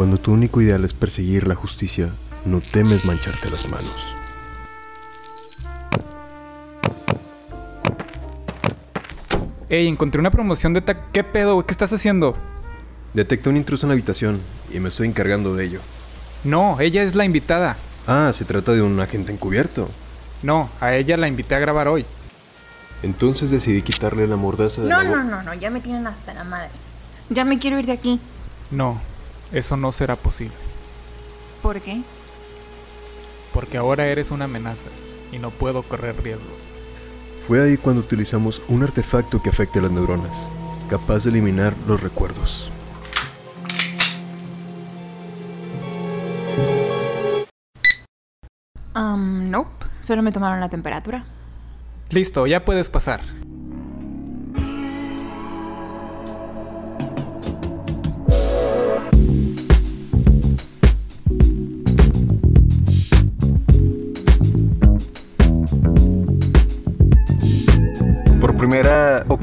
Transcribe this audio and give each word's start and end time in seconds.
Cuando 0.00 0.16
tu 0.16 0.32
único 0.32 0.62
ideal 0.62 0.82
es 0.86 0.94
perseguir 0.94 1.46
la 1.46 1.54
justicia, 1.54 2.08
no 2.46 2.62
temes 2.62 3.04
mancharte 3.04 3.50
las 3.50 3.68
manos. 3.68 4.16
Ey, 9.68 9.88
encontré 9.88 10.18
una 10.18 10.30
promoción 10.30 10.72
de 10.72 10.80
ta... 10.80 11.04
¿Qué 11.12 11.22
pedo, 11.22 11.52
güey? 11.52 11.66
¿Qué 11.66 11.72
estás 11.72 11.92
haciendo? 11.92 12.34
Detecté 13.12 13.50
un 13.50 13.58
intruso 13.58 13.84
en 13.84 13.88
la 13.88 13.92
habitación 13.92 14.40
y 14.72 14.80
me 14.80 14.88
estoy 14.88 15.06
encargando 15.06 15.54
de 15.54 15.66
ello. 15.66 15.80
No, 16.44 16.80
ella 16.80 17.02
es 17.02 17.14
la 17.14 17.26
invitada. 17.26 17.76
Ah, 18.06 18.30
se 18.32 18.46
trata 18.46 18.72
de 18.72 18.80
un 18.80 18.98
agente 19.00 19.32
encubierto. 19.32 19.86
No, 20.42 20.70
a 20.80 20.94
ella 20.94 21.18
la 21.18 21.28
invité 21.28 21.56
a 21.56 21.58
grabar 21.58 21.88
hoy. 21.88 22.06
Entonces 23.02 23.50
decidí 23.50 23.82
quitarle 23.82 24.26
la 24.26 24.36
mordaza 24.36 24.80
de 24.80 24.88
No, 24.88 25.02
la 25.02 25.10
no, 25.10 25.24
no, 25.24 25.42
no, 25.42 25.52
ya 25.52 25.68
me 25.68 25.82
tienen 25.82 26.06
hasta 26.06 26.32
la 26.32 26.44
madre. 26.44 26.70
Ya 27.28 27.44
me 27.44 27.58
quiero 27.58 27.78
ir 27.78 27.84
de 27.84 27.92
aquí. 27.92 28.18
No, 28.70 28.98
eso 29.52 29.76
no 29.76 29.92
será 29.92 30.16
posible. 30.16 30.54
¿Por 31.62 31.80
qué? 31.80 32.02
Porque 33.52 33.76
ahora 33.76 34.06
eres 34.06 34.30
una 34.30 34.44
amenaza 34.44 34.88
y 35.32 35.38
no 35.38 35.50
puedo 35.50 35.82
correr 35.82 36.22
riesgos. 36.22 36.62
Fue 37.46 37.62
ahí 37.62 37.76
cuando 37.76 38.00
utilizamos 38.00 38.62
un 38.68 38.82
artefacto 38.82 39.42
que 39.42 39.50
afecta 39.50 39.80
a 39.80 39.82
las 39.82 39.90
neuronas, 39.90 40.48
capaz 40.88 41.24
de 41.24 41.30
eliminar 41.30 41.74
los 41.86 42.00
recuerdos. 42.00 42.70
Um, 48.94 49.50
nope. 49.50 49.86
Solo 50.00 50.22
me 50.22 50.32
tomaron 50.32 50.60
la 50.60 50.68
temperatura. 50.68 51.24
Listo, 52.08 52.46
ya 52.46 52.64
puedes 52.64 52.90
pasar. 52.90 53.20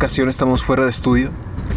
Ocasión 0.07 0.29
estamos 0.29 0.63
fuera 0.63 0.85
de 0.85 0.89
estudio, 0.89 1.31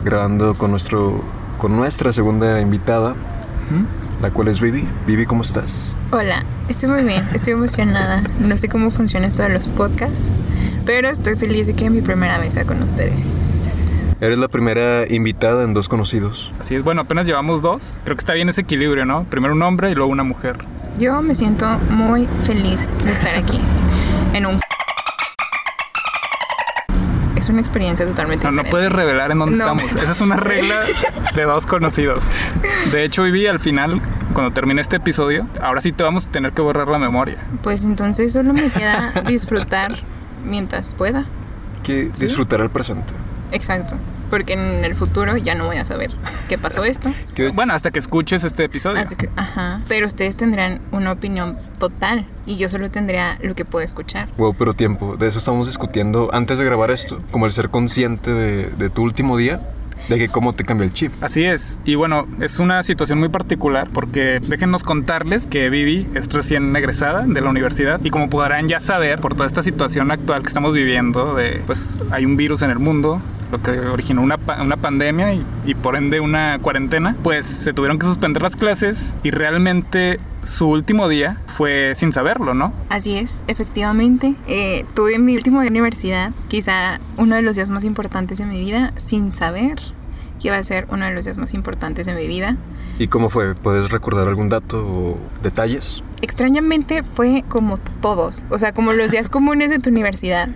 grabando 0.04 0.54
con 0.54 0.70
nuestro 0.70 1.24
con 1.58 1.74
nuestra 1.74 2.12
segunda 2.12 2.60
invitada, 2.60 3.14
¿Mm? 3.14 4.22
la 4.22 4.30
cual 4.30 4.46
es 4.46 4.60
Vivi. 4.60 4.86
Vivi, 5.04 5.26
¿cómo 5.26 5.42
estás? 5.42 5.96
Hola, 6.12 6.44
estoy 6.68 6.90
muy 6.90 7.02
bien, 7.02 7.28
estoy 7.34 7.54
emocionada. 7.54 8.22
No 8.38 8.56
sé 8.56 8.68
cómo 8.68 8.92
funciona 8.92 9.26
esto 9.26 9.42
de 9.42 9.48
los 9.48 9.66
podcasts, 9.66 10.30
pero 10.86 11.08
estoy 11.08 11.34
feliz 11.34 11.66
de 11.66 11.74
que 11.74 11.86
es 11.86 11.90
mi 11.90 12.02
primera 12.02 12.38
mesa 12.38 12.64
con 12.64 12.80
ustedes. 12.84 14.14
Eres 14.20 14.38
la 14.38 14.46
primera 14.46 15.12
invitada 15.12 15.64
en 15.64 15.74
Dos 15.74 15.88
Conocidos. 15.88 16.52
Así 16.60 16.76
es, 16.76 16.84
bueno, 16.84 17.00
apenas 17.00 17.26
llevamos 17.26 17.62
dos. 17.62 17.98
Creo 18.04 18.16
que 18.16 18.20
está 18.20 18.34
bien 18.34 18.48
ese 18.48 18.60
equilibrio, 18.60 19.06
¿no? 19.06 19.24
Primero 19.24 19.54
un 19.54 19.62
hombre 19.62 19.90
y 19.90 19.96
luego 19.96 20.12
una 20.12 20.22
mujer. 20.22 20.56
Yo 21.00 21.20
me 21.20 21.34
siento 21.34 21.66
muy 21.90 22.28
feliz 22.44 22.96
de 23.04 23.10
estar 23.10 23.34
aquí 23.34 23.60
en 24.34 24.46
un 24.46 24.60
una 27.50 27.60
experiencia 27.60 28.06
totalmente 28.06 28.46
No, 28.46 28.52
no 28.52 28.64
puedes 28.64 28.90
revelar 28.92 29.30
en 29.32 29.38
dónde 29.40 29.56
No. 29.56 29.64
estamos. 29.64 29.96
Esa 29.96 30.12
es 30.12 30.20
una 30.20 30.36
regla 30.36 30.82
de 31.34 31.42
dos 31.44 31.66
conocidos. 31.66 32.24
De 32.92 33.04
hecho, 33.04 33.22
Vivi, 33.24 33.46
al 33.46 33.58
final, 33.60 34.00
cuando 34.32 34.52
termine 34.52 34.80
este 34.80 34.96
episodio, 34.96 35.46
ahora 35.60 35.80
sí 35.80 35.92
te 35.92 36.02
vamos 36.02 36.26
a 36.26 36.30
tener 36.30 36.52
que 36.52 36.62
borrar 36.62 36.88
la 36.88 36.98
memoria. 36.98 37.38
Pues 37.62 37.84
entonces 37.84 38.32
solo 38.32 38.52
me 38.52 38.68
queda 38.70 39.12
disfrutar 39.26 39.98
mientras 40.44 40.88
pueda. 40.88 41.24
Que 41.82 42.04
disfrutar 42.18 42.60
el 42.60 42.70
presente. 42.70 43.12
Exacto. 43.52 43.96
Porque 44.30 44.54
en 44.54 44.84
el 44.84 44.94
futuro 44.94 45.36
ya 45.36 45.54
no 45.54 45.66
voy 45.66 45.76
a 45.76 45.84
saber 45.84 46.10
qué 46.48 46.56
pasó 46.58 46.84
esto. 46.84 47.10
Bueno, 47.54 47.72
hasta 47.72 47.90
que 47.90 47.98
escuches 47.98 48.44
este 48.44 48.64
episodio. 48.64 49.02
Que, 49.16 49.30
ajá. 49.34 49.80
Pero 49.88 50.06
ustedes 50.06 50.36
tendrán 50.36 50.80
una 50.92 51.12
opinión 51.12 51.58
total 51.78 52.26
y 52.46 52.58
yo 52.58 52.68
solo 52.68 52.90
tendría 52.90 53.38
lo 53.42 53.54
que 53.54 53.64
puedo 53.64 53.84
escuchar. 53.84 54.28
Wow, 54.36 54.54
pero 54.54 54.74
tiempo. 54.74 55.16
De 55.16 55.28
eso 55.28 55.38
estamos 55.38 55.66
discutiendo 55.66 56.28
antes 56.32 56.58
de 56.58 56.64
grabar 56.64 56.90
esto. 56.90 57.22
Como 57.30 57.46
el 57.46 57.52
ser 57.52 57.70
consciente 57.70 58.30
de, 58.30 58.70
de 58.70 58.90
tu 58.90 59.02
último 59.02 59.36
día, 59.38 59.60
de 60.08 60.18
que 60.18 60.28
cómo 60.28 60.52
te 60.52 60.64
cambia 60.64 60.84
el 60.84 60.92
chip. 60.92 61.12
Así 61.22 61.44
es. 61.44 61.78
Y 61.84 61.94
bueno, 61.94 62.26
es 62.40 62.58
una 62.58 62.82
situación 62.82 63.18
muy 63.18 63.28
particular 63.28 63.88
porque 63.92 64.40
déjenos 64.40 64.82
contarles 64.82 65.46
que 65.46 65.70
Vivi 65.70 66.08
es 66.14 66.32
recién 66.32 66.74
egresada 66.74 67.24
de 67.26 67.40
la 67.40 67.50
universidad 67.50 68.00
y 68.02 68.10
como 68.10 68.30
podrán 68.30 68.66
ya 68.66 68.80
saber 68.80 69.20
por 69.20 69.34
toda 69.34 69.46
esta 69.46 69.62
situación 69.62 70.10
actual 70.10 70.42
que 70.42 70.48
estamos 70.48 70.72
viviendo 70.72 71.34
de 71.34 71.62
pues 71.66 71.98
hay 72.10 72.24
un 72.24 72.36
virus 72.36 72.62
en 72.62 72.70
el 72.70 72.78
mundo 72.78 73.20
lo 73.50 73.62
que 73.62 73.70
originó 73.80 74.22
una, 74.22 74.38
una 74.60 74.76
pandemia 74.76 75.32
y, 75.34 75.44
y 75.64 75.74
por 75.74 75.96
ende 75.96 76.20
una 76.20 76.58
cuarentena, 76.60 77.16
pues 77.22 77.46
se 77.46 77.72
tuvieron 77.72 77.98
que 77.98 78.06
suspender 78.06 78.42
las 78.42 78.56
clases 78.56 79.14
y 79.22 79.30
realmente 79.30 80.18
su 80.42 80.68
último 80.68 81.08
día 81.08 81.40
fue 81.46 81.92
sin 81.96 82.12
saberlo, 82.12 82.54
¿no? 82.54 82.72
Así 82.88 83.16
es, 83.16 83.42
efectivamente. 83.48 84.34
eh, 84.46 84.84
tuve 84.94 85.18
mi 85.18 85.36
último 85.36 85.60
día 85.60 85.70
de 85.70 85.70
universidad, 85.70 86.32
quizá 86.48 86.98
uno 87.16 87.36
de 87.36 87.42
los 87.42 87.56
días 87.56 87.70
más 87.70 87.84
importantes 87.84 88.38
de 88.38 88.46
mi 88.46 88.60
vida, 88.60 88.92
sin 88.96 89.32
saber 89.32 89.78
que 90.40 90.48
iba 90.48 90.56
a 90.56 90.64
ser 90.64 90.86
uno 90.90 91.04
de 91.04 91.12
los 91.12 91.24
días 91.26 91.36
más 91.36 91.52
importantes 91.52 92.06
de 92.06 92.14
mi 92.14 92.26
vida. 92.26 92.56
¿Y 92.98 93.08
cómo 93.08 93.30
fue? 93.30 93.54
¿Puedes 93.54 93.90
recordar 93.90 94.28
algún 94.28 94.48
dato 94.48 94.78
o 94.86 95.18
detalles? 95.42 96.02
Extrañamente 96.22 97.02
fue 97.02 97.44
como 97.48 97.78
todos, 98.00 98.44
o 98.50 98.58
sea, 98.58 98.72
como 98.72 98.92
los 98.92 99.10
días 99.10 99.28
comunes 99.30 99.70
de 99.70 99.78
tu 99.78 99.90
universidad. 99.90 100.48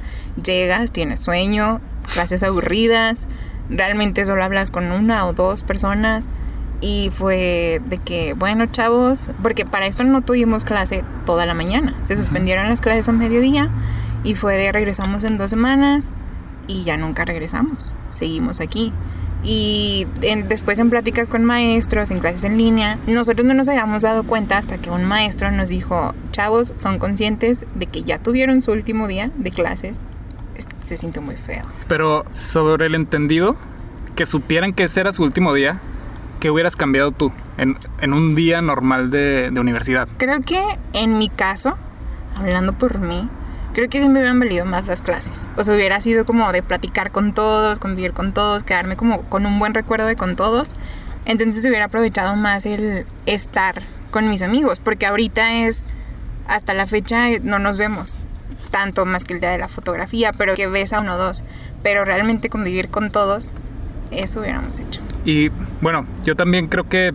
Llegas, 0.43 0.93
tienes 0.93 1.21
sueño, 1.21 1.81
clases 2.13 2.43
aburridas, 2.43 3.29
realmente 3.71 4.25
solo 4.25 4.45
hablas 4.45 4.71
con 4.71 4.93
una 4.93 5.27
o 5.27 5.33
dos 5.33 5.63
personas 5.63 6.29
y 6.81 7.11
fue 7.17 7.81
de 7.87 7.99
que, 7.99 8.35
bueno, 8.35 8.67
chavos, 8.67 9.31
porque 9.43 9.65
para 9.65 9.87
esto 9.87 10.05
no 10.05 10.21
tuvimos 10.21 10.65
clase 10.65 11.03
toda 11.25 11.47
la 11.47 11.55
mañana, 11.55 11.95
se 12.03 12.17
suspendieron 12.17 12.69
las 12.69 12.81
clases 12.81 13.09
a 13.09 13.13
mediodía 13.13 13.71
y 14.23 14.35
fue 14.35 14.57
de 14.57 14.71
regresamos 14.73 15.25
en 15.25 15.39
dos 15.39 15.51
semanas 15.51 16.13
y 16.67 16.85
ya 16.85 16.97
nunca 16.97 17.25
regresamos, 17.25 17.95
seguimos 18.11 18.61
aquí. 18.61 18.93
Y 19.47 20.07
en- 20.23 20.49
después 20.49 20.79
en 20.79 20.89
pláticas 20.89 21.29
con 21.29 21.45
maestros, 21.45 22.11
en 22.11 22.19
clases 22.19 22.45
en 22.45 22.57
línea, 22.57 22.97
nosotros 23.07 23.47
no 23.47 23.53
nos 23.53 23.69
habíamos 23.69 24.01
dado 24.03 24.25
cuenta 24.25 24.57
hasta 24.57 24.79
que 24.79 24.91
un 24.91 25.05
maestro 25.05 25.51
nos 25.51 25.69
dijo, 25.69 26.15
chavos, 26.33 26.73
son 26.79 26.99
conscientes 26.99 27.67
de 27.75 27.85
que 27.85 28.05
ya 28.05 28.19
tuvieron 28.19 28.63
su 28.63 28.73
último 28.73 29.07
día 29.07 29.31
de 29.37 29.51
clases. 29.51 29.99
Se 30.85 30.99
sintió 30.99 31.23
muy 31.23 31.37
feo. 31.37 31.65
Pero 31.89 32.25
sobre 32.31 32.87
el 32.87 32.95
entendido, 32.95 33.57
que 34.15 34.27
supieran 34.27 34.75
que 34.75 34.85
ese 34.85 35.01
era 35.01 35.13
su 35.13 35.23
último 35.23 35.55
día, 35.55 35.81
¿qué 36.41 36.51
hubieras 36.51 36.77
cambiado 36.77 37.11
tú 37.11 37.33
en, 37.57 37.77
en 38.01 38.13
un 38.13 38.35
día 38.35 38.61
normal 38.61 39.11
de, 39.11 39.51
de 39.51 39.61
universidad? 39.61 40.07
Creo 40.19 40.41
que 40.41 40.63
en 40.93 41.19
mi 41.19 41.31
caso, 41.31 41.77
hablando 42.37 42.75
por 42.75 42.99
mí, 42.99 43.29
creo 43.73 43.89
que 43.89 44.01
me 44.09 44.19
hubieran 44.19 44.39
valido 44.39 44.67
más 44.67 44.87
las 44.87 45.01
clases. 45.01 45.49
O 45.57 45.65
sea, 45.65 45.75
hubiera 45.75 46.03
sido 46.03 46.27
como 46.27 46.53
de 46.53 46.63
platicar 46.63 47.11
con 47.11 47.33
todos, 47.33 47.79
convivir 47.79 48.13
con 48.13 48.33
todos, 48.33 48.63
quedarme 48.63 48.97
como 48.97 49.23
con 49.23 49.47
un 49.47 49.59
buen 49.59 49.73
recuerdo 49.73 50.07
de 50.07 50.17
con 50.17 50.37
todos. 50.37 50.75
Entonces 51.25 51.65
hubiera 51.65 51.87
aprovechado 51.87 52.37
más 52.37 52.67
el 52.67 53.07
estar 53.25 53.83
con 54.11 54.29
mis 54.29 54.43
amigos, 54.43 54.81
porque 54.81 55.07
ahorita 55.07 55.65
es, 55.65 55.87
hasta 56.47 56.75
la 56.75 56.87
fecha 56.87 57.27
no 57.43 57.59
nos 57.59 57.79
vemos 57.79 58.19
tanto 58.75 59.07
más 59.07 59.25
que 59.25 59.35
el 59.35 59.41
día 59.41 59.51
de 59.51 59.59
la 59.59 59.69
fotografía, 59.69 60.33
pero 60.37 60.57
que 60.57 60.67
ves 60.67 60.93
a 60.93 61.01
uno 61.01 61.15
o 61.15 61.17
dos. 61.17 61.45
Pero 61.85 62.05
realmente 62.05 62.49
convivir 62.51 62.89
con 62.89 63.09
todos, 63.11 63.53
eso 64.11 64.41
hubiéramos 64.41 64.81
hecho. 64.81 65.01
Y 65.25 65.51
bueno, 65.81 66.07
yo 66.25 66.35
también 66.35 66.67
creo 66.67 66.89
que 66.89 67.13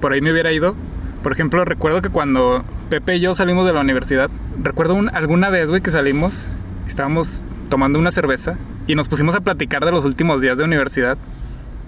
por 0.00 0.12
ahí 0.12 0.20
me 0.20 0.30
hubiera 0.30 0.52
ido. 0.52 0.76
Por 1.24 1.32
ejemplo, 1.32 1.64
recuerdo 1.64 2.02
que 2.02 2.08
cuando 2.08 2.64
Pepe 2.88 3.16
y 3.16 3.20
yo 3.20 3.34
salimos 3.34 3.66
de 3.66 3.72
la 3.72 3.80
universidad, 3.80 4.30
recuerdo 4.62 4.94
un- 4.94 5.08
alguna 5.12 5.50
vez, 5.50 5.68
güey, 5.70 5.80
que 5.80 5.90
salimos, 5.90 6.46
estábamos 6.86 7.42
tomando 7.68 7.98
una 7.98 8.12
cerveza 8.12 8.56
y 8.86 8.94
nos 8.94 9.08
pusimos 9.08 9.34
a 9.34 9.40
platicar 9.40 9.84
de 9.84 9.90
los 9.90 10.04
últimos 10.04 10.40
días 10.40 10.56
de 10.56 10.62
universidad. 10.62 11.18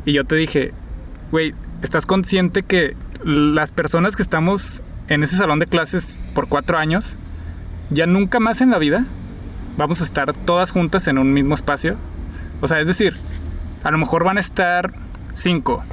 Y 0.04 0.12
yo 0.12 0.24
te 0.24 0.34
dije, 0.34 0.72
güey, 1.30 1.54
¿estás 1.82 2.04
consciente 2.04 2.64
que 2.64 2.96
las 3.24 3.70
personas 3.70 4.16
que 4.16 4.22
estamos 4.22 4.82
en 5.06 5.22
ese 5.22 5.36
salón 5.36 5.60
de 5.60 5.66
clases 5.66 6.18
por 6.34 6.48
cuatro 6.48 6.78
años, 6.78 7.16
ya 7.90 8.06
nunca 8.06 8.40
más 8.40 8.60
en 8.60 8.70
la 8.70 8.78
vida 8.78 9.06
vamos 9.76 10.00
a 10.00 10.04
estar 10.04 10.32
todas 10.32 10.70
juntas 10.70 11.08
en 11.08 11.18
un 11.18 11.32
mismo 11.32 11.54
espacio? 11.54 11.96
O 12.60 12.68
sea, 12.68 12.80
es 12.80 12.86
decir, 12.86 13.16
a 13.82 13.90
lo 13.90 13.98
mejor 13.98 14.24
van 14.24 14.38
a 14.38 14.40
estar 14.40 14.92
cinco 15.34 15.84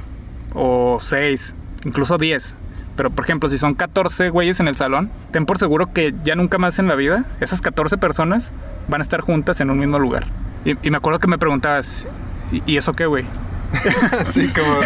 o 0.54 0.98
seis, 1.00 1.54
incluso 1.84 2.18
diez. 2.18 2.56
Pero, 2.96 3.10
por 3.10 3.24
ejemplo, 3.24 3.48
si 3.48 3.58
son 3.58 3.74
14 3.74 4.28
güeyes 4.28 4.60
en 4.60 4.68
el 4.68 4.76
salón, 4.76 5.10
ten 5.30 5.46
por 5.46 5.58
seguro 5.58 5.92
que 5.92 6.14
ya 6.24 6.36
nunca 6.36 6.58
más 6.58 6.78
en 6.78 6.88
la 6.88 6.94
vida 6.94 7.24
esas 7.40 7.60
14 7.60 7.96
personas 7.96 8.52
van 8.88 9.00
a 9.00 9.04
estar 9.04 9.20
juntas 9.20 9.60
en 9.60 9.70
un 9.70 9.78
mismo 9.78 9.98
lugar. 9.98 10.26
Y, 10.64 10.90
me 10.90 10.96
acuerdo 10.96 11.18
que 11.18 11.26
me 11.26 11.38
preguntabas, 11.38 12.06
¿y, 12.52 12.62
y 12.66 12.76
eso 12.76 12.92
qué, 12.92 13.06
güey? 13.06 13.24
sí, 14.24 14.48
como. 14.48 14.80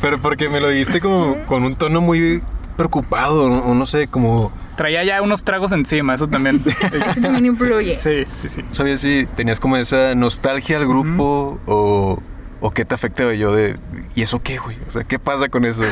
Pero 0.00 0.20
porque 0.20 0.48
me 0.48 0.60
lo 0.60 0.68
dijiste 0.68 1.00
como 1.00 1.36
con 1.46 1.62
un 1.62 1.76
tono 1.76 2.00
muy 2.00 2.42
preocupado, 2.76 3.44
o 3.44 3.74
no 3.74 3.86
sé, 3.86 4.08
como. 4.08 4.52
Traía 4.76 5.04
ya 5.04 5.20
unos 5.22 5.44
tragos 5.44 5.72
encima, 5.72 6.14
eso 6.14 6.28
también. 6.28 6.62
Eso 7.06 7.20
también 7.20 7.46
influye. 7.46 7.96
sí, 7.96 8.24
sí, 8.32 8.48
sí. 8.48 8.62
No 8.62 8.72
sabía 8.72 8.96
si 8.96 9.26
tenías 9.36 9.60
como 9.60 9.76
esa 9.76 10.14
nostalgia 10.14 10.78
al 10.78 10.86
grupo 10.86 11.60
o, 11.66 12.22
o 12.60 12.70
qué 12.70 12.84
te 12.84 12.94
afectaba 12.94 13.34
yo 13.34 13.54
de. 13.54 13.78
¿Y 14.14 14.22
eso 14.22 14.40
qué, 14.42 14.58
güey? 14.58 14.78
O 14.86 14.90
sea, 14.90 15.04
¿qué 15.04 15.18
pasa 15.18 15.48
con 15.48 15.64
eso? 15.64 15.82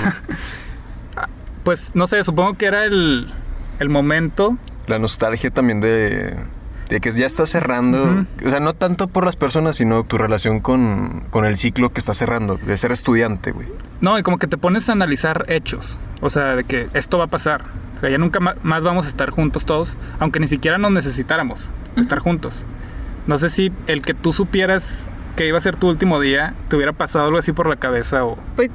pues 1.65 1.93
no 1.95 2.07
sé, 2.07 2.25
supongo 2.25 2.55
que 2.55 2.67
era 2.67 2.85
el, 2.85 3.33
el 3.79 3.89
momento. 3.89 4.57
La 4.87 4.99
nostalgia 4.99 5.51
también 5.51 5.81
de, 5.81 6.37
de 6.91 7.01
que 7.01 7.13
ya 7.13 7.25
está 7.25 7.47
cerrando. 7.47 8.27
O 8.45 8.51
sea, 8.51 8.61
no 8.61 8.75
tanto 8.75 9.07
por 9.07 9.25
las 9.25 9.37
personas, 9.37 9.77
sino 9.77 10.03
tu 10.05 10.19
relación 10.19 10.61
con, 10.61 11.25
con 11.31 11.45
el 11.47 11.57
ciclo 11.57 11.93
que 11.93 12.01
está 12.01 12.15
cerrando, 12.15 12.57
de 12.57 12.77
ser 12.77 12.93
estudiante, 12.93 13.53
güey. 13.53 13.69
No, 14.01 14.19
y 14.19 14.23
como 14.23 14.39
que 14.39 14.49
te 14.49 14.59
pones 14.59 14.89
a 14.89 14.93
analizar 14.93 15.47
hechos. 15.49 15.99
O 16.21 16.29
sea, 16.31 16.57
de 16.57 16.65
que 16.65 16.89
esto 16.93 17.17
va 17.17 17.25
a 17.25 17.29
pasar. 17.29 17.63
O 17.97 18.01
sea, 18.01 18.11
ya 18.11 18.19
nunca 18.19 18.41
más 18.41 18.83
vamos 18.83 19.07
a 19.07 19.09
estar 19.09 19.31
juntos 19.31 19.65
todos, 19.65 19.97
aunque 20.19 20.41
ni 20.41 20.49
siquiera 20.49 20.79
nos 20.79 20.91
necesitáramos 20.91 21.71
estar 21.97 22.19
juntos. 22.19 22.67
No 23.27 23.39
sé 23.39 23.51
si 23.51 23.73
el 23.87 24.03
que 24.03 24.15
tú 24.15 24.33
supieras 24.33 25.09
que 25.37 25.47
iba 25.47 25.59
a 25.59 25.61
ser 25.61 25.77
tu 25.77 25.89
último 25.89 26.19
día, 26.19 26.55
te 26.69 26.77
hubiera 26.77 26.93
pasado 26.93 27.27
algo 27.27 27.39
así 27.39 27.53
por 27.53 27.69
la 27.69 27.77
cabeza 27.77 28.25
o... 28.25 28.37
Pues 28.57 28.71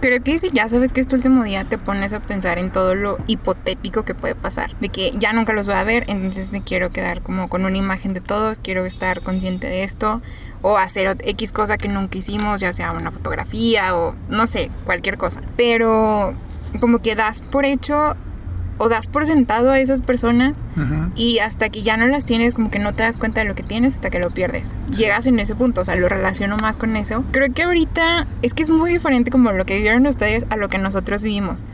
creo 0.00 0.22
que 0.22 0.38
si 0.38 0.50
ya 0.50 0.68
sabes 0.68 0.92
que 0.92 1.00
es 1.00 1.08
tu 1.08 1.16
último 1.16 1.44
día, 1.44 1.64
te 1.64 1.78
pones 1.78 2.12
a 2.12 2.20
pensar 2.20 2.58
en 2.58 2.70
todo 2.70 2.94
lo 2.94 3.18
hipotético 3.26 4.04
que 4.04 4.14
puede 4.14 4.34
pasar. 4.34 4.76
De 4.80 4.88
que 4.88 5.12
ya 5.18 5.32
nunca 5.32 5.52
los 5.52 5.66
voy 5.66 5.76
a 5.76 5.84
ver, 5.84 6.04
entonces 6.08 6.52
me 6.52 6.62
quiero 6.62 6.90
quedar 6.90 7.22
como 7.22 7.48
con 7.48 7.64
una 7.64 7.76
imagen 7.76 8.12
de 8.14 8.20
todos, 8.20 8.58
quiero 8.58 8.84
estar 8.84 9.22
consciente 9.22 9.66
de 9.66 9.84
esto, 9.84 10.22
o 10.62 10.78
hacer 10.78 11.16
X 11.20 11.52
cosa 11.52 11.78
que 11.78 11.88
nunca 11.88 12.18
hicimos, 12.18 12.60
ya 12.60 12.72
sea 12.72 12.92
una 12.92 13.10
fotografía 13.10 13.96
o 13.96 14.14
no 14.28 14.46
sé, 14.46 14.70
cualquier 14.84 15.18
cosa. 15.18 15.42
Pero 15.56 16.34
como 16.80 17.00
que 17.00 17.14
das 17.14 17.40
por 17.40 17.64
hecho 17.64 18.16
o 18.78 18.88
das 18.88 19.06
por 19.06 19.26
sentado 19.26 19.70
a 19.70 19.80
esas 19.80 20.00
personas 20.00 20.62
y 21.14 21.38
hasta 21.38 21.68
que 21.70 21.82
ya 21.82 21.96
no 21.96 22.06
las 22.06 22.24
tienes, 22.24 22.54
como 22.54 22.70
que 22.70 22.78
no 22.78 22.92
te 22.92 23.02
das 23.02 23.18
cuenta 23.18 23.40
de 23.40 23.46
lo 23.46 23.54
que 23.54 23.62
tienes 23.62 23.94
hasta 23.94 24.10
que 24.10 24.18
lo 24.18 24.30
pierdes. 24.30 24.74
Llegas 24.96 25.26
en 25.26 25.38
ese 25.38 25.54
punto, 25.54 25.80
o 25.80 25.84
sea, 25.84 25.96
lo 25.96 26.08
relaciono 26.08 26.56
más 26.58 26.76
con 26.76 26.96
eso. 26.96 27.24
Creo 27.30 27.52
que 27.52 27.62
ahorita 27.62 28.26
es 28.42 28.54
que 28.54 28.62
es 28.62 28.70
muy 28.70 28.92
diferente 28.92 29.30
como 29.30 29.52
lo 29.52 29.64
que 29.64 29.76
vivieron 29.76 30.06
ustedes 30.06 30.44
a 30.50 30.56
lo 30.56 30.68
que 30.68 30.78
nosotros 30.78 31.22
vivimos. 31.22 31.64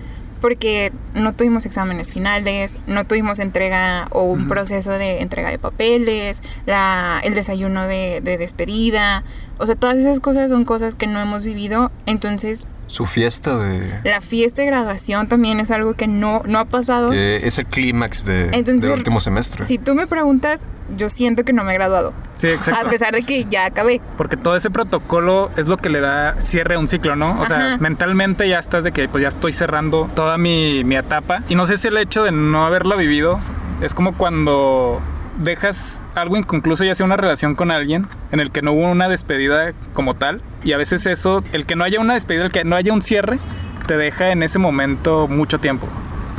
Porque 0.41 0.93
no 1.15 1.33
tuvimos 1.33 1.67
exámenes 1.67 2.13
finales, 2.13 2.77
no 2.89 3.05
tuvimos 3.05 3.39
entrega 3.39 4.09
o 4.11 4.25
un 4.25 4.49
proceso 4.49 4.91
de 4.91 5.21
entrega 5.21 5.51
de 5.51 5.59
papeles, 5.61 6.43
la, 6.67 7.21
el 7.23 7.35
desayuno 7.35 7.87
de, 7.87 8.21
de 8.23 8.39
despedida. 8.39 9.23
O 9.59 9.67
sea, 9.67 9.77
todas 9.77 9.99
esas 9.99 10.19
cosas 10.19 10.51
son 10.51 10.65
cosas 10.65 10.97
que 10.97 11.07
no 11.07 11.21
hemos 11.21 11.45
vivido. 11.45 11.93
Entonces, 12.07 12.67
Su 12.93 13.07
fiesta 13.07 13.57
de... 13.57 14.01
la 14.05 14.21
fiesta 14.21 14.61
de 14.61 14.67
graduación 14.67 15.27
también 15.27 15.61
es 15.61 15.71
algo 15.71 15.95
que 15.95 16.07
no, 16.07 16.43
no 16.45 16.59
ha 16.59 16.67
pasado. 16.67 17.11
que 17.11 17.41
es 17.47 17.57
el 17.57 17.65
clímax 17.65 18.27
de, 18.27 18.51
Entonces, 18.53 18.83
del 18.83 18.93
último 18.93 19.19
semestre. 19.19 19.65
Si 19.65 19.79
tú 19.79 19.95
me 19.95 20.07
preguntas, 20.07 20.67
yo 20.95 21.09
siento 21.09 21.43
que 21.43 21.55
no 21.55 21.65
me 21.65 21.73
he 21.73 21.75
graduado. 21.75 22.13
Sí, 22.37 22.49
exacto. 22.49 22.87
A 22.87 22.91
pesar 22.91 23.15
de 23.15 23.23
que 23.23 23.47
ya 23.47 23.65
acabé. 23.65 24.03
Porque 24.19 24.37
todo 24.37 24.57
ese 24.57 24.71
protocolo 24.71 25.51
es 25.57 25.69
lo 25.69 25.79
que 25.79 25.89
le 25.89 26.01
da 26.01 26.39
cierre 26.43 26.75
a 26.75 26.79
un 26.79 26.87
ciclo, 26.87 27.17
¿no? 27.17 27.41
O 27.41 27.47
sea, 27.47 27.79
mentalmente 27.79 28.47
ya 28.47 28.59
estás 28.59 28.85
de 28.85 28.93
que 28.93 29.09
pues 29.09 29.23
ya 29.23 29.29
estoy 29.29 29.55
cerrando 29.55 30.11
toda 30.15 30.37
mi, 30.37 30.85
mi 30.85 30.97
etapa. 30.97 31.45
Y 31.49 31.55
no 31.55 31.65
sé 31.65 31.79
si 31.79 31.89
el 31.89 31.97
hecho 31.97 32.25
de 32.25 32.31
no 32.31 32.67
haberla 32.67 32.95
vivido 32.97 33.41
es 33.81 33.95
como 33.95 34.19
cuando 34.19 35.01
dejas 35.39 36.03
algo 36.15 36.37
inconcluso, 36.37 36.85
ya 36.85 36.95
sea 36.95 37.07
una 37.07 37.17
relación 37.17 37.55
con 37.55 37.71
alguien, 37.71 38.07
en 38.31 38.41
el 38.41 38.51
que 38.51 38.63
no 38.63 38.73
hubo 38.73 38.91
una 38.91 39.09
despedida 39.09 39.73
como 39.93 40.15
tal. 40.15 40.41
Y 40.65 40.73
a 40.73 40.77
veces 40.77 41.07
eso, 41.07 41.43
el 41.53 41.67
que 41.67 41.77
no 41.77 41.85
haya 41.85 42.01
una 42.01 42.15
despedida, 42.15 42.45
el 42.45 42.53
que 42.53 42.65
no 42.65 42.77
haya 42.77 42.93
un 42.93 43.03
cierre, 43.03 43.39
te 43.87 43.97
deja 43.97 44.31
en 44.31 44.43
ese 44.43 44.59
momento 44.59 45.29
mucho 45.29 45.59
tiempo. 45.59 45.89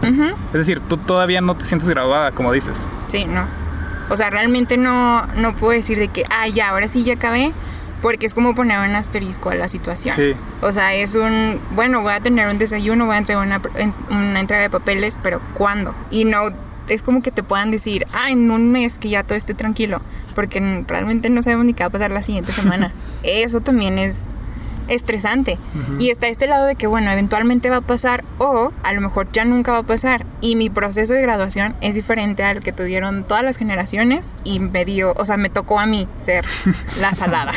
Es 0.04 0.54
decir, 0.54 0.82
tú 0.82 0.98
todavía 0.98 1.40
no 1.40 1.56
te 1.56 1.64
sientes 1.64 1.88
graduada, 1.88 2.32
como 2.32 2.52
dices. 2.52 2.90
Sí, 3.08 3.24
no. 3.24 3.48
O 4.10 4.18
sea, 4.18 4.30
realmente 4.30 4.76
no, 4.76 5.26
no 5.38 5.56
puedo 5.56 5.72
decir 5.72 5.98
de 5.98 6.10
que, 6.10 6.26
ah, 6.30 6.48
ya, 6.50 6.70
ahora 6.70 6.90
sí 6.90 7.04
ya 7.04 7.14
acabé. 7.14 7.54
Porque 8.02 8.26
es 8.26 8.36
como 8.36 8.54
poner 8.54 8.80
un 8.80 8.94
asterisco 8.96 9.50
a 9.50 9.56
la 9.56 9.70
situación. 9.70 10.14
Sí. 10.14 10.36
O 10.60 10.74
sea, 10.74 10.94
es 10.94 11.16
un, 11.16 11.62
bueno, 11.74 12.02
voy 12.02 12.12
a 12.12 12.20
tener 12.20 12.50
un 12.50 12.58
desayuno, 12.58 13.06
voy 13.06 13.16
a 13.16 13.20
entregar 13.20 13.46
una, 13.46 13.62
una 14.10 14.42
entrega 14.42 14.62
de 14.62 14.70
papeles, 14.70 15.18
pero 15.24 15.40
¿cuándo? 15.54 15.96
Y 16.12 16.26
no, 16.26 16.52
es 16.88 17.04
como 17.04 17.22
que 17.22 17.32
te 17.32 17.44
puedan 17.44 17.72
decir, 17.72 18.08
ah, 18.14 18.30
en 18.30 18.50
un 18.52 18.72
mes 18.72 18.98
que 18.98 19.10
ya 19.10 19.24
todo 19.24 19.38
esté 19.38 19.54
tranquilo, 19.54 20.02
porque 20.36 20.84
realmente 20.88 21.30
no 21.30 21.42
sabemos 21.42 21.66
ni 21.66 21.74
qué 21.74 21.84
va 21.84 21.88
a 21.88 21.92
pasar 21.92 22.12
la 22.12 22.22
siguiente 22.22 22.52
semana. 22.54 22.94
Eso 23.24 23.62
también 23.62 23.98
es 23.98 24.24
estresante. 24.88 25.58
Y 26.00 26.10
está 26.10 26.28
este 26.28 26.48
lado 26.48 26.66
de 26.66 26.76
que, 26.76 26.88
bueno, 26.88 27.12
eventualmente 27.12 27.70
va 27.70 27.78
a 27.78 27.82
pasar 27.82 28.24
o 28.38 28.72
a 28.84 28.94
lo 28.94 29.02
mejor 29.02 29.30
ya 29.32 29.46
nunca 29.46 29.72
va 29.72 29.80
a 29.80 29.84
pasar. 29.84 30.26
Y 30.42 30.56
mi 30.56 30.70
proceso 30.70 31.14
de 31.14 31.22
graduación 31.22 31.76
es 31.82 31.96
diferente 31.96 32.44
al 32.44 32.60
que 32.60 32.72
tuvieron 32.72 33.24
todas 33.24 33.44
las 33.44 33.58
generaciones 33.58 34.34
y 34.44 34.60
me 34.60 34.86
dio, 34.86 35.14
o 35.18 35.26
sea, 35.26 35.38
me 35.38 35.50
tocó 35.50 35.80
a 35.80 35.86
mí 35.86 36.08
ser 36.20 36.46
la 37.00 37.14
salada. 37.14 37.54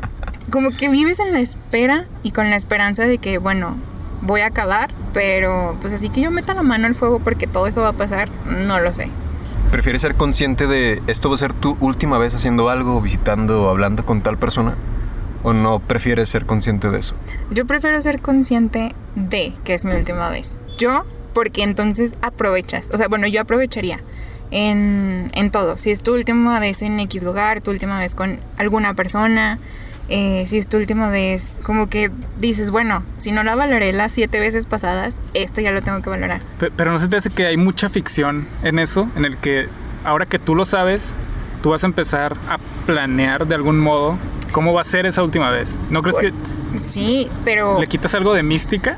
Como 0.50 0.70
que 0.70 0.88
vives 0.88 1.18
en 1.18 1.32
la 1.32 1.40
espera 1.40 2.06
y 2.22 2.30
con 2.30 2.50
la 2.50 2.56
esperanza 2.56 3.04
de 3.04 3.18
que, 3.18 3.38
bueno, 3.38 3.76
voy 4.22 4.40
a 4.40 4.46
acabar, 4.46 4.90
pero 5.12 5.76
pues 5.80 5.92
así 5.92 6.08
que 6.08 6.20
yo 6.20 6.30
meta 6.30 6.54
la 6.54 6.62
mano 6.62 6.86
al 6.86 6.94
fuego 6.94 7.20
porque 7.20 7.46
todo 7.46 7.66
eso 7.66 7.80
va 7.80 7.88
a 7.88 7.92
pasar, 7.92 8.28
no 8.46 8.80
lo 8.80 8.94
sé. 8.94 9.10
¿Prefieres 9.70 10.02
ser 10.02 10.14
consciente 10.14 10.66
de 10.66 11.02
esto 11.06 11.28
va 11.28 11.34
a 11.34 11.38
ser 11.38 11.52
tu 11.52 11.76
última 11.80 12.18
vez 12.18 12.34
haciendo 12.34 12.68
algo, 12.70 13.00
visitando 13.00 13.64
o 13.64 13.70
hablando 13.70 14.06
con 14.06 14.22
tal 14.22 14.38
persona? 14.38 14.76
¿O 15.42 15.52
no 15.52 15.80
prefieres 15.80 16.28
ser 16.28 16.46
consciente 16.46 16.90
de 16.90 16.98
eso? 16.98 17.14
Yo 17.50 17.66
prefiero 17.66 18.00
ser 18.00 18.20
consciente 18.20 18.92
de 19.14 19.52
que 19.64 19.74
es 19.74 19.84
mi 19.84 19.92
última 19.92 20.30
vez. 20.30 20.58
Yo, 20.78 21.04
porque 21.34 21.62
entonces 21.62 22.16
aprovechas. 22.22 22.90
O 22.92 22.96
sea, 22.96 23.08
bueno, 23.08 23.26
yo 23.26 23.40
aprovecharía 23.40 24.00
en, 24.50 25.30
en 25.34 25.50
todo. 25.50 25.76
Si 25.78 25.90
es 25.90 26.02
tu 26.02 26.14
última 26.14 26.58
vez 26.58 26.82
en 26.82 26.98
X 27.00 27.22
lugar, 27.22 27.60
tu 27.60 27.70
última 27.70 27.98
vez 27.98 28.14
con 28.14 28.40
alguna 28.58 28.94
persona, 28.94 29.58
eh, 30.08 30.44
si 30.46 30.58
es 30.58 30.68
tu 30.68 30.76
última 30.76 31.08
vez, 31.10 31.60
como 31.64 31.88
que 31.88 32.10
dices, 32.38 32.70
bueno, 32.70 33.02
si 33.16 33.32
no 33.32 33.42
la 33.42 33.54
valoré 33.56 33.92
las 33.92 34.12
siete 34.12 34.38
veces 34.40 34.66
pasadas, 34.66 35.20
esto 35.34 35.60
ya 35.60 35.72
lo 35.72 35.82
tengo 35.82 36.00
que 36.02 36.10
valorar. 36.10 36.40
Pe- 36.58 36.70
Pero 36.70 36.92
no 36.92 36.98
se 36.98 37.08
te 37.08 37.16
hace 37.16 37.30
que 37.30 37.46
hay 37.46 37.56
mucha 37.56 37.88
ficción 37.88 38.46
en 38.62 38.78
eso, 38.78 39.08
en 39.16 39.24
el 39.24 39.36
que 39.38 39.68
ahora 40.04 40.26
que 40.26 40.38
tú 40.38 40.54
lo 40.54 40.64
sabes, 40.64 41.14
tú 41.62 41.70
vas 41.70 41.82
a 41.82 41.86
empezar 41.86 42.36
a 42.48 42.58
planear 42.86 43.46
de 43.46 43.54
algún 43.56 43.78
modo 43.80 44.16
cómo 44.52 44.72
va 44.72 44.82
a 44.82 44.84
ser 44.84 45.06
esa 45.06 45.22
última 45.22 45.50
vez. 45.50 45.78
¿No 45.90 46.02
crees 46.02 46.16
que 46.18 46.32
Sí, 46.82 47.28
pero... 47.44 47.80
le 47.80 47.86
quitas 47.86 48.14
algo 48.14 48.34
de 48.34 48.42
mística? 48.42 48.96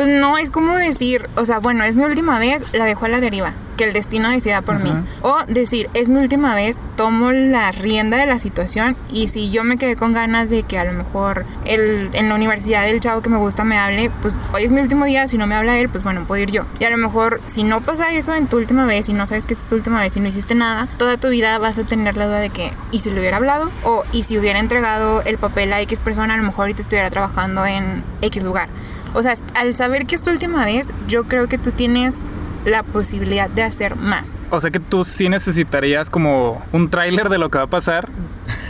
Pues 0.00 0.08
no, 0.08 0.38
es 0.38 0.50
como 0.50 0.76
decir, 0.76 1.28
o 1.36 1.44
sea, 1.44 1.58
bueno, 1.58 1.84
es 1.84 1.94
mi 1.94 2.04
última 2.04 2.38
vez, 2.38 2.64
la 2.72 2.86
dejo 2.86 3.04
a 3.04 3.10
la 3.10 3.20
deriva, 3.20 3.52
que 3.76 3.84
el 3.84 3.92
destino 3.92 4.30
decida 4.30 4.62
por 4.62 4.78
mí. 4.78 4.94
O 5.20 5.36
decir, 5.46 5.90
es 5.92 6.08
mi 6.08 6.20
última 6.20 6.54
vez, 6.54 6.80
tomo 6.96 7.32
la 7.32 7.70
rienda 7.70 8.16
de 8.16 8.24
la 8.24 8.38
situación 8.38 8.96
y 9.12 9.28
si 9.28 9.50
yo 9.50 9.62
me 9.62 9.76
quedé 9.76 9.96
con 9.96 10.14
ganas 10.14 10.48
de 10.48 10.62
que 10.62 10.78
a 10.78 10.84
lo 10.84 10.94
mejor 10.94 11.44
el, 11.66 12.08
en 12.14 12.30
la 12.30 12.34
universidad 12.34 12.88
el 12.88 13.00
chavo 13.00 13.20
que 13.20 13.28
me 13.28 13.36
gusta 13.36 13.62
me 13.62 13.76
hable, 13.76 14.10
pues 14.22 14.38
hoy 14.54 14.64
es 14.64 14.70
mi 14.70 14.80
último 14.80 15.04
día, 15.04 15.28
si 15.28 15.36
no 15.36 15.46
me 15.46 15.54
habla 15.54 15.78
él, 15.78 15.90
pues 15.90 16.02
bueno, 16.02 16.26
puedo 16.26 16.42
ir 16.42 16.50
yo. 16.50 16.64
Y 16.78 16.84
a 16.84 16.90
lo 16.90 16.96
mejor 16.96 17.42
si 17.44 17.62
no 17.62 17.82
pasa 17.82 18.10
eso 18.14 18.34
en 18.34 18.46
tu 18.46 18.56
última 18.56 18.86
vez 18.86 19.10
y 19.10 19.12
no 19.12 19.26
sabes 19.26 19.44
que 19.44 19.52
es 19.52 19.66
tu 19.66 19.74
última 19.74 20.00
vez 20.00 20.16
y 20.16 20.20
no 20.20 20.28
hiciste 20.28 20.54
nada, 20.54 20.88
toda 20.96 21.18
tu 21.18 21.28
vida 21.28 21.58
vas 21.58 21.78
a 21.78 21.84
tener 21.84 22.16
la 22.16 22.26
duda 22.26 22.38
de 22.38 22.48
que, 22.48 22.72
¿y 22.90 23.00
si 23.00 23.10
le 23.10 23.20
hubiera 23.20 23.36
hablado? 23.36 23.70
O, 23.84 24.04
¿y 24.12 24.22
si 24.22 24.38
hubiera 24.38 24.60
entregado 24.60 25.20
el 25.26 25.36
papel 25.36 25.74
a 25.74 25.82
X 25.82 26.00
persona, 26.00 26.32
a 26.32 26.36
lo 26.38 26.42
mejor 26.44 26.62
ahorita 26.62 26.80
estuviera 26.80 27.10
trabajando 27.10 27.66
en 27.66 28.02
X 28.22 28.42
lugar? 28.42 28.70
O 29.14 29.22
sea, 29.22 29.34
al 29.54 29.74
saber 29.74 30.06
que 30.06 30.14
es 30.14 30.22
tu 30.22 30.30
última 30.30 30.64
vez, 30.64 30.88
yo 31.08 31.24
creo 31.24 31.48
que 31.48 31.58
tú 31.58 31.72
tienes 31.72 32.28
la 32.64 32.82
posibilidad 32.82 33.48
de 33.50 33.62
hacer 33.62 33.96
más. 33.96 34.38
O 34.50 34.60
sea 34.60 34.70
que 34.70 34.80
tú 34.80 35.04
sí 35.04 35.28
necesitarías 35.28 36.10
como 36.10 36.62
un 36.72 36.90
tráiler 36.90 37.28
de 37.28 37.38
lo 37.38 37.50
que 37.50 37.58
va 37.58 37.64
a 37.64 37.70
pasar 37.70 38.08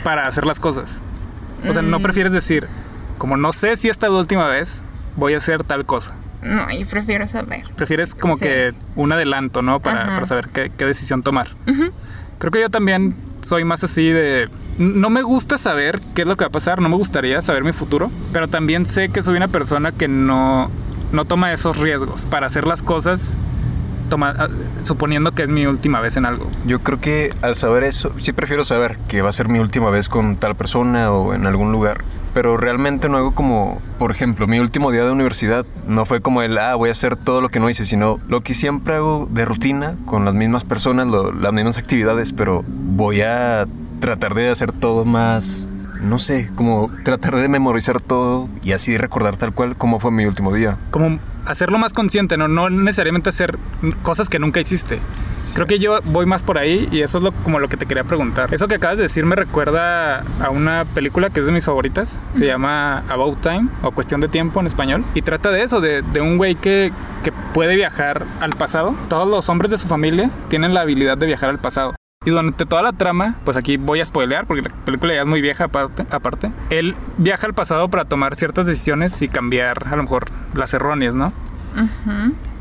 para 0.05 0.27
hacer 0.27 0.47
las 0.47 0.61
cosas. 0.61 1.01
O 1.69 1.73
sea, 1.73 1.83
no 1.83 1.99
Mm. 1.99 2.03
prefieres 2.03 2.33
decir, 2.33 2.69
como 3.19 3.37
no 3.37 3.53
sé 3.53 3.77
si 3.77 3.89
esta 3.89 4.07
es 4.07 4.13
la 4.13 4.19
última 4.21 4.47
vez, 4.49 4.83
voy 5.17 5.35
a 5.35 5.39
hacer 5.39 5.65
tal 5.65 5.85
cosa. 5.85 6.15
No, 6.43 6.71
yo 6.71 6.87
prefiero 6.87 7.29
saber. 7.29 7.65
Prefieres 7.77 8.15
como 8.15 8.37
Sí. 8.37 8.45
que 8.45 8.75
un 8.97 9.13
adelanto, 9.13 9.61
¿no? 9.61 9.81
Para, 9.81 10.07
para 10.07 10.25
saber 10.25 10.49
qué, 10.49 10.71
qué 10.75 10.87
decisión 10.87 11.23
tomar. 11.23 11.49
Ujú. 11.69 11.91
Creo 12.39 12.51
que 12.51 12.61
yo 12.63 12.71
también 12.71 13.15
soy 13.43 13.65
más 13.65 13.85
así 13.85 14.09
de... 14.11 14.49
No 14.79 15.11
me 15.11 15.23
gusta 15.23 15.59
saber 15.59 16.01
qué 16.15 16.23
es 16.23 16.29
lo 16.29 16.37
que 16.37 16.45
va 16.45 16.49
a 16.49 16.53
pasar, 16.53 16.81
no 16.81 16.89
me 16.89 16.97
gustaría 16.97 17.43
saber 17.43 17.65
mi 17.65 17.73
futuro, 17.73 18.11
pero 18.33 18.49
también 18.49 18.87
sé 18.87 19.11
que 19.11 19.23
soy 19.23 19.37
una 19.37 19.49
persona 19.49 19.93
que 19.93 20.09
no, 20.09 20.71
no 21.13 21.25
toma 21.27 21.53
esos 21.53 21.77
riesgos 21.77 22.27
para 22.29 22.47
hacer 22.47 22.67
las 22.67 22.83
cosas 22.83 23.37
toma- 24.11 24.35
ah, 24.38 24.49
suponiendo 24.83 25.33
que 25.33 25.45
es 25.45 25.49
mi 25.49 25.64
última 25.67 26.00
vez 26.00 26.19
en 26.19 26.26
algo. 26.26 26.47
Yo 26.67 26.81
creo 26.81 27.00
que 27.00 27.31
al 27.40 27.55
saber 27.55 27.85
eso, 27.85 28.12
sí 28.21 28.33
prefiero 28.35 28.64
saber 28.64 28.99
que 29.09 29.23
va 29.23 29.31
a 29.31 29.33
ser 29.33 29.49
mi 29.49 29.59
última 29.59 29.88
vez 29.88 30.11
con 30.11 30.37
tal 30.37 30.55
persona 30.57 31.11
o 31.11 31.33
en 31.33 31.47
algún 31.47 31.73
lugar. 31.73 32.05
Pero 32.35 32.57
realmente 32.57 33.09
no 33.09 33.17
hago 33.17 33.35
como, 33.35 33.81
por 33.99 34.12
ejemplo, 34.12 34.47
mi 34.47 34.61
último 34.61 34.93
día 34.93 35.05
de 35.05 35.11
universidad 35.11 35.67
no 35.88 36.05
fue 36.07 36.21
como 36.21 36.43
el, 36.43 36.59
ah, 36.59 36.75
voy 36.76 36.90
a 36.90 36.93
hacer 36.93 37.17
todo 37.17 37.40
lo 37.40 37.49
que 37.49 37.59
no 37.59 37.69
hice, 37.71 37.87
sino 37.87 38.19
lo 38.29 38.43
que 38.43 38.55
siempre 38.55 38.95
hago 38.95 39.26
de 39.33 39.45
rutina, 39.47 39.95
con 40.07 40.25
las 40.25 40.35
mismas 40.35 40.62
personas, 40.64 41.09
lo- 41.09 41.33
las 41.33 41.52
mismas 41.52 41.76
actividades, 41.79 42.33
pero 42.33 42.62
voy 42.69 43.23
a 43.23 43.64
tratar 44.00 44.35
de 44.35 44.50
hacer 44.50 44.71
todo 44.73 45.05
más 45.05 45.67
no 46.02 46.19
sé, 46.19 46.49
como 46.55 46.90
tratar 47.05 47.37
de 47.37 47.47
memorizar 47.49 48.00
todo 48.00 48.49
y 48.62 48.73
así 48.73 48.97
recordar 48.97 49.37
tal 49.37 49.52
cual 49.52 49.76
cómo 49.76 50.00
fue 50.00 50.11
mi 50.11 50.25
último 50.25 50.50
día. 50.55 50.79
Como 50.90 51.19
hacerlo 51.47 51.79
más 51.79 51.93
consciente, 51.93 52.37
no, 52.37 52.49
no 52.49 52.71
necesariamente 52.71 53.31
hacer 53.31 53.59
cosas 54.03 54.29
que 54.29 54.39
nunca 54.39 54.61
hiciste. 54.61 55.01
Creo 55.55 55.67
que 55.67 55.79
yo 55.79 56.01
voy 56.05 56.27
más 56.27 56.43
por 56.43 56.59
ahí 56.59 56.89
y 56.91 57.01
eso 57.01 57.19
es 57.19 57.25
lo, 57.25 57.33
como 57.33 57.59
lo 57.59 57.69
que 57.69 57.77
te 57.77 57.87
quería 57.87 58.05
preguntar. 58.05 58.53
Eso 58.55 58.69
que 58.69 58.77
acabas 58.77 58.97
de 58.99 59.05
decir 59.05 59.25
me 59.27 59.37
recuerda 59.37 60.21
a 60.41 60.51
una 60.51 60.85
película 60.85 61.31
que 61.31 61.41
es 61.41 61.47
de 61.47 61.53
mis 61.53 61.65
favoritas. 61.65 62.19
Se 62.35 62.47
llama 62.47 63.05
About 63.09 63.41
Time 63.41 63.69
o 63.83 63.91
Cuestión 63.93 64.21
de 64.21 64.29
Tiempo 64.29 64.61
en 64.61 64.67
español. 64.67 65.05
Y 65.15 65.23
trata 65.23 65.51
de 65.51 65.63
eso, 65.63 65.81
de, 65.81 66.03
de 66.03 66.21
un 66.21 66.37
güey 66.37 66.55
que, 66.55 66.93
que 67.25 67.33
puede 67.33 67.75
viajar 67.77 68.27
al 68.41 68.53
pasado. 68.53 68.95
Todos 69.09 69.29
los 69.29 69.49
hombres 69.49 69.71
de 69.71 69.79
su 69.79 69.89
familia 69.89 70.31
tienen 70.49 70.75
la 70.75 70.83
habilidad 70.83 71.19
de 71.19 71.27
viajar 71.27 71.51
al 71.51 71.59
pasado. 71.59 71.95
Y 72.27 72.29
durante 72.29 72.67
toda 72.67 72.83
la 72.83 72.93
trama, 72.93 73.37
pues 73.47 73.57
aquí 73.57 73.79
voy 73.79 74.00
a 74.00 74.05
spoilear 74.05 74.47
porque 74.47 74.61
la 74.61 74.69
película 74.85 75.15
ya 75.15 75.23
es 75.23 75.27
muy 75.27 75.41
vieja 75.41 75.65
aparte, 75.65 76.05
aparte. 76.11 76.53
Él 76.69 76.95
viaja 77.17 77.47
al 77.47 77.55
pasado 77.55 77.89
para 77.89 78.05
tomar 78.05 78.35
ciertas 78.35 78.67
decisiones 78.67 79.23
y 79.23 79.29
cambiar 79.29 79.89
a 79.91 79.97
lo 79.97 80.03
mejor 80.03 80.27
las 80.53 80.75
erróneas, 80.75 81.15
¿no? 81.15 81.33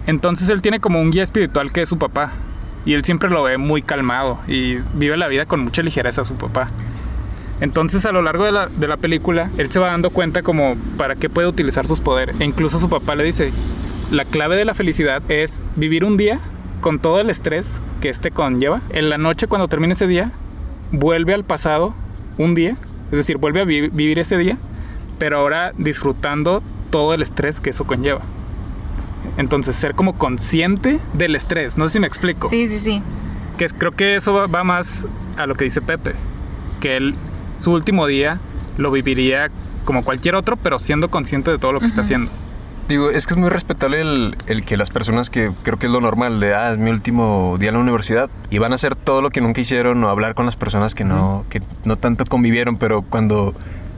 Entonces 0.08 0.48
él 0.48 0.62
tiene 0.62 0.80
como 0.80 1.01
un 1.01 1.12
guía 1.12 1.24
espiritual 1.24 1.74
que 1.74 1.82
es 1.82 1.89
su 1.89 1.98
papá. 1.98 2.32
Y 2.86 2.94
él 2.94 3.04
siempre 3.04 3.30
lo 3.30 3.44
ve 3.44 3.58
muy 3.58 3.82
calmado 3.82 4.39
y 4.48 4.78
vive 4.94 5.18
la 5.18 5.28
vida 5.28 5.46
con 5.46 5.60
mucha 5.60 5.82
ligereza 5.82 6.24
su 6.24 6.36
papá. 6.36 6.70
Entonces 7.60 8.06
a 8.06 8.13
lo 8.13 8.22
largo 8.22 8.46
de 8.46 8.54
la, 8.54 8.68
de 8.68 8.88
la 8.88 8.96
película, 8.96 9.51
él 9.58 9.70
se 9.70 9.80
va 9.80 9.88
dando 9.88 10.12
cuenta 10.12 10.42
como 10.42 10.78
para 10.98 11.18
qué 11.18 11.30
puede 11.30 11.50
utilizar 11.50 11.86
sus 11.86 12.00
poderes. 12.00 12.34
E 12.39 12.46
incluso 12.46 12.80
su 12.80 12.89
papá 12.89 13.13
le 13.16 13.25
dice, 13.25 13.51
la 14.10 14.24
clave 14.24 14.56
de 14.56 14.63
la 14.63 14.74
felicidad 14.74 15.22
es 15.28 15.68
vivir 15.75 16.06
un 16.06 16.16
día 16.16 16.39
con 16.82 17.00
todo 17.00 17.20
el 17.20 17.30
estrés 17.30 17.82
que 18.02 18.10
este 18.10 18.32
conlleva. 18.32 18.82
En 18.90 19.10
la 19.10 19.18
noche 19.18 19.48
cuando 19.48 19.68
termine 19.68 19.94
ese 19.94 20.08
día, 20.08 20.32
vuelve 20.92 21.34
al 21.34 21.44
pasado 21.44 21.94
un 22.38 22.56
día. 22.56 22.78
Es 23.12 23.18
decir, 23.18 23.38
vuelve 23.38 23.62
a 23.62 23.66
vi- 23.66 23.90
vivir 23.90 24.20
ese 24.20 24.38
día, 24.38 24.58
pero 25.18 25.38
ahora 25.40 25.74
disfrutando 25.78 26.62
todo 26.90 27.14
el 27.14 27.22
estrés 27.22 27.60
que 27.60 27.72
eso 27.72 27.86
conlleva. 27.86 28.22
Entonces, 29.38 29.76
ser 29.76 29.96
como 29.96 30.18
consciente 30.18 31.00
del 31.14 31.36
estrés. 31.36 31.78
No 31.78 31.88
sé 31.88 31.94
si 31.94 32.00
me 32.00 32.08
explico. 32.08 32.50
Sí, 32.50 32.68
sí, 32.68 32.78
sí. 32.78 33.04
Que 33.58 33.68
creo 33.70 33.92
que 33.92 34.16
eso 34.16 34.34
va, 34.34 34.48
va 34.48 34.64
más 34.64 35.08
a 35.38 35.46
lo 35.46 35.56
que 35.56 35.66
dice 35.66 35.82
Pepe. 35.82 36.14
Que 36.80 36.98
él, 36.98 37.16
su 37.58 37.72
último 37.72 38.08
día, 38.08 38.40
lo 38.78 38.92
viviría 38.92 39.50
como 39.86 40.04
cualquier 40.04 40.36
otro, 40.36 40.56
pero 40.58 40.80
siendo 40.80 41.10
consciente 41.10 41.52
de 41.52 41.58
todo 41.58 41.74
lo 41.74 41.80
que 41.80 41.86
está 41.88 42.02
haciendo. 42.02 42.32
Digo, 42.89 43.12
es 43.12 43.27
que 43.27 43.36
es 43.36 43.38
muy 43.38 43.50
respetable 43.50 44.01
el, 44.01 44.36
el 44.48 44.65
que 44.65 44.75
las 44.75 44.89
personas 44.89 45.29
que 45.29 45.51
creo 45.62 45.77
que 45.77 45.86
es 45.86 45.91
lo 45.91 46.01
normal 46.01 46.39
de, 46.39 46.55
ah, 46.55 46.72
es 46.72 46.79
mi 46.79 46.89
último 46.89 47.55
día 47.60 47.69
en 47.69 47.75
la 47.75 47.81
universidad 47.81 48.31
y 48.50 48.58
van 48.58 48.72
a 48.72 48.75
hacer 48.75 48.96
todo 48.96 49.22
lo 49.22 49.29
que 49.29 49.41
nunca 49.41 49.62
hicieron 49.62 50.03
o 50.03 50.10
hablar 50.10 50.34
con 50.34 50.48
las 50.48 50.55
personas 50.55 50.96
que 50.96 51.03
no, 51.03 51.46
que 51.51 51.62
no 51.86 51.98
tanto 51.98 52.25
convivieron, 52.25 52.77
pero 52.77 53.03
cuando 53.03 53.53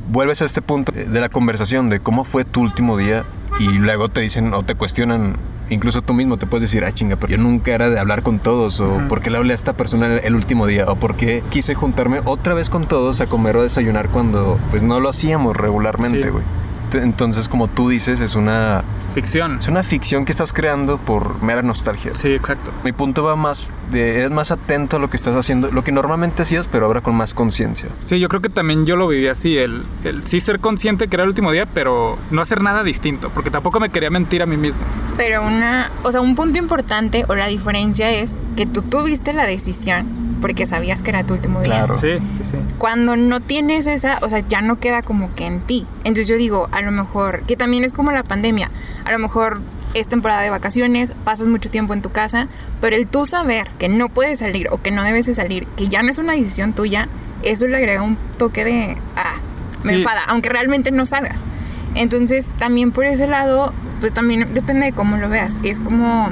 vuelves 0.09 0.41
a 0.41 0.45
este 0.45 0.61
punto 0.61 0.91
de 0.91 1.21
la 1.21 1.29
conversación 1.29 1.89
de 1.89 2.01
cómo 2.01 2.25
fue 2.25 2.43
tu 2.43 2.59
último 2.59 2.97
día 2.97 3.23
y 3.61 3.69
luego 3.69 4.09
te 4.09 4.19
dicen 4.19 4.53
o 4.53 4.63
te 4.63 4.75
cuestionan, 4.75 5.37
incluso 5.69 6.01
tú 6.01 6.13
mismo 6.13 6.35
te 6.35 6.45
puedes 6.45 6.69
decir, 6.69 6.83
ah, 6.83 6.91
chinga, 6.91 7.15
pero 7.15 7.31
yo 7.31 7.37
nunca 7.37 7.71
era 7.73 7.89
de 7.89 7.97
hablar 7.97 8.23
con 8.23 8.39
todos 8.39 8.81
o 8.81 8.95
Ujú. 8.95 9.07
por 9.07 9.21
qué 9.21 9.29
le 9.29 9.37
hablé 9.37 9.53
a 9.53 9.55
esta 9.55 9.71
persona 9.71 10.17
el 10.17 10.35
último 10.35 10.67
día 10.67 10.83
o 10.89 10.97
por 10.97 11.15
qué 11.15 11.43
quise 11.49 11.75
juntarme 11.75 12.19
otra 12.25 12.55
vez 12.55 12.69
con 12.69 12.85
todos 12.87 13.21
a 13.21 13.27
comer 13.27 13.55
o 13.55 13.63
desayunar 13.63 14.09
cuando 14.09 14.59
pues 14.69 14.83
no 14.83 14.99
lo 14.99 15.07
hacíamos 15.07 15.55
regularmente, 15.55 16.29
güey. 16.29 16.43
Entonces, 16.93 17.47
como 17.47 17.67
tú 17.67 17.89
dices, 17.89 18.19
es 18.19 18.35
una 18.35 18.83
Ficción. 19.13 19.57
es 19.59 19.67
una 19.67 19.83
ficción 19.83 20.25
que 20.25 20.31
estás 20.31 20.53
creando 20.53 20.97
por 20.97 21.41
mera 21.43 21.61
nostalgia. 21.61 22.15
Sí, 22.15 22.29
exacto. 22.29 22.71
Mi 22.83 22.91
punto 22.91 23.23
va 23.23 23.35
más 23.35 23.69
de 23.91 24.19
eres 24.19 24.31
más 24.31 24.51
atento 24.51 24.97
a 24.97 24.99
lo 24.99 25.09
que 25.09 25.17
estás 25.17 25.35
haciendo, 25.35 25.69
lo 25.69 25.83
que 25.83 25.91
normalmente 25.91 26.43
hacías, 26.43 26.67
pero 26.67 26.85
ahora 26.85 27.01
con 27.01 27.15
más 27.15 27.33
conciencia. 27.33 27.89
Sí, 28.05 28.19
yo 28.19 28.29
creo 28.29 28.41
que 28.41 28.49
también 28.49 28.85
yo 28.85 28.95
lo 28.95 29.07
viví 29.07 29.27
así, 29.27 29.57
el, 29.57 29.83
el 30.03 30.25
sí 30.25 30.39
ser 30.39 30.59
consciente 30.59 31.07
que 31.07 31.15
era 31.17 31.23
el 31.23 31.29
último 31.29 31.51
día, 31.51 31.65
pero 31.65 32.17
no 32.31 32.41
hacer 32.41 32.61
nada 32.61 32.83
distinto, 32.83 33.29
porque 33.33 33.51
tampoco 33.51 33.79
me 33.79 33.89
quería 33.89 34.09
mentir 34.09 34.41
a 34.41 34.45
mí 34.45 34.55
mismo. 34.55 34.83
Pero 35.17 35.45
una, 35.45 35.91
o 36.03 36.11
sea, 36.11 36.21
un 36.21 36.35
punto 36.35 36.57
importante 36.57 37.25
o 37.27 37.35
la 37.35 37.47
diferencia 37.47 38.09
es 38.09 38.39
que 38.55 38.65
tú 38.65 38.81
tuviste 38.81 39.33
la 39.33 39.45
decisión 39.45 40.20
porque 40.41 40.65
sabías 40.65 41.03
que 41.03 41.11
era 41.11 41.23
tu 41.23 41.33
último 41.35 41.61
día. 41.61 41.75
Claro. 41.77 41.93
Sí, 41.93 42.17
sí, 42.31 42.43
sí. 42.43 42.57
Cuando 42.77 43.15
no 43.15 43.39
tienes 43.39 43.87
esa, 43.87 44.17
o 44.21 44.27
sea, 44.29 44.39
ya 44.39 44.61
no 44.61 44.79
queda 44.79 45.01
como 45.03 45.33
que 45.35 45.45
en 45.45 45.61
ti. 45.61 45.85
Entonces 45.99 46.27
yo 46.27 46.35
digo, 46.35 46.67
a 46.71 46.81
lo 46.81 46.91
mejor, 46.91 47.43
que 47.43 47.55
también 47.55 47.83
es 47.83 47.93
como 47.93 48.11
la 48.11 48.23
pandemia, 48.23 48.71
a 49.05 49.11
lo 49.11 49.19
mejor 49.19 49.61
es 49.93 50.07
temporada 50.07 50.41
de 50.41 50.49
vacaciones, 50.49 51.13
pasas 51.23 51.47
mucho 51.47 51.69
tiempo 51.69 51.93
en 51.93 52.01
tu 52.01 52.11
casa, 52.11 52.47
pero 52.79 52.95
el 52.95 53.07
tú 53.07 53.25
saber 53.25 53.69
que 53.77 53.89
no 53.89 54.09
puedes 54.09 54.39
salir 54.39 54.67
o 54.71 54.81
que 54.81 54.89
no 54.91 55.03
debes 55.03 55.25
de 55.25 55.35
salir, 55.35 55.67
que 55.77 55.87
ya 55.89 56.01
no 56.01 56.09
es 56.09 56.17
una 56.17 56.33
decisión 56.33 56.73
tuya, 56.73 57.07
eso 57.43 57.67
le 57.67 57.77
agrega 57.77 58.01
un 58.01 58.17
toque 58.37 58.63
de, 58.65 58.97
ah, 59.15 59.35
me 59.83 59.89
Sí. 59.93 59.95
enfada, 60.01 60.21
aunque 60.27 60.49
realmente 60.49 60.91
no 60.91 61.05
salgas. 61.05 61.43
Entonces 61.95 62.51
también 62.57 62.91
por 62.91 63.03
ese 63.05 63.27
lado, 63.27 63.73
pues 63.99 64.13
también 64.13 64.53
depende 64.53 64.85
de 64.85 64.91
cómo 64.93 65.17
lo 65.17 65.27
veas. 65.27 65.59
Es 65.63 65.81
como 65.81 66.29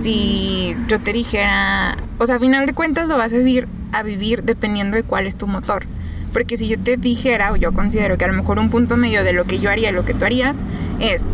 si 0.00 0.76
yo 0.88 1.00
te 1.00 1.12
dijera, 1.12 1.96
o 2.18 2.26
sea, 2.26 2.36
a 2.36 2.38
final 2.38 2.66
de 2.66 2.72
cuentas 2.72 3.08
lo 3.08 3.16
vas 3.16 3.32
a 3.32 3.36
vivir, 3.36 3.68
a 3.92 4.02
vivir 4.02 4.42
dependiendo 4.42 4.96
de 4.96 5.02
cuál 5.02 5.26
es 5.26 5.36
tu 5.36 5.46
motor. 5.46 5.86
Porque 6.32 6.56
si 6.56 6.68
yo 6.68 6.78
te 6.78 6.96
dijera, 6.96 7.52
o 7.52 7.56
yo 7.56 7.72
considero 7.72 8.18
que 8.18 8.24
a 8.24 8.28
lo 8.28 8.34
mejor 8.34 8.58
un 8.58 8.70
punto 8.70 8.96
medio 8.96 9.24
de 9.24 9.32
lo 9.32 9.44
que 9.44 9.58
yo 9.58 9.70
haría 9.70 9.90
y 9.90 9.92
lo 9.92 10.04
que 10.04 10.14
tú 10.14 10.24
harías 10.24 10.60
es 11.00 11.30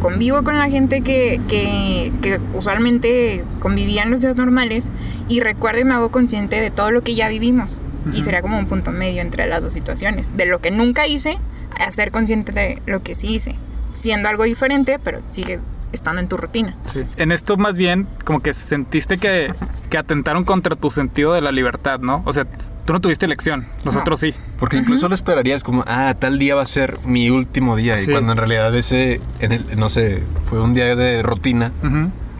convivo 0.00 0.42
con 0.44 0.58
la 0.58 0.68
gente 0.68 1.00
que, 1.00 1.40
que, 1.48 2.12
que 2.20 2.38
usualmente 2.52 3.42
convivía 3.58 4.02
en 4.02 4.10
los 4.10 4.20
días 4.20 4.36
normales 4.36 4.90
y 5.28 5.40
recuerdo 5.40 5.80
y 5.80 5.84
me 5.84 5.94
hago 5.94 6.10
consciente 6.10 6.60
de 6.60 6.70
todo 6.70 6.90
lo 6.90 7.02
que 7.02 7.14
ya 7.14 7.28
vivimos. 7.28 7.80
Y 8.12 8.20
sería 8.20 8.42
como 8.42 8.58
un 8.58 8.66
punto 8.66 8.92
medio 8.92 9.22
entre 9.22 9.46
las 9.46 9.62
dos 9.62 9.72
situaciones. 9.72 10.36
De 10.36 10.44
lo 10.44 10.60
que 10.60 10.70
nunca 10.70 11.06
hice 11.06 11.38
a 11.80 11.90
ser 11.90 12.10
consciente 12.10 12.52
de 12.52 12.82
lo 12.84 13.02
que 13.02 13.14
sí 13.14 13.28
hice. 13.28 13.56
Siendo 13.94 14.28
algo 14.28 14.44
diferente, 14.44 14.98
pero 14.98 15.20
sigue 15.22 15.58
estando 15.94 16.20
en 16.20 16.28
tu 16.28 16.36
rutina. 16.36 16.76
Sí. 16.86 17.04
En 17.16 17.32
esto 17.32 17.56
más 17.56 17.76
bien 17.78 18.06
como 18.24 18.40
que 18.40 18.52
sentiste 18.54 19.18
que, 19.18 19.52
que 19.90 19.98
atentaron 19.98 20.44
contra 20.44 20.76
tu 20.76 20.90
sentido 20.90 21.32
de 21.32 21.40
la 21.40 21.52
libertad, 21.52 22.00
¿no? 22.00 22.22
O 22.26 22.32
sea, 22.32 22.46
tú 22.84 22.92
no 22.92 23.00
tuviste 23.00 23.24
elección, 23.24 23.66
nosotros 23.84 24.20
sí. 24.20 24.34
Porque 24.58 24.76
incluso 24.76 25.08
lo 25.08 25.14
esperarías 25.14 25.62
como, 25.64 25.84
ah, 25.86 26.14
tal 26.18 26.38
día 26.38 26.54
va 26.54 26.62
a 26.62 26.66
ser 26.66 26.98
mi 27.04 27.30
último 27.30 27.76
día. 27.76 27.94
Sí. 27.94 28.10
Y 28.10 28.12
cuando 28.12 28.32
en 28.32 28.38
realidad 28.38 28.74
ese, 28.74 29.20
en 29.40 29.52
el- 29.52 29.78
no 29.78 29.88
sé, 29.88 30.22
fue 30.44 30.60
un 30.60 30.74
día 30.74 30.94
de 30.96 31.22
rutina 31.22 31.72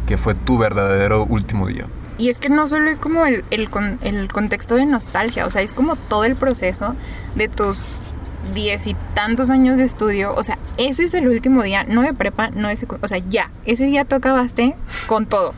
que 0.06 0.18
fue 0.18 0.34
tu 0.34 0.58
verdadero 0.58 1.25
último 1.25 1.66
día. 1.66 1.87
Y 2.18 2.28
es 2.28 2.38
que 2.38 2.49
no 2.49 2.68
solo 2.68 2.88
es 2.90 2.99
como 3.00 3.25
el, 3.26 3.44
el, 3.50 3.70
con- 3.70 3.99
el 4.02 4.30
contexto 4.30 4.76
de 4.76 4.87
nostalgia, 4.87 5.46
o 5.46 5.50
sea, 5.50 5.62
es 5.62 5.75
como 5.75 5.96
todo 5.96 6.25
el 6.25 6.37
proceso 6.37 6.94
de 7.34 7.49
tus 7.49 7.88
diez 8.52 8.86
y 8.86 8.96
tantos 9.14 9.50
años 9.50 9.78
de 9.78 9.84
estudio. 9.84 10.34
O 10.34 10.42
sea, 10.42 10.58
ese 10.76 11.04
es 11.04 11.14
el 11.14 11.28
último 11.28 11.62
día, 11.62 11.84
no 11.84 12.02
de 12.02 12.12
prepa, 12.14 12.50
no 12.50 12.68
de 12.68 12.76
O 13.00 13.08
sea, 13.08 13.18
ya, 13.28 13.50
ese 13.64 13.86
día 13.86 14.04
tú 14.04 14.16
acabaste 14.16 14.76
con 15.06 15.26
todo. 15.26 15.54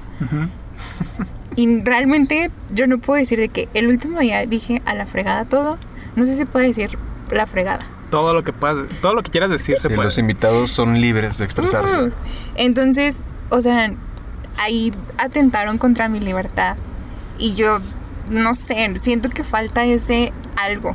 Y 1.56 1.82
realmente 1.82 2.50
yo 2.72 2.86
no 2.86 2.98
puedo 2.98 3.18
decir 3.18 3.38
de 3.38 3.48
que 3.48 3.68
el 3.74 3.88
último 3.88 4.20
día 4.20 4.44
dije 4.46 4.82
a 4.84 4.94
la 4.94 5.06
fregada 5.06 5.44
todo. 5.46 5.78
No 6.14 6.26
sé 6.26 6.36
si 6.36 6.44
puede 6.44 6.66
decir 6.66 6.98
la 7.30 7.46
fregada. 7.46 7.80
Todo 8.10 8.34
lo 8.34 8.44
que 8.44 8.52
puedas, 8.52 8.88
todo 9.00 9.14
lo 9.14 9.22
que 9.22 9.30
quieras 9.30 9.50
decir 9.50 9.76
se 9.80 9.88
Sí, 9.88 9.94
puede. 9.94 10.04
los 10.04 10.18
invitados 10.18 10.70
son 10.70 11.00
libres 11.00 11.38
de 11.38 11.44
expresarse. 11.44 12.12
Entonces, 12.56 13.16
o 13.50 13.60
sea, 13.60 13.90
ahí 14.58 14.92
atentaron 15.18 15.78
contra 15.78 16.08
mi 16.08 16.20
libertad. 16.20 16.76
Y 17.38 17.54
yo, 17.54 17.80
no 18.30 18.54
sé, 18.54 18.92
siento 18.98 19.28
que 19.30 19.42
falta 19.42 19.84
ese 19.84 20.32
algo. 20.56 20.94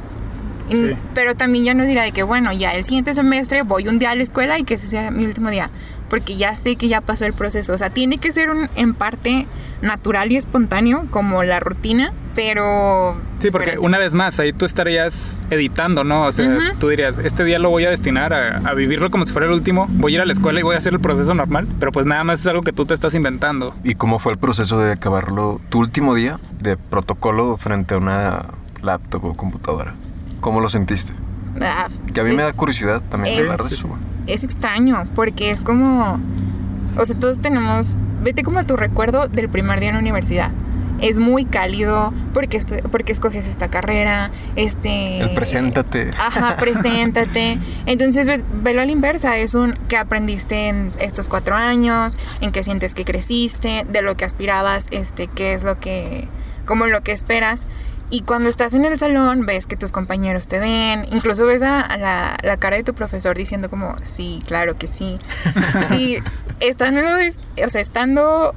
Y- 0.71 0.75
Sí. 0.75 0.95
Pero 1.13 1.35
también 1.35 1.63
ya 1.65 1.73
no 1.73 1.85
dirá 1.85 2.03
de 2.03 2.11
que, 2.11 2.23
bueno, 2.23 2.51
ya 2.53 2.71
el 2.73 2.85
siguiente 2.85 3.13
semestre 3.13 3.61
voy 3.63 3.87
un 3.87 3.99
día 3.99 4.11
a 4.11 4.15
la 4.15 4.23
escuela 4.23 4.57
y 4.57 4.63
que 4.63 4.75
ese 4.75 4.87
sea 4.87 5.11
mi 5.11 5.25
último 5.25 5.49
día. 5.49 5.69
Porque 6.09 6.35
ya 6.37 6.55
sé 6.55 6.75
que 6.75 6.87
ya 6.89 6.99
pasó 7.01 7.25
el 7.25 7.33
proceso. 7.33 7.73
O 7.73 7.77
sea, 7.77 7.89
tiene 7.89 8.17
que 8.17 8.31
ser 8.31 8.49
un, 8.49 8.69
en 8.75 8.93
parte 8.93 9.47
natural 9.81 10.31
y 10.31 10.37
espontáneo, 10.37 11.05
como 11.09 11.43
la 11.43 11.59
rutina, 11.59 12.13
pero... 12.35 13.15
Sí, 13.39 13.49
porque 13.49 13.65
diferente. 13.71 13.87
una 13.87 13.97
vez 13.97 14.13
más, 14.13 14.39
ahí 14.39 14.53
tú 14.53 14.65
estarías 14.65 15.43
editando, 15.49 16.03
¿no? 16.03 16.25
O 16.27 16.31
sea, 16.31 16.47
Ujú. 16.47 16.79
tú 16.79 16.89
dirías, 16.89 17.17
este 17.17 17.43
día 17.43 17.57
lo 17.59 17.69
voy 17.69 17.85
a 17.85 17.89
destinar 17.89 18.33
a, 18.33 18.57
a 18.57 18.73
vivirlo 18.73 19.09
como 19.09 19.25
si 19.25 19.31
fuera 19.31 19.47
el 19.47 19.53
último, 19.53 19.87
voy 19.89 20.13
a 20.13 20.15
ir 20.15 20.21
a 20.21 20.25
la 20.25 20.33
escuela 20.33 20.59
y 20.59 20.63
voy 20.63 20.75
a 20.75 20.77
hacer 20.77 20.93
el 20.93 20.99
proceso 20.99 21.33
normal, 21.33 21.67
pero 21.79 21.91
pues 21.91 22.05
nada 22.05 22.23
más 22.23 22.41
es 22.41 22.47
algo 22.47 22.61
que 22.61 22.73
tú 22.73 22.85
te 22.85 22.93
estás 22.93 23.15
inventando. 23.15 23.73
¿Y 23.83 23.95
cómo 23.95 24.19
fue 24.19 24.33
el 24.33 24.37
proceso 24.37 24.79
de 24.79 24.91
acabarlo 24.91 25.59
tu 25.69 25.79
último 25.79 26.13
día 26.13 26.39
de 26.59 26.77
protocolo 26.77 27.57
frente 27.57 27.95
a 27.95 27.97
una 27.97 28.45
laptop 28.83 29.25
o 29.25 29.33
computadora? 29.33 29.95
¿Cómo 30.41 30.59
lo 30.59 30.67
sentiste? 30.69 31.13
Ah, 31.61 31.87
Que 32.13 32.19
a 32.21 32.23
mí 32.23 32.31
me 32.35 32.41
da 32.43 32.49
es- 32.49 32.55
curiosidad 32.55 33.01
también 33.09 33.33
es- 33.33 33.39
hablar 33.41 33.63
de 33.67 33.73
eso. 33.75 33.89
es 34.27 34.43
extraño 34.43 35.05
porque 35.15 35.51
es 35.51 35.61
como, 35.61 36.19
o 36.97 37.05
sea, 37.05 37.17
todos 37.17 37.39
tenemos, 37.39 37.99
vete 38.21 38.43
como 38.43 38.59
a 38.59 38.63
tu 38.63 38.75
recuerdo 38.75 39.27
del 39.27 39.49
primer 39.49 39.79
día 39.79 39.89
en 39.89 39.95
la 39.95 40.01
universidad. 40.01 40.51
Es 40.99 41.17
muy 41.17 41.45
cálido 41.45 42.13
porque, 42.31 42.57
esto- 42.57 42.75
porque 42.91 43.11
escoges 43.11 43.47
esta 43.47 43.67
carrera, 43.69 44.29
este... 44.55 45.19
El 45.19 45.31
preséntate. 45.33 46.11
Ajá, 46.19 46.57
preséntate. 46.59 47.57
Entonces, 47.87 48.27
ve- 48.27 48.43
velo 48.61 48.81
a 48.81 48.85
la 48.85 48.91
inversa. 48.91 49.35
Es 49.37 49.55
un 49.55 49.73
que 49.87 49.97
aprendiste 49.97 50.67
en 50.67 50.91
estos 50.99 51.27
cuatro 51.27 51.55
años, 51.55 52.17
en 52.41 52.51
qué 52.51 52.61
sientes 52.61 52.93
que 52.93 53.03
creciste, 53.03 53.83
de 53.91 54.01
lo 54.03 54.15
que 54.15 54.25
aspirabas, 54.25 54.87
este, 54.91 55.25
qué 55.27 55.53
es 55.53 55.63
lo 55.63 55.79
que, 55.79 56.27
como 56.67 56.85
lo 56.85 57.01
que 57.01 57.13
esperas. 57.13 57.65
Y 58.11 58.21
cuando 58.21 58.49
estás 58.49 58.73
en 58.73 58.83
el 58.83 58.99
salón, 58.99 59.45
ves 59.45 59.67
que 59.67 59.77
tus 59.77 59.93
compañeros 59.93 60.47
te 60.47 60.59
ven, 60.59 61.05
incluso 61.11 61.45
ves 61.45 61.63
a, 61.63 61.79
a 61.79 61.97
la, 61.97 62.37
la 62.43 62.57
cara 62.57 62.75
de 62.75 62.83
tu 62.83 62.93
profesor 62.93 63.37
diciendo 63.37 63.69
como, 63.69 63.95
sí, 64.03 64.43
claro 64.45 64.77
que 64.77 64.87
sí. 64.87 65.15
y 65.97 66.17
estando, 66.59 67.01
o 67.01 67.69
sea, 67.69 67.81
estando 67.81 68.53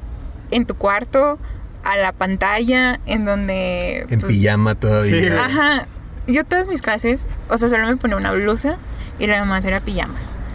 en 0.51 0.67
tu 0.67 0.75
cuarto, 0.75 1.39
a 1.85 1.97
la 1.97 2.13
pantalla, 2.13 2.99
en 3.07 3.25
donde... 3.25 4.07
En 4.09 4.21
pues, 4.21 4.25
pijama 4.25 4.75
todavía. 4.75 5.21
Sí. 5.21 5.29
Ajá. 5.29 5.87
Yo 6.27 6.45
todas 6.45 6.67
mis 6.67 6.81
clases, 6.81 7.27
o 7.49 7.59
sea, 7.59 7.69
solo 7.69 7.87
me 7.87 7.97
ponía 7.97 8.17
una 8.17 8.33
blusa 8.33 8.79
y 9.19 9.27
lo 9.27 9.35
demás 9.35 9.65
era 9.67 9.79
pijama, 9.81 10.15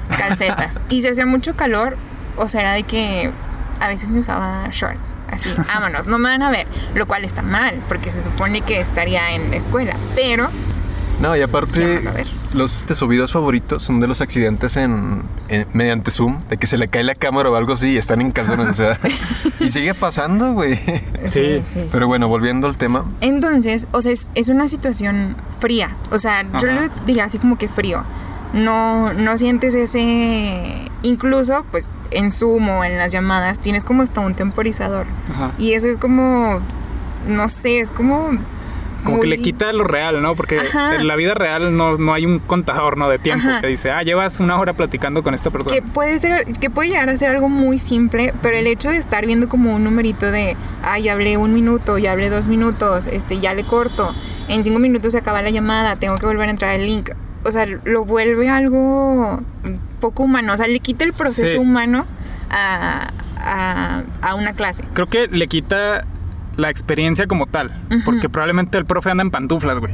calcetas. 0.10 0.82
y 0.90 1.02
si 1.02 1.08
hacía 1.08 1.28
mucho 1.28 1.56
calor, 1.56 1.96
o 2.36 2.48
sea, 2.48 2.62
era 2.62 2.74
de 2.74 2.84
que 2.84 3.32
a 3.80 3.88
veces 3.88 4.10
me 4.10 4.20
usaba 4.20 4.68
short. 4.72 5.00
Así, 5.32 5.50
vámonos, 5.68 6.06
no 6.08 6.18
me 6.20 6.30
van 6.30 6.42
a 6.44 6.50
ver. 6.52 6.68
Lo 6.96 7.08
cual 7.08 7.24
está 7.26 7.42
mal, 7.42 7.82
porque 7.88 8.10
se 8.10 8.22
supone 8.24 8.62
que 8.62 8.80
estaría 8.80 9.32
en 9.32 9.52
la 9.52 9.58
escuela. 9.58 9.96
Pero, 10.16 10.50
No, 11.22 11.36
y 11.36 11.40
¿Qué 11.40 11.44
aparte, 11.44 12.02
los 12.54 12.86
de 12.88 12.96
sus 12.96 13.08
videos 13.10 13.32
favoritos 13.34 13.84
son 13.84 14.00
de 14.00 14.08
los 14.08 14.22
accidentes 14.22 14.78
en, 14.78 15.24
en- 15.50 15.68
mediante 15.74 16.12
Zoom, 16.12 16.42
de 16.50 16.58
que 16.58 16.66
se 16.66 16.78
le 16.78 16.88
cae 16.88 17.04
la 17.04 17.14
cámara 17.14 17.50
o 17.52 17.56
algo 17.56 17.74
así 17.74 17.90
y 17.90 17.98
están 17.98 18.22
en 18.22 18.32
calzones, 18.32 18.68
o 18.70 18.74
sea. 18.74 18.98
y 19.60 19.70
sigue 19.70 19.94
pasando, 19.94 20.54
güey. 20.54 20.80
Sí, 21.28 21.62
Pero 21.92 22.08
bueno, 22.08 22.28
volviendo 22.30 22.68
al 22.68 22.78
tema, 22.78 23.06
Entonces, 23.22 23.86
o 23.92 24.02
sea, 24.02 24.12
es, 24.14 24.30
es 24.36 24.48
una 24.50 24.68
situación 24.68 25.36
fría. 25.60 25.92
O 26.12 26.20
sea, 26.20 26.44
yo 26.62 26.72
lo 26.72 26.82
diría 27.06 27.26
así 27.26 27.38
como 27.38 27.58
que 27.58 27.68
frío. 27.70 28.04
No, 28.54 29.14
no 29.14 29.38
sientes 29.38 29.76
ese. 29.76 30.90
Incluso, 31.04 31.66
pues, 31.72 31.94
en 32.12 32.32
Zoom 32.32 32.70
o 32.70 32.84
en 32.84 32.98
las 32.98 33.12
llamadas, 33.12 33.60
tienes 33.60 33.86
como 33.86 34.04
hasta 34.04 34.22
un 34.22 34.34
temporizador. 34.34 35.06
Ajá. 35.32 35.52
Y 35.58 35.74
eso 35.74 35.88
es 35.88 36.00
como. 36.00 36.60
No 37.28 37.50
sé, 37.50 37.80
es 37.80 37.92
como. 37.92 38.32
Como 39.04 39.22
que 39.22 39.28
le 39.28 39.38
quita 39.38 39.72
lo 39.72 39.86
real, 39.86 40.22
¿no? 40.22 40.36
Porque 40.36 40.60
Ajá. 40.60 40.98
en 40.98 41.08
la 41.08 41.16
vida 41.16 41.34
real 41.34 41.78
no, 41.78 41.96
no 41.96 42.14
hay 42.14 42.26
un 42.26 42.40
contador, 42.40 42.98
¿no? 42.98 43.08
De 43.08 43.18
tiempo 43.18 43.48
Ajá. 43.48 43.62
que 43.62 43.68
dice, 43.68 43.92
ah, 43.92 44.04
llevas 44.04 44.42
una 44.42 44.60
hora 44.60 44.74
platicando 44.74 45.24
con 45.24 45.34
esta 45.34 45.50
persona. 45.52 45.74
Que 45.74 45.82
puede 45.82 46.18
ser, 46.18 46.44
que 46.60 46.70
puede 46.70 46.90
llegar 46.90 47.10
a 47.10 47.18
ser 47.18 47.30
algo 47.30 47.48
muy 47.48 47.78
simple, 47.78 48.34
pero 48.42 48.58
el 48.58 48.68
hecho 48.68 48.90
de 48.90 48.98
estar 48.98 49.26
viendo 49.26 49.48
como 49.48 49.74
un 49.74 49.86
numerito 49.86 50.30
de, 50.32 50.58
ay, 50.84 51.04
ya 51.04 51.14
hablé 51.14 51.38
un 51.38 51.54
minuto, 51.54 51.98
ya 51.98 52.12
hablé 52.12 52.30
dos 52.30 52.50
minutos, 52.50 53.08
este, 53.08 53.40
ya 53.40 53.54
le 53.54 53.64
corto, 53.64 54.14
en 54.50 54.66
cinco 54.66 54.80
minutos 54.80 55.14
se 55.14 55.20
acaba 55.20 55.42
la 55.42 55.50
llamada, 55.50 55.96
tengo 55.96 56.18
que 56.18 56.26
volver 56.26 56.50
a 56.50 56.52
entrar 56.52 56.76
el 56.76 56.86
link. 56.86 57.12
O 57.46 57.52
sea, 57.52 57.66
lo 57.86 58.06
vuelve 58.06 58.50
algo 58.50 59.40
poco 60.02 60.24
humano, 60.24 60.54
o 60.54 60.58
sea, 60.58 60.68
le 60.68 60.80
quita 60.80 61.04
el 61.06 61.14
proceso 61.14 61.54
Sí. 61.54 61.58
humano 61.58 62.06
a, 62.50 63.08
a, 63.38 64.04
a 64.22 64.36
una 64.36 64.54
clase. 64.54 64.84
Creo 64.94 65.08
que 65.08 65.28
le 65.28 65.48
quita 65.48 66.06
la 66.58 66.70
experiencia 66.70 67.28
como 67.28 67.46
tal. 67.48 67.72
Porque 68.04 68.28
probablemente 68.28 68.78
el 68.78 68.86
profe 68.86 69.12
anda 69.12 69.24
en 69.24 69.32
pantuflas, 69.32 69.80
güey. 69.80 69.94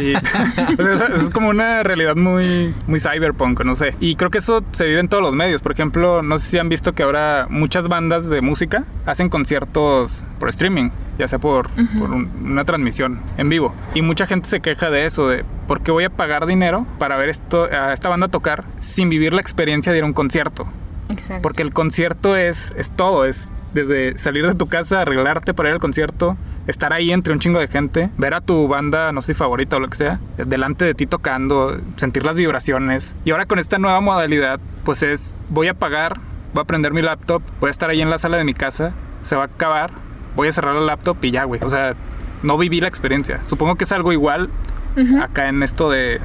Y, 0.00 0.14
o 0.82 0.96
sea, 0.98 1.08
es 1.14 1.28
como 1.30 1.50
una 1.50 1.82
realidad 1.82 2.16
muy, 2.16 2.74
muy 2.86 2.98
cyberpunk, 2.98 3.62
no 3.64 3.74
sé. 3.74 3.94
Y 4.00 4.16
creo 4.16 4.30
que 4.30 4.38
eso 4.38 4.64
se 4.72 4.86
vive 4.86 5.00
en 5.00 5.08
todos 5.08 5.22
los 5.22 5.34
medios. 5.34 5.60
Por 5.60 5.72
ejemplo, 5.72 6.22
no 6.22 6.38
sé 6.38 6.48
si 6.48 6.58
han 6.58 6.68
visto 6.70 6.94
que 6.94 7.02
ahora 7.02 7.46
muchas 7.50 7.88
bandas 7.88 8.28
de 8.30 8.40
música 8.40 8.84
hacen 9.06 9.28
conciertos 9.28 10.24
por 10.38 10.48
streaming, 10.48 10.88
ya 11.18 11.28
sea 11.28 11.38
por, 11.38 11.68
por 11.98 12.10
un- 12.10 12.30
una 12.44 12.64
transmisión 12.64 13.20
en 13.36 13.48
vivo. 13.48 13.74
Y 13.94 14.02
mucha 14.02 14.26
gente 14.26 14.48
se 14.48 14.60
queja 14.60 14.90
de 14.90 15.04
eso, 15.04 15.28
de 15.28 15.44
por 15.66 15.80
qué 15.82 15.90
voy 15.90 16.04
a 16.04 16.10
pagar 16.10 16.46
dinero 16.46 16.86
para 16.98 17.16
ver 17.16 17.28
esto, 17.28 17.64
a 17.64 17.92
esta 17.92 18.08
banda 18.08 18.28
tocar 18.28 18.64
sin 18.80 19.08
vivir 19.08 19.32
la 19.32 19.40
experiencia 19.40 19.92
de 19.92 19.98
ir 19.98 20.04
a 20.04 20.06
un 20.06 20.12
concierto. 20.12 20.66
Exacto. 21.10 21.42
Porque 21.42 21.62
el 21.62 21.72
concierto 21.72 22.36
es, 22.36 22.72
es 22.76 22.92
todo, 22.92 23.24
es 23.24 23.50
desde 23.72 24.16
salir 24.18 24.46
de 24.46 24.54
tu 24.54 24.66
casa, 24.66 25.00
arreglarte 25.02 25.54
para 25.54 25.70
ir 25.70 25.74
al 25.74 25.80
concierto, 25.80 26.36
estar 26.66 26.92
ahí 26.92 27.10
entre 27.12 27.32
un 27.32 27.38
chingo 27.38 27.58
de 27.60 27.68
gente, 27.68 28.10
ver 28.18 28.34
a 28.34 28.40
tu 28.42 28.68
banda, 28.68 29.10
no 29.12 29.22
sé, 29.22 29.32
favorita 29.34 29.76
o 29.76 29.80
lo 29.80 29.88
que 29.88 29.96
sea, 29.96 30.20
delante 30.36 30.84
de 30.84 30.94
ti 30.94 31.06
tocando, 31.06 31.78
sentir 31.96 32.24
las 32.24 32.36
vibraciones. 32.36 33.14
Y 33.24 33.30
ahora 33.30 33.46
con 33.46 33.58
esta 33.58 33.78
nueva 33.78 34.00
modalidad, 34.00 34.60
pues 34.84 35.02
es, 35.02 35.32
voy 35.48 35.68
a 35.68 35.74
pagar, 35.74 36.18
voy 36.54 36.62
a 36.62 36.64
prender 36.64 36.92
mi 36.92 37.00
laptop, 37.02 37.42
voy 37.60 37.68
a 37.68 37.70
estar 37.70 37.88
ahí 37.90 38.00
en 38.02 38.10
la 38.10 38.18
sala 38.18 38.36
de 38.36 38.44
mi 38.44 38.52
casa, 38.54 38.92
se 39.22 39.34
va 39.36 39.42
a 39.42 39.46
acabar, 39.46 39.90
voy 40.36 40.48
a 40.48 40.52
cerrar 40.52 40.76
el 40.76 40.86
laptop 40.86 41.16
y 41.22 41.30
ya, 41.30 41.44
güey. 41.44 41.60
O 41.62 41.70
sea, 41.70 41.94
no 42.42 42.56
viví 42.58 42.80
la 42.80 42.88
experiencia. 42.88 43.40
Supongo 43.44 43.74
que 43.76 43.84
es 43.84 43.92
algo 43.92 44.12
igual 44.12 44.50
Ujú. 44.96 45.20
acá 45.22 45.48
en 45.48 45.62
esto 45.62 45.90
de, 45.90 46.20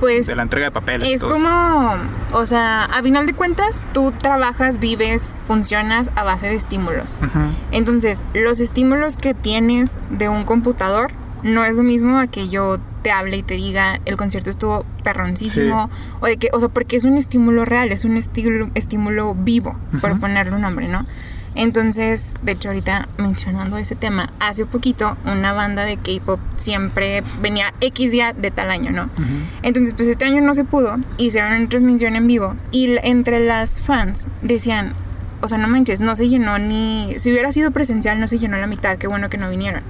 pues, 0.00 0.26
de 0.26 0.36
la 0.36 0.42
entrega 0.42 0.66
de 0.66 0.70
papeles. 0.70 1.08
Es 1.08 1.24
como, 1.24 1.96
o 2.32 2.46
sea, 2.46 2.84
a 2.84 3.02
final 3.02 3.26
de 3.26 3.34
cuentas, 3.34 3.86
tú 3.92 4.12
trabajas, 4.12 4.78
vives, 4.78 5.42
funcionas 5.46 6.10
a 6.14 6.22
base 6.22 6.48
de 6.48 6.54
estímulos. 6.54 7.18
Ujú. 7.22 7.40
Entonces, 7.72 8.24
los 8.34 8.60
estímulos 8.60 9.16
que 9.16 9.34
tienes 9.34 10.00
de 10.10 10.28
un 10.28 10.44
computador 10.44 11.10
no 11.42 11.64
es 11.64 11.74
lo 11.76 11.82
mismo 11.84 12.18
a 12.18 12.26
que 12.26 12.48
yo 12.48 12.78
te 13.02 13.12
hable 13.12 13.36
y 13.36 13.42
te 13.44 13.54
diga 13.54 14.00
el 14.06 14.16
concierto 14.16 14.50
estuvo 14.50 14.84
perroncísimo 15.04 15.88
o 16.20 16.26
de 16.26 16.36
que, 16.36 16.48
o 16.52 16.58
sea, 16.58 16.68
porque 16.68 16.96
es 16.96 17.04
un 17.04 17.16
estímulo 17.16 17.64
real, 17.64 17.92
es 17.92 18.04
un 18.04 18.16
estímulo, 18.16 18.70
estímulo 18.74 19.34
vivo, 19.36 19.78
por 20.00 20.12
Ujú. 20.12 20.20
ponerle 20.20 20.56
un 20.56 20.62
nombre, 20.62 20.88
¿no? 20.88 21.06
Entonces, 21.54 22.34
de 22.42 22.52
hecho, 22.52 22.68
ahorita 22.68 23.08
mencionando 23.18 23.78
ese 23.78 23.96
tema, 23.96 24.30
hace 24.40 24.64
poquito 24.66 25.16
una 25.24 25.52
banda 25.52 25.84
de 25.84 25.96
K-pop 25.96 26.38
siempre 26.56 27.22
venía 27.40 27.72
X 27.80 28.12
día 28.12 28.32
de 28.32 28.50
tal 28.50 28.70
año, 28.70 28.90
¿no? 28.92 29.10
Entonces, 29.62 29.94
pues 29.94 30.08
este 30.08 30.24
año 30.24 30.40
no 30.40 30.54
se 30.54 30.64
pudo. 30.64 30.96
Hicieron 31.16 31.52
una 31.54 31.68
transmisión 31.68 32.14
en 32.16 32.26
vivo. 32.26 32.54
Y 32.70 32.96
entre 33.02 33.40
las 33.44 33.80
fans 33.80 34.28
decían, 34.42 34.92
o 35.40 35.48
sea, 35.48 35.58
no 35.58 35.68
manches, 35.68 36.00
no 36.00 36.14
se 36.16 36.28
llenó 36.28 36.58
ni... 36.58 37.14
Si 37.18 37.30
hubiera 37.32 37.50
sido 37.52 37.70
presencial, 37.70 38.20
no 38.20 38.28
se 38.28 38.38
llenó 38.38 38.56
la 38.58 38.66
mitad. 38.66 38.96
Qué 38.98 39.06
bueno 39.08 39.28
que 39.28 39.38
no 39.38 39.50
vinieron. 39.50 39.82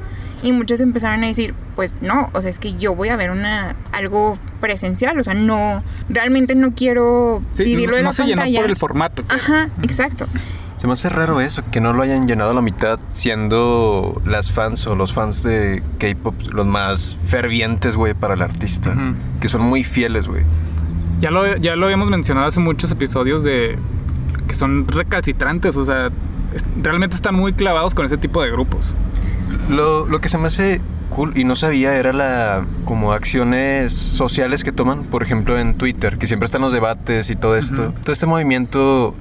Y 0.43 0.53
muchos 0.53 0.81
empezaron 0.81 1.25
a 1.25 1.27
decir, 1.27 1.53
pues 1.75 1.99
no, 2.01 2.31
o 2.33 2.41
sea, 2.41 2.49
es 2.51 2.61
que 2.61 2.75
yo 2.75 2.95
voy 2.95 3.09
a 3.09 3.17
ver 3.17 3.31
una 3.31 3.75
algo 3.93 4.39
presencial. 4.61 5.19
O 5.19 5.25
sea, 5.25 5.35
no... 5.35 5.83
Realmente 6.09 6.55
no 6.55 6.71
quiero 6.73 7.43
Sí, 7.53 7.65
vivirlo 7.65 7.93
no, 7.93 7.97
de 7.99 8.03
no 8.05 8.13
se 8.13 8.25
llenó 8.25 8.43
por 8.43 8.65
el 8.71 8.77
formato. 8.77 9.27
que- 9.27 9.35
Ajá, 9.35 9.69
exacto. 9.83 10.27
Se 10.79 10.87
me 10.87 10.95
hace 10.95 11.09
raro 11.11 11.41
eso, 11.43 11.63
que 11.71 11.81
no 11.81 11.93
lo 11.93 12.03
hayan 12.03 12.27
llenado 12.27 12.53
a 12.53 12.55
la 12.55 12.63
mitad, 12.63 12.99
siendo 13.11 14.21
las 14.25 14.51
fans 14.51 14.87
o 14.87 14.95
los 14.95 15.13
fans 15.13 15.43
de 15.43 15.83
K-pop 15.99 16.35
los 16.53 16.67
más 16.67 17.19
fervientes, 17.25 17.97
güey, 17.97 18.15
para 18.15 18.35
el 18.35 18.43
artista. 18.43 18.95
Que 19.41 19.49
son 19.49 19.63
muy 19.63 19.85
fieles, 19.85 20.27
güey. 20.29 20.43
Ya 21.21 21.31
lo, 21.31 21.57
ya 21.57 21.77
lo 21.77 21.85
habíamos 21.87 22.09
mencionado 22.11 22.47
hace 22.47 22.61
muchos 22.61 22.91
episodios 22.93 23.43
de 23.45 23.77
que 24.47 24.55
son 24.55 24.87
recalcitrantes, 24.89 25.77
o 25.77 25.85
sea, 25.85 26.07
es- 26.55 26.65
realmente 26.83 27.15
están 27.17 27.35
muy 27.35 27.53
clavados 27.53 27.95
con 27.95 28.07
ese 28.07 28.17
tipo 28.17 28.43
de 28.43 28.51
grupos. 28.51 28.95
Lo, 29.69 30.07
lo 30.07 30.21
que 30.21 30.29
se 30.29 30.39
me 30.39 30.47
hace 30.47 30.81
cool 31.11 31.33
y 31.37 31.45
no 31.45 31.57
sabía 31.57 31.97
era 31.97 32.13
la 32.13 32.65
como 32.85 33.13
acciones 33.13 33.93
sociales 33.93 34.63
que 34.63 34.73
toman, 34.73 35.03
por 35.05 35.23
ejemplo 35.23 35.59
en 35.59 35.75
Twitter, 35.77 36.19
que 36.19 36.27
siempre 36.27 36.45
están 36.47 36.61
los 36.63 36.73
debates 36.73 37.31
y 37.31 37.37
todo 37.37 37.57
esto. 37.57 37.93
Todo 38.05 38.13
este 38.13 38.27
movimiento 38.27 39.15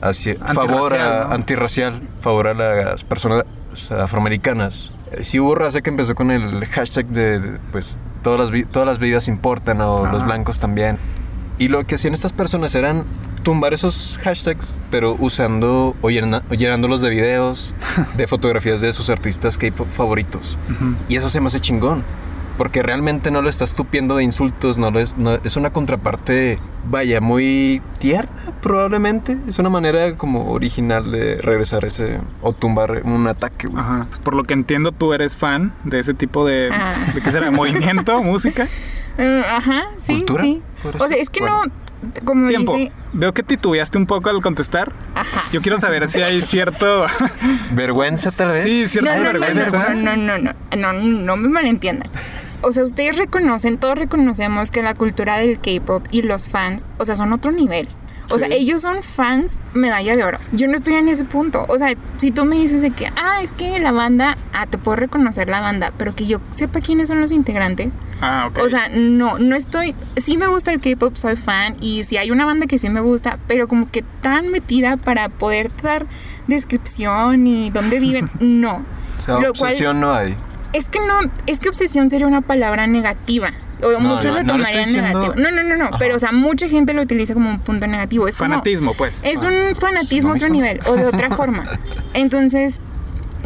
hacia 0.00 0.34
favor 0.36 0.94
a 0.94 1.22
Antirracial, 1.22 1.28
¿no? 1.28 1.34
antirracial, 1.34 2.02
favor 2.20 2.46
a 2.48 2.54
las 2.54 3.04
personas 3.04 3.44
afroamericanas. 3.90 4.92
Sí 5.20 5.38
hubo 5.40 5.54
raza 5.54 5.80
que 5.80 5.90
empezó 5.90 6.14
con 6.14 6.30
el 6.30 6.64
hashtag 6.66 7.06
de, 7.06 7.40
de, 7.40 7.58
pues 7.72 7.98
todas 8.22 8.50
las 8.50 8.70
todas 8.70 8.86
las 8.86 8.98
vidas 8.98 9.28
importan 9.28 9.80
o 9.80 10.06
los 10.06 10.24
blancos 10.24 10.58
también. 10.58 10.98
Y 11.58 11.68
lo 11.68 11.84
que 11.86 11.94
hacían 11.94 12.12
estas 12.12 12.32
personas 12.34 12.74
eran 12.74 13.04
tumbar 13.42 13.72
esos 13.72 14.18
hashtags, 14.22 14.74
pero 14.90 15.16
usando 15.18 15.94
o, 16.02 16.10
llena- 16.10 16.42
o 16.50 16.54
llenándolos 16.54 17.00
de 17.00 17.08
videos, 17.10 17.74
de 18.16 18.26
fotografías 18.28 18.80
de 18.80 18.92
sus 18.92 19.08
artistas 19.08 19.56
K-pop 19.56 19.88
favoritos. 19.88 20.58
Y 21.08 21.16
eso 21.16 21.28
se 21.28 21.40
me 21.40 21.46
hace 21.46 21.60
chingón. 21.60 22.02
Porque 22.56 22.82
realmente 22.82 23.30
no 23.30 23.42
lo 23.42 23.48
estás 23.50 23.74
tupiendo 23.74 24.16
de 24.16 24.24
insultos, 24.24 24.78
no 24.78 24.90
lo 24.90 24.98
es, 24.98 25.16
no- 25.18 25.38
es 25.44 25.56
una 25.56 25.72
contraparte, 25.74 26.58
vaya, 26.88 27.20
muy 27.20 27.82
tierna, 27.98 28.30
probablemente. 28.62 29.36
Es 29.46 29.58
una 29.58 29.68
manera 29.68 30.16
como 30.16 30.50
original 30.52 31.10
de 31.10 31.36
regresar 31.42 31.84
ese 31.84 32.18
o 32.40 32.52
tumbar 32.54 33.02
un 33.04 33.28
ataque, 33.28 33.66
güey. 33.66 33.82
Ajá. 33.82 34.06
Pues 34.08 34.18
por 34.20 34.34
lo 34.34 34.44
que 34.44 34.54
entiendo, 34.54 34.92
tú 34.92 35.12
eres 35.12 35.36
fan 35.36 35.74
de 35.84 36.00
ese 36.00 36.14
tipo 36.14 36.46
de. 36.46 36.70
Ah. 36.72 36.94
¿De 37.14 37.20
qué 37.20 37.30
será? 37.30 37.50
¿Movimiento? 37.50 38.22
¿Música? 38.22 38.66
Mm, 39.18 39.40
Ajá, 39.48 39.84
sí, 39.98 40.14
¿Cultura? 40.18 40.42
sí. 40.42 40.62
¿Podría 40.82 41.04
O 41.04 41.08
sea, 41.08 41.16
es 41.18 41.28
que 41.30 41.40
Bueno. 41.40 41.64
no... 41.66 41.72
Como 42.24 42.46
Tiempo. 42.48 42.74
dice... 42.76 42.92
Veo 43.14 43.32
que 43.34 43.42
titubeaste 43.42 43.96
un 43.98 44.06
poco 44.06 44.28
al 44.30 44.40
contestar. 44.42 44.92
Ajá. 45.14 45.42
Yo 45.50 45.60
quiero 45.62 45.78
saber 45.80 46.06
si 46.08 46.20
hay 46.22 46.42
cierto. 46.42 47.06
Vergüenza, 47.72 48.30
tal 48.30 48.48
vez. 48.50 48.64
Sí, 48.64 48.86
cierta 48.86 49.16
No, 49.16 49.24
no, 49.24 49.32
no, 49.32 49.40
vergüenza. 49.40 50.04
no, 50.04 50.16
no, 50.16 50.38
no, 50.38 50.52
no, 50.76 50.92
no, 50.92 51.06
no 51.06 51.36
me 51.36 51.48
malentiendan. 51.48 52.08
O 52.62 52.72
sea, 52.72 52.84
ustedes 52.84 53.16
reconocen, 53.16 53.78
todos 53.78 53.98
reconocemos 53.98 54.70
que 54.70 54.82
la 54.82 54.94
cultura 54.94 55.38
del 55.38 55.58
K-pop 55.60 56.04
y 56.10 56.22
los 56.22 56.48
fans, 56.48 56.86
o 56.98 57.04
sea, 57.04 57.16
son 57.16 57.32
otro 57.32 57.52
nivel. 57.52 57.88
O 58.28 58.40
sea, 58.40 58.48
Sí. 58.50 58.56
ellos 58.56 58.82
son 58.82 59.04
fans 59.04 59.60
medalla 59.72 60.16
de 60.16 60.24
oro. 60.24 60.38
Yo 60.50 60.66
no 60.66 60.74
estoy 60.74 60.94
en 60.94 61.06
ese 61.08 61.24
punto. 61.24 61.64
O 61.68 61.78
sea, 61.78 61.94
si 62.16 62.32
tú 62.32 62.44
me 62.44 62.56
dices 62.56 62.82
de 62.82 62.90
que, 62.90 63.06
ah, 63.14 63.40
es 63.40 63.52
que 63.52 63.78
la 63.78 63.92
banda, 63.92 64.36
ah, 64.52 64.66
te 64.66 64.78
puedo 64.78 64.96
reconocer 64.96 65.48
la 65.48 65.60
banda, 65.60 65.92
pero 65.96 66.12
que 66.12 66.26
yo 66.26 66.40
sepa 66.50 66.80
quiénes 66.80 67.06
son 67.06 67.20
los 67.20 67.30
integrantes. 67.30 67.94
Ah, 68.20 68.48
ok. 68.50 68.58
O 68.64 68.68
sea, 68.68 68.88
no, 68.92 69.38
no 69.38 69.54
estoy. 69.54 69.94
Sí 70.16 70.36
me 70.38 70.48
gusta 70.48 70.72
el 70.72 70.80
K-pop, 70.80 71.14
soy 71.14 71.36
fan. 71.36 71.76
Y 71.80 72.02
si 72.02 72.16
hay 72.16 72.32
una 72.32 72.44
banda 72.44 72.66
que 72.66 72.78
sí 72.78 72.90
me 72.90 73.00
gusta, 73.00 73.38
pero 73.46 73.68
como 73.68 73.88
que 73.88 74.02
tan 74.22 74.48
metida 74.48 74.96
para 74.96 75.28
poder 75.28 75.70
dar 75.80 76.06
descripción 76.48 77.46
y 77.46 77.70
dónde 77.70 78.00
viven, 78.00 78.28
no. 78.40 78.82
O 79.18 79.22
sea, 79.24 79.34
Lo 79.34 79.40
cual- 79.40 79.50
obsesión 79.70 80.00
no 80.00 80.12
hay. 80.12 80.36
Es 80.76 80.90
que 80.90 80.98
no, 81.00 81.20
es 81.46 81.58
que 81.60 81.68
obsesión 81.68 82.10
sería 82.10 82.26
una 82.26 82.40
palabra 82.42 82.86
negativa. 82.86 83.52
O 83.82 83.90
No, 83.92 84.00
muchos 84.00 84.26
no, 84.26 84.34
lo 84.34 84.42
no 84.42 84.52
lo 84.58 84.64
tomarían 84.64 84.84
diciendo- 84.86 85.18
negativo. 85.20 85.34
No, 85.36 85.50
no, 85.50 85.62
no, 85.62 85.76
no. 85.76 85.84
Ajá. 85.84 85.98
Pero, 85.98 86.16
o 86.16 86.18
sea, 86.18 86.32
mucha 86.32 86.68
gente 86.68 86.92
lo 86.94 87.02
utiliza 87.02 87.34
como 87.34 87.50
un 87.50 87.60
punto 87.60 87.86
negativo. 87.86 88.26
Es 88.26 88.36
como- 88.36 88.50
Fanatismo, 88.50 88.94
pues. 88.94 89.20
Es 89.24 89.42
un 89.42 89.74
fanatismo 89.78 90.30
a 90.32 90.34
otro 90.36 90.48
mismo. 90.50 90.62
nivel 90.64 90.80
o 90.86 90.96
de 90.96 91.06
otra 91.06 91.28
forma. 91.36 91.64
Entonces, 92.14 92.86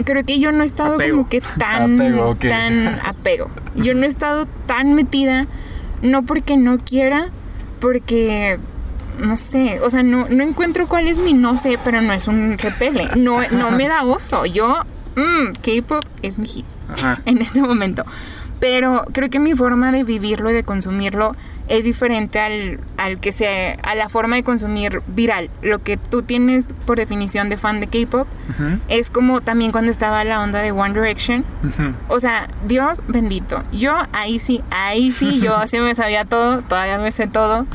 creo 0.05 0.25
que 0.25 0.39
yo 0.39 0.53
no 0.53 0.63
he 0.63 0.67
estado 0.67 0.95
Apego. 0.95 1.17
como 1.17 1.29
que 1.29 1.41
tan 1.59 1.95
Apego, 2.01 2.37
tan 2.37 3.01
apego. 3.05 3.51
Yo 3.75 3.95
no 3.95 4.05
he 4.05 4.07
estado 4.09 4.47
tan 4.67 4.95
metida 4.95 5.47
no 6.03 6.25
porque 6.25 6.57
no 6.57 6.79
quiera, 6.79 7.29
porque 7.81 8.59
no 9.19 9.37
sé, 9.37 9.81
o 9.83 9.91
sea, 9.91 10.03
no, 10.03 10.27
no 10.29 10.45
encuentro 10.45 10.87
cuál 10.89 11.09
es 11.09 11.19
mi 11.19 11.35
no 11.35 11.59
sé, 11.59 11.79
pero 11.85 12.01
no 12.03 12.13
es 12.13 12.27
un 12.29 12.57
repele. 12.57 13.09
No, 13.17 13.41
no 13.51 13.71
me 13.73 13.89
da 13.89 14.05
oso. 14.05 14.47
Yo, 14.47 14.79
mm, 15.17 15.53
K-pop 15.63 16.05
es 16.23 16.39
mi 16.39 16.47
hit 16.47 16.65
Ajá. 16.93 17.21
en 17.27 17.39
este 17.43 17.61
momento. 17.61 18.05
Pero 18.61 19.05
creo 19.13 19.31
que 19.31 19.41
mi 19.41 19.55
forma 19.55 19.91
de 19.91 20.05
vivirlo 20.05 20.51
y 20.51 20.53
de 20.53 20.63
consumirlo 20.63 21.35
es 21.69 21.85
diferente 21.85 22.41
al, 22.41 22.81
al 22.99 23.19
que 23.19 23.33
sea, 23.33 23.79
a 23.83 23.95
la 23.95 24.11
forma 24.11 24.37
de 24.37 24.43
consumir 24.43 25.03
viral. 25.07 25.49
Lo 25.63 25.83
que 25.83 25.97
tú 25.97 26.23
tienes 26.23 26.69
por 26.85 26.99
definición 26.99 27.49
de 27.49 27.57
fan 27.57 27.81
de 27.81 27.87
K-pop 27.87 28.27
es 28.89 29.11
como 29.11 29.41
también 29.41 29.73
cuando 29.73 29.91
estaba 29.91 30.23
la 30.25 30.43
onda 30.43 30.59
de 30.59 30.73
One 30.73 30.93
Direction. 30.93 31.45
O 32.09 32.21
sea, 32.21 32.49
Dios 32.67 33.03
bendito. 33.09 33.63
Yo 33.73 33.95
ahí 34.13 34.39
sí, 34.39 34.63
ahí 34.71 35.11
sí, 35.11 35.41
yo 35.43 35.57
sí 35.67 35.79
me 35.79 35.95
sabía 35.95 36.27
todo, 36.27 36.61
todavía 36.61 36.99
me 36.99 37.13
sé 37.13 37.29
todo. 37.29 37.67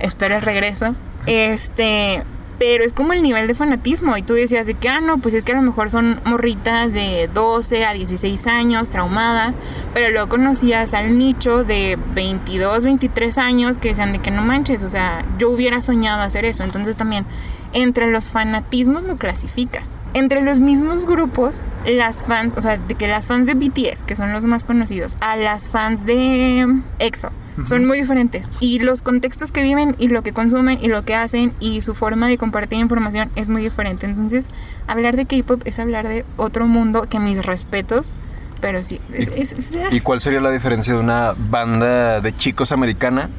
Espero 0.00 0.34
el 0.34 0.42
regreso. 0.42 0.96
Este, 1.26 2.24
pero 2.58 2.84
es 2.84 2.92
como 2.92 3.12
el 3.12 3.22
nivel 3.22 3.46
de 3.46 3.54
fanatismo. 3.54 4.16
Y 4.16 4.22
tú 4.22 4.34
decías 4.34 4.66
de 4.66 4.74
que, 4.74 4.88
ah, 4.88 5.00
no, 5.00 5.18
pues 5.18 5.34
es 5.34 5.44
que 5.44 5.52
a 5.52 5.56
lo 5.56 5.62
mejor 5.62 5.90
son 5.90 6.20
morritas 6.24 6.92
de 6.92 7.28
12 7.32 7.84
a 7.84 7.92
16 7.92 8.46
años, 8.46 8.90
traumadas. 8.90 9.58
Pero 9.92 10.10
luego 10.10 10.28
conocías 10.28 10.94
al 10.94 11.18
nicho 11.18 11.64
de 11.64 11.98
22, 12.14 12.84
23 12.84 13.38
años 13.38 13.78
que 13.78 13.88
decían 13.88 14.12
de 14.12 14.18
que 14.18 14.30
no 14.30 14.42
manches, 14.42 14.82
o 14.82 14.90
sea, 14.90 15.24
yo 15.38 15.50
hubiera 15.50 15.82
soñado 15.82 16.22
hacer 16.22 16.44
eso. 16.44 16.62
Entonces 16.62 16.96
también 16.96 17.26
entre 17.74 18.10
los 18.10 18.30
fanatismos 18.30 19.02
lo 19.02 19.16
clasificas. 19.16 19.98
Entre 20.14 20.40
los 20.40 20.60
mismos 20.60 21.06
grupos, 21.06 21.66
las 21.86 22.24
fans, 22.24 22.54
o 22.56 22.60
sea, 22.60 22.78
de 22.78 22.94
que 22.94 23.08
las 23.08 23.26
fans 23.26 23.46
de 23.46 23.54
BTS, 23.54 24.04
que 24.04 24.14
son 24.14 24.32
los 24.32 24.44
más 24.44 24.64
conocidos, 24.64 25.16
a 25.20 25.36
las 25.36 25.68
fans 25.68 26.06
de 26.06 26.66
EXO, 27.00 27.30
son 27.64 27.84
muy 27.86 28.00
diferentes. 28.00 28.50
Y 28.60 28.80
los 28.80 29.00
contextos 29.02 29.52
que 29.52 29.62
viven 29.62 29.94
y 29.98 30.08
lo 30.08 30.22
que 30.22 30.32
consumen 30.32 30.78
y 30.82 30.88
lo 30.88 31.04
que 31.04 31.14
hacen 31.14 31.52
y 31.60 31.80
su 31.82 31.94
forma 31.94 32.28
de 32.28 32.36
compartir 32.38 32.78
información 32.80 33.30
es 33.36 33.48
muy 33.48 33.62
diferente. 33.62 34.06
Entonces, 34.06 34.48
hablar 34.86 35.16
de 35.16 35.26
K-pop 35.26 35.62
es 35.64 35.78
hablar 35.78 36.08
de 36.08 36.24
otro 36.36 36.66
mundo 36.66 37.02
que 37.08 37.20
mis 37.20 37.44
respetos, 37.44 38.14
pero 38.60 38.82
sí, 38.82 39.00
es, 39.12 39.28
es- 39.28 39.52
es- 39.76 39.92
¿Y 39.92 40.00
cuál 40.00 40.20
sería 40.20 40.40
la 40.40 40.50
diferencia 40.50 40.94
de 40.94 40.98
una 41.00 41.34
banda 41.36 42.20
de 42.20 42.34
chicos 42.36 42.72
americana 42.72 43.30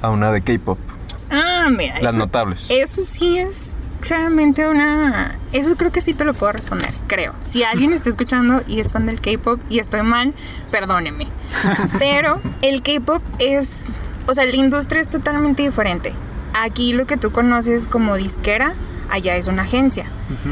a 0.00 0.10
una 0.10 0.32
de 0.32 0.40
K-pop? 0.42 0.78
Ah, 1.30 1.68
mira. 1.70 2.00
Las 2.00 2.14
eso- 2.14 2.24
notables. 2.24 2.66
Eso 2.70 3.02
sí 3.02 3.38
es 3.38 3.78
claramente 4.02 4.68
una... 4.68 5.38
Eso 5.52 5.76
creo 5.76 5.90
que 5.90 6.02
sí 6.02 6.12
te 6.12 6.24
lo 6.24 6.34
puedo 6.34 6.52
responder, 6.52 6.92
creo. 7.06 7.34
Si 7.40 7.62
alguien 7.62 7.92
está 7.92 8.10
escuchando 8.10 8.62
y 8.66 8.80
es 8.80 8.92
fan 8.92 9.06
del 9.06 9.20
K-Pop 9.20 9.60
y 9.70 9.78
estoy 9.78 10.02
mal, 10.02 10.34
perdóneme. 10.70 11.28
Pero 11.98 12.40
el 12.60 12.82
K-Pop 12.82 13.22
es... 13.38 13.94
O 14.26 14.34
sea, 14.34 14.44
la 14.44 14.56
industria 14.56 15.00
es 15.00 15.08
totalmente 15.08 15.62
diferente. 15.62 16.12
Aquí 16.54 16.92
lo 16.92 17.06
que 17.06 17.16
tú 17.16 17.32
conoces 17.32 17.88
como 17.88 18.16
disquera, 18.16 18.74
allá 19.10 19.36
es 19.36 19.46
una 19.46 19.62
agencia. 19.62 20.06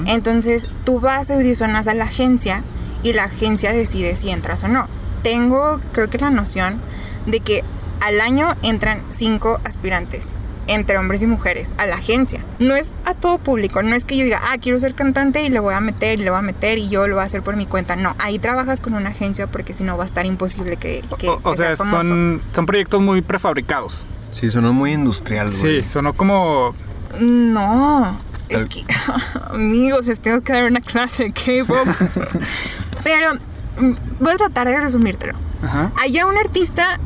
Entonces 0.06 0.68
tú 0.84 1.00
vas 1.00 1.30
a 1.30 1.34
audicionas 1.34 1.88
a 1.88 1.94
la 1.94 2.04
agencia 2.04 2.62
y 3.02 3.12
la 3.12 3.24
agencia 3.24 3.72
decide 3.72 4.16
si 4.16 4.30
entras 4.30 4.64
o 4.64 4.68
no. 4.68 4.88
Tengo, 5.22 5.80
creo 5.92 6.10
que 6.10 6.18
la 6.18 6.30
noción 6.30 6.80
de 7.26 7.40
que 7.40 7.64
al 8.00 8.20
año 8.20 8.56
entran 8.62 9.02
cinco 9.08 9.60
aspirantes 9.64 10.34
entre 10.70 10.96
hombres 10.98 11.22
y 11.22 11.26
mujeres 11.26 11.74
a 11.78 11.86
la 11.86 11.96
agencia. 11.96 12.42
No 12.58 12.76
es 12.76 12.92
a 13.04 13.14
todo 13.14 13.38
público, 13.38 13.82
no 13.82 13.94
es 13.94 14.04
que 14.04 14.16
yo 14.16 14.24
diga, 14.24 14.40
ah, 14.50 14.56
quiero 14.58 14.78
ser 14.78 14.94
cantante 14.94 15.42
y 15.42 15.48
le 15.48 15.58
voy 15.60 15.74
a 15.74 15.80
meter 15.80 16.20
y 16.20 16.22
le 16.24 16.30
voy 16.30 16.38
a 16.38 16.42
meter 16.42 16.78
y 16.78 16.88
yo 16.88 17.06
lo 17.08 17.16
voy 17.16 17.22
a 17.22 17.26
hacer 17.26 17.42
por 17.42 17.56
mi 17.56 17.66
cuenta. 17.66 17.96
No, 17.96 18.14
ahí 18.18 18.38
trabajas 18.38 18.80
con 18.80 18.94
una 18.94 19.10
agencia 19.10 19.46
porque 19.46 19.72
si 19.72 19.84
no 19.84 19.96
va 19.96 20.04
a 20.04 20.06
estar 20.06 20.24
imposible 20.26 20.76
que, 20.76 21.02
que, 21.18 21.28
O, 21.28 21.40
o 21.42 21.50
que 21.52 21.56
sea, 21.56 21.66
seas 21.74 21.78
famoso. 21.78 22.08
son, 22.08 22.42
son 22.52 22.66
proyectos 22.66 23.00
muy 23.00 23.20
prefabricados. 23.22 24.06
Sí, 24.30 24.50
sonó 24.50 24.72
muy 24.72 24.92
industrial, 24.92 25.48
güey. 25.48 25.82
Sí, 25.82 25.88
sonó 25.88 26.12
como... 26.14 26.74
No, 27.18 28.16
es 28.48 28.66
que, 28.66 28.84
amigos, 29.50 30.06
les 30.06 30.20
tengo 30.20 30.40
que 30.42 30.52
dar 30.52 30.64
una 30.64 30.80
clase 30.80 31.24
de 31.24 31.32
K-pop. 31.32 31.86
Pero 33.04 33.34
mm, 33.80 33.92
voy 34.20 34.32
a 34.32 34.36
tratar 34.36 34.68
de 34.68 34.80
resumírtelo. 34.80 35.34
Ajá. 35.62 35.92
Allá 36.00 36.26
un 36.26 36.36
artista 36.36 36.98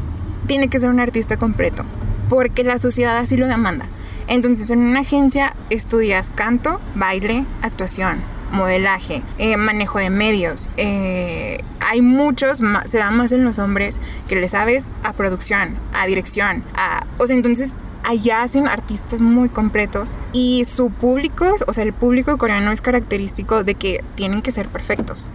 tiene 0.47 0.69
que 0.69 0.79
ser 0.79 0.91
un 0.91 1.01
artista 1.01 1.37
completo, 1.39 1.85
porque 2.29 2.65
la 2.65 2.79
sociedad 2.79 3.17
así 3.19 3.37
lo 3.37 3.47
demanda. 3.47 3.87
Entonces, 4.27 4.71
en 4.71 4.81
una 4.81 5.01
agencia 5.01 5.55
estudias 5.71 6.31
canto, 6.31 6.81
baile, 6.95 7.45
actuación, 7.63 8.23
modelaje, 8.53 9.23
eh, 9.39 9.57
manejo 9.57 9.99
de 9.99 10.11
medios. 10.11 10.71
eh, 10.77 11.59
hay 11.87 12.01
muchos, 12.01 12.61
se 12.87 12.99
da 12.99 13.11
más 13.11 13.33
en 13.33 13.45
los 13.45 13.59
hombres 13.59 14.01
que 14.27 14.37
le 14.37 14.49
sabes 14.49 14.91
a 15.03 15.13
producción, 15.13 15.77
a 15.93 16.07
dirección, 16.07 16.65
a, 16.75 17.05
o 17.19 17.27
sea, 17.27 17.37
entonces 17.37 17.77
allá 18.05 18.43
hacen 18.43 18.69
artistas 18.69 19.23
muy 19.23 19.49
completos 19.49 20.19
y 20.33 20.65
su 20.65 20.91
público, 20.91 21.55
o 21.67 21.73
sea, 21.73 21.85
el 21.85 21.93
público 21.93 22.37
coreano 22.37 22.71
es 22.71 22.81
característico 22.81 23.65
de 23.65 23.75
que 23.75 24.05
tienen 24.15 24.43
que 24.43 24.51
ser 24.51 24.69
perfectos. 24.69 25.31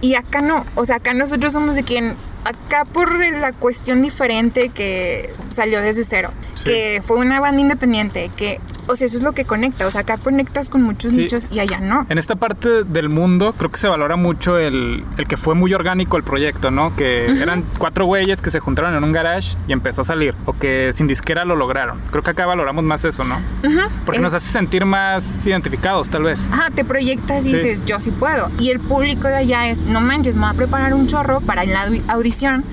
Y 0.00 0.14
acá 0.14 0.40
no, 0.40 0.64
o 0.74 0.84
sea, 0.84 0.96
acá 0.96 1.14
nosotros 1.14 1.52
somos 1.52 1.76
de 1.76 1.82
quien, 1.82 2.14
acá 2.48 2.84
por 2.84 3.12
la 3.18 3.52
cuestión 3.52 4.02
diferente 4.02 4.70
que 4.70 5.32
salió 5.50 5.80
desde 5.80 6.04
cero, 6.04 6.30
Sí. 6.54 6.64
que 6.64 7.02
fue 7.06 7.18
una 7.18 7.40
banda 7.40 7.60
independiente, 7.60 8.30
que, 8.36 8.60
o 8.86 8.96
sea, 8.96 9.06
eso 9.06 9.16
es 9.16 9.22
lo 9.22 9.32
que 9.32 9.44
conecta, 9.44 9.86
o 9.86 9.90
sea, 9.90 10.00
acá 10.00 10.16
conectas 10.16 10.68
con 10.68 10.82
muchos 10.82 11.12
Sí. 11.12 11.20
nichos 11.20 11.48
y 11.52 11.60
allá 11.60 11.78
no. 11.80 12.06
En 12.08 12.18
esta 12.18 12.36
parte 12.36 12.84
del 12.84 13.08
mundo 13.08 13.54
creo 13.56 13.70
que 13.70 13.78
se 13.78 13.86
valora 13.88 14.16
mucho 14.16 14.58
el, 14.58 15.04
el 15.18 15.26
que 15.28 15.36
fue 15.36 15.54
muy 15.54 15.72
orgánico 15.74 16.16
el 16.16 16.24
proyecto, 16.24 16.70
¿no? 16.70 16.96
Que 16.96 17.26
eran 17.40 17.64
cuatro 17.78 18.06
güeyes 18.06 18.40
que 18.40 18.50
se 18.50 18.60
juntaron 18.60 18.94
en 18.94 19.04
un 19.04 19.12
garage 19.12 19.56
y 19.68 19.72
empezó 19.72 20.02
a 20.02 20.04
salir. 20.04 20.34
O 20.46 20.52
que 20.54 20.92
sin 20.92 21.06
disquera 21.06 21.44
lo 21.44 21.54
lograron. 21.54 22.00
Creo 22.10 22.22
que 22.22 22.30
acá 22.30 22.46
valoramos 22.46 22.82
más 22.84 23.04
eso, 23.04 23.24
¿no? 23.24 23.36
Ujú, 23.62 23.88
Porque 24.04 24.18
es- 24.18 24.22
nos 24.22 24.34
hace 24.34 24.50
sentir 24.50 24.84
más 24.84 25.46
identificados, 25.46 26.08
tal 26.08 26.22
vez. 26.24 26.40
Ajá, 26.50 26.70
te 26.70 26.84
proyectas 26.84 27.44
y 27.46 27.50
Sí. 27.50 27.56
dices, 27.56 27.84
yo 27.84 28.00
sí 28.00 28.10
puedo. 28.10 28.50
Y 28.58 28.70
el 28.70 28.80
público 28.80 29.28
de 29.28 29.36
allá 29.36 29.68
es, 29.68 29.82
no 29.82 30.00
manches, 30.00 30.34
me 30.36 30.42
voy 30.42 30.50
a 30.50 30.54
preparar 30.54 30.94
un 30.94 31.06
chorro 31.06 31.40
para 31.40 31.62
en 31.62 31.72
la 31.72 31.88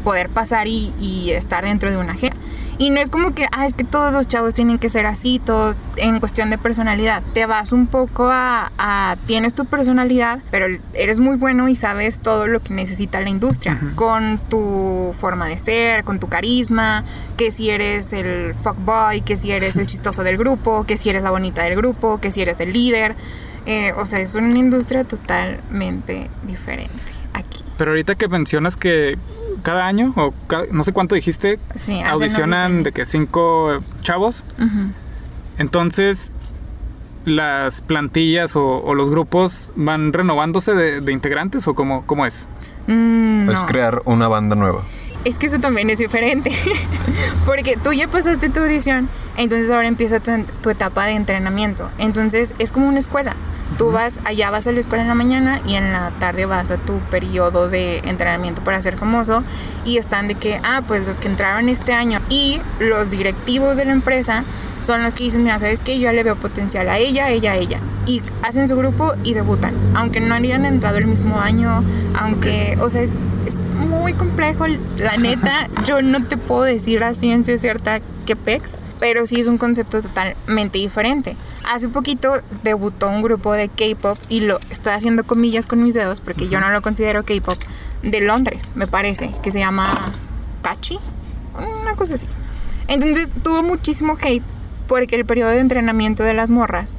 poder 0.04 0.30
pasar 0.30 0.68
y, 0.68 0.94
y 1.00 1.32
estar 1.32 1.64
dentro 1.66 1.90
de 1.90 1.98
una 1.98 2.14
agencia. 2.14 2.40
Y 2.78 2.90
no 2.90 3.00
es 3.00 3.10
como 3.10 3.34
que, 3.34 3.48
ah, 3.54 3.66
es 3.66 3.74
que 3.74 3.86
todos 3.86 4.12
los 4.12 4.28
chavos 4.28 4.54
tienen 4.54 4.80
que 4.80 4.90
ser 4.90 5.06
así, 5.06 5.40
todos 5.40 5.78
en 5.96 6.20
cuestión 6.20 6.50
de 6.50 6.58
personalidad. 6.58 7.24
Te 7.34 7.46
vas 7.46 7.72
un 7.72 7.88
poco 7.88 8.28
a, 8.30 8.70
a- 8.78 9.16
tienes 9.28 9.54
tu 9.56 9.64
personalidad, 9.64 10.40
pero 10.52 10.66
eres 10.94 11.22
muy 11.22 11.38
bueno 11.38 11.70
y 11.70 11.76
sabes 11.78 12.20
todo 12.20 12.48
lo 12.48 12.62
que 12.62 12.74
necesita 12.74 13.22
la 13.22 13.30
industria. 13.30 13.80
Con 13.96 14.40
tu 14.50 15.14
forma 15.18 15.48
de 15.48 15.58
ser, 15.58 16.04
con 16.04 16.20
tu 16.20 16.28
carisma, 16.28 17.06
que 17.38 17.50
si 17.52 17.70
eres 17.70 18.12
el 18.12 18.54
fuckboy, 18.56 19.22
que 19.22 19.38
si 19.38 19.52
eres 19.54 19.78
el 19.78 19.86
chistoso 19.88 20.24
del 20.26 20.38
grupo, 20.38 20.84
que 20.84 20.98
si 20.98 21.10
eres 21.10 21.22
la 21.24 21.32
bonita 21.32 21.64
del 21.64 21.78
grupo, 21.78 22.20
que 22.20 22.30
si 22.30 22.42
eres 22.42 22.60
el 22.60 22.74
líder. 22.74 23.16
Eh, 23.68 23.94
o 23.98 24.06
sea, 24.06 24.20
es 24.20 24.36
una 24.36 24.58
industria 24.60 25.06
totalmente 25.06 26.30
diferente 26.46 27.00
aquí. 27.34 27.64
Pero 27.78 27.92
ahorita 27.92 28.16
que 28.16 28.28
mencionas 28.28 28.76
que 28.76 29.18
cada 29.66 29.86
año, 29.88 30.14
o 30.16 30.34
ca- 30.48 30.64
no 30.72 30.84
sé 30.86 30.94
cuánto 30.94 31.16
dijiste, 31.16 31.60
Sí, 31.74 32.00
audicionan 32.04 32.84
de 32.84 32.92
que 32.94 33.06
cinco 33.06 33.80
chavos. 34.02 34.44
Ujú. 34.60 34.92
Entonces, 35.58 36.38
las 37.26 37.82
plantillas 37.82 38.56
o, 38.56 38.84
o 38.84 38.94
los 38.94 39.10
grupos 39.10 39.72
van 39.76 40.14
renovándose 40.14 40.74
de, 40.74 41.02
de 41.02 41.12
integrantes 41.12 41.68
o 41.68 41.74
cómo, 41.74 42.06
cómo 42.06 42.26
es? 42.26 42.48
Mm, 42.88 43.50
Es 43.50 43.64
crear 43.64 44.02
una 44.06 44.28
banda 44.28 44.56
nueva. 44.56 44.84
Es 45.26 45.40
que 45.40 45.48
eso 45.48 45.60
también 45.60 45.90
es 45.90 45.98
diferente. 45.98 46.52
Porque 47.46 47.78
tú 47.78 47.92
ya 47.94 48.08
pasaste 48.08 48.48
tu 48.50 48.60
audición, 48.60 49.10
entonces 49.38 49.72
ahora 49.72 49.88
empieza 49.88 50.20
tu, 50.20 50.32
tu 50.62 50.70
etapa 50.70 51.06
de 51.06 51.14
entrenamiento. 51.14 51.90
Entonces 51.98 52.54
es 52.60 52.72
como 52.72 52.88
una 52.88 53.00
escuela. 53.00 53.36
Tú 53.80 53.92
vas, 53.92 54.20
allá 54.24 54.52
vas 54.52 54.68
a 54.68 54.72
la 54.72 54.80
escuela 54.80 55.02
en 55.02 55.08
la 55.08 55.16
mañana 55.16 55.60
y 55.66 55.74
en 55.74 55.92
la 55.92 56.12
tarde 56.20 56.46
vas 56.46 56.70
a 56.70 56.78
tu 56.78 57.00
periodo 57.00 57.68
de 57.68 57.98
entrenamiento 58.06 58.64
para 58.64 58.80
ser 58.84 58.98
famoso. 58.98 59.44
Y 59.84 59.98
están 59.98 60.28
de 60.28 60.36
que, 60.36 60.62
ah, 60.64 60.84
pues 60.88 61.08
los 61.08 61.18
que 61.18 61.28
entraron 61.28 61.70
este 61.70 61.94
año 61.94 62.20
y 62.30 62.62
los 62.80 63.10
directivos 63.10 63.78
de 63.78 63.86
la 63.86 63.94
empresa 63.94 64.44
son 64.82 65.02
los 65.02 65.16
que 65.16 65.24
dicen, 65.24 65.44
mira, 65.44 65.58
¿sabes 65.58 65.82
qué? 65.82 66.00
Yo 66.00 66.12
le 66.14 66.22
veo 66.22 66.36
potencial 66.36 66.88
a 66.88 67.00
ella, 67.00 67.32
ella, 67.32 67.56
ella. 67.56 67.80
Y 68.06 68.22
hacen 68.44 68.68
su 68.68 68.76
grupo 68.78 69.14
y 69.24 69.34
debutan. 69.34 69.74
Aunque 69.96 70.20
no 70.20 70.36
hayan 70.36 70.66
entrado 70.66 70.98
el 70.98 71.08
mismo 71.08 71.40
año, 71.40 71.84
aunque, 72.14 72.78
o 72.80 72.92
sea, 72.92 73.02
es 73.02 73.12
muy 73.76 74.14
complejo, 74.14 74.66
la 74.98 75.18
neta. 75.18 75.70
Yo 75.86 76.02
no 76.02 76.26
te 76.26 76.38
puedo 76.38 76.64
decir 76.64 77.04
a 77.04 77.14
ciencia 77.14 77.58
cierta 77.58 78.00
qué 78.26 78.36
pex, 78.36 78.80
pero 79.00 79.26
sí 79.26 79.40
es 79.40 79.48
un 79.48 79.58
concepto 79.58 80.02
totalmente 80.02 80.78
diferente. 80.78 81.36
Hace 81.72 81.90
poquito 81.90 82.42
debutó 82.64 83.10
un 83.10 83.22
grupo 83.22 83.54
de 83.54 83.70
K-pop 83.70 84.18
y 84.30 84.42
lo 84.42 84.60
estoy 84.70 84.94
haciendo 84.94 85.24
comillas 85.24 85.68
con 85.68 85.84
mis 85.84 85.94
dedos 85.94 86.20
porque 86.20 86.48
yo 86.48 86.60
no 86.60 86.70
lo 86.70 86.82
considero 86.82 87.24
K-pop 87.24 87.58
de 88.04 88.22
Londres, 88.22 88.72
me 88.76 88.88
parece, 88.88 89.32
que 89.42 89.52
se 89.52 89.60
llama 89.60 89.88
Tachi, 90.62 91.00
una 91.82 91.96
cosa 91.96 92.16
así. 92.16 92.28
Entonces 92.88 93.36
tuvo 93.42 93.64
muchísimo 93.64 94.18
hate 94.22 94.44
porque 94.88 95.16
el 95.16 95.26
periodo 95.26 95.50
de 95.50 95.60
entrenamiento 95.60 96.24
de 96.24 96.34
las 96.34 96.50
morras 96.50 96.98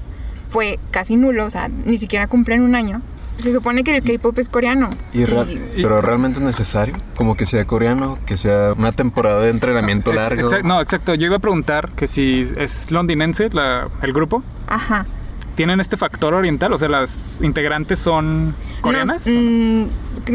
fue 0.49 0.79
casi 0.91 1.17
nulo, 1.17 1.47
o 1.47 1.51
sea, 1.51 1.69
ni 1.69 1.99
siquiera 1.99 2.27
cumplen 2.27 2.63
un 2.63 2.75
año. 2.75 3.03
Se 3.39 3.53
supone 3.53 3.85
que 3.85 3.97
el 3.97 4.03
K-pop 4.03 4.39
es 4.39 4.49
coreano. 4.49 4.89
Y 5.13 5.25
ra- 5.25 5.43
Y- 5.43 5.83
pero 5.83 6.01
realmente 6.01 6.39
es 6.39 6.45
necesario, 6.45 6.95
como 7.17 7.37
que 7.37 7.45
sea 7.47 7.65
coreano, 7.67 8.19
que 8.27 8.37
sea 8.37 8.73
una 8.77 8.93
temporada 8.93 9.41
de 9.41 9.51
entrenamiento 9.51 10.11
Ex- 10.13 10.21
largo. 10.21 10.49
exact- 10.49 10.65
no, 10.65 10.81
exacto. 10.81 11.15
Yo 11.15 11.27
iba 11.27 11.37
a 11.37 11.41
preguntar 11.41 11.91
que 11.93 12.07
si 12.07 12.51
es 12.57 12.91
londinense 12.91 13.51
la- 13.51 13.89
el 14.03 14.13
grupo. 14.13 14.43
Ajá. 14.67 15.07
¿Tienen 15.55 15.81
este 15.81 15.97
factor 15.97 16.35
oriental? 16.35 16.73
O 16.75 16.79
sea, 16.79 16.89
¿las 16.91 17.39
integrantes 17.41 17.99
son 17.99 18.55
coreanas? 18.83 19.27
No, 19.27 19.41
mm, 19.41 19.89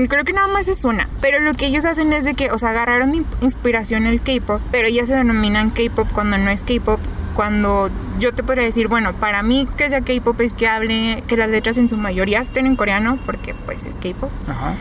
creo 0.08 0.24
que 0.24 0.34
nada 0.34 0.48
más 0.48 0.68
es 0.68 0.84
una. 0.84 1.08
Pero 1.22 1.40
lo 1.40 1.54
que 1.54 1.68
ellos 1.68 1.86
hacen 1.86 2.12
es 2.14 2.26
de 2.26 2.34
que, 2.34 2.50
o 2.52 2.58
sea, 2.58 2.70
agarraron 2.72 3.14
inspiración 3.42 4.08
el 4.08 4.20
K-pop, 4.22 4.62
pero 4.72 4.90
ya 4.90 5.06
se 5.06 5.14
denominan 5.16 5.70
K-pop 5.70 6.08
cuando 6.12 6.40
no 6.40 6.50
es 6.50 6.64
K-pop. 6.64 7.00
Cuando 7.36 7.90
yo 8.20 8.34
te 8.34 8.44
podría 8.44 8.66
decir, 8.66 8.88
bueno, 8.88 9.14
para 9.14 9.42
mí 9.44 9.68
que 9.78 9.90
sea 9.90 10.02
K-pop 10.02 10.40
es 10.42 10.54
que 10.54 10.68
hable, 10.68 11.24
que 11.28 11.38
las 11.38 11.50
letras 11.50 11.78
en 11.78 11.88
su 11.90 11.98
mayoría 11.98 12.40
estén 12.40 12.68
en 12.68 12.76
coreano, 12.76 13.20
porque 13.26 13.54
pues 13.66 13.86
es 13.86 13.96
K-pop. 13.96 14.32
Ajá. 14.48 14.76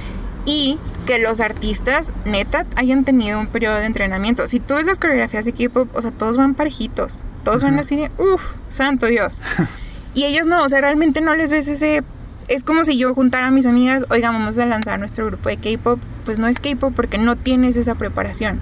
Y 0.46 0.78
que 1.06 1.18
los 1.18 1.40
artistas, 1.40 2.12
neta, 2.24 2.66
hayan 2.76 3.04
tenido 3.04 3.40
un 3.40 3.46
periodo 3.46 3.76
de 3.76 3.84
entrenamiento. 3.84 4.46
Si 4.46 4.58
tú 4.60 4.74
ves 4.74 4.86
las 4.86 4.98
coreografías 4.98 5.44
de 5.44 5.52
K-pop, 5.52 5.90
o 5.94 6.02
sea, 6.02 6.10
todos 6.10 6.36
van 6.36 6.54
parejitos. 6.54 7.22
Todos 7.44 7.62
van 7.62 7.78
así 7.78 7.96
de, 7.96 8.10
uff, 8.18 8.56
santo 8.68 9.06
Dios. 9.06 9.40
y 10.14 10.24
ellos 10.24 10.46
no, 10.46 10.62
o 10.62 10.68
sea, 10.68 10.80
realmente 10.80 11.20
no 11.20 11.34
les 11.34 11.50
ves 11.50 11.68
ese... 11.68 12.02
Es 12.48 12.64
como 12.64 12.84
si 12.84 12.98
yo 12.98 13.14
juntara 13.14 13.46
a 13.46 13.50
mis 13.52 13.64
amigas, 13.66 14.04
oigan, 14.10 14.32
vamos 14.32 14.58
a 14.58 14.66
lanzar 14.66 14.98
nuestro 14.98 15.26
grupo 15.26 15.48
de 15.48 15.56
K-pop. 15.56 16.00
Pues 16.24 16.38
no 16.38 16.48
es 16.48 16.58
K-pop 16.58 16.92
porque 16.94 17.16
no 17.16 17.36
tienes 17.36 17.76
esa 17.76 17.94
preparación. 17.94 18.60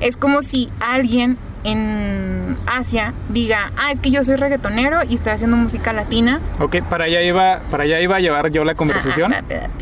Es 0.00 0.16
como 0.16 0.42
si 0.42 0.68
alguien 0.80 1.38
en 1.70 2.56
Asia 2.66 3.12
diga, 3.28 3.72
ah, 3.76 3.92
es 3.92 4.00
que 4.00 4.10
yo 4.10 4.24
soy 4.24 4.36
reggaetonero 4.36 5.00
y 5.08 5.14
estoy 5.14 5.32
haciendo 5.32 5.56
música 5.56 5.92
latina. 5.92 6.40
Ok, 6.60 6.76
para 6.88 7.04
allá 7.04 7.22
iba, 7.22 7.60
para 7.70 7.84
allá 7.84 8.00
iba 8.00 8.16
a 8.16 8.20
llevar 8.20 8.50
yo 8.50 8.64
la 8.64 8.74
conversación. 8.74 9.32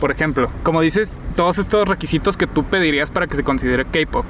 Por 0.00 0.10
ejemplo, 0.10 0.50
como 0.62 0.80
dices, 0.80 1.22
todos 1.34 1.58
estos 1.58 1.88
requisitos 1.88 2.36
que 2.36 2.46
tú 2.46 2.64
pedirías 2.64 3.10
para 3.10 3.26
que 3.26 3.36
se 3.36 3.42
considere 3.42 3.84
K-pop. 3.84 4.24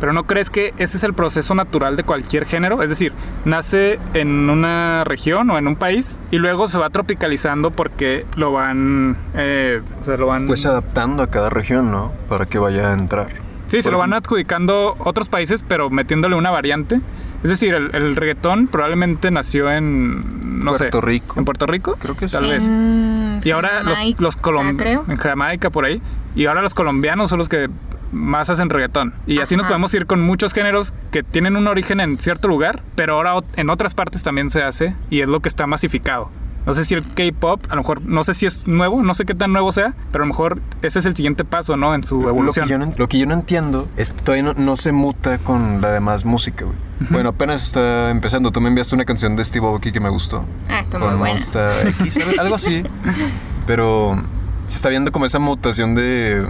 Pero 0.00 0.12
¿no 0.12 0.24
crees 0.24 0.50
que 0.50 0.74
ese 0.78 0.96
es 0.96 1.04
el 1.04 1.14
proceso 1.14 1.54
natural 1.54 1.96
de 1.96 2.04
cualquier 2.04 2.46
género? 2.46 2.82
Es 2.82 2.88
decir, 2.88 3.12
nace 3.44 3.98
en 4.14 4.50
una 4.50 5.04
región 5.04 5.50
o 5.50 5.58
en 5.58 5.66
un 5.66 5.76
país 5.76 6.18
y 6.30 6.38
luego 6.38 6.68
se 6.68 6.78
va 6.78 6.90
tropicalizando 6.90 7.70
porque 7.70 8.26
lo 8.36 8.52
van... 8.52 9.16
eh, 9.34 9.80
o 10.02 10.04
sea, 10.04 10.16
lo 10.16 10.26
van... 10.26 10.46
Pues 10.46 10.66
adaptando 10.66 11.22
a 11.22 11.30
cada 11.30 11.50
región, 11.50 11.90
¿no? 11.90 12.12
Para 12.28 12.46
que 12.46 12.58
vaya 12.58 12.90
a 12.90 12.94
entrar. 12.94 13.43
Sí, 13.66 13.82
se 13.82 13.90
lo 13.90 13.98
van 13.98 14.12
adjudicando 14.12 14.94
otros 14.98 15.28
países, 15.28 15.64
pero 15.66 15.90
metiéndole 15.90 16.36
una 16.36 16.50
variante. 16.50 17.00
Es 17.42 17.50
decir, 17.50 17.74
el, 17.74 17.94
el 17.94 18.16
reggaetón 18.16 18.68
probablemente 18.68 19.30
nació 19.30 19.70
en... 19.70 20.60
No 20.64 20.72
Puerto 20.72 21.00
sé. 21.00 21.06
Rico. 21.06 21.38
¿En 21.38 21.44
Puerto 21.44 21.66
Rico? 21.66 21.96
Creo 21.98 22.16
que 22.16 22.26
Tal 22.28 22.44
sí. 22.44 22.50
vez. 22.50 22.64
En 22.66 23.40
Y 23.44 23.50
ahora 23.50 23.82
los, 23.82 23.94
Jamaica, 23.94 24.22
los 24.22 24.36
colombianos... 24.36 24.82
creo. 24.82 25.04
En 25.08 25.16
Jamaica, 25.16 25.70
por 25.70 25.84
ahí. 25.84 26.00
Y 26.34 26.46
ahora 26.46 26.62
los 26.62 26.72
colombianos 26.72 27.28
son 27.30 27.38
los 27.38 27.48
que 27.50 27.68
más 28.12 28.48
hacen 28.48 28.70
reggaetón. 28.70 29.12
Y 29.26 29.40
así 29.40 29.56
nos 29.56 29.64
Ajá. 29.64 29.72
podemos 29.74 29.92
ir 29.94 30.06
con 30.06 30.22
muchos 30.22 30.52
géneros 30.54 30.94
que 31.10 31.22
tienen 31.22 31.56
un 31.56 31.66
origen 31.66 32.00
en 32.00 32.18
cierto 32.18 32.48
lugar, 32.48 32.82
pero 32.94 33.16
ahora 33.16 33.34
en 33.56 33.68
otras 33.70 33.92
partes 33.92 34.22
también 34.22 34.50
se 34.50 34.62
hace 34.62 34.94
y 35.10 35.20
es 35.20 35.28
lo 35.28 35.40
que 35.40 35.48
está 35.48 35.66
masificado. 35.66 36.30
No 36.66 36.74
sé 36.74 36.84
si 36.86 36.94
el 36.94 37.04
K-pop, 37.04 37.66
a 37.68 37.74
lo 37.76 37.82
mejor, 37.82 38.00
no 38.02 38.24
sé 38.24 38.32
si 38.32 38.46
es 38.46 38.66
nuevo, 38.66 39.02
no 39.02 39.14
sé 39.14 39.24
qué 39.26 39.34
tan 39.34 39.52
nuevo 39.52 39.70
sea, 39.70 39.94
pero 40.12 40.24
a 40.24 40.26
lo 40.26 40.32
mejor 40.32 40.60
ese 40.82 40.98
es 40.98 41.04
el 41.06 41.14
siguiente 41.14 41.44
paso, 41.44 41.76
¿no? 41.76 41.94
En 41.94 42.04
su 42.04 42.16
Lo 42.16 42.22
que, 42.22 42.28
evolución. 42.30 42.68
yo 42.68 42.78
no, 42.78 42.92
lo 42.96 43.08
que 43.08 43.18
yo 43.18 43.26
no 43.26 43.34
entiendo 43.34 43.86
es 43.98 44.08
que 44.10 44.20
todavía 44.22 44.44
no, 44.44 44.54
no 44.54 44.76
se 44.78 44.92
muta 44.92 45.36
con 45.38 45.80
la 45.82 45.90
demás 45.90 46.24
música, 46.24 46.64
güey. 46.64 46.76
Bueno, 47.10 47.30
apenas 47.30 47.62
está 47.64 48.08
empezando. 48.10 48.50
Tú 48.50 48.60
me 48.62 48.68
enviaste 48.68 48.94
una 48.94 49.04
canción 49.04 49.36
de 49.36 49.44
Steve 49.44 49.66
Aoki 49.66 49.92
que 49.92 50.00
me 50.00 50.08
gustó. 50.08 50.44
Ah, 50.70 50.80
está 50.80 50.98
muy 50.98 51.08
buena. 51.16 51.34
Monsta 51.34 51.70
X, 51.88 52.16
algo- 52.16 52.40
algo 52.40 52.54
así. 52.54 52.82
Pero 53.66 54.22
se 54.66 54.76
está 54.76 54.88
viendo 54.88 55.12
como 55.12 55.26
esa 55.26 55.38
mutación 55.38 55.94
de 55.94 56.46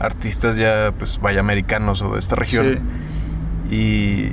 artistas 0.00 0.56
ya, 0.56 0.92
pues, 0.98 1.20
vaya, 1.20 1.40
americanos 1.40 2.00
o 2.00 2.12
de 2.14 2.18
esta 2.20 2.36
región. 2.36 2.80
Y, 3.70 4.32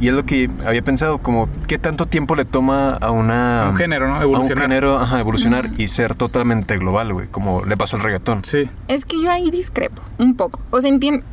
y 0.00 0.08
es 0.08 0.14
lo 0.14 0.24
que 0.24 0.50
había 0.66 0.82
pensado, 0.82 1.18
como, 1.18 1.48
¿qué 1.68 1.78
tanto 1.78 2.06
tiempo 2.06 2.34
le 2.34 2.44
toma 2.44 2.94
a 2.94 3.10
una... 3.10 3.68
Un 3.70 3.76
género, 3.76 4.08
¿no? 4.08 4.14
A 4.14 4.18
un 4.18 4.22
Evolucionar. 4.24 4.64
género, 4.64 4.98
ajá, 4.98 5.20
evolucionar 5.20 5.70
y 5.78 5.88
ser 5.88 6.14
totalmente 6.14 6.76
global, 6.78 7.12
güey, 7.12 7.28
como 7.28 7.64
le 7.64 7.76
pasó 7.76 7.96
al 7.96 8.02
reggaetón. 8.02 8.44
Sí. 8.44 8.68
Es 8.88 9.04
que 9.04 9.20
yo 9.22 9.30
ahí 9.30 9.50
discrepo 9.50 10.02
un 10.18 10.36
poco. 10.36 10.60
O 10.70 10.80
sea, 10.80 10.88
entiendo. 10.90 11.24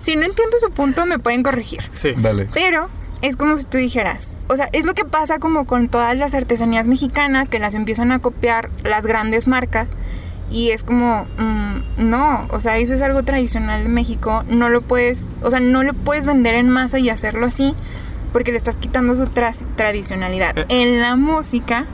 si 0.00 0.16
no 0.16 0.22
entiendo 0.24 0.56
su 0.58 0.70
punto, 0.70 1.04
me 1.06 1.18
pueden 1.18 1.42
corregir. 1.42 1.80
Sí. 1.94 2.12
Dale. 2.16 2.46
Pero 2.54 2.88
es 3.22 3.36
como 3.36 3.56
si 3.56 3.64
tú 3.64 3.78
dijeras. 3.78 4.34
O 4.48 4.56
sea, 4.56 4.68
es 4.72 4.84
lo 4.84 4.94
que 4.94 5.04
pasa 5.04 5.38
como 5.38 5.66
con 5.66 5.88
todas 5.88 6.16
las 6.16 6.34
artesanías 6.34 6.88
mexicanas 6.88 7.48
que 7.48 7.58
las 7.58 7.74
empiezan 7.74 8.12
a 8.12 8.18
copiar 8.20 8.70
las 8.84 9.06
grandes 9.06 9.46
marcas. 9.46 9.96
Y 10.50 10.70
es 10.70 10.82
como, 10.84 11.26
mm, 11.38 12.08
no, 12.08 12.46
o 12.50 12.60
sea, 12.60 12.78
eso 12.78 12.94
es 12.94 13.02
algo 13.02 13.22
tradicional 13.22 13.82
de 13.82 13.88
México. 13.90 14.44
No 14.48 14.68
lo 14.70 14.80
puedes, 14.80 15.26
o 15.42 15.50
sea, 15.50 15.60
no 15.60 15.82
lo 15.82 15.92
puedes 15.92 16.24
vender 16.26 16.54
en 16.54 16.70
masa 16.70 16.98
y 16.98 17.10
hacerlo 17.10 17.46
así 17.46 17.74
porque 18.32 18.50
le 18.50 18.56
estás 18.58 18.76
quitando 18.78 19.14
su 19.14 19.24
tras- 19.26 19.64
tradicionalidad. 19.76 20.56
Eh. 20.56 20.66
En 20.68 21.00
la 21.00 21.16
música, 21.16 21.86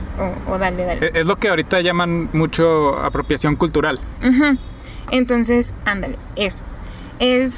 o, 0.47 0.53
o 0.53 0.57
dale, 0.57 0.85
dale. 0.85 1.07
E- 1.07 1.11
Es 1.21 1.27
lo 1.27 1.37
que 1.37 1.47
ahorita 1.49 1.81
llaman 1.81 2.29
mucho 2.33 2.97
apropiación 2.99 3.55
cultural. 3.55 3.99
Entonces, 5.11 5.73
ándale, 5.85 6.17
eso. 6.35 6.63
Es 7.19 7.53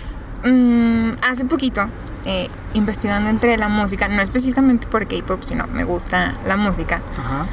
mm, 0.45 1.12
hace 1.27 1.45
poquito, 1.45 1.88
eh, 2.25 2.47
investigando 2.73 3.29
entre 3.29 3.57
la 3.57 3.69
música, 3.69 4.07
no 4.07 4.21
específicamente 4.21 4.88
por 4.88 5.07
K-pop, 5.07 5.41
sino 5.43 5.65
me 5.67 5.83
gusta 5.83 6.36
la 6.45 6.57
música. 6.57 7.01
Ajá. 7.17 7.45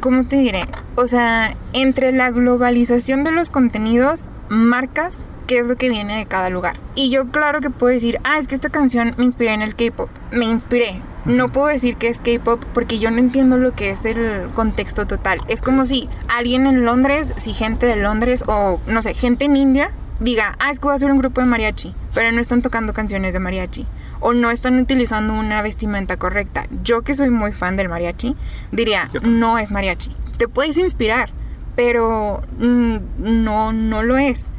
¿Cómo 0.00 0.24
te 0.24 0.36
diré? 0.36 0.64
O 0.96 1.06
sea, 1.06 1.54
entre 1.74 2.12
la 2.12 2.30
globalización 2.30 3.22
de 3.22 3.32
los 3.32 3.50
contenidos, 3.50 4.28
marcas 4.48 5.26
qué 5.46 5.58
es 5.58 5.66
lo 5.66 5.76
que 5.76 5.90
viene 5.90 6.16
de 6.16 6.26
cada 6.26 6.48
lugar. 6.48 6.78
Y 6.94 7.10
yo 7.10 7.28
claro 7.28 7.60
que 7.60 7.68
puedo 7.68 7.92
decir, 7.92 8.18
ah, 8.24 8.38
es 8.38 8.48
que 8.48 8.54
esta 8.54 8.70
canción 8.70 9.14
me 9.18 9.26
inspiré 9.26 9.52
en 9.52 9.60
el 9.60 9.74
K-pop. 9.74 10.08
Me 10.30 10.46
inspiré. 10.46 11.02
No 11.26 11.52
puedo 11.52 11.66
decir 11.66 11.96
que 11.96 12.08
es 12.08 12.20
K-pop 12.20 12.64
porque 12.72 12.98
yo 12.98 13.10
no 13.10 13.18
entiendo 13.18 13.58
lo 13.58 13.72
que 13.72 13.90
es 13.90 14.06
el 14.06 14.48
contexto 14.54 15.06
total. 15.06 15.40
Es 15.48 15.60
como 15.60 15.84
si 15.84 16.08
alguien 16.34 16.66
en 16.66 16.84
Londres, 16.84 17.34
si 17.36 17.52
gente 17.52 17.84
de 17.84 17.96
Londres 17.96 18.44
o 18.46 18.80
no 18.86 19.02
sé, 19.02 19.12
gente 19.12 19.44
en 19.44 19.56
India 19.56 19.90
diga, 20.18 20.56
ah, 20.60 20.70
es 20.70 20.78
que 20.78 20.84
voy 20.84 20.92
a 20.92 20.96
hacer 20.96 21.10
un 21.10 21.18
grupo 21.18 21.42
de 21.42 21.46
mariachi, 21.46 21.94
pero 22.14 22.32
no 22.32 22.40
están 22.40 22.62
tocando 22.62 22.94
canciones 22.94 23.34
de 23.34 23.40
mariachi 23.40 23.86
o 24.20 24.32
no 24.34 24.50
están 24.50 24.78
utilizando 24.78 25.34
una 25.34 25.62
vestimenta 25.62 26.16
correcta. 26.16 26.66
Yo 26.82 27.02
que 27.02 27.14
soy 27.14 27.30
muy 27.30 27.52
fan 27.52 27.76
del 27.76 27.88
mariachi, 27.88 28.36
diría, 28.70 29.10
no 29.22 29.58
es 29.58 29.70
mariachi. 29.70 30.14
Te 30.36 30.48
puedes 30.48 30.78
inspirar, 30.78 31.30
pero 31.76 32.42
mm, 32.58 32.96
no, 33.18 33.72
no 33.72 34.02
lo 34.02 34.16
es. 34.18 34.50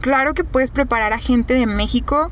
Claro 0.00 0.34
que 0.34 0.44
puedes 0.44 0.70
preparar 0.70 1.12
a 1.12 1.18
gente 1.18 1.54
de 1.54 1.66
México 1.66 2.30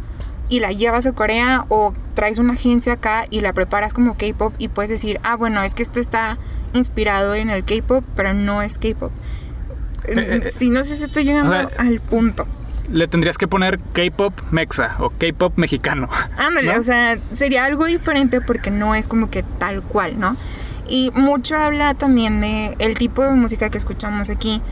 y 0.48 0.60
la 0.60 0.70
llevas 0.70 1.06
a 1.06 1.12
Corea 1.12 1.66
o 1.68 1.92
traes 2.14 2.38
una 2.38 2.52
agencia 2.52 2.94
acá 2.94 3.26
y 3.30 3.40
la 3.40 3.52
preparas 3.52 3.92
como 3.92 4.16
K-pop 4.16 4.54
y 4.58 4.68
puedes 4.68 4.90
decir, 4.90 5.18
ah, 5.24 5.34
bueno, 5.36 5.62
es 5.62 5.74
que 5.74 5.82
esto 5.82 5.98
está 5.98 6.38
inspirado 6.72 7.34
en 7.34 7.50
el 7.50 7.64
K-pop, 7.64 8.04
pero 8.14 8.32
no 8.34 8.62
es 8.62 8.78
K-pop. 8.78 9.10
eh, 10.06 10.40
eh, 10.44 10.52
Si 10.54 10.70
no 10.70 10.84
sé 10.84 10.94
si 10.94 11.02
estoy 11.02 11.24
llegando 11.24 11.50
o 11.50 11.54
sea, 11.54 11.68
al 11.78 12.00
punto. 12.00 12.46
Le 12.90 13.08
tendrías 13.08 13.38
que 13.38 13.48
poner 13.48 13.78
K-pop 13.92 14.32
mexa 14.50 14.96
o 14.98 15.10
K-pop 15.10 15.56
mexicano. 15.56 16.08
Ándale, 16.36 16.72
¿No? 16.74 16.80
o 16.80 16.82
sea, 16.82 17.18
sería 17.32 17.64
algo 17.64 17.86
diferente 17.86 18.40
porque 18.40 18.70
no 18.70 18.94
es 18.94 19.08
como 19.08 19.30
que 19.30 19.42
tal 19.42 19.82
cual, 19.82 20.18
¿no? 20.18 20.36
Y 20.88 21.10
mucho 21.14 21.56
habla 21.56 21.94
también 21.94 22.40
de 22.40 22.76
el 22.78 22.96
tipo 22.96 23.22
de 23.24 23.30
música 23.32 23.70
que 23.70 23.78
escuchamos 23.78 24.30
aquí. 24.30 24.62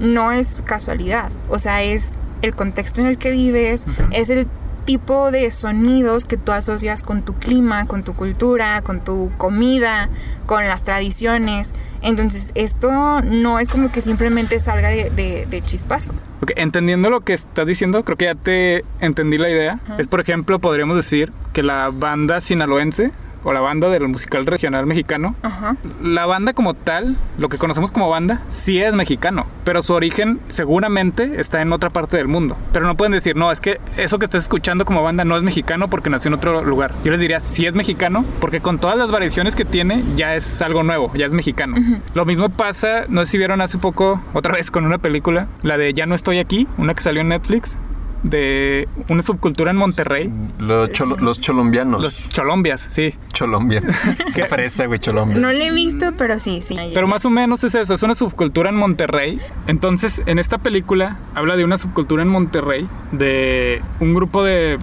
No 0.00 0.32
es 0.32 0.62
casualidad, 0.64 1.30
o 1.48 1.58
sea, 1.58 1.82
es 1.82 2.16
el 2.40 2.54
contexto 2.54 3.00
en 3.00 3.08
el 3.08 3.18
que 3.18 3.32
vives, 3.32 3.84
es 4.12 4.30
el 4.30 4.46
tipo 4.84 5.30
de 5.30 5.50
sonidos 5.50 6.24
que 6.24 6.36
tú 6.36 6.52
asocias 6.52 7.02
con 7.02 7.22
tu 7.22 7.34
clima, 7.34 7.86
con 7.86 8.02
tu 8.02 8.12
cultura, 8.14 8.82
con 8.82 9.00
tu 9.02 9.30
comida, 9.38 10.08
con 10.46 10.66
las 10.66 10.82
tradiciones. 10.84 11.72
Entonces, 12.02 12.52
esto 12.54 13.20
no 13.22 13.58
es 13.58 13.68
como 13.68 13.92
que 13.92 14.00
simplemente 14.00 14.58
salga 14.60 14.88
de, 14.88 15.10
de- 15.10 15.46
de 15.48 15.62
chispazo. 15.62 16.12
Ok, 16.42 16.52
entendiendo 16.56 17.10
lo 17.10 17.20
que 17.20 17.34
estás 17.34 17.66
diciendo, 17.66 18.04
creo 18.04 18.16
que 18.18 18.24
ya 18.26 18.34
te 18.34 18.84
entendí 19.00 19.38
la 19.38 19.48
idea. 19.48 19.80
Es, 19.98 20.08
por 20.08 20.20
ejemplo, 20.20 20.58
podríamos 20.58 20.96
decir 20.96 21.32
que 21.52 21.62
la 21.62 21.90
banda 21.92 22.40
sinaloense 22.40 23.12
o 23.44 23.52
la 23.52 23.60
banda 23.60 23.88
del 23.88 24.08
musical 24.08 24.46
regional 24.46 24.86
mexicano, 24.86 25.34
Ajá. 25.42 25.76
la 26.02 26.26
banda 26.26 26.52
como 26.52 26.74
tal, 26.74 27.16
lo 27.38 27.48
que 27.48 27.58
conocemos 27.58 27.92
como 27.92 28.08
banda, 28.08 28.42
sí 28.48 28.80
es 28.80 28.94
mexicano, 28.94 29.46
pero 29.64 29.82
su 29.82 29.92
origen 29.94 30.40
seguramente 30.48 31.40
está 31.40 31.62
en 31.62 31.72
otra 31.72 31.90
parte 31.90 32.16
del 32.16 32.28
mundo. 32.28 32.56
Pero 32.72 32.86
no 32.86 32.96
pueden 32.96 33.12
decir, 33.12 33.36
no, 33.36 33.52
es 33.52 33.60
que 33.60 33.80
eso 33.96 34.18
que 34.18 34.24
estás 34.24 34.44
escuchando 34.44 34.84
como 34.84 35.02
banda 35.02 35.24
no 35.24 35.36
es 35.36 35.42
mexicano 35.42 35.88
porque 35.88 36.10
nació 36.10 36.28
en 36.28 36.34
otro 36.34 36.64
lugar. 36.64 36.94
Yo 37.04 37.10
les 37.10 37.20
diría, 37.20 37.40
sí 37.40 37.66
es 37.66 37.74
mexicano, 37.74 38.24
porque 38.40 38.60
con 38.60 38.78
todas 38.78 38.96
las 38.96 39.10
variaciones 39.10 39.56
que 39.56 39.64
tiene, 39.64 40.02
ya 40.14 40.34
es 40.34 40.62
algo 40.62 40.82
nuevo, 40.82 41.12
ya 41.14 41.26
es 41.26 41.32
mexicano. 41.32 41.76
Lo 42.14 42.24
mismo 42.24 42.48
pasa, 42.48 43.04
no 43.08 43.24
sé 43.24 43.32
si 43.32 43.38
vieron 43.38 43.60
hace 43.60 43.78
poco, 43.78 44.20
otra 44.34 44.54
vez 44.54 44.70
con 44.70 44.84
una 44.84 44.98
película, 44.98 45.48
la 45.62 45.76
de 45.76 45.92
Ya 45.92 46.06
no 46.06 46.14
estoy 46.14 46.38
aquí, 46.38 46.66
una 46.78 46.94
que 46.94 47.02
salió 47.02 47.20
en 47.20 47.28
Netflix, 47.28 47.78
de 48.22 48.88
una 49.08 49.22
subcultura 49.22 49.70
en 49.72 49.76
Monterrey. 49.76 50.30
Los, 50.58 50.90
cholo- 50.92 51.16
los 51.18 51.40
cholombianos. 51.40 52.00
Los 52.02 52.28
cholombias, 52.28 52.86
sí. 52.88 53.14
Cholombianos. 53.32 53.96
Qué 54.34 54.44
fresa, 54.46 54.86
güey, 54.86 55.00
Colombia. 55.00 55.38
No 55.38 55.52
lo 55.52 55.58
he 55.58 55.72
visto, 55.72 56.12
pero 56.16 56.38
sí, 56.38 56.60
sí. 56.62 56.76
Pero 56.94 57.06
más 57.08 57.24
o 57.24 57.30
menos 57.30 57.64
es 57.64 57.74
eso, 57.74 57.94
es 57.94 58.02
una 58.02 58.14
subcultura 58.14 58.70
en 58.70 58.76
Monterrey. 58.76 59.38
Entonces, 59.66 60.22
en 60.26 60.38
esta 60.38 60.58
película 60.58 61.18
habla 61.34 61.56
de 61.56 61.64
una 61.64 61.76
subcultura 61.78 62.22
en 62.22 62.28
Monterrey, 62.28 62.88
de 63.10 63.82
un 64.00 64.14
grupo 64.14 64.44
de 64.44 64.78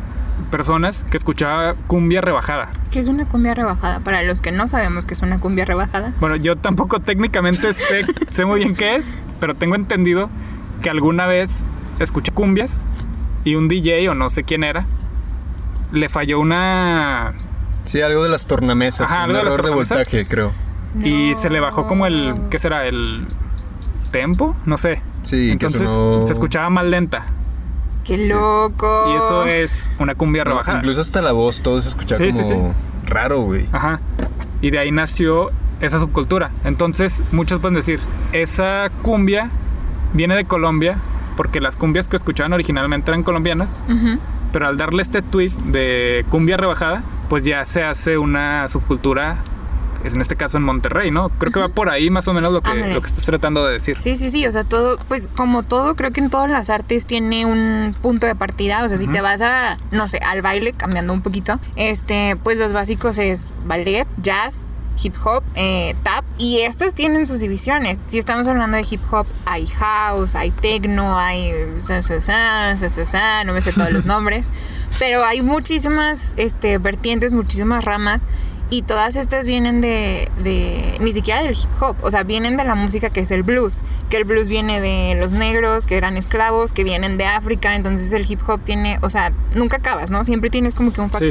personas 0.52 1.06
que 1.12 1.18
escuchaba 1.18 1.76
cumbia 1.88 2.22
rebajada. 2.22 2.70
¿Qué 2.92 3.00
es 3.00 3.08
una 3.08 3.26
cumbia 3.28 3.54
rebajada? 3.54 4.00
Para 4.00 4.24
los 4.24 4.42
que 4.42 4.52
no 4.52 4.68
sabemos 4.68 5.06
qué 5.06 5.14
es 5.14 5.22
una 5.22 5.40
cumbia 5.40 5.66
rebajada. 5.66 6.14
Bueno, 6.20 6.36
yo 6.38 6.56
tampoco 6.56 7.00
técnicamente 7.02 7.74
sé, 7.74 8.06
sé 8.32 8.46
muy 8.46 8.60
bien 8.60 8.74
qué 8.76 8.96
es, 8.96 9.16
pero 9.40 9.56
tengo 9.56 9.76
entendido 9.76 10.30
que 10.82 10.90
alguna 10.90 11.26
vez 11.26 11.68
escuché 12.00 12.32
cumbias 12.32 12.86
y 13.50 13.56
un 13.56 13.68
DJ 13.68 14.10
o 14.10 14.14
no 14.16 14.30
sé 14.30 14.44
quién 14.44 14.64
era, 14.64 14.86
le 15.92 16.10
falló 16.10 16.40
una... 16.40 17.34
Sí, 17.86 18.02
algo 18.02 18.24
de 18.24 18.30
las 18.30 18.46
tornamesas. 18.46 19.10
Ajá, 19.12 19.24
un 19.26 19.32
algo 19.32 19.38
de 19.38 19.44
las 19.46 19.54
error 19.54 19.66
de 19.66 19.70
tornamesas. 19.70 19.98
voltaje, 19.98 20.26
creo. 20.28 20.52
Y 21.04 21.36
se 21.36 21.50
le 21.50 21.60
bajó 21.60 21.88
como 21.88 22.06
el... 22.06 22.34
¿Qué 22.50 22.60
será? 22.60 22.86
¿El 22.86 23.26
tempo? 24.12 24.56
No 24.66 24.78
sé. 24.78 25.02
Sí, 25.24 25.48
que 25.48 25.52
Entonces 25.54 25.82
sonó- 25.90 26.26
se 26.26 26.34
escuchaba 26.34 26.70
más 26.70 26.86
lenta. 26.86 27.26
¡Qué 28.04 28.28
loco! 28.28 29.06
Y 29.14 29.16
eso 29.18 29.46
es 29.46 29.92
una 30.00 30.16
cumbia 30.16 30.44
No, 30.44 30.52
rebajada. 30.52 30.80
incluso 30.80 31.02
hasta 31.02 31.22
la 31.22 31.32
voz, 31.32 31.62
todo 31.62 31.80
se 31.82 31.90
escuchaba 31.90 32.18
Sí, 32.18 32.32
como 32.32 32.44
sí, 32.44 32.50
sí. 32.54 32.60
raro, 33.06 33.42
güey. 33.42 33.68
Ajá. 33.72 34.00
Y 34.62 34.72
de 34.72 34.80
ahí 34.80 34.92
nació 34.92 35.52
esa 35.80 36.00
subcultura. 36.00 36.50
Entonces, 36.64 37.22
muchos 37.32 37.60
pueden 37.60 37.76
decir, 37.76 38.00
esa 38.32 38.90
cumbia 39.04 39.50
viene 40.14 40.36
de 40.36 40.46
Colombia, 40.46 40.98
porque 41.40 41.62
las 41.62 41.78
cumbias 41.78 42.10
que 42.10 42.18
escuchaban 42.18 42.52
originalmente 42.52 43.12
eran 43.12 43.24
colombianas, 43.24 43.80
pero 44.52 44.68
al 44.68 44.76
darle 44.76 45.02
este 45.02 45.22
twist 45.22 45.58
de 45.62 46.26
cumbia 46.30 46.58
rebajada, 46.58 47.02
pues 47.30 47.46
ya 47.46 47.64
se 47.64 47.82
hace 47.82 48.18
una 48.18 48.68
subcultura, 48.68 49.38
es 50.04 50.16
en 50.16 50.20
este 50.20 50.36
caso 50.36 50.58
en 50.58 50.64
Monterrey, 50.64 51.12
¿no? 51.12 51.30
Creo 51.30 51.54
que 51.54 51.62
va 51.62 51.70
por 51.70 51.88
ahí 51.88 52.10
más 52.10 52.28
o 52.28 52.34
menos 52.34 52.52
lo 52.52 52.60
que, 52.60 52.94
lo 52.94 53.00
que 53.00 53.08
estás 53.08 53.24
tratando 53.24 53.66
de 53.66 53.72
decir. 53.72 53.98
Sí, 53.98 54.18
sí, 54.18 54.30
sí, 54.30 54.46
o 54.48 54.52
sea, 54.52 54.66
todo, 54.66 55.00
pues 55.08 55.30
como 55.30 55.64
todo, 55.64 55.96
creo 55.96 56.12
que 56.12 56.20
en 56.20 56.30
todas 56.30 56.50
las 56.50 56.70
artes 56.70 57.06
tiene 57.06 57.46
un 57.46 57.96
punto 58.02 58.28
de 58.28 58.36
partida, 58.36 58.84
o 58.84 58.90
sea, 58.90 58.98
si 58.98 59.08
te 59.08 59.22
vas 59.22 59.42
a, 59.42 59.78
no 59.92 60.10
sé, 60.10 60.18
al 60.18 60.42
baile, 60.42 60.74
cambiando 60.74 61.14
un 61.14 61.22
poquito, 61.22 61.58
este, 61.78 62.36
pues 62.44 62.60
los 62.60 62.74
básicos 62.74 63.18
es 63.18 63.50
ballet, 63.66 64.06
jazz, 64.22 64.66
hip 65.02 65.16
hop, 65.24 65.44
eh, 65.56 65.96
tap, 66.04 66.26
y 66.38 66.60
estas 66.60 66.94
tienen 66.94 67.26
sus 67.26 67.40
divisiones. 67.40 68.02
Si 68.08 68.18
estamos 68.18 68.48
hablando 68.48 68.78
de 68.78 68.86
hip 68.90 69.02
hop, 69.12 69.26
hay 69.46 69.66
house, 69.68 70.36
hay 70.36 70.52
techno, 70.52 71.18
hay 71.18 71.52
no 73.46 73.54
me 73.54 73.62
sé 73.62 73.74
todos 73.74 73.92
los 73.92 74.06
nombres, 74.08 74.50
pero 74.98 75.24
hay 75.24 75.42
muchísimas 75.42 76.34
este, 76.38 76.78
vertientes, 76.78 77.34
muchísimas 77.34 77.84
ramas. 77.84 78.26
Y 78.72 78.84
todas 78.84 79.16
estas 79.16 79.48
vienen 79.48 79.82
de, 79.82 80.30
de, 80.44 80.98
ni 81.00 81.12
siquiera 81.12 81.42
del 81.42 81.56
hip 81.56 81.82
hop, 81.82 81.96
o 82.04 82.12
sea, 82.12 82.22
vienen 82.22 82.56
de 82.56 82.64
la 82.64 82.76
música 82.76 83.10
que 83.10 83.22
es 83.22 83.32
el 83.32 83.42
blues, 83.42 83.82
que 84.12 84.18
el 84.18 84.26
blues 84.26 84.48
viene 84.48 84.80
de 84.80 85.16
los 85.20 85.32
negros, 85.32 85.88
que 85.88 85.98
eran 85.98 86.18
esclavos, 86.18 86.72
que 86.72 86.84
vienen 86.84 87.18
de 87.18 87.26
África, 87.26 87.76
entonces 87.76 88.12
el 88.12 88.30
hip 88.30 88.40
hop 88.48 88.62
tiene, 88.64 89.00
o 89.02 89.10
sea, 89.10 89.34
nunca 89.56 89.78
acabas, 89.78 90.12
¿no? 90.12 90.24
Siempre 90.24 90.52
tienes 90.52 90.76
como 90.76 90.94
que 90.94 91.02
un 91.02 91.10
Sí. 91.10 91.30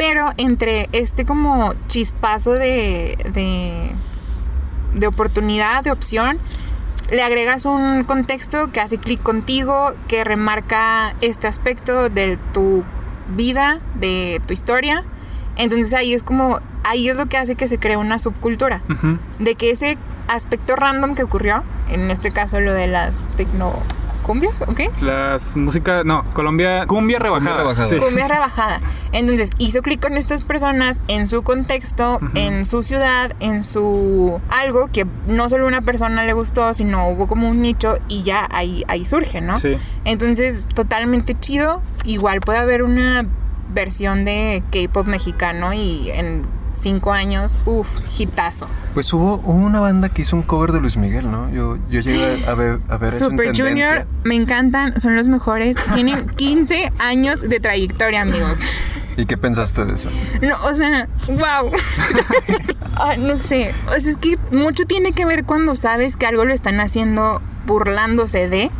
Pero 0.00 0.32
entre 0.38 0.88
este 0.92 1.26
como 1.26 1.74
chispazo 1.86 2.52
de, 2.52 3.18
de, 3.34 3.92
de 4.94 5.06
oportunidad, 5.06 5.84
de 5.84 5.90
opción, 5.90 6.38
le 7.10 7.22
agregas 7.22 7.66
un 7.66 8.04
contexto 8.04 8.72
que 8.72 8.80
hace 8.80 8.96
clic 8.96 9.22
contigo, 9.22 9.92
que 10.08 10.24
remarca 10.24 11.14
este 11.20 11.48
aspecto 11.48 12.08
de 12.08 12.38
tu 12.54 12.82
vida, 13.36 13.80
de 13.94 14.40
tu 14.46 14.54
historia. 14.54 15.04
Entonces 15.56 15.92
ahí 15.92 16.14
es 16.14 16.22
como, 16.22 16.60
ahí 16.82 17.10
es 17.10 17.16
lo 17.16 17.26
que 17.26 17.36
hace 17.36 17.54
que 17.54 17.68
se 17.68 17.78
cree 17.78 17.98
una 17.98 18.18
subcultura. 18.18 18.80
De 19.38 19.54
que 19.54 19.70
ese 19.70 19.98
aspecto 20.28 20.76
random 20.76 21.14
que 21.14 21.24
ocurrió, 21.24 21.62
en 21.90 22.10
este 22.10 22.30
caso 22.30 22.58
lo 22.58 22.72
de 22.72 22.86
las 22.86 23.18
tecnocumbias, 24.30 24.54
¿ok? 24.68 25.02
Las 25.02 25.56
músicas, 25.56 26.04
no, 26.04 26.24
Colombia, 26.32 26.86
cumbia 26.86 27.18
rebajada. 27.18 27.58
rebajada. 27.58 27.88
Sí. 27.88 27.96
Cumbia 27.98 28.28
rebajada. 28.28 28.80
Entonces 29.12 29.50
hizo 29.58 29.82
clic 29.82 30.00
con 30.00 30.16
estas 30.16 30.42
personas 30.42 31.00
en 31.08 31.26
su 31.26 31.42
contexto, 31.42 32.20
en 32.34 32.64
su 32.64 32.82
ciudad, 32.82 33.34
en 33.40 33.62
su 33.62 34.40
algo 34.50 34.88
que 34.92 35.06
no 35.26 35.48
solo 35.48 35.66
una 35.66 35.82
persona 35.82 36.24
le 36.24 36.32
gustó, 36.32 36.74
sino 36.74 37.08
hubo 37.08 37.26
como 37.26 37.48
un 37.48 37.60
nicho 37.62 37.98
y 38.08 38.22
ya 38.22 38.46
ahí, 38.50 38.84
ahí 38.88 39.04
surge, 39.04 39.40
¿no? 39.40 39.56
Sí. 39.56 39.76
Entonces, 40.04 40.64
totalmente 40.74 41.36
chido. 41.38 41.82
Igual 42.04 42.40
puede 42.40 42.58
haber 42.58 42.82
una 42.82 43.26
versión 43.72 44.24
de 44.24 44.62
K-pop 44.72 45.06
mexicano 45.06 45.72
y 45.72 46.10
en 46.10 46.42
cinco 46.80 47.12
años, 47.12 47.58
uff, 47.64 47.88
hitazo. 48.18 48.66
Pues 48.94 49.12
hubo, 49.12 49.34
hubo 49.44 49.52
una 49.52 49.80
banda 49.80 50.08
que 50.08 50.22
hizo 50.22 50.36
un 50.36 50.42
cover 50.42 50.72
de 50.72 50.80
Luis 50.80 50.96
Miguel, 50.96 51.30
¿no? 51.30 51.50
Yo, 51.50 51.78
yo 51.88 52.00
llegué 52.00 52.44
a 52.46 52.54
ver, 52.54 52.80
a 52.88 52.96
ver 52.96 53.14
eso 53.14 53.26
en 53.26 53.30
Super 53.30 53.52
tendencia. 53.52 53.88
Junior, 53.88 54.06
me 54.24 54.34
encantan, 54.34 55.00
son 55.00 55.16
los 55.16 55.28
mejores. 55.28 55.76
Tienen 55.94 56.26
15 56.36 56.92
años 56.98 57.40
de 57.48 57.60
trayectoria, 57.60 58.22
amigos. 58.22 58.60
¿Y 59.16 59.26
qué 59.26 59.36
pensaste 59.36 59.84
de 59.84 59.94
eso? 59.94 60.10
No, 60.40 60.56
o 60.68 60.74
sea, 60.74 61.08
wow. 61.28 61.70
Ah, 63.02 63.16
no 63.16 63.38
sé. 63.38 63.74
O 63.86 63.98
sea, 63.98 64.10
es 64.10 64.18
que 64.18 64.38
mucho 64.52 64.84
tiene 64.84 65.12
que 65.12 65.24
ver 65.24 65.44
cuando 65.44 65.74
sabes 65.74 66.18
que 66.18 66.26
algo 66.26 66.44
lo 66.44 66.52
están 66.52 66.80
haciendo 66.80 67.40
burlándose 67.66 68.48
de. 68.48 68.70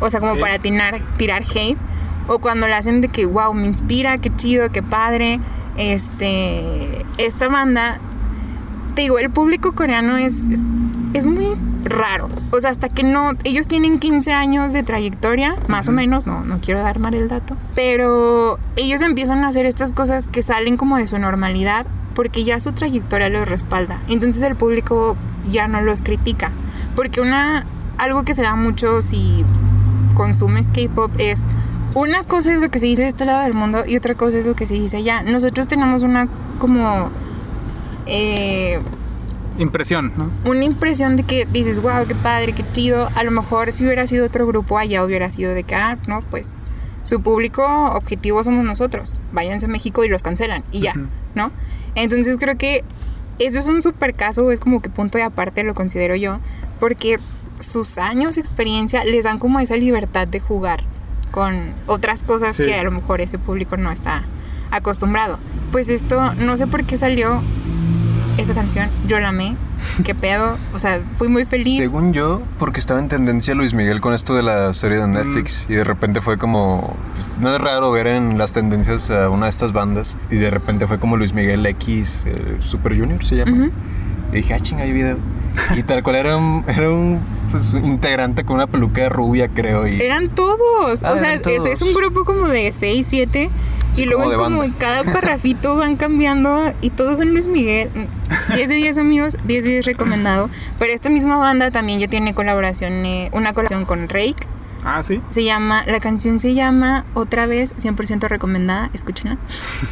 O 0.00 0.10
sea, 0.10 0.18
como 0.18 0.38
para 0.38 0.58
tirar, 0.58 0.98
tirar 1.16 1.44
hate. 1.44 1.78
O 2.26 2.40
cuando 2.40 2.66
lo 2.66 2.74
hacen 2.74 3.00
de 3.00 3.08
que, 3.08 3.24
wow, 3.24 3.54
me 3.54 3.68
inspira, 3.68 4.18
qué 4.18 4.34
chido, 4.34 4.70
qué 4.70 4.82
padre. 4.82 5.40
Este. 5.78 7.06
Esta 7.16 7.48
banda. 7.48 7.98
Te 8.94 9.02
digo, 9.02 9.18
el 9.18 9.30
público 9.30 9.72
coreano 9.72 10.16
es, 10.16 10.46
es, 10.46 10.60
es 11.14 11.24
muy 11.24 11.56
raro. 11.84 12.28
O 12.50 12.60
sea, 12.60 12.70
hasta 12.70 12.88
que 12.88 13.02
no. 13.02 13.30
Ellos 13.44 13.66
tienen 13.66 13.98
15 13.98 14.32
años 14.32 14.72
de 14.72 14.82
trayectoria, 14.82 15.56
más 15.68 15.88
o 15.88 15.92
menos. 15.92 16.26
No, 16.26 16.44
no 16.44 16.60
quiero 16.60 16.82
dar 16.82 16.98
mal 16.98 17.14
el 17.14 17.28
dato. 17.28 17.56
Pero 17.74 18.58
ellos 18.76 19.00
empiezan 19.00 19.44
a 19.44 19.48
hacer 19.48 19.66
estas 19.66 19.92
cosas 19.92 20.28
que 20.28 20.42
salen 20.42 20.76
como 20.76 20.96
de 20.96 21.06
su 21.06 21.18
normalidad 21.18 21.86
porque 22.18 22.42
ya 22.42 22.58
su 22.58 22.72
trayectoria 22.72 23.28
los 23.28 23.48
respalda. 23.48 24.00
Entonces 24.08 24.42
el 24.42 24.56
público 24.56 25.16
ya 25.48 25.68
no 25.68 25.80
los 25.82 26.02
critica. 26.02 26.50
Porque 26.96 27.20
una. 27.20 27.64
Algo 27.96 28.24
que 28.24 28.34
se 28.34 28.42
da 28.42 28.54
mucho 28.54 29.02
si 29.02 29.44
consumes 30.14 30.72
K-pop 30.72 31.12
es. 31.18 31.46
Una 31.98 32.22
cosa 32.22 32.54
es 32.54 32.60
lo 32.60 32.68
que 32.68 32.78
se 32.78 32.86
dice 32.86 33.02
de 33.02 33.08
este 33.08 33.24
lado 33.24 33.42
del 33.42 33.54
mundo 33.54 33.82
y 33.84 33.96
otra 33.96 34.14
cosa 34.14 34.38
es 34.38 34.46
lo 34.46 34.54
que 34.54 34.66
se 34.66 34.74
dice 34.74 34.98
allá. 34.98 35.22
Nosotros 35.22 35.66
tenemos 35.66 36.04
una 36.04 36.28
como. 36.60 37.10
eh, 38.06 38.78
Impresión, 39.58 40.12
¿no? 40.16 40.30
una 40.48 40.62
impresión 40.62 41.16
de 41.16 41.24
que 41.24 41.44
dices, 41.46 41.82
wow, 41.82 42.06
qué 42.06 42.14
padre, 42.14 42.52
qué 42.52 42.64
chido. 42.72 43.08
A 43.16 43.24
lo 43.24 43.32
mejor 43.32 43.72
si 43.72 43.84
hubiera 43.84 44.06
sido 44.06 44.26
otro 44.26 44.46
grupo 44.46 44.78
allá 44.78 45.04
hubiera 45.04 45.28
sido 45.28 45.52
de 45.54 45.64
que, 45.64 45.74
ah, 45.74 45.98
no, 46.06 46.20
pues 46.30 46.60
su 47.02 47.20
público 47.20 47.64
objetivo 47.64 48.44
somos 48.44 48.62
nosotros. 48.62 49.18
Váyanse 49.32 49.66
a 49.66 49.68
México 49.68 50.04
y 50.04 50.08
los 50.08 50.22
cancelan 50.22 50.62
y 50.70 50.82
ya. 50.82 50.94
¿no? 51.34 51.50
Entonces 51.96 52.36
creo 52.38 52.56
que 52.56 52.84
eso 53.40 53.58
es 53.58 53.66
un 53.66 53.82
super 53.82 54.14
caso, 54.14 54.52
es 54.52 54.60
como 54.60 54.80
que 54.80 54.88
punto 54.88 55.18
de 55.18 55.24
aparte 55.24 55.64
lo 55.64 55.74
considero 55.74 56.14
yo, 56.14 56.38
porque 56.78 57.18
sus 57.58 57.98
años 57.98 58.36
de 58.36 58.42
experiencia 58.42 59.04
les 59.04 59.24
dan 59.24 59.40
como 59.40 59.58
esa 59.58 59.76
libertad 59.76 60.28
de 60.28 60.38
jugar 60.38 60.84
con 61.30 61.72
otras 61.86 62.22
cosas 62.22 62.56
Sí. 62.56 62.64
que 62.64 62.74
a 62.74 62.82
lo 62.82 62.90
mejor 62.90 63.20
ese 63.20 63.38
público 63.38 63.76
no 63.76 63.90
está 63.90 64.24
acostumbrado. 64.70 65.38
Pues 65.72 65.88
esto, 65.88 66.34
no 66.34 66.56
sé 66.56 66.66
por 66.66 66.84
qué 66.84 66.98
salió 66.98 67.40
esa 68.36 68.54
canción, 68.54 68.88
yo 69.08 69.18
la 69.18 69.30
amé, 69.30 69.56
qué 70.04 70.14
pedo, 70.14 70.56
o 70.72 70.78
sea, 70.78 71.00
fui 71.16 71.26
muy 71.28 71.44
feliz. 71.44 71.76
Según 71.78 72.12
yo, 72.12 72.40
porque 72.60 72.78
estaba 72.78 73.00
en 73.00 73.08
tendencia 73.08 73.52
Luis 73.54 73.74
Miguel 73.74 74.00
con 74.00 74.14
esto 74.14 74.34
de 74.34 74.42
la 74.42 74.72
serie 74.74 74.98
de 74.98 75.06
Mm. 75.08 75.12
Netflix 75.12 75.66
y 75.68 75.74
de 75.74 75.82
repente 75.84 76.20
fue 76.20 76.38
como, 76.38 76.96
pues, 77.14 77.36
no 77.38 77.52
es 77.54 77.60
raro 77.60 77.90
ver 77.90 78.06
en 78.06 78.38
las 78.38 78.52
tendencias 78.52 79.10
a 79.10 79.28
una 79.28 79.46
de 79.46 79.50
estas 79.50 79.72
bandas 79.72 80.16
y 80.30 80.36
de 80.36 80.50
repente 80.50 80.86
fue 80.86 81.00
como 81.00 81.16
Luis 81.16 81.32
Miguel 81.32 81.66
X 81.66 82.22
eh, 82.26 82.58
Super 82.60 82.96
Junior 82.96 83.24
se 83.24 83.36
llama. 83.36 83.70
Y 84.32 84.36
dije, 84.36 84.54
ah, 84.54 84.60
chinga, 84.60 84.82
hay 84.84 84.92
video. 84.92 85.16
Y 85.76 85.82
tal 85.82 86.02
cual 86.02 86.16
era 86.16 86.36
un, 86.36 86.64
era 86.68 86.90
un 86.90 87.20
pues, 87.50 87.74
integrante 87.74 88.44
con 88.44 88.56
una 88.56 88.66
peluca 88.66 89.08
rubia, 89.08 89.48
creo. 89.48 89.86
Y... 89.86 90.00
Eran 90.00 90.28
todos. 90.28 91.02
Ah, 91.02 91.12
o 91.12 91.18
sea, 91.18 91.28
eran 91.28 91.36
es, 91.36 91.42
todos. 91.42 91.66
es 91.66 91.82
un 91.82 91.94
grupo 91.94 92.24
como 92.24 92.48
de 92.48 92.72
6, 92.72 93.06
7. 93.08 93.50
Sí, 93.92 94.02
y 94.02 94.06
luego 94.06 94.22
como 94.22 94.30
de 94.30 94.36
como 94.36 94.58
banda. 94.58 94.66
en 94.66 94.72
cada 94.72 95.12
parrafito 95.12 95.76
van 95.76 95.96
cambiando 95.96 96.74
y 96.82 96.90
todos 96.90 97.18
son 97.18 97.30
Luis 97.30 97.46
Miguel. 97.46 97.90
10 98.54 98.68
de 98.68 98.74
10 98.74 98.98
amigos, 98.98 99.36
10 99.44 99.64
de 99.64 99.70
10 99.70 99.86
recomendado. 99.86 100.50
Pero 100.78 100.92
esta 100.92 101.10
misma 101.10 101.38
banda 101.38 101.70
también 101.70 101.98
ya 101.98 102.08
tiene 102.08 102.34
colaboración, 102.34 103.06
eh, 103.06 103.30
una 103.32 103.52
colaboración 103.52 103.86
con 103.86 104.08
Rake. 104.08 104.46
Ah, 104.90 105.02
sí. 105.02 105.20
Se 105.28 105.44
llama, 105.44 105.84
la 105.86 106.00
canción 106.00 106.40
se 106.40 106.54
llama 106.54 107.04
Otra 107.12 107.44
vez, 107.46 107.74
100% 107.76 108.26
recomendada, 108.28 108.88
escúchenla. 108.94 109.36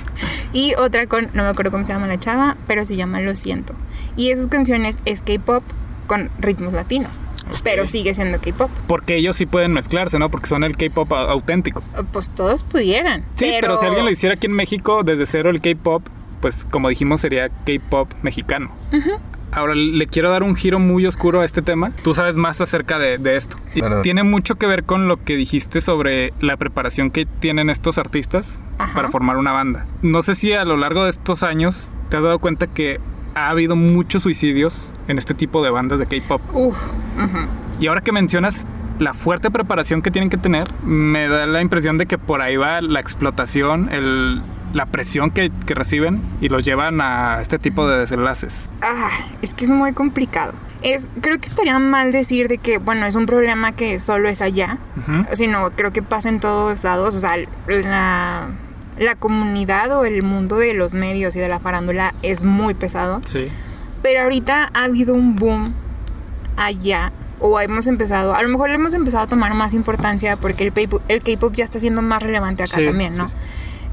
y 0.55 0.75
otra 0.77 1.07
con, 1.07 1.29
no 1.35 1.43
me 1.43 1.49
acuerdo 1.51 1.71
cómo 1.71 1.85
se 1.85 1.93
llama 1.93 2.07
la 2.07 2.19
chava, 2.19 2.57
pero 2.67 2.85
se 2.87 2.97
llama 2.97 3.21
Lo 3.21 3.37
siento. 3.37 3.75
Y 4.17 4.31
esas 4.31 4.49
canciones 4.49 4.99
es 5.05 5.23
K-pop 5.23 5.63
con 6.07 6.31
ritmos 6.39 6.73
latinos, 6.73 7.25
pero 7.63 7.87
sigue 7.87 8.15
siendo 8.15 8.41
K-pop. 8.41 8.71
Porque 8.87 9.17
ellos 9.17 9.37
sí 9.37 9.45
pueden 9.45 9.73
mezclarse, 9.73 10.19
¿no? 10.19 10.31
Porque 10.31 10.47
son 10.47 10.65
el 10.65 10.77
K-pop 10.77 11.11
au- 11.13 11.29
auténtico. 11.29 11.83
Pues 12.13 12.31
todos 12.31 12.63
pudieran. 12.63 13.25
Sí, 13.35 13.53
pero... 13.61 13.77
si 13.77 13.85
alguien 13.87 14.05
lo 14.05 14.11
hiciera 14.11 14.37
aquí 14.37 14.47
en 14.47 14.53
México, 14.55 15.03
desde 15.05 15.27
cero 15.27 15.51
el 15.51 15.61
K-pop, 15.61 16.07
pues 16.41 16.65
como 16.71 16.89
dijimos, 16.89 17.21
sería 17.21 17.49
K-pop 17.51 18.11
mexicano. 18.23 18.71
Ahora 19.57 19.75
le 19.75 20.07
quiero 20.07 20.31
dar 20.31 20.43
un 20.43 20.55
giro 20.55 20.79
muy 20.79 21.07
oscuro 21.07 21.41
a 21.41 21.45
este 21.45 21.63
tema. 21.63 21.91
Tú 22.05 22.13
sabes 22.15 22.37
más 22.37 22.61
acerca 22.61 22.99
de, 22.99 23.17
de 23.19 23.37
esto. 23.37 23.57
Y 23.75 23.81
tiene 24.03 24.23
mucho 24.23 24.57
que 24.57 24.67
ver 24.67 24.85
con 24.85 25.09
lo 25.09 25.17
que 25.25 25.35
dijiste 25.35 25.81
sobre 25.81 26.33
la 26.41 26.57
preparación 26.59 27.11
que 27.11 27.25
tienen 27.27 27.71
estos 27.71 27.97
artistas 27.99 28.61
Ajá. 28.79 28.95
para 28.95 29.09
formar 29.09 29.39
una 29.39 29.53
banda. 29.53 29.87
No 30.03 30.21
sé 30.23 30.35
si 30.35 30.53
a 30.53 30.65
lo 30.67 30.77
largo 30.77 31.05
de 31.05 31.11
estos 31.11 31.43
años 31.43 31.91
te 32.11 32.19
has 32.19 32.23
dado 32.23 32.39
cuenta 32.39 32.67
que 32.67 33.01
ha 33.35 33.49
habido 33.49 33.77
muchos 33.77 34.23
suicidios 34.23 34.93
en 35.09 35.17
este 35.19 35.33
tipo 35.35 35.65
de 35.65 35.71
bandas 35.71 35.99
de 35.99 36.07
K-pop. 36.07 36.41
Y 37.81 37.87
ahora 37.87 38.03
que 38.03 38.13
mencionas 38.13 38.67
la 38.99 39.13
fuerte 39.15 39.51
preparación 39.51 40.01
que 40.03 40.11
tienen 40.11 40.31
que 40.31 40.37
tener, 40.39 40.69
me 40.85 41.29
da 41.29 41.47
la 41.47 41.61
impresión 41.61 41.99
de 41.99 42.07
que 42.07 42.19
por 42.19 42.41
ahí 42.43 42.57
va 42.57 42.81
la 42.81 43.01
explotación, 43.01 43.89
el- 43.93 44.43
la 44.75 44.87
presión 44.87 45.31
que, 45.31 45.51
que 45.67 45.75
reciben 45.75 46.23
y 46.41 46.49
los 46.49 46.65
llevan 46.65 47.01
a 47.01 47.41
este 47.41 47.59
tipo 47.59 47.87
de 47.89 47.99
desenlaces. 47.99 48.69
Ah, 48.83 49.11
es 49.43 49.55
que 49.55 49.65
es 49.65 49.71
muy 49.71 49.93
complicado. 49.93 50.53
Es, 50.83 51.11
creo 51.21 51.39
que 51.39 51.47
estaría 51.49 51.79
mal 51.79 52.13
decir 52.13 52.49
de 52.49 52.59
que, 52.59 52.79
bueno, 52.79 53.07
es 53.07 53.15
un 53.17 53.27
problema 53.27 53.73
que 53.73 53.99
solo 54.01 54.29
es 54.29 54.43
allá, 54.43 54.79
Ujú. 54.99 55.25
sino 55.35 55.71
creo 55.71 55.93
que 55.93 56.03
pasa 56.03 56.29
en 56.29 56.39
todos 56.41 56.85
lados. 56.85 57.15
O 57.15 57.19
sea, 57.19 57.37
la, 57.67 58.49
la 58.99 59.15
comunidad 59.17 59.91
o 59.97 60.05
el 60.05 60.23
mundo 60.23 60.57
de 60.57 60.75
los 60.75 60.95
medios 60.95 61.35
y 61.37 61.41
de 61.41 61.49
la 61.49 61.59
farándula 61.59 62.15
es 62.23 62.45
muy 62.45 62.75
pesado. 62.75 63.21
Sí. 63.25 63.49
Pero 64.03 64.23
ahorita 64.23 64.71
ha 64.75 64.85
habido 64.85 65.15
un 65.15 65.37
boom 65.37 65.73
allá. 66.57 67.13
O 67.39 67.61
hemos 67.61 67.87
empezado, 67.87 68.35
a 68.35 68.43
lo 68.43 68.49
mejor 68.49 68.71
le 68.71 68.77
hemos 68.77 68.95
empezado 68.95 69.25
a 69.25 69.27
tomar 69.27 69.53
más 69.53 69.75
importancia 69.75 70.37
porque 70.39 70.73
el 71.09 71.23
K-pop 71.23 71.53
ya 71.55 71.65
está 71.65 71.79
siendo 71.79 72.01
más 72.01 72.23
relevante 72.23 72.63
acá 72.63 72.79
Sí, 72.79 72.85
también, 72.87 73.13
sí, 73.13 73.19
¿no? 73.19 73.29
sí. 73.29 73.35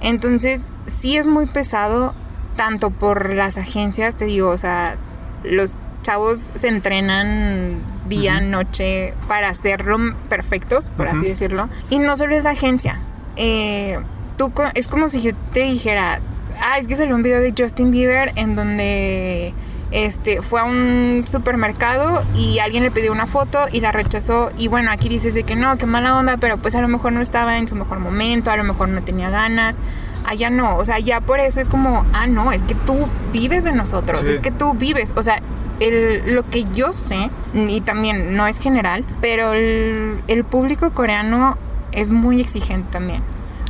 Entonces, 0.04 0.72
sí 0.86 1.18
es 1.18 1.26
muy 1.28 1.48
pesado, 1.48 2.14
tanto 2.56 2.92
por 2.92 3.34
las 3.34 3.58
agencias, 3.58 4.16
te 4.18 4.26
digo, 4.26 4.50
o 4.50 4.58
sea, 4.58 4.98
los 5.44 5.74
chavos 6.04 6.52
se 6.56 6.68
entrenan 6.68 7.80
día, 8.08 8.42
noche 8.42 9.14
para 9.28 9.50
hacerlo 9.50 9.98
perfectos, 10.30 10.90
por 10.90 11.08
así 11.08 11.26
decirlo. 11.26 11.70
Y 11.90 12.00
no 12.00 12.16
solo 12.18 12.36
es 12.36 12.44
la 12.44 12.52
agencia. 12.52 13.00
eh, 13.38 13.98
tú 14.38 14.52
es 14.76 14.88
como 14.88 15.10
si 15.10 15.22
yo 15.22 15.32
te 15.54 15.62
dijera, 15.62 16.20
ah, 16.62 16.78
es 16.78 16.88
que 16.88 16.96
salió 16.96 17.16
un 17.16 17.24
video 17.24 17.40
de 17.40 17.54
Justin 17.58 17.92
Bieber 17.92 18.34
en 18.36 18.56
donde 18.56 19.54
este 19.94 20.42
fue 20.42 20.60
a 20.60 20.64
un 20.64 21.24
supermercado 21.28 22.24
y 22.36 22.60
alguien 22.60 22.84
le 22.84 22.92
pidió 22.92 23.12
una 23.12 23.28
foto 23.28 23.60
y 23.72 23.80
la 23.80 23.92
rechazó 23.92 24.50
y 24.58 24.68
bueno 24.68 24.90
aquí 24.92 25.08
dices 25.08 25.34
de 25.36 25.44
que 25.44 25.56
no 25.56 25.78
qué 25.78 25.86
mala 25.86 26.18
onda 26.18 26.38
pero 26.38 26.58
pues 26.58 26.74
a 26.76 26.82
lo 26.82 26.88
mejor 26.88 27.14
no 27.14 27.22
estaba 27.22 27.58
en 27.58 27.68
su 27.68 27.76
mejor 27.76 28.00
momento 28.00 28.50
a 28.50 28.58
lo 28.58 28.64
mejor 28.64 28.90
no 28.90 29.04
tenía 29.04 29.30
ganas 29.30 29.80
allá 30.26 30.50
no 30.50 30.78
o 30.78 30.86
sea 30.86 30.98
ya 31.00 31.22
por 31.22 31.40
eso 31.40 31.60
es 31.62 31.70
como 31.70 32.06
ah 32.12 32.26
no 32.28 32.52
es 32.52 32.66
que 32.66 32.74
tú 32.76 33.08
vives 33.32 33.64
de 33.66 33.72
nosotros 33.72 34.26
Sí. 34.26 34.32
es 34.32 34.40
que 34.40 34.50
tú 34.52 34.74
vives 34.74 35.14
o 35.16 35.22
sea 35.22 35.42
el- 35.80 36.34
lo 36.34 36.50
que 36.50 36.64
yo 36.74 36.92
sé 36.94 37.30
y 37.54 37.82
también 37.82 38.36
no 38.36 38.48
es 38.48 38.60
general 38.60 39.06
pero 39.22 39.54
el, 39.54 40.18
el 40.28 40.44
público 40.44 40.92
coreano 40.92 41.58
es 41.92 42.10
muy 42.10 42.42
exigente 42.42 42.88
también 42.92 43.22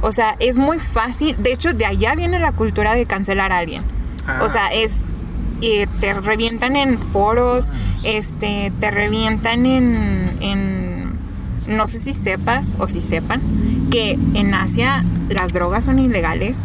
o 0.01 0.11
sea 0.13 0.35
es 0.39 0.57
muy 0.57 0.79
fácil 0.79 1.35
de 1.41 1.51
hecho 1.51 1.73
de 1.73 1.85
allá 1.85 2.15
viene 2.15 2.39
la 2.39 2.53
cultura 2.53 2.93
de 2.95 3.05
cancelar 3.05 3.51
a 3.51 3.57
alguien 3.57 3.83
Ah. 4.25 4.39
o 4.41 4.47
sea, 4.47 4.69
es. 4.71 4.99
Eh, 5.63 5.87
te 6.01 6.13
revientan 6.13 6.75
en 6.75 6.99
foros, 6.99 7.71
este, 8.03 8.71
te 8.79 8.91
revientan 8.91 9.65
en, 9.65 10.29
en. 10.41 11.13
No 11.67 11.87
sé 11.87 11.99
si 11.99 12.11
sepas 12.11 12.75
o 12.79 12.87
si 12.87 12.99
sepan 12.99 13.41
que 13.89 14.19
en 14.33 14.53
Asia 14.53 15.05
las 15.29 15.53
drogas 15.53 15.85
son 15.85 15.99
ilegales 15.99 16.59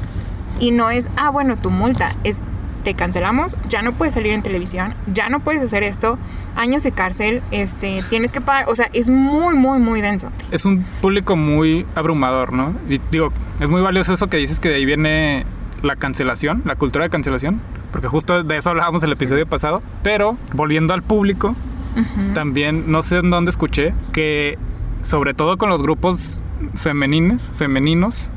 y 0.59 0.73
no 0.73 0.91
es, 0.91 1.09
ah, 1.17 1.31
bueno, 1.31 1.57
tu 1.57 1.71
multa, 1.71 2.17
es. 2.25 2.43
Te 2.85 2.95
cancelamos, 2.95 3.57
ya 3.69 3.83
no 3.83 3.93
puedes 3.93 4.15
salir 4.15 4.33
en 4.33 4.43
televisión, 4.43 4.95
ya 5.09 5.29
no 5.29 5.41
puedes 5.41 5.61
hacer 5.61 5.83
esto, 5.83 6.17
años 6.57 6.85
de 6.85 6.93
cárcel, 6.93 7.43
este, 7.51 8.03
tienes 8.09 8.33
que 8.33 8.41
pagar, 8.41 8.67
o 8.69 8.75
sea, 8.75 8.89
es 8.93 9.11
muy, 9.11 9.57
muy, 9.57 9.79
muy 9.79 10.01
denso. 10.01 10.31
Es 10.53 10.65
un 10.65 10.85
público 11.03 11.37
muy 11.37 11.85
abrumador, 11.97 12.53
¿no? 12.53 12.75
Y 12.89 13.01
digo, 13.11 13.33
es 13.61 13.69
muy 13.69 13.83
valioso 13.83 14.15
eso 14.15 14.29
que 14.29 14.37
dices 14.39 14.59
que 14.61 14.69
de 14.69 14.77
ahí 14.77 14.87
viene 14.87 15.45
la 15.83 15.97
cancelación, 15.97 16.63
la 16.65 16.77
cultura 16.77 17.05
de 17.05 17.11
cancelación, 17.11 17.61
porque 17.93 18.09
justo 18.09 18.43
de 18.43 18.57
eso 18.57 18.71
hablábamos 18.71 19.03
el 19.03 19.13
episodio 19.13 19.47
pasado. 19.47 19.83
Pero 20.03 20.37
volviendo 20.53 20.95
al 20.95 21.03
público, 21.03 21.57
también 22.35 22.91
no 22.91 23.03
sé 23.03 23.19
en 23.19 23.31
dónde 23.31 23.51
escuché 23.51 23.93
que 24.13 24.59
sobre 25.01 25.35
todo 25.35 25.59
con 25.59 25.69
los 25.69 25.83
grupos 25.83 26.43
femeninos, 26.75 27.51
femeninos 27.57 28.31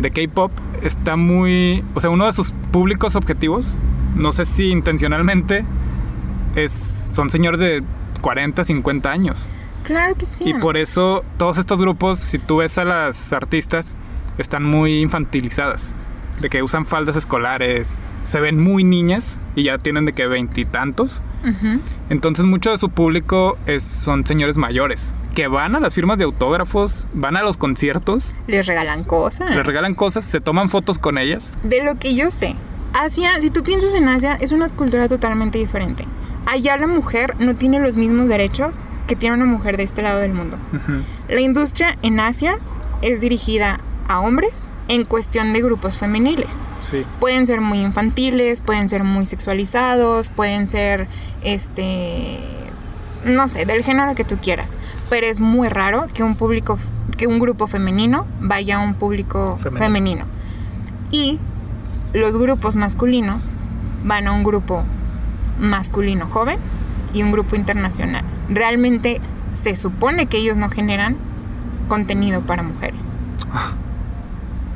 de 0.00 0.10
K-pop 0.10 0.50
está 0.82 1.16
muy, 1.16 1.84
o 1.94 2.00
sea, 2.00 2.10
uno 2.10 2.26
de 2.26 2.32
sus 2.32 2.52
públicos 2.70 3.16
objetivos, 3.16 3.76
no 4.14 4.32
sé 4.32 4.44
si 4.44 4.70
intencionalmente 4.70 5.64
es 6.56 6.72
son 6.72 7.30
señores 7.30 7.60
de 7.60 7.82
40, 8.20 8.64
50 8.64 9.10
años. 9.10 9.48
Claro 9.84 10.14
que 10.16 10.26
sí. 10.26 10.50
Y 10.50 10.54
por 10.54 10.76
eso 10.76 11.24
todos 11.36 11.58
estos 11.58 11.80
grupos, 11.80 12.18
si 12.18 12.38
tú 12.38 12.58
ves 12.58 12.78
a 12.78 12.84
las 12.84 13.32
artistas, 13.32 13.96
están 14.38 14.64
muy 14.64 15.00
infantilizadas. 15.00 15.94
De 16.40 16.48
que 16.48 16.62
usan 16.62 16.86
faldas 16.86 17.16
escolares, 17.16 17.98
se 18.22 18.40
ven 18.40 18.60
muy 18.62 18.84
niñas 18.84 19.40
y 19.56 19.64
ya 19.64 19.78
tienen 19.78 20.04
de 20.04 20.12
que 20.12 20.26
veintitantos. 20.26 21.22
Ujú. 21.44 21.80
Entonces 22.10 22.44
mucho 22.44 22.70
de 22.70 22.78
su 22.78 22.90
público 22.90 23.56
es, 23.66 23.82
son 23.82 24.26
señores 24.26 24.56
mayores 24.56 25.14
que 25.34 25.46
van 25.46 25.76
a 25.76 25.80
las 25.80 25.94
firmas 25.94 26.18
de 26.18 26.24
autógrafos, 26.24 27.08
van 27.12 27.36
a 27.36 27.42
los 27.42 27.56
conciertos, 27.56 28.34
Les 28.48 28.66
regalan 28.66 29.04
cosas. 29.04 29.50
les 29.50 29.64
regalan 29.64 29.94
cosas, 29.94 30.24
se 30.24 30.40
toman 30.40 30.68
fotos 30.68 30.98
con 30.98 31.16
ellas. 31.16 31.52
De 31.62 31.84
lo 31.84 31.94
que 31.96 32.16
yo 32.16 32.32
sé, 32.32 32.56
Asia, 32.92 33.36
si 33.38 33.50
tú 33.50 33.62
piensas 33.62 33.94
en 33.94 34.08
Asia, 34.08 34.36
es 34.40 34.50
una 34.50 34.68
cultura 34.68 35.08
totalmente 35.08 35.58
diferente. 35.58 36.04
Allá 36.46 36.76
la 36.76 36.88
mujer 36.88 37.36
no 37.38 37.54
tiene 37.54 37.78
los 37.78 37.94
mismos 37.94 38.28
derechos 38.28 38.82
que 39.06 39.14
tiene 39.14 39.36
una 39.36 39.44
mujer 39.44 39.76
de 39.76 39.84
este 39.84 40.02
lado 40.02 40.18
del 40.18 40.32
mundo. 40.32 40.56
Ujú. 40.72 41.02
La 41.28 41.40
industria 41.40 41.96
en 42.02 42.18
Asia 42.18 42.58
es 43.02 43.20
dirigida 43.20 43.78
a 44.08 44.18
hombres 44.20 44.68
en 44.88 45.04
cuestión 45.04 45.52
de 45.52 45.60
grupos 45.60 45.98
femeniles. 45.98 46.58
Sí. 46.80 47.04
Pueden 47.20 47.46
ser 47.46 47.60
muy 47.60 47.80
infantiles, 47.80 48.60
pueden 48.62 48.88
ser 48.88 49.04
muy 49.04 49.26
sexualizados, 49.26 50.30
pueden 50.30 50.66
ser, 50.66 51.08
este, 51.42 52.40
no 53.24 53.48
sé, 53.48 53.66
del 53.66 53.84
género 53.84 54.14
que 54.14 54.24
tú 54.24 54.36
quieras. 54.36 54.76
Pero 55.10 55.26
es 55.26 55.40
muy 55.40 55.68
raro 55.68 56.06
que 56.12 56.22
un 56.22 56.36
público, 56.36 56.78
que 57.16 57.26
un 57.26 57.38
grupo 57.38 57.66
femenino 57.66 58.26
vaya 58.40 58.78
a 58.78 58.80
un 58.80 58.94
público 58.94 59.58
Femenino. 59.62 59.84
femenino. 59.84 60.24
Y 61.10 61.38
los 62.14 62.36
grupos 62.36 62.74
masculinos 62.76 63.54
van 64.04 64.26
a 64.26 64.32
un 64.32 64.42
grupo 64.42 64.84
masculino 65.58 66.26
joven 66.26 66.58
y 67.12 67.22
un 67.22 67.32
grupo 67.32 67.56
internacional. 67.56 68.24
Realmente 68.48 69.20
se 69.52 69.76
supone 69.76 70.26
que 70.26 70.38
ellos 70.38 70.56
no 70.56 70.70
generan 70.70 71.16
contenido 71.88 72.40
para 72.40 72.62
mujeres. 72.62 73.04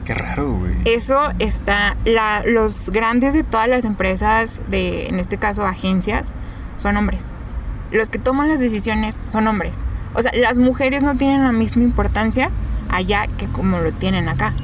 Qué 0.04 0.14
raro, 0.14 0.52
güey. 0.52 0.72
Eso 0.84 1.20
está, 1.38 1.96
la, 2.04 2.42
los 2.44 2.90
grandes 2.90 3.34
de 3.34 3.44
todas 3.44 3.68
las 3.68 3.84
empresas, 3.84 4.60
de, 4.68 5.06
en 5.06 5.20
este 5.20 5.38
caso 5.38 5.64
agencias, 5.64 6.34
son 6.76 6.96
hombres. 6.96 7.26
Los 7.92 8.10
que 8.10 8.18
toman 8.18 8.48
las 8.48 8.60
decisiones 8.60 9.20
son 9.28 9.46
hombres. 9.46 9.80
O 10.14 10.22
sea, 10.22 10.32
las 10.34 10.58
mujeres 10.58 11.02
no 11.02 11.16
tienen 11.16 11.44
la 11.44 11.52
misma 11.52 11.84
importancia 11.84 12.50
allá 12.90 13.26
que 13.38 13.46
como 13.46 13.78
lo 13.78 13.92
tienen 13.92 14.28
acá. 14.28 14.54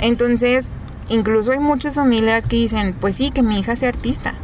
Entonces, 0.00 0.74
incluso 1.08 1.52
hay 1.52 1.58
muchas 1.58 1.94
familias 1.94 2.46
que 2.46 2.56
dicen, 2.56 2.94
pues 2.98 3.16
sí, 3.16 3.30
que 3.30 3.42
mi 3.42 3.58
hija 3.58 3.76
sea 3.76 3.90
artista, 3.90 4.34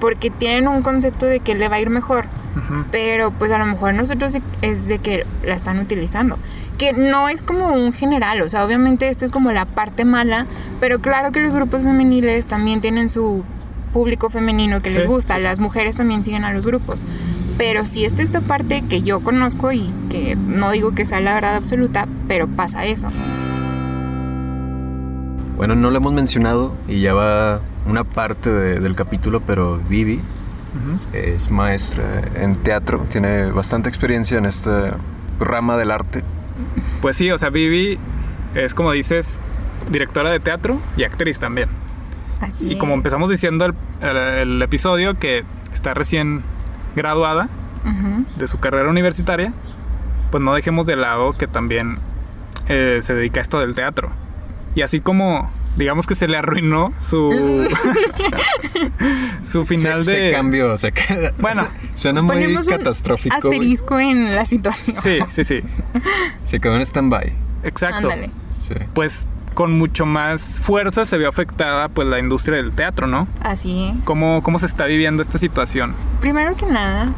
porque 0.00 0.30
tienen 0.30 0.68
un 0.68 0.82
concepto 0.82 1.26
de 1.26 1.40
que 1.40 1.54
le 1.54 1.68
va 1.68 1.76
a 1.76 1.80
ir 1.80 1.90
mejor 1.90 2.26
Ujú. 2.56 2.84
pero 2.90 3.30
pues 3.32 3.52
a 3.52 3.58
lo 3.58 3.66
mejor 3.66 3.92
nosotros 3.94 4.36
es 4.62 4.88
de 4.88 4.98
que 4.98 5.26
la 5.44 5.54
están 5.54 5.78
utilizando. 5.78 6.38
Que 6.78 6.92
no 6.94 7.28
es 7.28 7.42
como 7.42 7.68
un 7.72 7.92
general, 7.92 8.40
o 8.42 8.48
sea, 8.48 8.64
obviamente 8.64 9.08
esto 9.08 9.24
es 9.24 9.30
como 9.30 9.52
la 9.52 9.66
parte 9.66 10.04
mala, 10.04 10.46
pero 10.80 10.98
claro 10.98 11.32
que 11.32 11.40
los 11.40 11.54
grupos 11.54 11.82
femeniles 11.82 12.46
también 12.46 12.80
tienen 12.80 13.10
su 13.10 13.44
público 13.92 14.28
femenino 14.30 14.80
que 14.82 14.90
les 14.90 15.04
Sí, 15.04 15.08
gusta, 15.08 15.34
sí, 15.34 15.40
sí. 15.40 15.44
las 15.44 15.58
mujeres 15.58 15.96
también 15.96 16.22
siguen 16.24 16.44
a 16.44 16.52
los 16.52 16.66
grupos. 16.66 17.04
Pero 17.58 17.86
si 17.86 18.04
esta 18.04 18.22
esta 18.22 18.42
parte 18.42 18.82
que 18.88 19.00
yo 19.02 19.20
conozco 19.20 19.72
y 19.72 19.90
que 20.10 20.36
no 20.36 20.70
digo 20.70 20.92
que 20.92 21.06
sea 21.06 21.20
la 21.20 21.32
verdad 21.34 21.54
absoluta, 21.56 22.06
pero 22.28 22.46
pasa 22.46 22.84
eso. 22.84 23.08
Bueno, 25.56 25.74
no 25.74 25.90
lo 25.90 25.96
hemos 25.96 26.12
mencionado 26.12 26.74
y 26.86 27.00
ya 27.00 27.14
va 27.14 27.60
una 27.86 28.04
parte 28.04 28.50
de- 28.52 28.80
del 28.80 28.94
capítulo, 28.94 29.40
pero 29.40 29.80
Vivi 29.88 30.20
Es 31.12 31.50
maestra 31.50 32.22
en 32.34 32.56
teatro, 32.56 33.06
tiene 33.10 33.50
bastante 33.50 33.88
experiencia 33.88 34.38
en 34.38 34.46
esta 34.46 34.96
rama 35.40 35.76
del 35.76 35.90
arte. 35.90 36.22
Pues 37.00 37.16
sí, 37.16 37.30
o 37.30 37.38
sea, 37.38 37.50
Vivi 37.50 37.98
es 38.54 38.74
como 38.74 38.92
dices, 38.92 39.40
directora 39.90 40.30
de 40.30 40.40
teatro 40.40 40.80
y 40.96 41.04
actriz 41.04 41.38
también. 41.38 41.68
Así 42.40 42.72
Y 42.72 42.78
como 42.78 42.94
empezamos 42.94 43.30
diciendo 43.30 43.64
el, 43.66 43.74
el- 44.02 44.16
el 44.16 44.62
episodio 44.62 45.18
que 45.18 45.44
está 45.72 45.94
recién 45.94 46.42
graduada 46.94 47.48
de 48.36 48.48
su 48.48 48.58
carrera 48.58 48.88
universitaria, 48.88 49.52
pues 50.30 50.42
no 50.42 50.52
dejemos 50.54 50.86
de 50.86 50.96
lado 50.96 51.36
que 51.38 51.46
también 51.46 51.98
eh, 52.68 52.98
se 53.02 53.14
dedica 53.14 53.40
a 53.40 53.42
esto 53.42 53.60
del 53.60 53.74
teatro. 53.74 54.10
Y 54.74 54.82
así 54.82 55.00
como, 55.00 55.50
digamos 55.76 56.06
que 56.06 56.14
se 56.14 56.26
le 56.28 56.36
arruinó 56.36 56.92
su, 57.02 57.32
su 59.44 59.64
final 59.64 60.04
se, 60.04 60.12
de... 60.12 60.30
se 60.30 60.36
cambió, 60.36 60.76
se 60.76 60.92
Bueno. 61.38 61.68
suena 61.94 62.22
muy 62.22 62.36
Ponemos 62.36 62.66
un 62.66 62.76
catastrófico. 62.76 63.36
güey. 63.42 63.58
asterisco 63.58 63.98
en 64.00 64.34
la 64.34 64.46
situación. 64.46 64.96
Sí, 64.96 65.18
sí, 65.28 65.44
sí. 65.44 65.60
Se 66.44 66.60
quedó 66.60 66.76
en 66.76 66.82
stand-by. 66.82 67.32
Exacto. 67.64 68.10
Ándale. 68.10 68.30
Sí. 68.60 68.74
Pues 68.94 69.30
con 69.54 69.72
mucho 69.72 70.04
más 70.06 70.60
fuerza 70.60 71.06
se 71.06 71.16
vio 71.16 71.28
afectada 71.28 71.88
pues 71.88 72.06
la 72.06 72.18
industria 72.18 72.56
del 72.58 72.72
teatro, 72.72 73.06
¿no? 73.06 73.26
Así 73.40 73.86
es. 73.98 74.04
¿Cómo, 74.04 74.42
cómo 74.42 74.58
se 74.58 74.66
está 74.66 74.84
viviendo 74.84 75.22
esta 75.22 75.38
situación? 75.38 75.94
Primero 76.20 76.54
que 76.56 76.66
nada, 76.66 77.10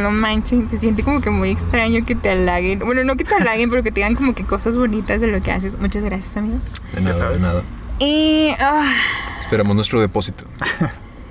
no 0.00 0.10
manchen, 0.10 0.68
se 0.68 0.76
siente 0.78 1.04
como 1.04 1.20
que 1.20 1.30
muy 1.30 1.50
extraño 1.50 2.04
que 2.04 2.16
te 2.16 2.30
halaguen. 2.30 2.80
Bueno, 2.80 3.04
no 3.04 3.16
que 3.16 3.22
te 3.24 3.34
halaguen, 3.36 3.70
pero 3.70 3.82
que 3.84 3.92
te 3.92 4.00
digan 4.00 4.16
como 4.16 4.34
que 4.34 4.44
cosas 4.44 4.76
bonitas 4.76 5.20
de 5.20 5.28
lo 5.28 5.40
que 5.40 5.52
haces. 5.52 5.78
Muchas 5.78 6.02
gracias, 6.04 6.36
amigos. 6.36 6.72
De 6.94 7.00
nada, 7.00 7.12
de 7.14 7.18
sabes. 7.20 7.42
nada. 7.42 7.62
Y 7.98 8.50
ah, 8.60 8.92
Esperamos 9.40 9.76
nuestro 9.76 10.00
depósito. 10.00 10.46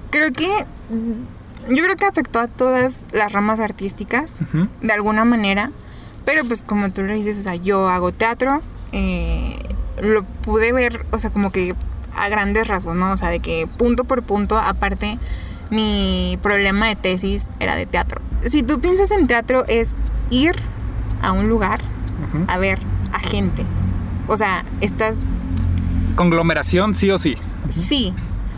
creo 0.10 0.32
que 0.32 0.66
yo 1.70 1.84
creo 1.84 1.96
que 1.96 2.06
afectó 2.06 2.40
a 2.40 2.48
todas 2.48 3.08
las 3.12 3.32
ramas 3.32 3.60
artísticas 3.60 4.40
de 4.82 4.94
alguna 4.94 5.26
manera. 5.26 5.72
Pero 6.26 6.46
pues 6.46 6.62
como 6.62 6.90
tú 6.92 7.04
lo 7.04 7.14
dices, 7.14 7.38
o 7.38 7.42
sea, 7.42 7.56
yo 7.56 7.90
hago 7.90 8.14
teatro, 8.14 8.62
eh, 8.94 9.58
lo 10.02 10.24
pude 10.24 10.72
ver, 10.72 11.06
o 11.12 11.20
sea, 11.20 11.32
como 11.32 11.52
que 11.52 11.76
a 12.16 12.30
grandes 12.30 12.68
rasgos, 12.68 12.96
¿no? 12.96 13.12
O 13.12 13.18
sea, 13.18 13.30
de 13.30 13.40
que 13.40 13.68
punto 13.78 14.06
por 14.06 14.24
punto, 14.24 14.58
aparte, 14.58 15.18
mi 15.70 16.38
problema 16.42 16.88
de 16.88 16.96
tesis 16.96 17.50
era 17.60 17.76
de 17.76 17.86
teatro. 17.86 18.22
Si 18.46 18.64
tú 18.64 18.80
piensas 18.80 19.12
en 19.12 19.28
teatro 19.28 19.66
es 19.68 19.96
ir 20.30 20.56
a 21.22 21.32
un 21.32 21.50
lugar 21.50 21.82
a 22.48 22.58
ver 22.58 22.80
a 23.12 23.20
gente. 23.20 23.66
O 24.28 24.38
sea, 24.38 24.64
estás 24.82 25.26
Conglomeración, 26.16 26.96
sí 26.96 27.10
o 27.12 27.18
sí. 27.18 27.36
Sí. 27.68 28.14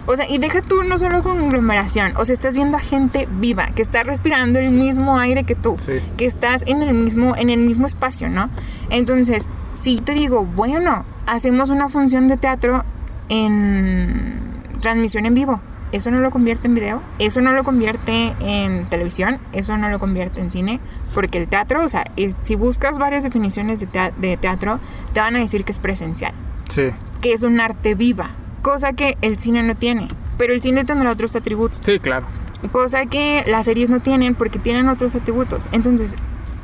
O 0.08 0.16
sea, 0.16 0.30
y 0.30 0.38
deja 0.38 0.62
tú 0.62 0.84
no 0.84 1.00
solo 1.00 1.24
conglomeración, 1.24 2.14
o 2.18 2.26
sea, 2.26 2.34
estás 2.34 2.54
viendo 2.56 2.78
a 2.78 2.80
gente 2.80 3.28
viva, 3.40 3.66
que 3.74 3.82
está 3.82 4.04
respirando 4.04 4.60
el 4.60 4.72
mismo 4.72 5.18
aire 5.18 5.46
que 5.46 5.56
tú, 5.56 5.78
Sí. 5.80 5.94
que 6.16 6.26
estás 6.28 6.64
en 6.68 6.84
el 6.84 6.94
mismo 6.94 7.36
en 7.36 7.50
el 7.50 7.60
mismo 7.62 7.88
espacio, 7.88 8.30
¿no? 8.30 8.52
Entonces, 8.92 9.50
si 9.74 9.98
te 9.98 10.14
digo, 10.14 10.46
bueno, 10.46 11.06
hacemos 11.26 11.72
una 11.72 11.90
función 11.90 12.28
de 12.28 12.38
teatro 12.38 12.84
en 13.30 14.42
transmisión 14.82 15.26
en 15.26 15.34
vivo, 15.34 15.60
eso 15.92 16.12
no 16.12 16.20
lo 16.20 16.30
convierte 16.30 16.68
en 16.68 16.76
video, 16.76 17.02
eso 17.18 17.42
no 17.42 17.52
lo 17.54 17.64
convierte 17.64 18.34
en 18.42 18.86
televisión, 18.86 19.40
eso 19.54 19.76
no 19.78 19.90
lo 19.90 19.98
convierte 19.98 20.40
en 20.42 20.52
cine, 20.52 20.80
porque 21.16 21.40
el 21.40 21.48
teatro, 21.48 21.84
o 21.84 21.90
sea, 21.90 22.04
es- 22.16 22.38
si 22.44 22.56
buscas 22.56 23.00
varias 23.00 23.24
definiciones 23.24 23.80
de 23.80 24.38
teatro, 24.38 24.80
te 25.14 25.20
van 25.20 25.36
a 25.36 25.40
decir 25.40 25.64
que 25.64 25.72
es 25.72 25.80
presencial 25.80 26.34
Sí. 26.70 26.84
Que 27.22 27.34
es 27.34 27.44
un 27.44 27.60
arte 27.60 27.96
viva, 27.96 28.32
cosa 28.62 28.94
que 28.94 29.18
el 29.22 29.40
cine 29.40 29.64
no 29.64 29.76
tiene. 29.76 30.08
Pero 30.38 30.54
el 30.54 30.62
cine 30.62 30.84
tendrá 30.86 31.12
otros 31.12 31.36
atributos, 31.36 31.80
Sí, 31.84 32.00
claro. 32.00 32.26
cosa 32.72 33.06
que 33.06 33.44
las 33.48 33.66
series 33.66 33.90
no 33.90 34.00
tienen 34.02 34.36
porque 34.36 34.60
tienen 34.60 34.90
otros 34.90 35.16
atributos. 35.16 35.70
Entonces, 35.72 36.16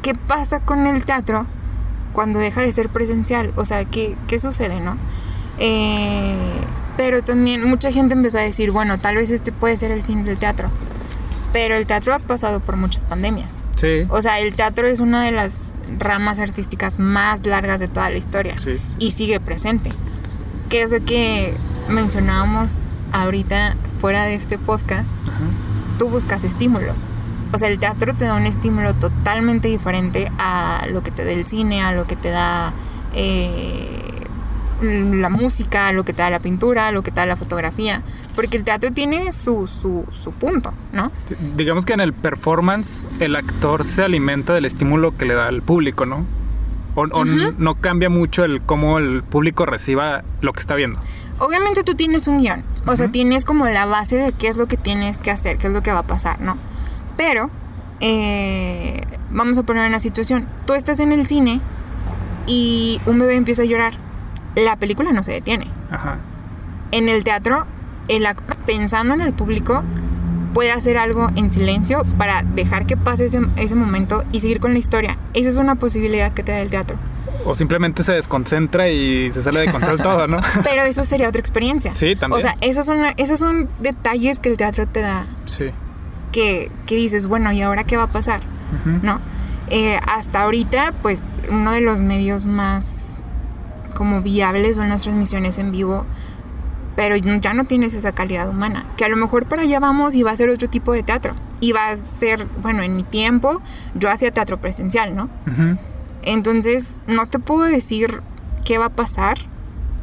¿qué 0.01 0.13
pasa 0.15 0.59
con 0.59 0.87
el 0.87 1.05
teatro 1.05 1.45
cuando 2.13 2.39
deja 2.39 2.61
de 2.61 2.71
ser 2.71 2.89
presencial? 2.89 3.53
O 3.55 3.65
sea, 3.65 3.85
¿qué, 3.85 4.15
qué 4.27 4.39
sucede, 4.39 4.79
no? 4.79 4.97
Eh, 5.59 6.35
pero 6.97 7.23
también 7.23 7.67
mucha 7.67 7.91
gente 7.91 8.13
empezó 8.13 8.37
a 8.39 8.41
decir, 8.41 8.71
bueno, 8.71 8.99
tal 8.99 9.15
vez 9.15 9.31
este 9.31 9.51
puede 9.51 9.77
ser 9.77 9.91
el 9.91 10.03
fin 10.03 10.23
del 10.23 10.37
teatro. 10.37 10.69
Pero 11.53 11.75
el 11.75 11.85
teatro 11.85 12.13
ha 12.13 12.19
pasado 12.19 12.59
por 12.61 12.77
muchas 12.77 13.03
pandemias. 13.03 13.61
Sí. 13.75 14.05
O 14.09 14.21
sea, 14.21 14.39
el 14.39 14.55
teatro 14.55 14.87
es 14.87 14.99
una 14.99 15.23
de 15.23 15.31
las 15.31 15.73
ramas 15.99 16.39
artísticas 16.39 16.99
más 16.99 17.45
largas 17.45 17.79
de 17.79 17.87
toda 17.87 18.09
la 18.09 18.17
historia 18.17 18.57
Sí, 18.57 18.73
sí, 18.77 18.81
sí. 18.87 18.95
y 18.99 19.11
sigue 19.11 19.39
presente. 19.39 19.91
Que 20.71 20.83
es 20.83 20.89
lo 20.89 21.03
que 21.03 21.53
mencionábamos 21.89 22.81
ahorita 23.11 23.75
fuera 23.99 24.23
de 24.23 24.35
este 24.35 24.57
podcast. 24.57 25.15
Ajá. 25.27 25.97
Tú 25.99 26.07
buscas 26.07 26.45
estímulos. 26.45 27.09
O 27.53 27.57
sea, 27.57 27.67
el 27.67 27.77
teatro 27.77 28.13
te 28.15 28.23
da 28.23 28.35
un 28.35 28.45
estímulo 28.45 28.93
totalmente 28.93 29.67
diferente 29.67 30.31
a 30.39 30.87
lo 30.89 31.03
que 31.03 31.11
te 31.11 31.25
da 31.25 31.31
el 31.31 31.45
cine, 31.45 31.83
a 31.83 31.91
lo 31.91 32.07
que 32.07 32.15
te 32.15 32.29
da 32.29 32.71
eh, 33.13 33.99
la 34.81 35.27
música, 35.29 35.87
a 35.87 35.91
lo 35.91 36.05
que 36.05 36.13
te 36.13 36.21
da 36.21 36.29
la 36.29 36.39
pintura, 36.39 36.87
a 36.87 36.91
lo 36.93 37.03
que 37.03 37.11
te 37.11 37.19
da 37.19 37.25
la 37.25 37.35
fotografía. 37.35 38.01
Porque 38.33 38.55
el 38.55 38.63
teatro 38.63 38.93
tiene 38.93 39.33
su, 39.33 39.67
su, 39.67 40.05
su 40.11 40.31
punto, 40.31 40.73
¿no? 40.93 41.11
Digamos 41.57 41.83
que 41.83 41.91
en 41.91 41.99
el 41.99 42.13
performance 42.13 43.07
el 43.19 43.35
actor 43.35 43.83
se 43.83 44.03
alimenta 44.03 44.53
del 44.53 44.63
estímulo 44.63 45.17
que 45.17 45.25
le 45.25 45.33
da 45.33 45.47
al 45.47 45.61
público, 45.61 46.05
¿no? 46.05 46.25
O, 46.95 47.05
no 47.05 47.75
cambia 47.75 48.09
mucho 48.09 48.43
el 48.43 48.61
cómo 48.61 48.97
el 48.97 49.23
público 49.23 49.65
reciba 49.65 50.23
lo 50.41 50.51
que 50.51 50.59
está 50.59 50.75
viendo. 50.75 50.99
obviamente 51.39 51.83
tú 51.83 51.95
tienes 51.95 52.27
un 52.27 52.39
guion, 52.39 52.63
o 52.85 52.97
sea, 52.97 53.09
tienes 53.11 53.45
como 53.45 53.65
la 53.65 53.85
base 53.85 54.17
de 54.17 54.33
qué 54.33 54.47
es 54.47 54.57
lo 54.57 54.67
que 54.67 54.77
tienes 54.77 55.19
que 55.21 55.31
hacer, 55.31 55.57
qué 55.57 55.67
es 55.67 55.73
lo 55.73 55.81
que 55.81 55.91
va 55.91 55.99
a 55.99 56.07
pasar, 56.07 56.41
¿no? 56.41 56.57
Pero, 57.15 57.49
eh, 58.01 59.01
vamos 59.31 59.57
a 59.57 59.63
poner 59.63 59.87
una 59.87 59.99
situación, 59.99 60.47
tú 60.65 60.73
estás 60.73 60.99
en 60.99 61.11
el 61.13 61.25
cine 61.27 61.61
y 62.45 62.99
un 63.05 63.19
bebé 63.19 63.35
empieza 63.35 63.61
a 63.61 63.65
llorar, 63.65 63.93
la 64.55 64.75
película 64.75 65.13
no 65.13 65.23
se 65.23 65.31
detiene. 65.31 65.67
Ajá. 65.91 66.17
En 66.91 67.07
el 67.07 67.23
teatro, 67.23 67.65
el 68.09 68.25
actor 68.25 68.57
pensando 68.65 69.13
en 69.13 69.21
el 69.21 69.33
público 69.33 69.83
puede 70.53 70.71
hacer 70.71 70.97
algo 70.97 71.27
en 71.35 71.51
silencio 71.51 72.03
para 72.17 72.43
dejar 72.43 72.85
que 72.85 72.97
pase 72.97 73.25
ese, 73.25 73.41
ese 73.57 73.75
momento 73.75 74.23
y 74.31 74.39
seguir 74.39 74.59
con 74.59 74.73
la 74.73 74.79
historia. 74.79 75.17
Esa 75.33 75.49
es 75.49 75.57
una 75.57 75.75
posibilidad 75.75 76.33
que 76.33 76.43
te 76.43 76.51
da 76.51 76.59
el 76.59 76.69
teatro. 76.69 76.97
O 77.45 77.55
simplemente 77.55 78.03
se 78.03 78.11
desconcentra 78.13 78.89
y 78.89 79.31
se 79.33 79.41
sale 79.41 79.61
de 79.61 79.71
control 79.71 79.97
todo, 80.03 80.27
¿no? 80.27 80.37
Pero 80.63 80.83
eso 80.83 81.03
sería 81.05 81.27
otra 81.29 81.39
experiencia. 81.39 81.91
Sí, 81.93 82.15
también. 82.15 82.37
O 82.37 82.41
sea, 82.41 82.55
esos 82.61 82.85
son, 82.85 82.99
esos 83.17 83.39
son 83.39 83.67
detalles 83.79 84.39
que 84.39 84.49
el 84.49 84.57
teatro 84.57 84.87
te 84.87 85.01
da 85.01 85.25
Sí. 85.45 85.65
que, 86.31 86.71
que 86.85 86.95
dices, 86.95 87.25
bueno, 87.27 87.51
¿y 87.51 87.61
ahora 87.61 87.83
qué 87.83 87.97
va 87.97 88.03
a 88.03 88.11
pasar? 88.11 88.41
Ujú. 88.79 88.99
¿No? 89.01 89.19
Eh, 89.69 89.97
hasta 90.07 90.41
ahorita, 90.43 90.93
pues, 91.01 91.39
uno 91.49 91.71
de 91.71 91.81
los 91.81 92.01
medios 92.01 92.45
más 92.45 93.23
como 93.95 94.21
viables 94.21 94.75
son 94.77 94.89
las 94.89 95.03
transmisiones 95.03 95.57
en 95.57 95.71
vivo, 95.71 96.05
pero 96.95 97.15
ya 97.15 97.53
no 97.53 97.65
tienes 97.65 97.93
esa 97.93 98.11
calidad 98.11 98.49
humana. 98.49 98.85
Que 98.97 99.05
a 99.05 99.09
lo 99.09 99.17
mejor 99.17 99.45
para 99.45 99.61
allá 99.63 99.79
vamos 99.79 100.13
y 100.15 100.23
va 100.23 100.31
a 100.31 100.37
ser 100.37 100.49
otro 100.49 100.67
tipo 100.67 100.91
de 100.93 101.03
teatro. 101.03 101.33
Y 101.59 101.71
va 101.73 101.89
a 101.89 101.97
ser, 101.97 102.47
bueno, 102.61 102.81
en 102.83 102.95
mi 102.95 103.03
tiempo 103.03 103.61
yo 103.95 104.09
hacía 104.09 104.31
teatro 104.31 104.59
presencial, 104.59 105.15
¿no? 105.15 105.29
Entonces, 106.23 106.99
no 107.07 107.25
te 107.27 107.39
puedo 107.39 107.63
decir 107.63 108.21
qué 108.65 108.77
va 108.77 108.85
a 108.85 108.89
pasar 108.89 109.37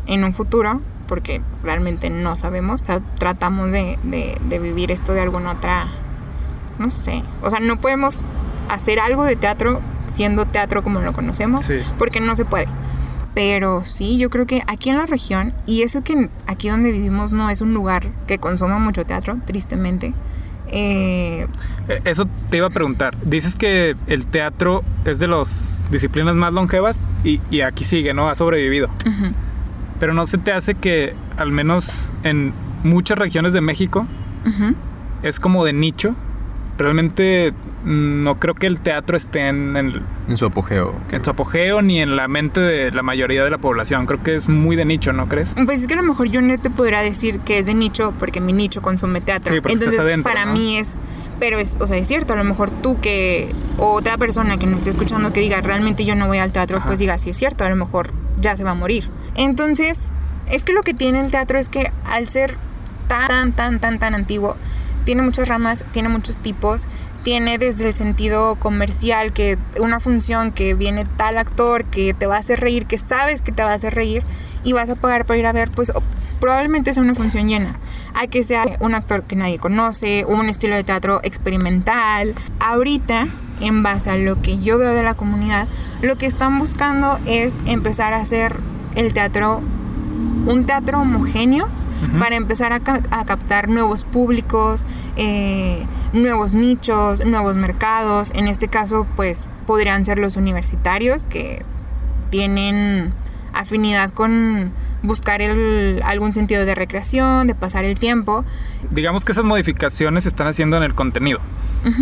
en 0.07 0.25
un 0.25 0.33
futuro, 0.33 0.81
porque 1.07 1.43
realmente 1.63 2.11
no 2.11 2.37
sabemos. 2.37 2.85
Tra- 2.85 3.03
tratamos 3.19 3.73
de, 3.73 3.99
de- 4.03 4.37
de 4.49 4.59
vivir 4.59 4.91
esto 4.91 5.13
de 5.15 5.21
alguna 5.21 5.53
otra. 5.53 5.89
No 6.79 6.91
sé. 6.91 7.23
O 7.43 7.51
sea, 7.51 7.61
no 7.61 7.77
podemos 7.77 8.25
hacer 8.69 8.99
algo 9.01 9.25
de 9.25 9.37
teatro 9.37 9.81
siendo 10.13 10.47
teatro 10.47 10.83
como 10.83 11.01
lo 11.01 11.13
conocemos, 11.13 11.63
Sí. 11.63 11.79
porque 11.99 12.21
no 12.21 12.35
se 12.37 12.45
puede. 12.45 12.67
Pero 13.35 13.83
sí, 13.85 14.19
yo 14.19 14.31
creo 14.31 14.47
que 14.47 14.63
aquí 14.67 14.91
en 14.91 14.97
la 14.99 15.07
región, 15.07 15.53
y 15.67 15.83
eso 15.83 16.03
que 16.03 16.29
aquí 16.47 16.69
donde 16.69 16.91
vivimos 16.93 17.31
no 17.33 17.49
es 17.51 17.61
un 17.61 17.73
lugar 17.75 18.09
que 18.27 18.39
consuma 18.39 18.79
mucho 18.79 19.05
teatro, 19.05 19.39
tristemente. 19.47 20.13
eh, 20.69 21.47
Eh, 21.89 22.01
Eso 22.05 22.27
te 22.51 22.57
iba 22.59 22.67
a 22.67 22.71
preguntar. 22.71 23.17
Dices 23.25 23.57
que 23.57 23.97
el 24.07 24.27
teatro 24.27 24.83
es 25.05 25.19
de 25.19 25.27
las 25.29 25.85
disciplinas 25.91 26.37
más 26.37 26.53
longevas 26.53 27.01
y, 27.25 27.41
y 27.51 27.61
aquí 27.63 27.85
sigue, 27.85 28.13
¿no? 28.13 28.29
Ha 28.29 28.35
sobrevivido. 28.35 28.89
ujú. 29.07 29.33
Pero 30.01 30.15
no 30.15 30.27
se 30.27 30.39
te 30.39 30.53
hace 30.53 30.75
que, 30.75 31.15
al 31.37 31.51
menos 31.53 32.13
en 32.25 32.53
muchas 32.85 33.19
regiones 33.19 33.53
de 33.53 33.61
México, 33.61 34.07
Ujú. 34.47 34.75
es 35.23 35.41
como 35.41 35.65
de 35.65 35.73
nicho. 35.73 36.15
Realmente 36.77 37.53
no 37.85 38.39
creo 38.41 38.55
que 38.55 38.67
el 38.67 38.81
teatro 38.81 39.17
esté 39.17 39.49
en, 39.49 39.77
el- 39.77 40.03
En 40.29 40.37
su 40.37 40.47
apogeo. 40.47 40.95
en 41.11 41.25
su 41.25 41.31
apogeo 41.31 41.81
ni 41.83 42.01
en 42.01 42.17
la 42.17 42.27
mente 42.29 42.61
de 42.61 42.91
la 42.93 43.03
mayoría 43.03 43.45
de 43.45 43.51
la 43.51 43.59
población. 43.59 44.07
Creo 44.07 44.23
que 44.23 44.35
es 44.35 44.49
muy 44.49 44.77
de 44.77 44.85
nicho, 44.85 45.13
¿no 45.13 45.29
crees? 45.29 45.55
Pues 45.65 45.83
es 45.83 45.87
que 45.87 45.95
a 45.95 45.97
lo 45.99 46.03
mejor 46.03 46.29
yo 46.29 46.41
no 46.43 46.59
te 46.59 46.71
podría 46.71 47.01
decir 47.01 47.39
que 47.41 47.59
es 47.59 47.67
de 47.67 47.75
nicho 47.75 48.13
porque 48.19 48.41
mi 48.41 48.53
nicho 48.53 48.83
consume 48.83 49.21
teatro. 49.21 49.55
Sí, 49.55 49.61
porque 49.61 49.75
estás 49.75 49.89
Entonces, 49.89 50.05
adentro, 50.05 50.33
para 50.33 50.47
¿no? 50.47 50.53
mí 50.55 50.77
es, 50.77 51.01
pero 51.39 51.59
es, 51.59 51.77
o 51.81 51.87
sea, 51.87 51.97
es 51.97 52.09
cierto, 52.09 52.33
a 52.33 52.37
lo 52.37 52.45
mejor 52.45 52.71
tú 52.71 53.01
que 53.01 53.55
o 53.79 53.93
otra 53.93 54.19
persona 54.19 54.59
que 54.59 54.67
no 54.67 54.77
esté 54.77 54.91
escuchando 54.91 55.33
que 55.33 55.41
diga, 55.41 55.61
realmente 55.61 56.05
yo 56.05 56.15
no 56.17 56.27
voy 56.27 56.39
al 56.39 56.51
teatro, 56.53 56.79
Ajá. 56.79 56.87
pues 56.87 56.99
diga, 56.99 57.17
sí 57.19 57.31
es 57.31 57.37
cierto, 57.37 57.65
a 57.65 57.69
lo 57.71 57.77
mejor 57.77 58.11
ya 58.41 58.57
se 58.57 58.65
va 58.65 58.73
a 58.73 58.75
morir. 58.75 59.09
Entonces, 59.37 60.11
es 60.51 60.65
que 60.65 60.73
lo 60.73 60.83
que 60.83 60.95
tiene 60.95 61.21
el 61.21 61.31
teatro 61.31 61.59
es 61.59 61.69
que 61.69 61.93
al 62.05 62.29
ser 62.29 62.57
tan, 63.07 63.29
tan, 63.29 63.53
tan, 63.53 63.79
tan, 63.79 63.99
tan 64.01 64.15
antiguo, 64.15 64.57
tiene 65.05 65.23
muchas 65.23 65.49
ramas, 65.49 65.85
tiene 65.93 66.09
muchos 66.11 66.37
tipos, 66.37 66.87
tiene 67.25 67.59
desde 67.59 67.89
el 67.89 67.95
sentido 67.95 68.57
comercial, 68.57 69.33
que 69.33 69.59
una 69.81 70.01
función 70.01 70.53
que 70.53 70.75
viene 70.75 71.05
tal 71.17 71.39
actor 71.39 71.85
que 71.85 72.15
te 72.15 72.27
va 72.27 72.37
a 72.37 72.39
hacer 72.39 72.61
reír, 72.61 72.87
que 72.87 72.99
sabes 72.99 73.43
que 73.43 73.53
te 73.53 73.63
va 73.63 73.71
a 73.71 73.75
hacer 73.75 73.95
reír 73.95 74.23
y 74.65 74.73
vas 74.73 74.89
a 74.91 74.95
pagar 74.97 75.25
para 75.27 75.39
ir 75.39 75.47
a 75.47 75.53
ver, 75.53 75.71
pues 75.71 75.93
probablemente 76.41 76.95
sea 76.95 77.03
una 77.03 77.15
función 77.15 77.49
llena. 77.49 77.77
A 78.15 78.27
que 78.27 78.43
sea 78.43 78.65
un 78.81 78.95
actor 78.95 79.23
que 79.25 79.37
nadie 79.37 79.59
conoce, 79.59 80.25
un 80.27 80.49
estilo 80.49 80.75
de 80.75 80.83
teatro 80.85 81.21
experimental. 81.23 82.35
Ahorita, 82.59 83.27
en 83.61 83.83
base 83.83 84.11
a 84.11 84.17
lo 84.17 84.41
que 84.41 84.59
yo 84.59 84.79
veo 84.79 84.93
de 84.93 85.03
la 85.03 85.15
comunidad, 85.15 85.69
lo 86.03 86.17
que 86.17 86.27
están 86.27 86.59
buscando 86.59 87.19
es 87.27 87.59
empezar 87.67 88.15
a 88.15 88.19
hacer 88.19 88.57
el 88.95 89.13
teatro, 89.13 89.61
un 90.47 90.65
teatro 90.65 91.01
homogéneo 91.01 91.69
para 92.21 92.37
empezar 92.37 92.73
a, 92.73 92.79
ca- 92.81 93.03
a 93.11 93.25
captar 93.25 93.69
nuevos 93.69 94.05
públicos, 94.05 94.87
eh, 95.17 95.85
nuevos 96.13 96.55
nichos, 96.55 97.25
nuevos 97.25 97.57
mercados. 97.57 98.33
En 98.35 98.49
este 98.49 98.69
caso, 98.69 99.07
pues 99.17 99.47
podrían 99.67 100.05
ser 100.05 100.19
los 100.19 100.37
universitarios 100.37 101.25
que 101.27 101.63
tienen 102.31 103.13
afinidad 103.53 104.11
con 104.13 104.73
buscar 105.03 105.41
el- 105.43 106.01
algún 106.05 106.33
sentido 106.33 106.65
de 106.67 106.75
recreación, 106.75 107.47
de 107.47 107.55
pasar 107.55 107.85
el 107.85 107.99
tiempo. 107.99 108.45
Digamos 108.91 109.25
que 109.25 109.33
esas 109.33 109.45
modificaciones 109.45 110.25
se 110.25 110.29
están 110.29 110.47
haciendo 110.47 110.77
en 110.77 110.83
el 110.83 110.95
contenido. 110.95 111.41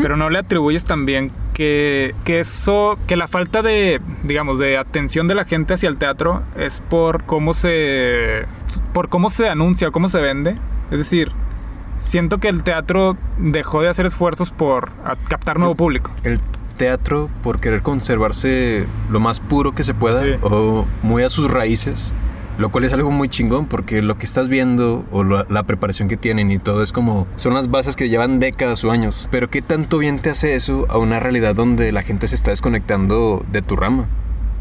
Pero 0.01 0.17
no 0.17 0.31
le 0.31 0.39
atribuyes 0.39 0.87
también 0.87 1.31
que, 1.53 2.15
que 2.25 2.41
eso, 2.41 2.99
que 3.07 3.15
la 3.15 3.29
falta 3.29 3.61
de, 3.61 4.01
digamos, 4.25 4.59
de 4.59 4.79
atención 4.79 5.29
de 5.29 5.35
la 5.35 5.45
gente 5.45 5.75
hacia 5.75 5.91
el 5.91 5.99
teatro 5.99 6.43
es 6.57 6.81
por 6.89 7.25
cómo 7.25 7.53
se, 7.53 8.47
por 8.95 9.11
cómo 9.11 9.29
se 9.29 9.51
anuncia, 9.51 9.91
cómo 9.91 10.09
se 10.09 10.19
vende. 10.19 10.57
Es 10.91 10.99
decir, 10.99 11.31
siento 11.99 12.39
que 12.39 12.49
el 12.49 12.63
teatro 12.63 13.17
dejó 13.39 13.83
de 13.83 13.89
hacer 13.89 14.07
esfuerzos 14.07 14.51
por 14.51 14.91
captar 15.29 15.59
nuevo 15.59 15.75
público. 15.75 16.11
El 16.25 16.41
teatro, 16.77 17.31
por 17.43 17.61
querer 17.61 17.83
conservarse 17.83 18.87
lo 19.11 19.21
más 19.21 19.41
puro 19.41 19.73
que 19.75 19.83
se 19.83 19.95
pueda 19.95 20.23
Sí. 20.23 20.31
o 20.43 20.85
muy 21.03 21.23
a 21.23 21.31
sus 21.31 21.51
raíces, 21.51 22.13
lo 22.59 22.71
cual 22.71 22.85
es 22.85 22.93
algo 22.93 23.11
muy 23.11 23.29
chingón 23.29 23.67
porque 23.67 24.03
lo 24.03 24.19
que 24.19 24.27
estás 24.27 24.49
viendo 24.49 25.05
o 25.11 25.25
la, 25.25 25.47
la 25.49 25.63
preparación 25.63 26.09
que 26.09 26.17
tienen 26.17 26.51
y 26.51 26.59
todo 26.59 26.83
es 26.83 26.93
como 26.93 27.27
son 27.37 27.55
las 27.55 27.71
bases 27.71 27.97
que 27.97 28.09
llevan 28.09 28.39
décadas 28.39 28.85
o 28.85 28.91
años. 28.91 29.29
Pero 29.31 29.49
qué 29.49 29.63
tanto 29.63 29.99
bien 29.99 30.19
te 30.19 30.31
hace 30.31 30.55
eso 30.55 30.87
a 30.91 30.99
una 30.99 31.19
realidad 31.19 31.55
donde 31.55 31.93
la 31.93 32.03
gente 32.03 32.29
se 32.29 32.35
está 32.35 32.51
desconectando 32.51 33.45
de 33.51 33.63
tu 33.63 33.77
rama. 33.77 34.07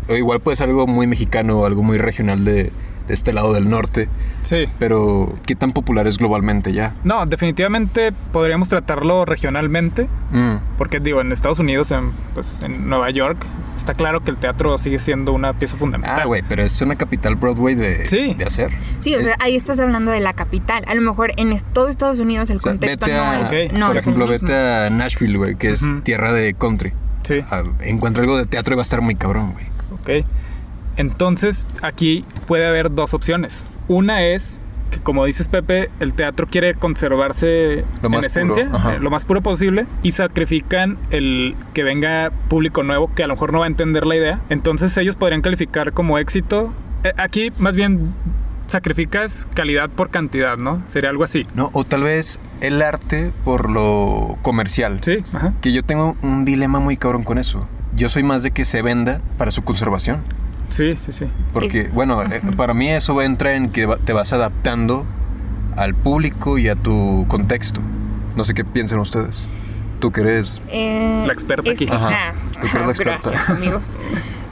O 0.07 0.15
igual 0.15 0.39
puede 0.39 0.55
ser 0.55 0.69
algo 0.69 0.87
muy 0.87 1.07
mexicano 1.07 1.59
o 1.59 1.65
algo 1.65 1.83
muy 1.83 1.97
regional 1.97 2.45
de, 2.45 2.71
de 3.07 3.13
este 3.13 3.33
lado 3.33 3.53
del 3.53 3.69
norte, 3.69 4.09
Sí. 4.43 4.65
pero 4.79 5.33
qué 5.45 5.55
tan 5.55 5.73
popular 5.73 6.07
es 6.07 6.17
globalmente 6.17 6.73
ya. 6.73 6.93
No, 7.03 7.25
definitivamente 7.25 8.11
podríamos 8.31 8.67
tratarlo 8.69 9.25
regionalmente, 9.25 10.07
Mm. 10.31 10.55
porque 10.77 10.99
digo, 10.99 11.21
en 11.21 11.31
Estados 11.31 11.59
Unidos, 11.59 11.91
en, 11.91 12.11
pues, 12.33 12.61
en 12.63 12.89
Nueva 12.89 13.09
York, 13.11 13.37
está 13.77 13.93
claro 13.93 14.23
que 14.23 14.31
el 14.31 14.37
teatro 14.37 14.77
sigue 14.77 14.99
siendo 14.99 15.33
una 15.33 15.53
pieza 15.53 15.77
fundamental. 15.77 16.19
Ah, 16.21 16.25
güey, 16.25 16.41
pero 16.47 16.63
es 16.63 16.81
una 16.81 16.95
capital 16.95 17.35
Broadway 17.35 17.75
de, 17.75 18.07
Sí. 18.07 18.33
de 18.33 18.45
hacer. 18.45 18.71
Sí, 18.99 19.13
o 19.15 19.19
Es- 19.19 19.25
sea, 19.25 19.35
ahí 19.39 19.55
estás 19.55 19.79
hablando 19.79 20.11
de 20.11 20.19
la 20.19 20.33
capital. 20.33 20.83
A 20.87 20.95
lo 20.95 21.01
mejor 21.01 21.31
en 21.37 21.55
todo 21.73 21.87
Estados 21.89 22.19
Unidos 22.19 22.49
el 22.49 22.57
O 22.57 22.59
sea, 22.59 22.71
contexto 22.71 23.05
vete 23.05 23.17
no 23.17 23.23
a- 23.23 23.39
es, 23.41 23.67
Ok, 23.71 23.73
no 23.77 23.87
por 23.87 23.97
es 23.97 24.03
ejemplo, 24.03 24.25
el 24.25 24.31
mismo. 24.31 24.47
vete 24.47 24.59
a 24.59 24.89
Nashville, 24.89 25.37
güey, 25.37 25.55
que 25.55 25.69
es 25.69 25.83
Ujú. 25.83 26.01
tierra 26.01 26.33
de 26.33 26.53
country. 26.55 26.93
Sí. 27.23 27.41
Ah, 27.51 27.63
encuentra 27.81 28.21
algo 28.23 28.37
de 28.37 28.45
teatro 28.45 28.73
y 28.73 28.75
va 28.77 28.81
a 28.81 28.83
estar 28.83 29.01
muy 29.01 29.15
cabrón, 29.15 29.53
güey. 29.53 29.65
Ok. 30.21 30.25
Entonces, 30.97 31.67
aquí 31.81 32.25
puede 32.47 32.67
haber 32.67 32.93
dos 32.93 33.13
opciones. 33.13 33.65
Una 33.87 34.25
es 34.25 34.61
que, 34.91 34.99
como 34.99 35.25
dices 35.25 35.47
Pepe, 35.47 35.89
el 35.99 36.13
teatro 36.13 36.47
quiere 36.47 36.73
conservarse 36.75 37.83
Lo 38.01 38.09
en 38.09 38.23
esencia, 38.23 38.69
eh, 38.93 38.99
lo 38.99 39.09
más 39.09 39.25
puro 39.25 39.41
posible, 39.41 39.87
y 40.03 40.11
sacrifican 40.11 40.97
el 41.11 41.55
que 41.73 41.83
venga 41.83 42.31
público 42.49 42.83
nuevo 42.83 43.13
que 43.13 43.23
a 43.23 43.27
lo 43.27 43.33
mejor 43.33 43.51
no 43.51 43.59
va 43.59 43.65
a 43.65 43.67
entender 43.67 44.05
la 44.05 44.15
idea. 44.15 44.41
Entonces, 44.49 44.95
ellos 44.97 45.15
podrían 45.15 45.41
calificar 45.41 45.91
como 45.91 46.17
éxito. 46.17 46.73
eh, 47.03 47.13
aquí, 47.17 47.51
más 47.59 47.75
bien, 47.75 48.13
sacrificas 48.67 49.47
calidad 49.53 49.89
por 49.89 50.09
cantidad, 50.09 50.57
¿no? 50.57 50.81
Sería 50.87 51.09
algo 51.09 51.23
así. 51.23 51.45
No, 51.55 51.69
o 51.73 51.83
tal 51.83 52.03
vez 52.03 52.39
el 52.61 52.81
arte 52.81 53.31
por 53.43 53.69
lo 53.69 54.37
comercial. 54.41 54.99
Sí, 55.01 55.23
ajá. 55.33 55.53
Que 55.61 55.71
yo 55.71 55.83
tengo 55.83 56.15
un 56.21 56.45
dilema 56.45 56.79
muy 56.79 56.97
cabrón 56.97 57.23
con 57.23 57.37
eso. 57.37 57.67
Yo 57.95 58.09
soy 58.09 58.23
más 58.23 58.43
de 58.43 58.51
que 58.51 58.65
se 58.65 58.81
venda 58.81 59.21
para 59.37 59.51
su 59.51 59.63
conservación. 59.63 60.21
Sí, 60.69 60.95
sí, 60.97 61.11
sí. 61.11 61.25
Porque, 61.53 61.81
Es- 61.81 61.93
bueno, 61.93 62.21
eh, 62.23 62.41
para 62.57 62.73
mí 62.73 62.89
eso 62.89 63.21
entra 63.21 63.53
en 63.55 63.69
que 63.69 63.85
va- 63.85 63.97
te 63.97 64.13
vas 64.13 64.33
adaptando 64.33 65.05
al 65.77 65.93
público 65.95 66.57
y 66.57 66.67
a 66.69 66.75
tu 66.75 67.25
contexto. 67.27 67.81
No 68.35 68.43
sé 68.43 68.53
qué 68.53 68.63
piensan 68.65 68.99
ustedes. 68.99 69.47
Tú 69.99 70.11
que 70.11 70.21
eres... 70.21 70.61
Eh, 70.69 71.23
La 71.25 71.33
experta 71.33 71.69
es- 71.71 71.75
aquí. 71.77 71.87
Ajá. 71.89 72.07
ajá. 72.07 72.33
Tú 72.59 72.67
que 72.67 72.77
eres 72.77 72.85
la 72.85 72.91
experta. 72.91 73.29
Gracias, 73.29 73.49
amigos. 73.49 73.97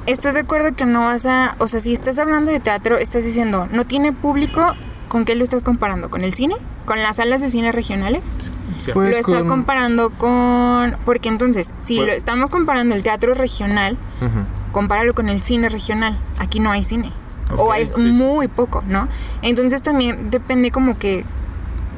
¿Estás 0.06 0.34
de 0.34 0.42
acuerdo 0.42 0.76
que 0.76 0.86
no 0.86 1.02
vas 1.02 1.26
a... 1.26 1.56
O 1.60 1.68
sea, 1.68 1.80
si 1.80 1.94
estás 1.94 2.20
hablando 2.20 2.52
de 2.52 2.60
teatro, 2.60 2.98
estás 2.98 3.24
diciendo, 3.26 3.68
no 3.72 3.86
tiene 3.86 4.12
público, 4.14 4.74
¿con 5.10 5.26
qué 5.26 5.36
lo 5.36 5.44
estás 5.44 5.64
comparando? 5.64 6.10
¿Con 6.10 6.22
el 6.24 6.34
cine? 6.34 6.56
¿Con 6.86 7.02
las 7.02 7.18
salas 7.18 7.42
de 7.42 7.50
cine 7.50 7.72
regionales? 7.72 8.36
Sí. 8.80 8.92
Pues 8.94 9.12
lo 9.12 9.18
estás 9.18 9.40
con- 9.46 9.48
comparando 9.60 10.10
con... 10.12 10.98
Porque 11.06 11.30
entonces, 11.30 11.74
si 11.78 11.96
Pues- 11.98 12.08
lo 12.08 12.14
estamos 12.14 12.52
comparando 12.52 12.96
el 12.96 13.04
teatro 13.04 13.34
regional, 13.34 13.98
Ujú. 14.22 14.44
Compáralo 14.74 15.16
con 15.16 15.30
el 15.30 15.42
cine 15.42 15.70
regional. 15.70 16.20
Aquí 16.38 16.60
no 16.60 16.72
hay 16.72 16.84
cine. 16.84 17.14
o 17.56 17.74
es 17.74 17.92
sí, 17.92 18.02
sí, 18.02 18.08
muy 18.08 18.50
poco, 18.50 18.84
¿no? 18.88 19.08
Entonces 19.42 19.82
también 19.82 20.30
depende 20.30 20.72
como 20.72 20.98
que 20.98 21.24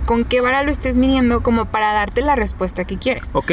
con 0.05 0.23
qué 0.23 0.41
vara 0.41 0.61
lo 0.61 0.69
estés 0.69 0.97
midiendo 0.97 1.41
como 1.41 1.65
para 1.65 1.91
darte 1.93 2.21
la 2.21 2.35
respuesta 2.35 2.85
que 2.85 2.97
quieres. 2.97 3.31
Ok, 3.33 3.47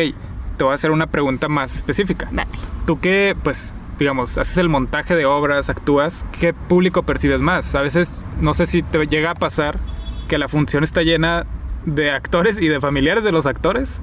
te 0.58 0.64
voy 0.64 0.72
a 0.72 0.74
hacer 0.74 0.90
una 0.90 1.06
pregunta 1.06 1.48
más 1.48 1.74
específica. 1.74 2.28
Date. 2.30 2.58
Tú 2.86 3.00
que, 3.00 3.34
pues, 3.42 3.74
digamos, 3.98 4.36
haces 4.36 4.58
el 4.58 4.68
montaje 4.68 5.14
de 5.16 5.24
obras, 5.24 5.70
actúas, 5.70 6.24
¿qué 6.38 6.52
público 6.52 7.04
percibes 7.04 7.40
más? 7.40 7.74
A 7.74 7.80
veces, 7.80 8.24
no 8.40 8.52
sé 8.52 8.66
si 8.66 8.82
te 8.82 9.06
llega 9.06 9.30
a 9.30 9.34
pasar 9.34 9.78
que 10.28 10.38
la 10.38 10.48
función 10.48 10.84
está 10.84 11.02
llena 11.02 11.46
de 11.86 12.10
actores 12.10 12.58
y 12.58 12.68
de 12.68 12.80
familiares 12.80 13.24
de 13.24 13.32
los 13.32 13.46
actores. 13.46 14.00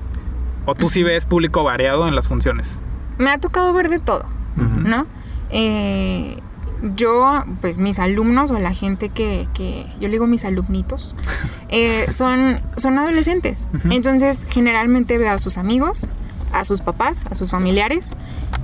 O 0.66 0.76
tú 0.76 0.90
sí 0.90 1.04
ves 1.04 1.26
público 1.26 1.64
variado 1.64 2.08
en 2.08 2.16
las 2.16 2.28
funciones. 2.28 2.80
Me 3.18 3.32
ha 3.32 3.38
tocado 3.38 3.74
ver 3.74 3.90
de 3.90 4.00
todo, 4.00 4.24
¿no? 4.60 5.06
Eh, 5.52 6.38
yo, 6.96 7.44
pues 7.62 7.78
mis 7.78 8.00
alumnos 8.00 8.52
o 8.52 8.60
la 8.60 8.74
gente 8.74 9.10
que, 9.10 9.48
que 9.54 9.86
yo 10.00 10.08
le 10.08 10.14
digo 10.14 10.28
mis 10.28 10.46
alumnitos, 10.46 11.16
eh, 11.70 12.06
son, 12.12 12.60
son 12.78 12.98
adolescentes. 12.98 13.68
Entonces, 13.90 14.48
generalmente 14.50 15.18
veo 15.18 15.32
a 15.34 15.40
sus 15.40 15.58
amigos, 15.58 16.10
a 16.54 16.64
sus 16.66 16.82
papás, 16.82 17.26
a 17.30 17.36
sus 17.36 17.52
familiares 17.52 18.14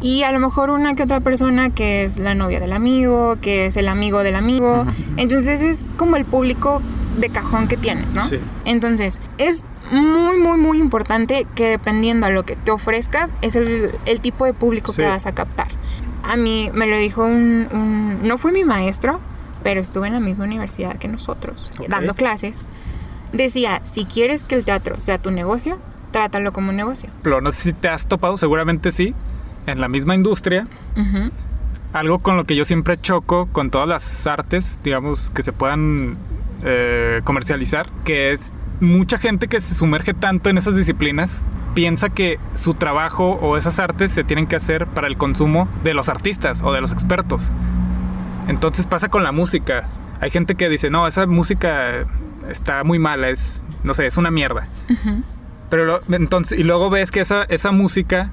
y 0.02 0.24
a 0.24 0.32
lo 0.32 0.40
mejor 0.40 0.70
una 0.70 0.96
que 0.96 1.04
otra 1.04 1.20
persona 1.20 1.70
que 1.70 2.04
es 2.04 2.18
la 2.18 2.34
novia 2.36 2.60
del 2.60 2.74
amigo, 2.74 3.38
que 3.42 3.66
es 3.68 3.78
el 3.78 3.88
amigo 3.90 4.24
del 4.24 4.36
amigo. 4.36 4.86
Entonces, 5.18 5.62
es 5.62 5.92
como 5.98 6.16
el 6.16 6.26
público 6.26 6.82
de 7.20 7.30
cajón 7.30 7.68
que 7.68 7.78
tienes, 7.78 8.14
¿no? 8.14 8.28
Sí. 8.28 8.40
Entonces, 8.66 9.20
es 9.38 9.66
muy, 9.92 10.40
muy, 10.40 10.58
muy 10.58 10.80
importante 10.80 11.46
que 11.54 11.68
dependiendo 11.68 12.26
a 12.26 12.30
lo 12.30 12.44
que 12.44 12.56
te 12.56 12.72
ofrezcas, 12.72 13.36
es 13.42 13.56
el, 13.56 13.92
el 14.06 14.20
tipo 14.22 14.46
de 14.46 14.54
público 14.54 14.92
Sí. 14.92 15.02
que 15.02 15.08
vas 15.08 15.26
a 15.28 15.34
captar. 15.36 15.68
A 16.28 16.38
mí 16.38 16.70
me 16.74 16.88
lo 16.88 16.98
dijo 16.98 17.24
un, 17.26 17.68
un- 17.72 18.20
No 18.28 18.38
fue 18.38 18.52
mi 18.52 18.64
maestro, 18.64 19.20
pero 19.64 19.80
estuve 19.82 20.08
en 20.08 20.14
la 20.14 20.20
misma 20.20 20.46
universidad 20.46 20.96
que 20.98 21.08
nosotros, 21.08 21.72
dando 21.88 22.14
clases. 22.16 22.62
Decía, 23.34 23.82
si 23.84 24.06
quieres 24.06 24.44
que 24.46 24.56
el 24.56 24.64
teatro 24.66 25.00
sea 25.00 25.18
tu 25.18 25.32
negocio, 25.32 25.78
trátalo 26.12 26.54
como 26.54 26.70
un 26.70 26.76
negocio. 26.78 27.10
Pero 27.22 27.42
no 27.42 27.52
sé 27.52 27.64
si 27.64 27.74
te 27.74 27.90
has 27.90 28.08
topado, 28.08 28.38
seguramente 28.38 28.92
sí, 28.92 29.14
en 29.68 29.82
la 29.82 29.88
misma 29.88 30.16
industria. 30.16 30.68
Algo 31.94 32.20
con 32.20 32.36
lo 32.38 32.44
que 32.46 32.56
yo 32.56 32.66
siempre 32.66 33.00
choco 33.00 33.48
con 33.52 33.70
todas 33.72 33.88
las 33.88 34.28
artes, 34.28 34.80
digamos, 34.84 35.30
que 35.30 35.44
se 35.44 35.54
puedan 35.54 36.18
eh, 36.64 37.22
comercializar, 37.24 37.90
que 38.04 38.34
es 38.34 38.58
mucha 38.86 39.18
gente 39.18 39.48
que 39.48 39.60
se 39.62 39.76
sumerge 39.76 40.14
tanto 40.14 40.50
en 40.50 40.58
esas 40.58 40.76
disciplinas 40.76 41.44
piensa 41.74 42.10
que 42.10 42.40
su 42.54 42.74
trabajo 42.74 43.32
o 43.42 43.58
esas 43.58 43.80
artes 43.80 44.12
se 44.12 44.24
tienen 44.24 44.48
que 44.48 44.56
hacer 44.56 44.88
para 44.88 45.08
el 45.08 45.18
consumo 45.18 45.68
de 45.84 45.94
los 45.94 46.08
artistas 46.10 46.62
o 46.64 46.72
de 46.72 46.80
los 46.82 46.92
expertos. 46.94 47.52
Entonces 48.48 48.86
pasa 48.86 49.10
con 49.10 49.24
la 49.24 49.32
música. 49.32 49.88
Hay 50.22 50.30
gente 50.30 50.56
que 50.56 50.70
dice, 50.70 50.90
no, 50.90 51.08
esa 51.08 51.26
música 51.28 52.06
está 52.50 52.84
muy 52.84 53.00
mala, 53.00 53.30
es, 53.30 53.62
no 53.84 53.94
sé, 53.94 54.06
es 54.06 54.18
una 54.18 54.32
mierda. 54.32 54.68
Pero 55.70 55.86
lo- 55.86 56.02
entonces, 56.16 56.58
y 56.60 56.64
luego 56.64 56.90
ves 56.90 57.12
que 57.12 57.20
esa, 57.22 57.44
esa 57.44 57.72
música 57.72 58.30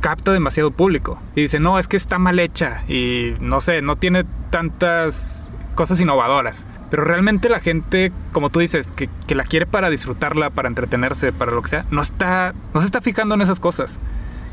capta 0.00 0.32
demasiado 0.32 0.70
público. 0.70 1.18
Y 1.34 1.42
dice, 1.42 1.60
no, 1.60 1.78
es 1.78 1.88
que 1.88 1.96
está 1.96 2.18
mal 2.18 2.38
hecha. 2.38 2.82
Y 2.88 3.34
no 3.40 3.60
sé, 3.60 3.80
no 3.80 3.96
tiene 3.96 4.24
tantas 4.50 5.52
cosas 5.74 6.00
innovadoras. 6.00 6.66
Pero 6.90 7.04
realmente 7.04 7.48
la 7.48 7.60
gente, 7.60 8.12
como 8.32 8.50
tú 8.50 8.60
dices, 8.60 8.90
que, 8.90 9.08
que 9.26 9.34
la 9.34 9.44
quiere 9.44 9.66
para 9.66 9.90
disfrutarla, 9.90 10.50
para 10.50 10.68
entretenerse, 10.68 11.32
para 11.32 11.52
lo 11.52 11.62
que 11.62 11.68
sea, 11.68 11.84
no 11.90 12.00
está, 12.02 12.54
no 12.72 12.80
se 12.80 12.86
está 12.86 13.00
fijando 13.00 13.34
en 13.34 13.42
esas 13.42 13.60
cosas. 13.60 13.98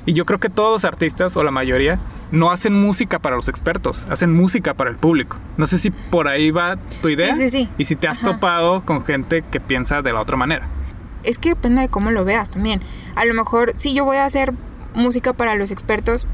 Y 0.05 0.13
yo 0.13 0.25
creo 0.25 0.39
que 0.39 0.49
todos 0.49 0.71
los 0.71 0.85
artistas, 0.85 1.37
o 1.37 1.43
la 1.43 1.51
mayoría, 1.51 1.99
no 2.31 2.49
hacen 2.49 2.73
música 2.73 3.19
para 3.19 3.35
los 3.35 3.47
expertos, 3.47 4.05
hacen 4.09 4.33
música 4.33 4.73
para 4.73 4.89
el 4.89 4.95
público. 4.95 5.37
No 5.57 5.67
sé 5.67 5.77
si 5.77 5.91
por 5.91 6.27
ahí 6.27 6.49
va 6.49 6.77
tu 7.01 7.09
idea. 7.09 7.35
sí, 7.35 7.49
sí. 7.51 7.69
Y 7.77 7.85
si 7.85 7.95
te 7.95 8.07
has 8.07 8.17
Ajá. 8.17 8.31
topado 8.33 8.83
con 8.83 9.05
gente 9.05 9.43
que 9.51 9.59
piensa 9.59 10.01
de 10.01 10.11
la 10.11 10.21
otra 10.21 10.37
manera. 10.37 10.67
Es 11.23 11.37
que 11.37 11.49
depende 11.49 11.81
de 11.81 11.89
cómo 11.89 12.09
lo 12.09 12.25
veas 12.25 12.49
también. 12.49 12.81
A 13.15 13.25
lo 13.25 13.35
mejor, 13.35 13.73
si 13.75 13.93
yo 13.93 14.03
voy 14.05 14.17
a 14.17 14.25
hacer 14.25 14.53
música 14.95 15.33
para 15.33 15.53
los 15.53 15.69
expertos, 15.69 16.25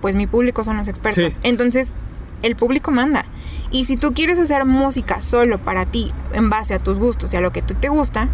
pues 0.00 0.14
mi 0.14 0.26
público 0.26 0.64
son 0.64 0.78
los 0.78 0.88
expertos. 0.88 1.38
Entonces, 1.42 1.94
el 2.42 2.56
público 2.56 2.90
manda. 2.90 3.24
Y 3.70 3.84
si 3.84 3.96
tú 3.96 4.12
quieres 4.14 4.38
hacer 4.38 4.64
música 4.64 5.20
solo 5.22 5.58
para 5.58 5.86
ti, 5.86 6.12
en 6.32 6.50
base 6.50 6.74
a 6.74 6.78
tus 6.78 6.98
gustos 6.98 7.32
y 7.34 7.36
a 7.36 7.40
lo 7.40 7.50
que 7.52 7.62
tú 7.62 7.74
te 7.74 7.88
gusta, 7.88 8.28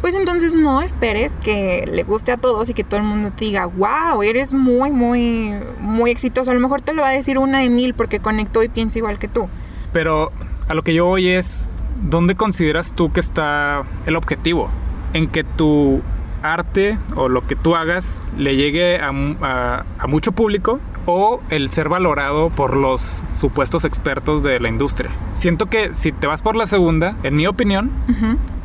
pues 0.00 0.14
entonces 0.14 0.54
no 0.54 0.80
esperes 0.80 1.36
que 1.42 1.86
le 1.92 2.02
guste 2.04 2.32
a 2.32 2.38
todos 2.38 2.70
y 2.70 2.74
que 2.74 2.84
todo 2.84 2.98
el 3.00 3.04
mundo 3.06 3.30
te 3.30 3.44
diga, 3.44 3.66
wow, 3.66 4.22
eres 4.22 4.54
muy, 4.54 4.90
muy, 4.90 5.52
muy 5.80 6.10
exitoso. 6.10 6.50
A 6.50 6.54
lo 6.54 6.60
mejor 6.60 6.80
te 6.80 6.94
lo 6.94 7.02
va 7.02 7.08
a 7.08 7.12
decir 7.12 7.36
una 7.38 7.58
de 7.60 7.68
mil 7.68 7.92
porque 7.92 8.18
conectó 8.20 8.62
y 8.62 8.68
piensa 8.70 8.96
igual 8.98 9.18
que 9.18 9.28
tú. 9.28 9.48
Pero 9.92 10.32
a 10.68 10.74
lo 10.74 10.82
que 10.82 10.94
yo 10.94 11.04
voy 11.04 11.28
es, 11.28 11.68
¿dónde 12.02 12.34
consideras 12.34 12.94
tú 12.94 13.12
que 13.12 13.20
está 13.20 13.82
el 14.06 14.16
objetivo? 14.16 14.70
En 15.12 15.28
que 15.28 15.44
tu 15.44 16.00
arte 16.42 16.96
o 17.16 17.28
lo 17.28 17.46
que 17.46 17.54
tú 17.54 17.76
hagas 17.76 18.22
le 18.38 18.56
llegue 18.56 18.98
a, 18.98 19.10
a- 19.42 19.84
a 19.98 20.06
mucho 20.06 20.32
público 20.32 20.80
o 21.12 21.40
el 21.50 21.70
ser 21.70 21.88
valorado 21.88 22.50
por 22.50 22.76
los 22.76 23.22
supuestos 23.32 23.84
expertos 23.84 24.42
de 24.42 24.60
la 24.60 24.68
industria. 24.68 25.10
Siento 25.34 25.66
que 25.66 25.94
si 25.94 26.12
te 26.12 26.26
vas 26.26 26.42
por 26.42 26.56
la 26.56 26.66
segunda, 26.66 27.16
en 27.22 27.36
mi 27.36 27.46
opinión. 27.46 27.90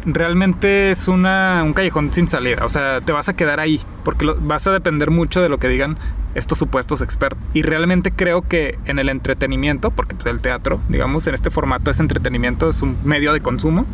Realmente 0.05 0.91
es 0.91 1.07
una, 1.07 1.61
un 1.63 1.73
callejón 1.73 2.13
sin 2.13 2.27
salida. 2.27 2.65
O 2.65 2.69
sea, 2.69 3.01
te 3.01 3.11
vas 3.11 3.29
a 3.29 3.35
quedar 3.35 3.59
ahí 3.59 3.81
porque 4.03 4.25
lo- 4.25 4.35
vas 4.39 4.65
a 4.67 4.71
depender 4.71 5.11
mucho 5.11 5.41
de 5.41 5.49
lo 5.49 5.57
que 5.57 5.67
digan 5.67 5.97
estos 6.35 6.57
supuestos 6.57 7.01
expertos. 7.01 7.39
Y 7.53 7.61
realmente 7.61 8.11
creo 8.11 8.41
que 8.41 8.77
en 8.85 8.99
el 8.99 9.07
entretenimiento, 9.09 9.91
porque 9.91 10.15
pues, 10.15 10.27
el 10.27 10.41
teatro, 10.41 10.81
digamos, 10.89 11.25
en 11.27 11.33
este 11.33 11.49
formato 11.49 11.91
es 11.91 11.99
entretenimiento, 12.01 12.69
es 12.69 12.81
un 12.81 12.97
medio 13.05 13.31
de 13.31 13.39
consumo, 13.39 13.85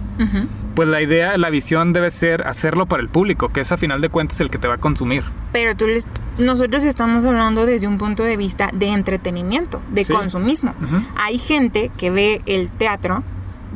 pues 0.75 0.87
la 0.89 1.01
idea, 1.01 1.37
la 1.37 1.49
visión 1.51 1.93
debe 1.93 2.09
ser 2.11 2.47
hacerlo 2.47 2.87
para 2.87 3.03
el 3.03 3.09
público, 3.09 3.49
que 3.49 3.61
es 3.61 3.71
a 3.71 3.77
final 3.77 4.01
de 4.01 4.09
cuentas 4.09 4.39
el 4.41 4.49
que 4.49 4.57
te 4.57 4.67
va 4.67 4.75
a 4.75 4.77
consumir. 4.79 5.23
Pero 5.53 5.75
tú 5.75 5.85
les, 5.85 6.07
nosotros 6.39 6.83
estamos 6.83 7.25
hablando 7.25 7.65
desde 7.67 7.87
un 7.87 7.97
punto 7.99 8.23
de 8.23 8.37
vista 8.37 8.69
de 8.73 8.87
entretenimiento, 8.87 9.79
de 9.91 10.03
Sí. 10.03 10.13
consumismo. 10.13 10.73
Hay 11.17 11.37
gente 11.37 11.91
que 11.97 12.09
ve 12.09 12.41
el 12.47 12.71
teatro, 12.71 13.23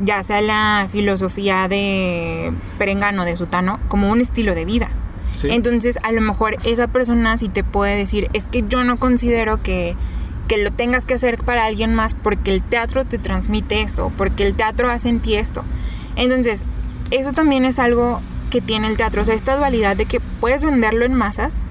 ya 0.02 0.22
sea 0.24 0.42
la 0.42 0.88
filosofía 0.92 1.68
de 1.68 2.52
Perengano, 2.78 3.26
de 3.26 3.38
Sutano, 3.38 3.80
como 3.88 4.10
un 4.10 4.22
estilo 4.22 4.56
de 4.56 4.66
vida. 4.66 4.90
Sí. 5.36 5.48
Entonces, 5.50 6.00
a 6.04 6.12
lo 6.12 6.22
mejor 6.22 6.58
esa 6.64 6.88
persona 6.88 7.38
sí 7.38 7.50
te 7.50 7.64
puede 7.64 7.96
decir, 7.96 8.30
es 8.34 8.48
que 8.48 8.64
yo 8.68 8.84
no 8.84 8.98
considero 8.98 9.62
que, 9.62 9.96
que 10.48 10.58
lo 10.58 10.72
tengas 10.72 11.06
que 11.06 11.14
hacer 11.14 11.38
para 11.44 11.66
alguien 11.66 11.94
más 11.94 12.14
porque 12.14 12.54
el 12.54 12.62
teatro 12.62 13.06
te 13.06 13.18
transmite 13.18 13.82
eso, 13.82 14.12
porque 14.18 14.46
el 14.46 14.56
teatro 14.56 14.90
hace 14.90 15.10
en 15.10 15.20
ti 15.20 15.36
esto. 15.36 15.64
Entonces, 16.16 16.64
eso 17.12 17.32
también 17.34 17.66
es 17.66 17.80
algo 17.80 18.22
que 18.50 18.62
tiene 18.62 18.88
el 18.88 18.96
teatro, 18.96 19.22
o 19.22 19.26
sea, 19.26 19.36
esta 19.36 19.58
dualidad 19.58 19.98
de 19.98 20.06
que 20.06 20.20
puedes 20.20 20.64
venderlo 20.64 21.04
en 21.06 21.14
masas 21.14 21.62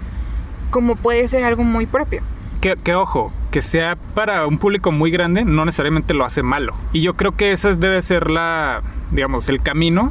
como 0.70 0.96
puede 0.96 1.26
ser 1.28 1.44
algo 1.44 1.62
muy 1.64 1.86
propio. 1.86 2.22
que, 2.60 2.76
que, 2.76 2.94
ojo, 2.94 3.32
que 3.54 3.62
sea 3.62 3.94
para 4.16 4.48
un 4.48 4.58
público 4.58 4.90
muy 4.90 5.12
grande 5.12 5.44
no 5.44 5.64
necesariamente 5.64 6.12
lo 6.12 6.24
hace 6.24 6.42
malo. 6.42 6.74
Y 6.92 7.02
yo 7.02 7.14
creo 7.14 7.30
que 7.30 7.52
esa 7.52 7.72
debe 7.74 8.02
ser 8.02 8.28
la, 8.28 8.82
digamos, 9.12 9.48
el 9.48 9.62
camino 9.62 10.10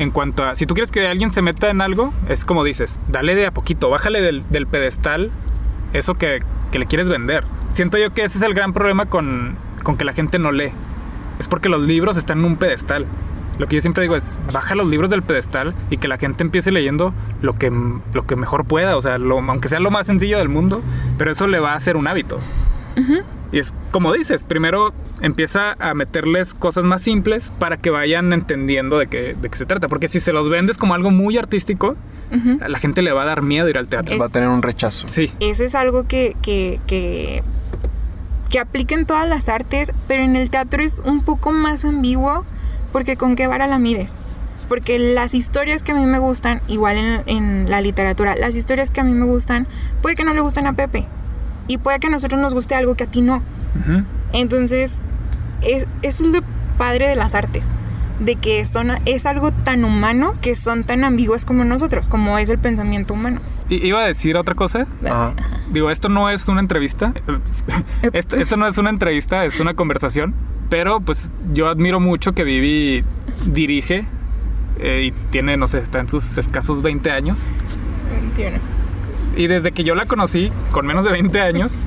en 0.00 0.10
cuanto 0.10 0.42
a, 0.42 0.56
si 0.56 0.66
tú 0.66 0.74
quieres 0.74 0.90
que 0.90 1.06
alguien 1.06 1.30
se 1.30 1.40
meta 1.40 1.70
en 1.70 1.80
algo, 1.80 2.12
es 2.28 2.44
como 2.44 2.64
dices, 2.64 2.98
dale 3.06 3.36
de 3.36 3.46
a 3.46 3.52
poquito, 3.52 3.90
bájale 3.90 4.20
del, 4.20 4.42
del 4.50 4.66
pedestal 4.66 5.30
eso 5.92 6.14
que, 6.14 6.40
que 6.72 6.80
le 6.80 6.86
quieres 6.86 7.08
vender. 7.08 7.44
Siento 7.70 7.96
yo 7.96 8.12
que 8.12 8.24
ese 8.24 8.38
es 8.38 8.42
el 8.42 8.54
gran 8.54 8.72
problema 8.72 9.06
con, 9.06 9.54
con 9.84 9.96
que 9.96 10.04
la 10.04 10.12
gente 10.12 10.40
no 10.40 10.50
lee. 10.50 10.72
Es 11.38 11.46
porque 11.46 11.68
los 11.68 11.80
libros 11.80 12.16
están 12.16 12.40
en 12.40 12.44
un 12.44 12.56
pedestal. 12.56 13.06
Lo 13.58 13.66
que 13.68 13.76
yo 13.76 13.80
siempre 13.82 14.02
digo 14.02 14.16
es, 14.16 14.38
baja 14.52 14.74
los 14.74 14.86
libros 14.88 15.10
del 15.10 15.22
pedestal 15.22 15.74
y 15.90 15.98
que 15.98 16.08
la 16.08 16.18
gente 16.18 16.42
empiece 16.42 16.72
leyendo 16.72 17.14
lo 17.40 17.54
que, 17.54 17.70
lo 18.12 18.26
que 18.26 18.34
mejor 18.36 18.64
pueda, 18.64 18.96
o 18.96 19.02
sea, 19.02 19.18
lo- 19.18 19.38
aunque 19.38 19.68
sea 19.68 19.78
lo 19.80 19.90
más 19.90 20.06
sencillo 20.06 20.38
del 20.38 20.48
mundo, 20.48 20.82
pero 21.18 21.30
eso 21.30 21.46
le 21.46 21.60
va 21.60 21.72
a 21.72 21.74
hacer 21.76 21.96
un 21.96 22.06
hábito. 22.08 22.38
Y 23.52 23.58
es 23.58 23.72
como 23.92 24.12
dices, 24.12 24.42
primero 24.42 24.92
empieza 25.20 25.76
a 25.78 25.94
meterles 25.94 26.54
cosas 26.54 26.82
más 26.84 27.02
simples 27.02 27.52
para 27.60 27.76
que 27.76 27.90
vayan 27.90 28.32
entendiendo 28.32 28.98
de 28.98 29.06
qué, 29.06 29.36
de 29.40 29.48
qué 29.48 29.56
se 29.58 29.66
trata. 29.66 29.86
Porque 29.86 30.08
si 30.08 30.18
se 30.18 30.32
los 30.32 30.48
vendes 30.48 30.76
como 30.76 30.94
algo 30.94 31.10
muy 31.12 31.38
artístico, 31.38 31.94
a 32.60 32.66
la 32.68 32.78
gente 32.80 33.00
le 33.02 33.12
va 33.12 33.22
a 33.22 33.26
dar 33.26 33.42
miedo 33.42 33.68
ir 33.68 33.78
al 33.78 33.86
teatro. 33.86 34.12
Es- 34.12 34.20
Va 34.20 34.26
a 34.26 34.28
tener 34.28 34.48
un 34.48 34.62
rechazo. 34.62 35.06
Sí, 35.06 35.30
Eso 35.38 35.62
es 35.62 35.76
algo 35.76 36.08
que, 36.08 36.36
que, 36.42 36.80
que, 36.88 37.44
que 38.50 38.58
aplica 38.58 38.94
en 38.96 39.06
todas 39.06 39.28
las 39.28 39.48
artes, 39.48 39.92
pero 40.08 40.24
en 40.24 40.34
el 40.34 40.50
teatro 40.50 40.82
es 40.82 41.00
un 41.04 41.22
poco 41.22 41.52
más 41.52 41.84
ambiguo 41.84 42.44
porque 42.94 43.16
con 43.16 43.34
qué 43.34 43.48
vara 43.48 43.66
la 43.66 43.78
mides. 43.78 44.18
Porque 44.68 44.98
las 44.98 45.34
historias 45.34 45.82
que 45.82 45.90
a 45.92 45.94
mí 45.96 46.06
me 46.06 46.18
gustan, 46.20 46.62
igual 46.68 46.96
en, 46.96 47.22
en 47.26 47.70
la 47.70 47.80
literatura, 47.82 48.36
las 48.36 48.54
historias 48.54 48.90
que 48.92 49.00
a 49.00 49.04
mí 49.04 49.12
me 49.12 49.26
gustan, 49.26 49.66
puede 50.00 50.14
que 50.16 50.24
no 50.24 50.32
le 50.32 50.40
gusten 50.40 50.66
a 50.68 50.72
Pepe. 50.74 51.06
Y 51.68 51.78
puede 51.78 51.98
que 51.98 52.06
a 52.06 52.10
nosotros 52.10 52.40
nos 52.40 52.54
guste 52.54 52.74
algo 52.76 52.94
que 52.94 53.04
a 53.04 53.06
ti 53.06 53.20
no. 53.20 53.42
Ujú. 53.80 54.04
Entonces, 54.32 54.94
es, 55.62 55.86
eso 56.02 56.24
es 56.24 56.30
lo 56.32 56.40
padre 56.78 57.08
de 57.08 57.16
las 57.16 57.34
artes. 57.34 57.66
De 58.20 58.36
que 58.36 58.64
son, 58.64 58.92
es 59.06 59.26
algo 59.26 59.50
tan 59.50 59.84
humano 59.84 60.34
que 60.40 60.54
son 60.54 60.84
tan 60.84 61.02
ambiguas 61.02 61.44
como 61.44 61.64
nosotros, 61.64 62.08
como 62.08 62.38
es 62.38 62.48
el 62.48 62.58
pensamiento 62.58 63.12
humano. 63.14 63.40
I- 63.68 63.84
iba 63.86 64.00
a 64.02 64.06
decir 64.06 64.36
otra 64.36 64.54
cosa. 64.54 64.86
Ajá. 65.04 65.34
Digo, 65.72 65.90
esto 65.90 66.08
no 66.08 66.30
es 66.30 66.46
una 66.48 66.60
entrevista. 66.60 67.12
Esto, 68.12 68.36
esto 68.36 68.56
no 68.56 68.66
es 68.68 68.78
una 68.78 68.90
entrevista, 68.90 69.44
es 69.44 69.58
una 69.60 69.74
conversación. 69.74 70.34
Pero 70.70 71.00
pues 71.00 71.32
yo 71.52 71.68
admiro 71.68 72.00
mucho 72.00 72.32
que 72.32 72.44
Vivi 72.44 73.04
dirige 73.46 74.06
eh, 74.78 75.04
y 75.06 75.10
tiene, 75.30 75.56
no 75.56 75.68
sé, 75.68 75.78
está 75.78 76.00
en 76.00 76.08
sus 76.08 76.38
escasos 76.38 76.82
20 76.82 77.10
años. 77.10 77.42
Y 79.36 79.46
desde 79.48 79.72
que 79.72 79.82
yo 79.82 79.94
la 79.94 80.06
conocí, 80.06 80.52
con 80.70 80.86
menos 80.86 81.04
de 81.04 81.10
20 81.10 81.40
años, 81.40 81.78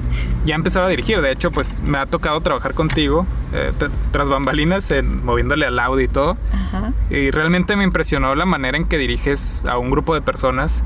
ya 0.46 0.56
empezaba 0.56 0.88
a 0.88 0.90
dirigir. 0.90 1.22
De 1.22 1.32
hecho, 1.32 1.52
pues 1.52 1.82
me 1.82 1.98
ha 1.98 2.06
tocado 2.06 2.42
trabajar 2.42 2.74
contigo 2.74 3.26
eh, 3.54 3.72
tras 4.12 4.28
bambalinas, 4.28 4.90
en, 4.92 5.26
moviéndole 5.26 5.66
al 5.66 5.80
audio 5.80 6.04
y 6.04 6.08
todo. 6.08 6.38
Ajá. 6.52 6.94
Y 7.10 7.32
realmente 7.32 7.76
me 7.76 7.84
impresionó 7.84 8.36
la 8.36 8.46
manera 8.46 8.78
en 8.78 8.86
que 8.86 8.98
diriges 8.98 9.66
a 9.66 9.78
un 9.78 9.92
grupo 9.92 10.14
de 10.14 10.22
personas 10.22 10.84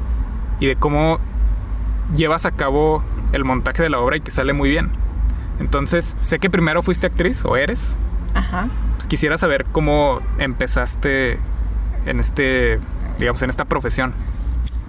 y 0.59 0.67
de 0.67 0.75
cómo 0.75 1.19
llevas 2.13 2.45
a 2.45 2.51
cabo 2.51 3.03
el 3.33 3.43
montaje 3.43 3.81
de 3.81 3.89
la 3.89 3.99
obra 3.99 4.17
y 4.17 4.21
que 4.21 4.31
sale 4.31 4.53
muy 4.53 4.69
bien. 4.69 4.91
Entonces, 5.61 6.15
sé 6.21 6.39
que 6.39 6.49
primero 6.49 6.81
fuiste 6.83 7.05
actriz 7.07 7.45
o 7.45 7.55
eres. 7.55 7.79
Ajá. 8.33 8.67
Pues 8.95 9.07
quisiera 9.07 9.37
saber 9.37 9.65
cómo 9.71 10.19
empezaste 10.39 11.37
en 12.05 12.19
este, 12.19 12.79
digamos, 13.19 13.41
en 13.43 13.49
esta 13.51 13.65
profesión. 13.65 14.13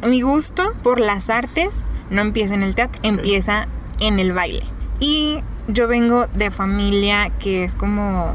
Mi 0.07 0.23
gusto 0.23 0.73
por 0.83 0.99
las 0.99 1.29
artes 1.31 1.85
no 2.11 2.23
empieza 2.23 2.55
en 2.55 2.62
el 2.62 2.75
teatro, 2.75 3.01
empieza 3.05 3.68
en 4.01 4.18
el 4.18 4.33
baile. 4.33 4.64
Y 4.99 5.43
yo 5.68 5.87
vengo 5.89 6.27
de 6.29 6.51
familia 6.51 7.31
que 7.39 7.64
es 7.64 7.75
como, 7.75 8.35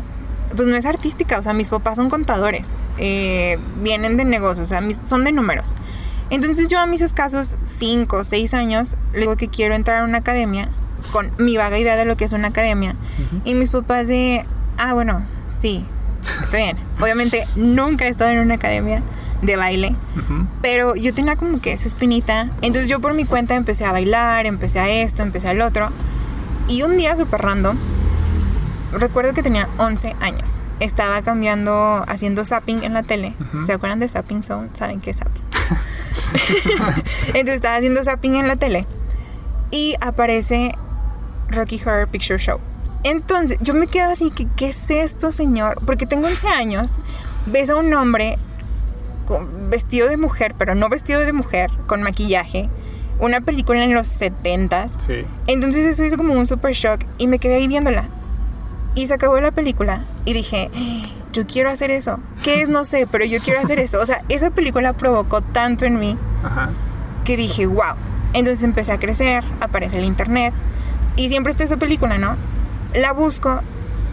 pues 0.55 0.67
no 0.67 0.75
es 0.75 0.85
artística, 0.85 1.39
o 1.39 1.43
sea, 1.43 1.53
mis 1.53 1.69
papás 1.69 1.97
son 1.97 2.09
contadores, 2.09 2.73
eh, 2.99 3.57
vienen 3.81 4.15
de 4.15 4.25
negocios, 4.25 4.67
o 4.67 4.69
sea, 4.69 4.81
mis- 4.81 5.01
son 5.03 5.23
de 5.25 5.31
números. 5.31 5.75
Entonces 6.29 6.69
yo 6.69 6.79
a 6.79 6.85
mis 6.85 7.01
escasos 7.01 7.57
5 7.63 8.17
o 8.17 8.23
6 8.23 8.53
años 8.53 8.95
le 9.13 9.21
digo 9.21 9.35
que 9.37 9.47
quiero 9.47 9.75
entrar 9.75 10.01
a 10.03 10.05
una 10.05 10.19
academia 10.19 10.69
con 11.11 11.31
mi 11.37 11.57
vaga 11.57 11.77
idea 11.77 11.95
de 11.95 12.05
lo 12.05 12.17
que 12.17 12.25
es 12.25 12.31
una 12.31 12.49
academia. 12.49 12.95
Y 13.45 13.55
mis 13.55 13.71
papás 13.71 14.07
de, 14.07 14.45
ah, 14.77 14.93
bueno, 14.93 15.23
sí, 15.55 15.85
está 16.43 16.57
bien. 16.57 16.77
Obviamente 16.99 17.47
nunca 17.55 18.05
he 18.05 18.09
estado 18.09 18.31
en 18.31 18.39
una 18.39 18.55
academia 18.55 19.01
de 19.41 19.55
baile. 19.55 19.95
Ujú. 20.15 20.47
Pero 20.61 20.95
yo 20.95 21.13
tenía 21.13 21.35
como 21.35 21.61
que 21.61 21.73
esa 21.73 21.87
espinita. 21.87 22.49
Entonces 22.61 22.89
yo 22.89 22.99
por 22.99 23.13
mi 23.13 23.25
cuenta 23.25 23.55
empecé 23.55 23.85
a 23.85 23.91
bailar, 23.91 24.45
empecé 24.45 24.79
a 24.79 24.89
esto, 24.89 25.23
empecé 25.23 25.47
al 25.49 25.61
otro. 25.61 25.89
Y 26.67 26.81
un 26.83 26.97
día 26.97 27.15
súper 27.15 27.41
random, 27.41 27.77
recuerdo 28.91 29.33
que 29.33 29.43
tenía 29.43 29.69
11 29.77 30.15
años. 30.21 30.63
Estaba 30.79 31.21
cambiando, 31.21 32.03
haciendo 32.07 32.43
zapping 32.43 32.83
en 32.83 32.93
la 32.93 33.03
tele. 33.03 33.33
¿Se 33.65 33.73
acuerdan 33.73 33.99
de 33.99 34.09
Zapping 34.09 34.43
Zone? 34.43 34.69
¿Saben 34.73 34.99
qué 35.01 35.11
es 35.11 35.17
zapping? 35.17 35.43
Entonces 37.27 37.55
estaba 37.55 37.77
haciendo 37.77 38.03
zapping 38.03 38.35
en 38.35 38.47
la 38.47 38.55
tele. 38.55 38.85
Y 39.71 39.95
aparece 40.01 40.73
Rocky 41.49 41.79
Horror 41.83 42.07
Picture 42.07 42.39
Show. 42.39 42.59
Entonces 43.03 43.57
yo 43.61 43.73
me 43.73 43.87
quedo 43.87 44.09
así, 44.09 44.31
que, 44.31 44.47
¿qué 44.55 44.69
es 44.69 44.89
esto, 44.89 45.31
señor? 45.31 45.79
Porque 45.85 46.05
tengo 46.05 46.27
11 46.27 46.47
años, 46.49 46.97
ves 47.45 47.69
a 47.69 47.75
un 47.75 47.93
hombre 47.93 48.37
con- 49.25 49.69
vestido 49.69 50.09
de 50.09 50.17
mujer, 50.17 50.55
pero 50.57 50.75
no 50.75 50.89
vestido 50.89 51.19
de 51.21 51.33
mujer, 51.33 51.69
con 51.87 52.01
maquillaje. 52.03 52.69
Una 53.19 53.41
película 53.41 53.83
en 53.83 53.93
los 53.93 54.07
70s. 54.07 54.91
Sí. 55.05 55.25
Entonces 55.47 55.85
eso 55.85 56.03
hizo 56.05 56.17
como 56.17 56.33
un 56.33 56.45
super 56.45 56.73
shock 56.73 57.01
y 57.17 57.27
me 57.27 57.39
quedé 57.39 57.55
ahí 57.55 57.67
viéndola. 57.67 58.05
Y 58.95 59.07
se 59.07 59.13
acabó 59.13 59.39
la 59.39 59.51
película 59.51 60.01
y 60.25 60.33
dije, 60.33 60.69
yo 61.33 61.45
quiero 61.45 61.69
hacer 61.69 61.91
eso. 61.91 62.19
¿Qué 62.43 62.61
es? 62.61 62.69
No 62.69 62.83
sé, 62.83 63.07
pero 63.09 63.25
yo 63.25 63.39
quiero 63.39 63.59
hacer 63.59 63.79
eso. 63.79 63.99
O 64.01 64.05
sea, 64.05 64.19
esa 64.29 64.49
película 64.51 64.93
provocó 64.93 65.41
tanto 65.41 65.85
en 65.85 65.99
mí 65.99 66.17
Ajá. 66.43 66.69
que 67.25 67.37
dije, 67.37 67.67
wow. 67.67 67.95
Entonces 68.33 68.63
empecé 68.63 68.91
a 68.91 68.99
crecer, 68.99 69.43
aparece 69.61 69.97
el 69.99 70.05
internet 70.05 70.53
y 71.17 71.29
siempre 71.29 71.51
está 71.51 71.63
esa 71.63 71.77
película, 71.77 72.17
¿no? 72.17 72.37
La 72.93 73.11
busco 73.11 73.61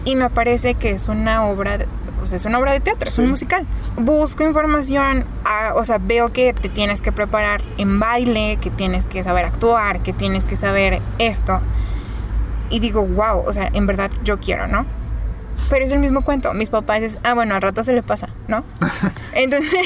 y 0.04 0.16
me 0.16 0.24
aparece 0.24 0.74
que 0.74 0.90
es 0.90 1.08
una 1.08 1.44
obra, 1.44 1.78
de, 1.78 1.86
o 2.20 2.26
sea, 2.26 2.36
es 2.36 2.44
una 2.44 2.58
obra 2.58 2.72
de 2.72 2.80
teatro, 2.80 3.08
es 3.08 3.18
un 3.18 3.28
musical. 3.28 3.66
Busco 3.96 4.42
información, 4.42 5.24
ah, 5.44 5.74
o 5.76 5.84
sea, 5.84 5.98
veo 5.98 6.32
que 6.32 6.52
te 6.52 6.68
tienes 6.68 7.00
que 7.00 7.12
preparar 7.12 7.62
en 7.78 8.00
baile, 8.00 8.58
que 8.60 8.70
tienes 8.70 9.06
que 9.06 9.22
saber 9.22 9.44
actuar, 9.44 10.00
que 10.00 10.12
tienes 10.12 10.44
que 10.44 10.56
saber 10.56 11.00
esto. 11.18 11.60
Y 12.70 12.80
digo, 12.80 13.06
wow, 13.06 13.44
o 13.46 13.52
sea, 13.52 13.70
en 13.72 13.86
verdad 13.86 14.10
yo 14.24 14.40
quiero, 14.40 14.66
¿no? 14.66 14.86
Pero 15.70 15.84
es 15.84 15.92
el 15.92 15.98
mismo 15.98 16.22
cuento. 16.22 16.52
Mis 16.52 16.70
papás 16.70 17.00
dicen, 17.00 17.20
ah, 17.24 17.34
bueno, 17.34 17.54
al 17.54 17.62
rato 17.62 17.82
se 17.84 17.92
le 17.92 18.02
pasa, 18.02 18.28
¿no? 18.48 18.64
Entonces, 19.32 19.80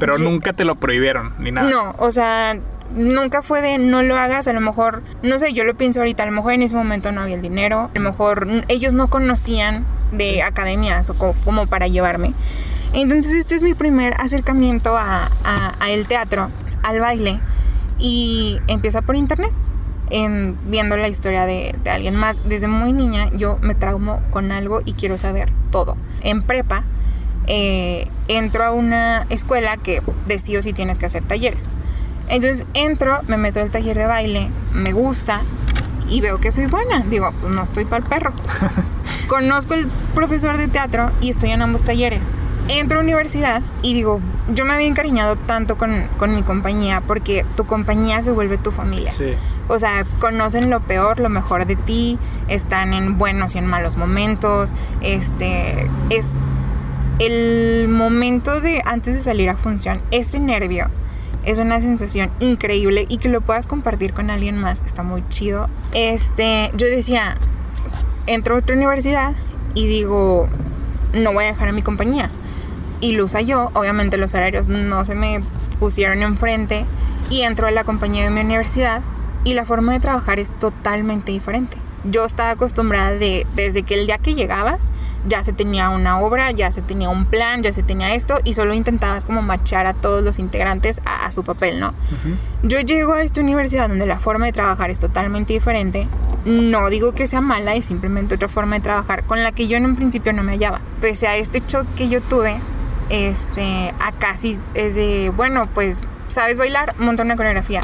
Pero 0.00 0.18
nunca 0.18 0.52
te 0.52 0.64
lo 0.64 0.76
prohibieron, 0.76 1.34
ni 1.38 1.52
nada. 1.52 1.70
no, 1.70 1.94
o 1.98 2.10
sea, 2.10 2.58
nunca 2.94 3.42
fue 3.42 3.60
de 3.62 3.78
no 3.78 4.02
lo 4.02 4.16
hagas, 4.16 4.48
a 4.48 4.52
lo 4.52 4.60
mejor, 4.60 5.02
no 5.22 5.38
sé, 5.38 5.52
yo 5.52 5.64
lo 5.64 5.76
pienso 5.76 6.00
ahorita, 6.00 6.22
a 6.22 6.26
lo 6.26 6.32
mejor 6.32 6.52
en 6.54 6.62
ese 6.62 6.74
momento 6.76 7.12
no 7.12 7.20
había 7.22 7.34
el 7.36 7.42
dinero, 7.42 7.90
a 7.94 7.98
lo 7.98 8.00
mejor 8.00 8.46
ellos 8.68 8.94
no 8.94 9.08
conocían 9.08 9.84
de 10.12 10.42
academias 10.42 11.08
o 11.10 11.14
co- 11.14 11.34
como 11.44 11.66
para 11.66 11.86
llevarme. 11.88 12.32
Entonces 12.94 13.34
este 13.34 13.54
es 13.54 13.62
mi 13.62 13.74
primer 13.74 14.14
acercamiento 14.18 14.96
a, 14.96 15.30
a- 15.44 15.74
a 15.78 15.90
el 15.90 16.06
teatro, 16.06 16.50
al 16.82 17.00
baile, 17.00 17.40
y 17.98 18.58
empieza 18.68 19.02
por 19.02 19.16
internet. 19.16 19.52
En, 20.10 20.56
viendo 20.64 20.96
la 20.96 21.08
historia 21.08 21.44
de, 21.44 21.74
de 21.84 21.90
alguien 21.90 22.16
más. 22.16 22.40
Desde 22.48 22.66
muy 22.66 22.94
niña 22.94 23.28
yo 23.34 23.58
me 23.60 23.74
traumo 23.74 24.22
con 24.30 24.52
algo 24.52 24.80
y 24.86 24.94
quiero 24.94 25.18
saber 25.18 25.52
todo. 25.70 25.98
En 26.22 26.40
prepa 26.40 26.84
eh, 27.46 28.08
entro 28.26 28.64
a 28.64 28.70
una 28.70 29.26
escuela 29.28 29.76
que 29.76 30.00
de 30.26 30.38
sí 30.38 30.56
o 30.56 30.62
sí 30.62 30.72
tienes 30.72 30.98
que 30.98 31.04
hacer 31.04 31.24
talleres. 31.24 31.70
Entonces 32.28 32.66
entro, 32.74 33.20
me 33.26 33.36
meto 33.36 33.60
al 33.60 33.70
taller 33.70 33.96
de 33.96 34.06
baile, 34.06 34.50
me 34.72 34.92
gusta 34.92 35.40
y 36.08 36.20
veo 36.20 36.38
que 36.38 36.52
soy 36.52 36.66
buena. 36.66 37.00
Digo, 37.00 37.32
pues 37.40 37.52
no 37.52 37.62
estoy 37.62 37.84
para 37.84 38.02
el 38.02 38.08
perro. 38.08 38.32
Conozco 39.28 39.74
el 39.74 39.88
profesor 40.14 40.56
de 40.56 40.68
teatro 40.68 41.10
y 41.20 41.30
estoy 41.30 41.50
en 41.50 41.62
ambos 41.62 41.84
talleres. 41.84 42.28
Entro 42.68 42.98
a 42.98 43.02
universidad 43.02 43.62
y 43.82 43.94
digo, 43.94 44.20
yo 44.48 44.66
me 44.66 44.74
había 44.74 44.88
encariñado 44.88 45.36
tanto 45.36 45.78
con, 45.78 46.06
con 46.18 46.34
mi 46.34 46.42
compañía 46.42 47.00
porque 47.00 47.46
tu 47.56 47.66
compañía 47.66 48.22
se 48.22 48.30
vuelve 48.30 48.58
tu 48.58 48.72
familia. 48.72 49.10
Sí. 49.10 49.34
O 49.68 49.78
sea, 49.78 50.04
conocen 50.18 50.70
lo 50.70 50.80
peor, 50.80 51.20
lo 51.20 51.28
mejor 51.28 51.66
de 51.66 51.76
ti, 51.76 52.18
están 52.48 52.92
en 52.92 53.16
buenos 53.16 53.54
y 53.54 53.58
en 53.58 53.66
malos 53.66 53.96
momentos. 53.96 54.74
Este 55.00 55.88
es 56.10 56.36
el 57.18 57.88
momento 57.88 58.60
de 58.60 58.82
antes 58.84 59.14
de 59.14 59.20
salir 59.20 59.50
a 59.50 59.56
función, 59.56 60.00
ese 60.10 60.38
nervio 60.38 60.88
es 61.48 61.58
una 61.58 61.80
sensación 61.80 62.30
increíble 62.40 63.06
y 63.08 63.16
que 63.16 63.30
lo 63.30 63.40
puedas 63.40 63.66
compartir 63.66 64.12
con 64.12 64.28
alguien 64.28 64.58
más 64.58 64.82
está 64.84 65.02
muy 65.02 65.26
chido. 65.30 65.70
Este, 65.94 66.70
yo 66.74 66.86
decía, 66.86 67.38
entro 68.26 68.54
a 68.54 68.58
otra 68.58 68.76
universidad 68.76 69.32
y 69.74 69.86
digo, 69.86 70.46
no 71.14 71.32
voy 71.32 71.44
a 71.44 71.46
dejar 71.46 71.68
a 71.68 71.72
mi 71.72 71.80
compañía. 71.80 72.30
Y 73.00 73.12
lo 73.12 73.24
usa 73.24 73.40
yo, 73.40 73.70
obviamente 73.72 74.18
los 74.18 74.34
horarios 74.34 74.68
no 74.68 75.06
se 75.06 75.14
me 75.14 75.42
pusieron 75.80 76.22
enfrente 76.22 76.84
y 77.30 77.40
entro 77.40 77.66
a 77.66 77.70
la 77.70 77.84
compañía 77.84 78.24
de 78.24 78.30
mi 78.30 78.42
universidad 78.42 79.00
y 79.44 79.54
la 79.54 79.64
forma 79.64 79.94
de 79.94 80.00
trabajar 80.00 80.38
es 80.38 80.50
totalmente 80.58 81.32
diferente. 81.32 81.78
Yo 82.04 82.26
estaba 82.26 82.50
acostumbrada 82.50 83.12
de, 83.12 83.46
desde 83.56 83.84
que 83.84 83.94
el 83.94 84.04
día 84.04 84.18
que 84.18 84.34
llegabas, 84.34 84.92
ya 85.28 85.44
se 85.44 85.52
tenía 85.52 85.90
una 85.90 86.18
obra, 86.20 86.50
ya 86.50 86.70
se 86.72 86.82
tenía 86.82 87.08
un 87.08 87.26
plan, 87.26 87.62
ya 87.62 87.72
se 87.72 87.82
tenía 87.82 88.14
esto 88.14 88.38
y 88.44 88.54
solo 88.54 88.74
intentabas 88.74 89.24
como 89.24 89.42
machar 89.42 89.86
a 89.86 89.94
todos 89.94 90.24
los 90.24 90.38
integrantes 90.38 91.00
a, 91.04 91.26
a 91.26 91.32
su 91.32 91.44
papel, 91.44 91.78
¿no? 91.80 91.94
Yo 92.62 92.80
llego 92.80 93.12
a 93.12 93.22
esta 93.22 93.40
universidad 93.40 93.88
donde 93.88 94.06
la 94.06 94.18
forma 94.18 94.46
de 94.46 94.52
trabajar 94.52 94.90
es 94.90 94.98
totalmente 94.98 95.52
diferente. 95.52 96.08
No 96.44 96.88
digo 96.90 97.12
que 97.12 97.26
sea 97.26 97.40
mala, 97.40 97.74
es 97.74 97.84
simplemente 97.84 98.34
otra 98.36 98.48
forma 98.48 98.76
de 98.76 98.80
trabajar 98.82 99.24
con 99.24 99.42
la 99.42 99.52
que 99.52 99.68
yo 99.68 99.76
en 99.76 99.84
un 99.86 99.96
principio 99.96 100.32
no 100.32 100.42
me 100.42 100.52
hallaba. 100.52 100.80
Pese 101.00 101.28
a 101.28 101.36
este 101.36 101.64
choque 101.64 101.88
que 101.96 102.08
yo 102.08 102.20
tuve, 102.22 102.58
este, 103.10 103.92
acá 104.00 104.36
sí 104.36 104.58
es 104.74 104.94
de, 104.94 105.30
bueno, 105.34 105.68
pues, 105.74 106.02
¿sabes 106.28 106.58
bailar? 106.58 106.94
Monta 106.98 107.22
una 107.22 107.36
coreografía. 107.36 107.80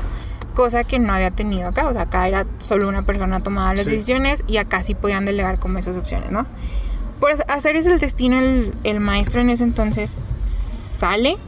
Cosa 0.55 0.85
que 0.85 0.99
no 1.01 1.13
había 1.13 1.31
tenido 1.33 1.69
acá. 1.69 1.89
O 1.89 1.93
sea, 1.93 2.03
acá 2.03 2.29
era 2.29 2.47
solo 2.61 2.89
una 2.89 3.03
persona 3.03 3.41
tomaba 3.41 3.75
las 3.75 3.87
Sí. 3.87 3.93
decisiones 3.93 4.45
y 4.47 4.59
acá 4.59 4.83
sí 4.83 4.95
podían 4.95 5.25
delegar 5.25 5.59
como 5.59 5.79
esas 5.79 5.97
opciones, 5.97 6.31
¿no? 6.31 6.47
Por 7.25 7.33
hacer 7.49 7.75
es 7.77 7.87
el 7.87 7.99
destino, 8.01 8.39
el, 8.39 8.75
el 8.85 9.01
maestro 9.01 9.41
en 9.41 9.49
ese 9.49 9.65
entonces 9.65 10.23
sale 10.45 11.39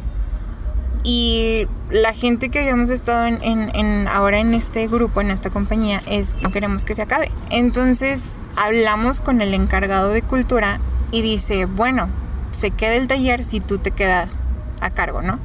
y 1.04 1.66
la 1.90 2.14
gente 2.14 2.48
que 2.48 2.60
habíamos 2.60 2.88
estado 2.88 3.26
en, 3.26 3.42
en- 3.42 3.76
en- 3.76 4.08
ahora 4.08 4.38
en 4.38 4.54
este 4.54 4.88
grupo, 4.88 5.20
en 5.20 5.30
esta 5.30 5.50
compañía, 5.50 6.02
es 6.06 6.40
no 6.40 6.50
queremos 6.50 6.86
que 6.86 6.94
se 6.94 7.02
acabe. 7.02 7.30
Entonces 7.50 8.42
hablamos 8.56 9.20
con 9.20 9.42
el 9.42 9.52
encargado 9.52 10.08
de 10.08 10.22
cultura 10.22 10.80
y 11.12 11.20
dice, 11.20 11.66
bueno, 11.66 12.08
se 12.52 12.70
queda 12.70 12.94
el 12.94 13.06
taller 13.06 13.44
si 13.44 13.60
tú 13.60 13.76
te 13.76 13.90
quedas 13.90 14.38
a 14.80 14.88
cargo, 14.88 15.20
¿no? 15.20 15.38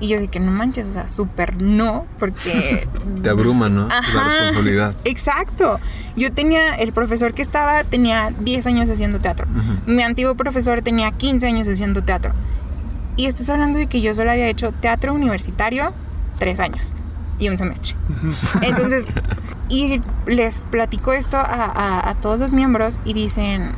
Y 0.00 0.08
yo 0.08 0.20
dije, 0.20 0.38
no 0.38 0.52
manches, 0.52 0.86
o 0.86 0.92
sea, 0.92 1.08
súper 1.08 1.60
no, 1.60 2.06
porque 2.18 2.86
Te 3.22 3.30
abruma, 3.30 3.68
¿no? 3.68 3.88
La 3.88 3.98
Ajá. 3.98 4.24
responsabilidad. 4.24 4.94
Exacto. 5.04 5.80
Yo 6.16 6.32
tenía, 6.32 6.74
el 6.76 6.92
profesor 6.92 7.34
que 7.34 7.42
estaba 7.42 7.82
tenía 7.84 8.32
10 8.38 8.66
años 8.68 8.88
haciendo 8.90 9.20
teatro. 9.20 9.46
Ujú. 9.50 9.90
Mi 9.92 10.02
antiguo 10.02 10.34
profesor 10.36 10.82
tenía 10.82 11.10
15 11.10 11.46
años 11.48 11.66
haciendo 11.68 12.02
teatro. 12.02 12.32
Y 13.16 13.26
estás 13.26 13.48
hablando 13.50 13.78
de 13.78 13.86
que 13.88 14.00
yo 14.00 14.14
solo 14.14 14.30
había 14.30 14.46
hecho 14.48 14.70
teatro 14.70 15.12
universitario 15.12 15.92
3 16.38 16.60
años 16.60 16.94
y 17.40 17.48
un 17.48 17.58
semestre. 17.58 17.96
Entonces, 18.62 19.08
y 19.68 20.00
les 20.26 20.62
platico 20.70 21.12
esto 21.12 21.36
a, 21.38 21.42
a- 21.42 22.08
a 22.10 22.14
todos 22.14 22.38
los 22.38 22.52
miembros 22.52 23.00
y 23.04 23.14
dicen, 23.14 23.72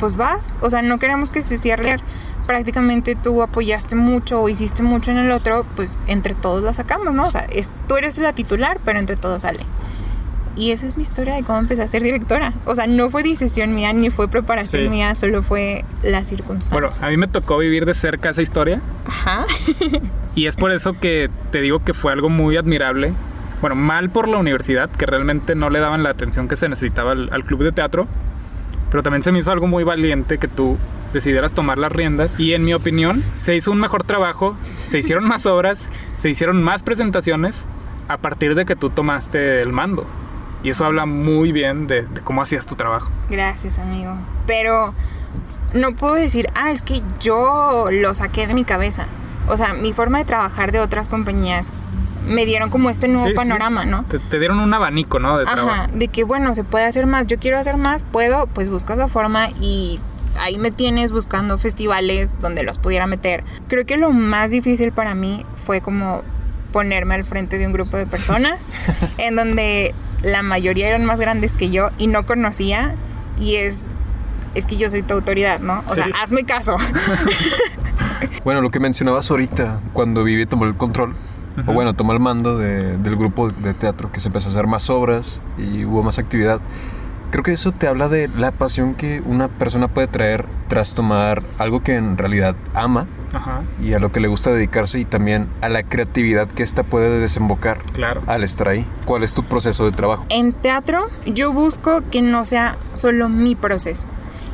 pues 0.00 0.16
vas, 0.16 0.56
o 0.60 0.70
sea, 0.70 0.82
no 0.82 0.98
queremos 0.98 1.30
que 1.30 1.42
se 1.42 1.56
cierre. 1.58 1.96
Prácticamente 2.50 3.14
tú 3.14 3.44
apoyaste 3.44 3.94
mucho 3.94 4.40
o 4.42 4.48
hiciste 4.48 4.82
mucho 4.82 5.12
en 5.12 5.18
el 5.18 5.30
otro, 5.30 5.64
pues 5.76 6.00
entre 6.08 6.34
todos 6.34 6.64
la 6.64 6.72
sacamos, 6.72 7.14
¿no? 7.14 7.28
O 7.28 7.30
sea, 7.30 7.42
es- 7.42 7.70
tú 7.86 7.96
eres 7.96 8.18
la 8.18 8.32
titular, 8.32 8.80
pero 8.84 8.98
entre 8.98 9.14
todos 9.16 9.42
sale. 9.42 9.60
Y 10.56 10.72
esa 10.72 10.88
es 10.88 10.96
mi 10.96 11.04
historia 11.04 11.36
de 11.36 11.44
cómo 11.44 11.60
empecé 11.60 11.82
a 11.82 11.86
ser 11.86 12.02
directora. 12.02 12.52
O 12.64 12.74
sea, 12.74 12.88
no 12.88 13.08
fue 13.08 13.22
decisión 13.22 13.72
mía 13.76 13.92
ni 13.92 14.10
fue 14.10 14.26
preparación 14.26 14.82
Sí. 14.82 14.88
mía, 14.88 15.14
solo 15.14 15.44
fue 15.44 15.84
la 16.02 16.24
circunstancia. 16.24 16.72
Bueno, 16.72 16.88
a 17.00 17.08
mí 17.10 17.16
me 17.16 17.28
tocó 17.28 17.56
vivir 17.56 17.86
de 17.86 17.94
cerca 17.94 18.30
esa 18.30 18.42
historia 18.42 18.80
Ajá. 19.06 19.46
y 20.34 20.46
es 20.46 20.56
por 20.56 20.72
eso 20.72 20.94
que 20.98 21.30
te 21.52 21.60
digo 21.60 21.84
que 21.84 21.94
fue 21.94 22.10
algo 22.12 22.30
muy 22.30 22.56
admirable. 22.56 23.12
Bueno, 23.60 23.76
mal 23.76 24.10
por 24.10 24.26
la 24.26 24.38
universidad, 24.38 24.90
que 24.90 25.06
realmente 25.06 25.54
no 25.54 25.70
le 25.70 25.78
daban 25.78 26.02
la 26.02 26.10
atención 26.10 26.48
que 26.48 26.56
se 26.56 26.68
necesitaba 26.68 27.12
al, 27.12 27.32
al 27.32 27.44
club 27.44 27.62
de 27.62 27.70
teatro, 27.70 28.08
pero 28.90 29.04
también 29.04 29.22
se 29.22 29.30
me 29.30 29.38
hizo 29.38 29.52
algo 29.52 29.68
muy 29.68 29.84
valiente 29.84 30.36
que 30.38 30.48
tú 30.48 30.76
decidieras 31.12 31.52
tomar 31.52 31.78
las 31.78 31.92
riendas 31.92 32.34
y 32.38 32.54
en 32.54 32.64
mi 32.64 32.74
opinión 32.74 33.22
se 33.34 33.56
hizo 33.56 33.70
un 33.72 33.78
mejor 33.80 34.04
trabajo, 34.04 34.56
se 34.86 34.98
hicieron 34.98 35.26
más 35.26 35.46
obras, 35.46 35.86
se 36.16 36.28
hicieron 36.30 36.62
más 36.62 36.82
presentaciones 36.82 37.64
a 38.08 38.16
partir 38.18 38.54
de 38.54 38.64
que 38.64 38.76
tú 38.76 38.90
tomaste 38.90 39.60
el 39.60 39.72
mando. 39.72 40.06
Y 40.62 40.70
eso 40.70 40.84
habla 40.84 41.06
muy 41.06 41.52
bien 41.52 41.86
de, 41.86 42.02
de 42.02 42.20
cómo 42.20 42.42
hacías 42.42 42.66
tu 42.66 42.74
trabajo. 42.74 43.10
Gracias, 43.30 43.78
amigo. 43.78 44.14
Pero 44.46 44.92
no 45.72 45.94
puedo 45.96 46.14
decir, 46.14 46.48
ah, 46.54 46.70
es 46.70 46.82
que 46.82 47.02
yo 47.18 47.86
lo 47.90 48.14
saqué 48.14 48.46
de 48.46 48.54
mi 48.54 48.64
cabeza. 48.64 49.06
O 49.48 49.56
sea, 49.56 49.72
mi 49.74 49.92
forma 49.94 50.18
de 50.18 50.24
trabajar 50.26 50.70
de 50.70 50.80
otras 50.80 51.08
compañías 51.08 51.70
me 52.28 52.44
dieron 52.44 52.68
como 52.68 52.90
este 52.90 53.08
nuevo 53.08 53.24
Sí, 53.24 53.30
sí. 53.32 53.36
panorama, 53.36 53.86
¿no? 53.86 54.04
Te, 54.04 54.18
te 54.18 54.38
dieron 54.38 54.58
un 54.60 54.72
abanico, 54.74 55.18
¿no? 55.18 55.38
De 55.38 55.46
trabajo. 55.46 55.68
Ajá, 55.70 55.86
de 55.94 56.08
que 56.08 56.24
bueno, 56.24 56.54
se 56.54 56.62
puede 56.62 56.84
hacer 56.84 57.06
más, 57.06 57.26
yo 57.26 57.38
quiero 57.38 57.58
hacer 57.58 57.78
más, 57.78 58.02
puedo, 58.02 58.46
pues 58.48 58.68
buscas 58.68 58.98
la 58.98 59.08
forma 59.08 59.48
y 59.60 59.98
ahí 60.40 60.58
me 60.58 60.70
tienes 60.70 61.12
buscando 61.12 61.58
festivales 61.58 62.36
donde 62.40 62.62
los 62.62 62.78
pudiera 62.78 63.06
meter. 63.06 63.44
Creo 63.68 63.84
que 63.86 63.96
lo 63.96 64.10
más 64.12 64.50
difícil 64.50 64.92
para 64.92 65.14
mí 65.14 65.44
fue 65.66 65.80
como 65.80 66.22
ponerme 66.72 67.14
al 67.14 67.24
frente 67.24 67.58
de 67.58 67.66
un 67.66 67.72
grupo 67.72 67.96
de 67.96 68.06
personas 68.06 68.66
en 69.18 69.36
donde 69.36 69.94
la 70.22 70.42
mayoría 70.42 70.88
eran 70.88 71.04
más 71.04 71.20
grandes 71.20 71.54
que 71.54 71.70
yo 71.70 71.90
y 71.98 72.06
no 72.06 72.26
conocía 72.26 72.94
y 73.40 73.56
es 73.56 73.90
es 74.54 74.66
que 74.66 74.76
yo 74.76 74.90
soy 74.90 75.02
tu 75.02 75.14
autoridad, 75.14 75.60
¿no? 75.60 75.84
O 75.88 75.94
sea, 75.94 76.08
hazme 76.22 76.44
caso. 76.44 76.76
Bueno, 78.44 78.60
lo 78.62 78.70
que 78.70 78.80
mencionabas 78.80 79.30
ahorita, 79.30 79.80
cuando 79.92 80.24
Vivi 80.24 80.46
tomó 80.46 80.64
el 80.64 80.76
control, 80.76 81.14
Ujú. 81.58 81.70
o 81.70 81.74
bueno, 81.74 81.94
tomó 81.94 82.12
el 82.12 82.20
mando 82.20 82.56
de- 82.58 82.96
del 82.98 83.16
grupo 83.16 83.48
de 83.48 83.74
teatro, 83.74 84.10
que 84.12 84.20
se 84.20 84.28
empezó 84.28 84.48
a 84.48 84.50
hacer 84.50 84.66
más 84.66 84.88
obras 84.90 85.40
y 85.58 85.84
hubo 85.84 86.02
más 86.02 86.18
actividad. 86.18 86.60
Creo 87.30 87.44
que 87.44 87.52
eso 87.52 87.70
te 87.72 87.86
habla 87.86 88.08
de 88.08 88.26
la 88.28 88.50
pasión 88.50 88.94
que 88.94 89.22
una 89.24 89.46
persona 89.48 89.86
puede 89.88 90.08
traer 90.08 90.46
tras 90.68 90.94
tomar 90.94 91.42
algo 91.58 91.80
que 91.82 91.94
en 91.94 92.18
realidad 92.18 92.56
ama 92.74 93.06
Ajá, 93.32 93.62
y 93.80 93.92
a 93.92 94.00
lo 94.00 94.10
que 94.10 94.18
le 94.18 94.26
gusta 94.26 94.50
dedicarse 94.50 94.98
y 94.98 95.04
también 95.04 95.48
a 95.60 95.68
la 95.68 95.84
creatividad 95.84 96.48
que 96.48 96.64
ésta 96.64 96.82
puede 96.82 97.20
desembocar 97.20 97.84
claro. 97.92 98.22
al 98.26 98.42
estar 98.42 98.68
ahí. 98.68 98.84
¿Cuál 99.04 99.22
es 99.22 99.32
tu 99.34 99.44
proceso 99.44 99.84
de 99.84 99.92
trabajo? 99.92 100.26
En 100.30 100.52
teatro 100.52 101.08
yo 101.26 101.52
busco 101.52 102.02
que 102.10 102.20
no 102.22 102.44
sea 102.44 102.76
solo 102.94 103.28
mi 103.28 103.54
proceso, 103.54 104.08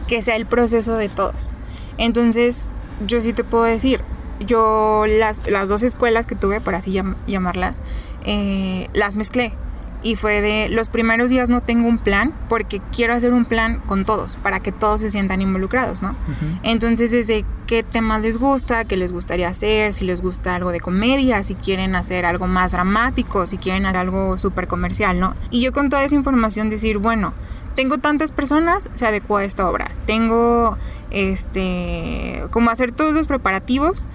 que 0.06 0.20
sea 0.20 0.36
el 0.36 0.44
proceso 0.44 0.96
de 0.96 1.08
todos. 1.08 1.54
Entonces 1.96 2.68
yo 3.06 3.20
sí 3.22 3.32
te 3.32 3.42
puedo 3.44 3.64
decir, 3.64 4.02
yo 4.40 5.04
las, 5.08 5.48
las 5.50 5.68
dos 5.70 5.82
escuelas 5.82 6.26
que 6.26 6.34
tuve, 6.34 6.60
por 6.60 6.74
así 6.74 6.92
llam- 6.92 7.16
llamarlas, 7.26 7.80
eh, 8.26 8.88
las 8.92 9.16
mezclé. 9.16 9.54
Y 10.06 10.14
fue 10.14 10.40
de 10.40 10.68
los 10.68 10.88
primeros 10.88 11.30
días 11.30 11.48
no 11.48 11.62
tengo 11.62 11.88
un 11.88 11.98
plan 11.98 12.32
porque 12.48 12.80
quiero 12.94 13.12
hacer 13.12 13.32
un 13.32 13.44
plan 13.44 13.82
con 13.86 14.04
todos 14.04 14.36
para 14.36 14.60
que 14.60 14.70
todos 14.70 15.00
se 15.00 15.10
sientan 15.10 15.42
involucrados, 15.42 16.00
¿no? 16.00 16.10
Ujú. 16.10 16.60
Entonces, 16.62 17.10
desde 17.10 17.44
qué 17.66 17.82
temas 17.82 18.22
les 18.22 18.38
gusta, 18.38 18.84
qué 18.84 18.96
les 18.96 19.12
gustaría 19.12 19.48
hacer, 19.48 19.92
si 19.92 20.04
les 20.04 20.20
gusta 20.20 20.54
algo 20.54 20.70
de 20.70 20.78
comedia, 20.78 21.42
si 21.42 21.56
quieren 21.56 21.96
hacer 21.96 22.24
algo 22.24 22.46
más 22.46 22.70
dramático, 22.70 23.46
si 23.46 23.56
quieren 23.56 23.84
hacer 23.84 23.98
algo 23.98 24.38
súper 24.38 24.68
comercial, 24.68 25.18
¿no? 25.18 25.34
Y 25.50 25.60
yo 25.60 25.72
con 25.72 25.90
toda 25.90 26.04
esa 26.04 26.14
información 26.14 26.70
decir, 26.70 26.98
bueno, 26.98 27.32
tengo 27.74 27.98
tantas 27.98 28.30
personas, 28.30 28.88
se 28.92 29.06
adecua 29.06 29.40
a 29.40 29.44
esta 29.44 29.68
obra. 29.68 29.90
Tengo, 30.06 30.78
este, 31.10 32.44
como 32.52 32.70
hacer 32.70 32.92
todos 32.92 33.12
los 33.12 33.26
preparativos, 33.26 34.06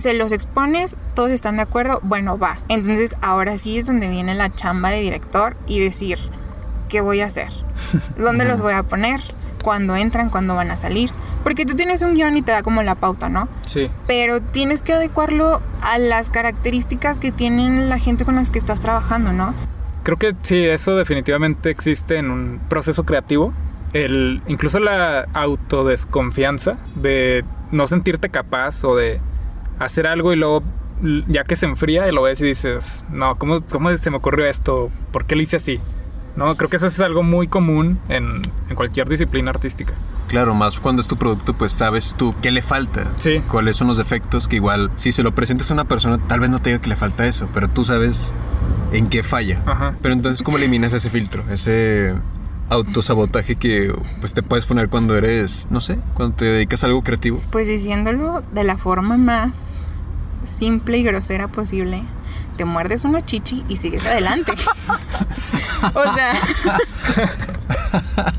se 0.00 0.14
los 0.14 0.32
expones, 0.32 0.96
todos 1.14 1.30
están 1.30 1.56
de 1.56 1.62
acuerdo, 1.62 2.00
bueno, 2.02 2.38
va. 2.38 2.58
Entonces, 2.68 3.16
ahora 3.22 3.56
sí 3.58 3.78
es 3.78 3.86
donde 3.86 4.08
viene 4.08 4.34
la 4.34 4.50
chamba 4.50 4.90
de 4.90 5.00
director 5.00 5.56
y 5.66 5.80
decir, 5.80 6.18
¿qué 6.88 7.00
voy 7.00 7.20
a 7.20 7.26
hacer? 7.26 7.48
¿Dónde 8.18 8.44
los 8.44 8.60
voy 8.60 8.72
a 8.72 8.82
poner? 8.82 9.20
¿Cuándo 9.62 9.94
entran? 9.94 10.30
¿Cuándo 10.30 10.54
van 10.54 10.70
a 10.70 10.76
salir? 10.76 11.10
Porque 11.44 11.64
tú 11.64 11.74
tienes 11.74 12.02
un 12.02 12.14
guion 12.14 12.36
y 12.36 12.42
te 12.42 12.52
da 12.52 12.62
como 12.62 12.82
la 12.82 12.94
pauta, 12.94 13.28
¿no? 13.28 13.48
Sí, 13.66 13.90
Pero 14.06 14.42
tienes 14.42 14.82
que 14.82 14.92
adecuarlo 14.92 15.62
a 15.82 15.98
las 15.98 16.30
características 16.30 17.18
que 17.18 17.32
tienen 17.32 17.88
la 17.88 17.98
gente 17.98 18.24
con 18.24 18.36
las 18.36 18.50
que 18.50 18.58
estás 18.58 18.80
trabajando, 18.80 19.32
¿no? 19.32 19.54
creo 20.02 20.16
que 20.16 20.34
sí, 20.42 20.64
eso 20.64 20.96
definitivamente 20.96 21.70
existe 21.70 22.16
en 22.16 22.30
un 22.30 22.60
proceso 22.68 23.04
creativo. 23.04 23.52
El, 23.92 24.40
incluso 24.46 24.78
la 24.78 25.26
autodesconfianza 25.34 26.78
de 26.94 27.44
no 27.72 27.86
sentirte 27.86 28.28
capaz 28.28 28.84
o 28.84 28.94
de 28.96 29.20
hacer 29.80 30.06
algo 30.06 30.32
y 30.32 30.36
luego 30.36 30.62
ya 31.26 31.44
que 31.44 31.56
se 31.56 31.66
enfría 31.66 32.08
y 32.08 32.12
lo 32.12 32.22
ves 32.22 32.40
y 32.40 32.44
dices, 32.44 33.04
no, 33.10 33.36
¿cómo, 33.36 33.62
cómo 33.62 33.96
se 33.96 34.10
me 34.10 34.18
ocurrió 34.18 34.46
esto? 34.46 34.90
¿Por 35.12 35.24
qué 35.24 35.34
lo 35.34 35.42
hice 35.42 35.56
así? 35.56 35.80
No, 36.36 36.56
creo 36.56 36.70
que 36.70 36.76
eso 36.76 36.86
es 36.86 37.00
algo 37.00 37.22
muy 37.22 37.48
común 37.48 37.98
en, 38.08 38.42
en 38.68 38.76
cualquier 38.76 39.08
disciplina 39.08 39.50
artística. 39.50 39.94
Claro, 40.28 40.54
más 40.54 40.78
cuando 40.78 41.02
es 41.02 41.08
tu 41.08 41.16
producto, 41.16 41.54
pues 41.54 41.72
sabes 41.72 42.14
tú 42.16 42.34
qué 42.40 42.52
le 42.52 42.62
falta. 42.62 43.08
Sí. 43.16 43.42
Cuáles 43.48 43.76
son 43.76 43.88
los 43.88 43.96
defectos 43.96 44.46
que 44.46 44.56
igual, 44.56 44.92
si 44.96 45.10
se 45.10 45.24
lo 45.24 45.34
presentas 45.34 45.70
a 45.70 45.74
una 45.74 45.86
persona, 45.86 46.18
tal 46.28 46.38
vez 46.38 46.50
no 46.50 46.60
te 46.60 46.70
diga 46.70 46.80
que 46.80 46.88
le 46.88 46.96
falta 46.96 47.26
eso, 47.26 47.48
pero 47.52 47.68
tú 47.68 47.84
sabes 47.84 48.32
en 48.92 49.08
qué 49.08 49.22
falla. 49.22 49.60
Ajá. 49.66 49.94
Pero 50.02 50.14
entonces, 50.14 50.42
¿cómo 50.42 50.58
eliminas 50.58 50.92
ese 50.92 51.10
filtro? 51.10 51.44
Ese 51.50 52.14
autosabotaje 52.70 53.56
que 53.56 53.94
pues 54.20 54.32
te 54.32 54.42
puedes 54.42 54.66
poner 54.66 54.88
cuando 54.88 55.16
eres, 55.16 55.66
no 55.70 55.80
sé, 55.80 55.98
cuando 56.14 56.36
te 56.36 56.44
dedicas 56.46 56.82
a 56.82 56.86
algo 56.86 57.02
creativo. 57.02 57.40
Pues 57.50 57.68
diciéndolo 57.68 58.42
de 58.52 58.64
la 58.64 58.78
forma 58.78 59.18
más 59.18 59.86
simple 60.44 60.98
y 60.98 61.02
grosera 61.02 61.48
posible, 61.48 62.02
te 62.56 62.64
muerdes 62.64 63.04
una 63.04 63.20
chichi 63.20 63.64
y 63.68 63.76
sigues 63.76 64.06
adelante. 64.06 64.52
o 65.94 66.14
sea, 66.14 66.34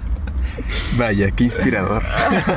Vaya, 0.98 1.32
qué 1.32 1.46
inspirador. 1.46 2.04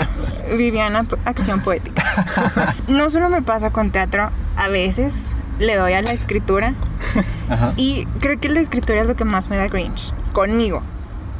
Viviana, 0.56 1.06
acción 1.24 1.60
poética. 1.60 2.74
No 2.88 3.10
solo 3.10 3.28
me 3.28 3.42
pasa 3.42 3.70
con 3.70 3.90
teatro, 3.90 4.30
a 4.56 4.68
veces 4.68 5.32
le 5.58 5.76
doy 5.76 5.92
a 5.92 6.02
la 6.02 6.12
escritura 6.12 6.74
Ajá. 7.48 7.72
y 7.76 8.06
creo 8.20 8.40
que 8.40 8.48
la 8.48 8.60
escritura 8.60 9.02
es 9.02 9.08
lo 9.08 9.16
que 9.16 9.24
más 9.24 9.50
me 9.50 9.56
da 9.56 9.68
cringe 9.68 10.12
conmigo. 10.32 10.82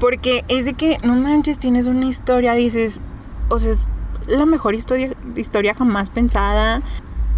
Porque 0.01 0.45
es 0.49 0.65
de 0.67 0.75
que, 0.75 0.99
no 1.03 1.15
manches, 1.17 1.59
tienes 1.59 1.87
una 1.87 2.05
historia, 2.07 2.55
dices, 2.55 3.01
o 3.49 3.59
sea, 3.59 3.73
es 3.73 3.81
la 4.27 4.47
mejor 4.47 4.75
historia, 4.75 5.11
historia 5.37 5.75
jamás 5.75 6.11
pensada. 6.11 6.83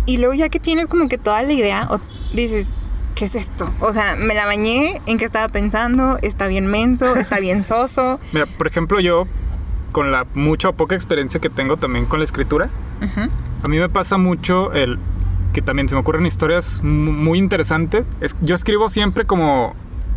Y 0.07 0.19
luego 0.19 0.35
ya 0.35 0.49
que 0.49 0.61
tienes 0.61 0.87
como 0.87 1.09
que 1.09 1.19
toda 1.19 1.43
la 1.43 1.53
idea, 1.53 1.89
o 1.91 1.99
dices, 2.35 2.77
¿qué 3.15 3.25
es 3.27 3.35
esto? 3.35 3.71
O 3.81 3.93
sea, 3.93 4.17
me 4.17 4.35
la 4.35 4.47
bañé, 4.47 5.01
¿en 5.07 5.19
qué 5.19 5.25
estaba 5.25 5.49
pensando? 5.49 6.19
Está 6.23 6.47
bien 6.47 6.67
menso, 6.67 7.17
está 7.17 7.39
bien 7.41 7.63
soso. 7.65 8.21
Mira, 8.33 8.47
por 8.47 8.67
ejemplo, 8.67 9.01
yo, 9.01 9.27
con 9.93 10.13
la 10.13 10.27
mucha 10.35 10.69
o 10.69 10.73
poca 10.75 10.95
experiencia 10.95 11.41
que 11.41 11.51
tengo 11.51 11.77
también 11.77 12.07
con 12.07 12.21
la 12.21 12.25
escritura. 12.25 12.71
A 13.63 13.69
mí 13.69 13.79
me 13.79 13.89
pasa 13.89 14.17
mucho 14.17 14.73
el 14.73 14.99
que 15.53 15.61
también 15.63 15.89
se 15.89 15.95
me 15.95 16.01
ocurren 16.03 16.25
historias 16.27 16.83
mu- 16.83 17.13
muy 17.13 17.39
interesantes. 17.39 18.05
Es- 18.21 18.37
yo 18.43 18.55
escribo 18.55 18.89
siempre 18.91 19.25
como 19.25 19.75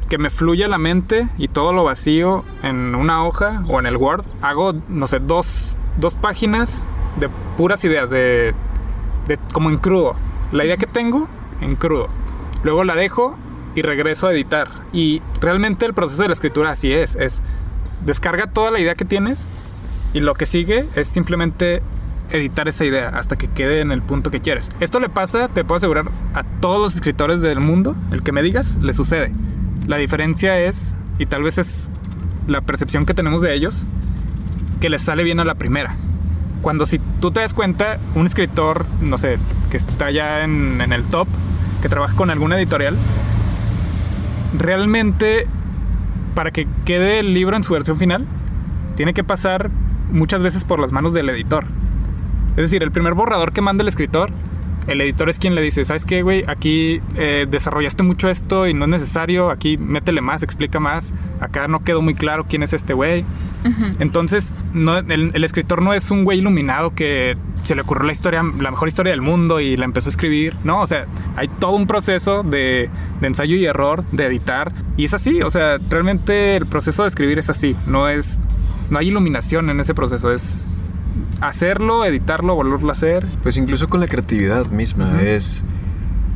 que 0.10 0.18
me 0.18 0.30
fluya 0.30 0.68
la 0.68 0.78
mente 0.78 1.28
y 1.38 1.47
todo 1.47 1.72
lo 1.72 1.84
vacío 1.84 2.43
en 2.64 2.95
una 2.95 3.26
hoja 3.26 3.64
o 3.68 3.80
en 3.80 3.86
el 3.86 3.95
Word. 3.95 4.26
Hago, 4.41 4.74
no 4.89 5.07
sé, 5.07 5.20
dos, 5.20 5.78
dos 5.97 6.16
páginas 6.16 6.82
de 7.20 7.30
puras 7.57 7.84
ideas, 7.86 8.10
de, 8.10 8.53
de 9.28 9.39
como 9.53 9.70
en 9.70 9.78
crudo. 9.78 10.16
La 10.51 10.66
idea 10.66 10.78
que 10.78 10.88
tengo, 10.88 11.28
en 11.62 11.76
crudo. 11.76 12.10
Luego 12.64 12.84
la 12.84 12.95
dejo 12.95 13.38
y 13.76 13.84
regreso 13.84 14.28
a 14.28 14.34
editar. 14.34 14.70
Y 14.91 15.22
realmente 15.39 15.86
el 15.86 15.93
proceso 15.93 16.24
de 16.24 16.30
la 16.30 16.34
escritura 16.34 16.72
así 16.72 16.91
es. 16.91 17.16
Es 17.16 17.41
descarga 18.05 18.47
toda 18.47 18.72
la 18.72 18.80
idea 18.80 18.95
que 18.95 19.05
tienes 19.05 19.47
y 20.14 20.22
lo 20.22 20.34
que 20.34 20.45
sigue 20.45 20.88
es 20.95 21.07
simplemente 21.07 21.84
editar 22.32 22.68
esa 22.68 22.86
idea 22.86 23.10
hasta 23.10 23.38
que 23.38 23.47
quede 23.47 23.82
en 23.82 23.91
el 23.91 24.01
punto 24.01 24.32
que 24.32 24.39
quieres. 24.39 24.70
Esto 24.80 24.99
le 24.99 25.10
pasa, 25.10 25.47
te 25.49 25.64
puedo 25.64 25.78
asegurar, 25.78 26.05
a 26.34 26.43
todos 26.43 26.82
los 26.82 26.95
escritores 26.95 27.41
del 27.41 27.60
mundo, 27.60 27.95
el 28.12 28.24
que 28.24 28.32
me 28.32 28.41
digas, 28.41 28.76
le 28.82 28.93
sucede. 28.93 29.34
La 29.89 29.97
diferencia 29.97 30.59
es, 30.59 30.95
y 31.17 31.25
tal 31.25 31.41
vez 31.41 31.57
es 31.57 31.89
la 32.45 32.61
percepción 32.61 33.07
que 33.07 33.15
tenemos 33.15 33.41
de 33.41 33.55
ellos, 33.55 33.87
que 34.79 34.87
les 34.87 35.01
sale 35.01 35.23
bien 35.23 35.39
a 35.39 35.45
la 35.45 35.55
primera. 35.55 35.95
Cuando 36.61 36.85
si 36.85 36.99
tú 37.19 37.31
te 37.31 37.39
das 37.39 37.55
cuenta, 37.55 37.97
un 38.13 38.27
escritor, 38.27 38.85
no 39.01 39.17
sé, 39.17 39.39
que 39.71 39.77
está 39.77 40.11
ya 40.11 40.43
en, 40.43 40.79
el 40.79 41.03
top, 41.05 41.27
que 41.81 41.89
trabaja 41.89 42.15
con 42.15 42.29
alguna 42.29 42.55
editorial, 42.59 42.95
realmente 44.55 45.47
para 46.35 46.51
que 46.51 46.67
quede 46.85 47.17
el 47.17 47.33
libro 47.33 47.57
en 47.57 47.63
su 47.63 47.73
versión 47.73 47.97
final, 47.97 48.27
tiene 48.95 49.15
que 49.15 49.23
pasar 49.23 49.71
muchas 50.11 50.43
veces 50.43 50.65
por 50.65 50.79
las 50.79 50.91
manos 50.91 51.13
del 51.13 51.29
editor. 51.29 51.65
Es 52.51 52.61
decir, 52.61 52.83
el 52.83 52.91
primer 52.91 53.15
borrador 53.15 53.53
que 53.53 53.61
manda 53.61 53.81
el 53.81 53.87
escritor, 53.87 54.29
el 54.89 55.01
editor 55.01 55.29
es 55.29 55.39
quien 55.39 55.55
le 55.55 55.61
dice, 55.61 55.85
¿sabes 55.85 56.05
qué, 56.05 56.21
güey? 56.21 56.43
Aquí 56.47 57.01
eh, 57.15 57.45
desarrollaste 57.49 58.03
mucho 58.03 58.29
esto 58.29 58.67
y 58.67 58.73
no 58.73 58.85
es 58.85 58.91
necesario, 58.91 59.49
aquí 59.49 59.77
métele 59.77 60.21
más, 60.21 60.43
explica 60.43 60.79
más, 60.79 61.13
acá 61.39 61.67
no 61.67 61.83
quedó 61.83 62.01
muy 62.01 62.15
claro 62.15 62.45
quién 62.47 62.63
es 62.63 62.73
este 62.73 62.93
güey. 62.93 63.25
Entonces, 63.99 64.55
no, 64.73 64.97
el, 64.97 65.31
el 65.33 65.43
escritor 65.43 65.81
no 65.81 65.93
es 65.93 66.11
un 66.11 66.23
güey 66.23 66.39
iluminado 66.39 66.95
que 66.95 67.35
se 67.63 67.75
le 67.75 67.81
ocurrió 67.81 68.05
la 68.05 68.13
historia, 68.13 68.41
la 68.41 68.71
mejor 68.71 68.87
historia 68.87 69.11
del 69.11 69.21
mundo 69.21 69.59
y 69.59 69.75
la 69.77 69.85
empezó 69.85 70.09
a 70.09 70.11
escribir. 70.11 70.55
No, 70.63 70.81
o 70.81 70.87
sea, 70.87 71.07
hay 71.35 71.47
todo 71.47 71.71
un 71.71 71.87
proceso 71.87 72.43
de, 72.43 72.89
de 73.19 73.27
ensayo 73.27 73.55
y 73.55 73.65
error, 73.65 74.03
de 74.11 74.25
editar. 74.25 74.71
Y 74.97 75.05
es 75.05 75.13
así, 75.13 75.41
o 75.41 75.49
sea, 75.49 75.77
realmente 75.89 76.55
el 76.55 76.65
proceso 76.65 77.03
de 77.03 77.09
escribir 77.09 77.39
es 77.39 77.49
así. 77.49 77.75
No 77.85 78.07
es. 78.07 78.39
No 78.89 78.97
hay 78.99 79.09
iluminación 79.09 79.69
en 79.69 79.79
ese 79.79 79.93
proceso. 79.93 80.33
Es 80.33 80.78
hacerlo, 81.41 82.05
editarlo, 82.05 82.55
volverlo 82.55 82.89
a 82.89 82.93
hacer. 82.93 83.25
Pues 83.43 83.57
incluso 83.57 83.89
con 83.89 83.99
la 83.99 84.07
creatividad 84.07 84.67
misma, 84.67 85.21
es, 85.21 85.63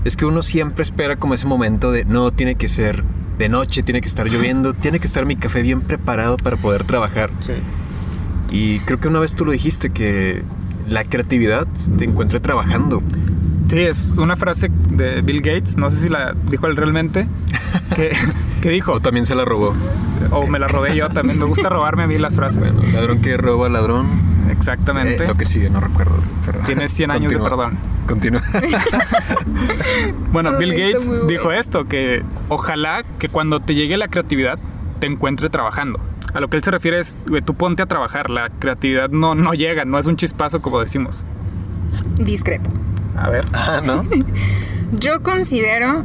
es 0.03 0.15
que 0.15 0.25
uno 0.25 0.43
siempre 0.43 0.83
espera 0.83 1.15
como 1.15 1.33
ese 1.33 1.47
momento 1.47 1.91
de, 1.91 2.05
no, 2.05 2.31
tiene 2.31 2.55
que 2.55 2.67
ser 2.67 3.03
de 3.37 3.49
noche, 3.49 3.83
tiene 3.83 4.01
que 4.01 4.07
estar 4.07 4.27
lloviendo, 4.27 4.73
tiene 4.73 4.99
que 4.99 5.07
estar 5.07 5.25
mi 5.25 5.35
café 5.35 5.61
bien 5.61 5.81
preparado 5.81 6.37
para 6.37 6.57
poder 6.57 6.83
trabajar. 6.83 7.31
Sí. 7.39 7.53
Y 8.51 8.79
creo 8.81 8.99
que 8.99 9.07
una 9.07 9.19
vez 9.19 9.33
tú 9.33 9.45
lo 9.45 9.51
dijiste, 9.51 9.89
que 9.89 10.43
la 10.87 11.03
creatividad 11.03 11.67
te 11.97 12.05
encuentre 12.05 12.39
trabajando. 12.39 13.01
Sí, 13.73 13.79
es 13.79 14.13
una 14.17 14.35
frase 14.35 14.69
de 14.91 15.21
Bill 15.23 15.41
Gates, 15.41 15.77
no 15.77 15.89
sé 15.89 15.97
si 16.01 16.07
la 16.09 16.35
dijo 16.47 16.67
él 16.67 16.75
realmente, 16.75 17.27
que, 17.95 18.11
que 18.61 18.69
dijo, 18.69 18.91
O 18.93 18.99
también 18.99 19.25
se 19.25 19.33
la 19.33 19.45
robó. 19.45 19.73
o 20.29 20.45
me 20.45 20.59
la 20.59 20.67
robé 20.67 20.95
yo 20.95 21.09
también, 21.09 21.39
me 21.39 21.45
gusta 21.45 21.69
robarme 21.69 22.03
a 22.03 22.07
mí 22.07 22.19
las 22.19 22.35
frases. 22.35 22.59
Bueno, 22.59 22.83
ladrón 22.93 23.21
que 23.21 23.35
roba 23.35 23.69
ladrón. 23.69 24.05
Exactamente. 24.51 25.23
Eh, 25.23 25.27
lo 25.27 25.33
que 25.33 25.45
sigue, 25.45 25.71
no 25.71 25.79
recuerdo. 25.79 26.17
pero- 26.45 26.59
Tienes 26.59 26.91
100 26.91 27.09
años 27.09 27.33
de 27.33 27.39
perdón. 27.39 27.77
Continúa. 28.07 28.43
Bueno, 30.31 30.57
Bill 30.57 30.71
Gates 30.73 31.07
bueno. 31.07 31.25
dijo 31.25 31.51
esto, 31.51 31.87
que 31.87 32.23
ojalá 32.49 33.03
que 33.19 33.27
cuando 33.29 33.59
te 33.59 33.73
llegue 33.75 33.97
la 33.97 34.07
creatividad 34.07 34.57
te 34.99 35.07
encuentre 35.07 35.49
trabajando. 35.49 35.99
A 36.33 36.39
lo 36.39 36.47
que 36.47 36.57
él 36.57 36.63
se 36.63 36.71
refiere 36.71 36.99
es, 36.99 37.23
tú 37.45 37.53
ponte 37.55 37.81
a 37.83 37.85
trabajar, 37.85 38.29
la 38.29 38.49
creatividad 38.49 39.09
no, 39.09 39.33
no 39.35 39.53
llega, 39.53 39.85
no 39.85 39.97
es 39.99 40.05
un 40.05 40.15
chispazo 40.15 40.61
como 40.61 40.79
decimos. 40.79 41.23
Discrepo. 42.17 42.71
A 43.17 43.29
ver. 43.29 43.45
ah, 43.53 43.81
¿no? 43.83 44.03
Yo 44.91 45.21
considero 45.23 46.03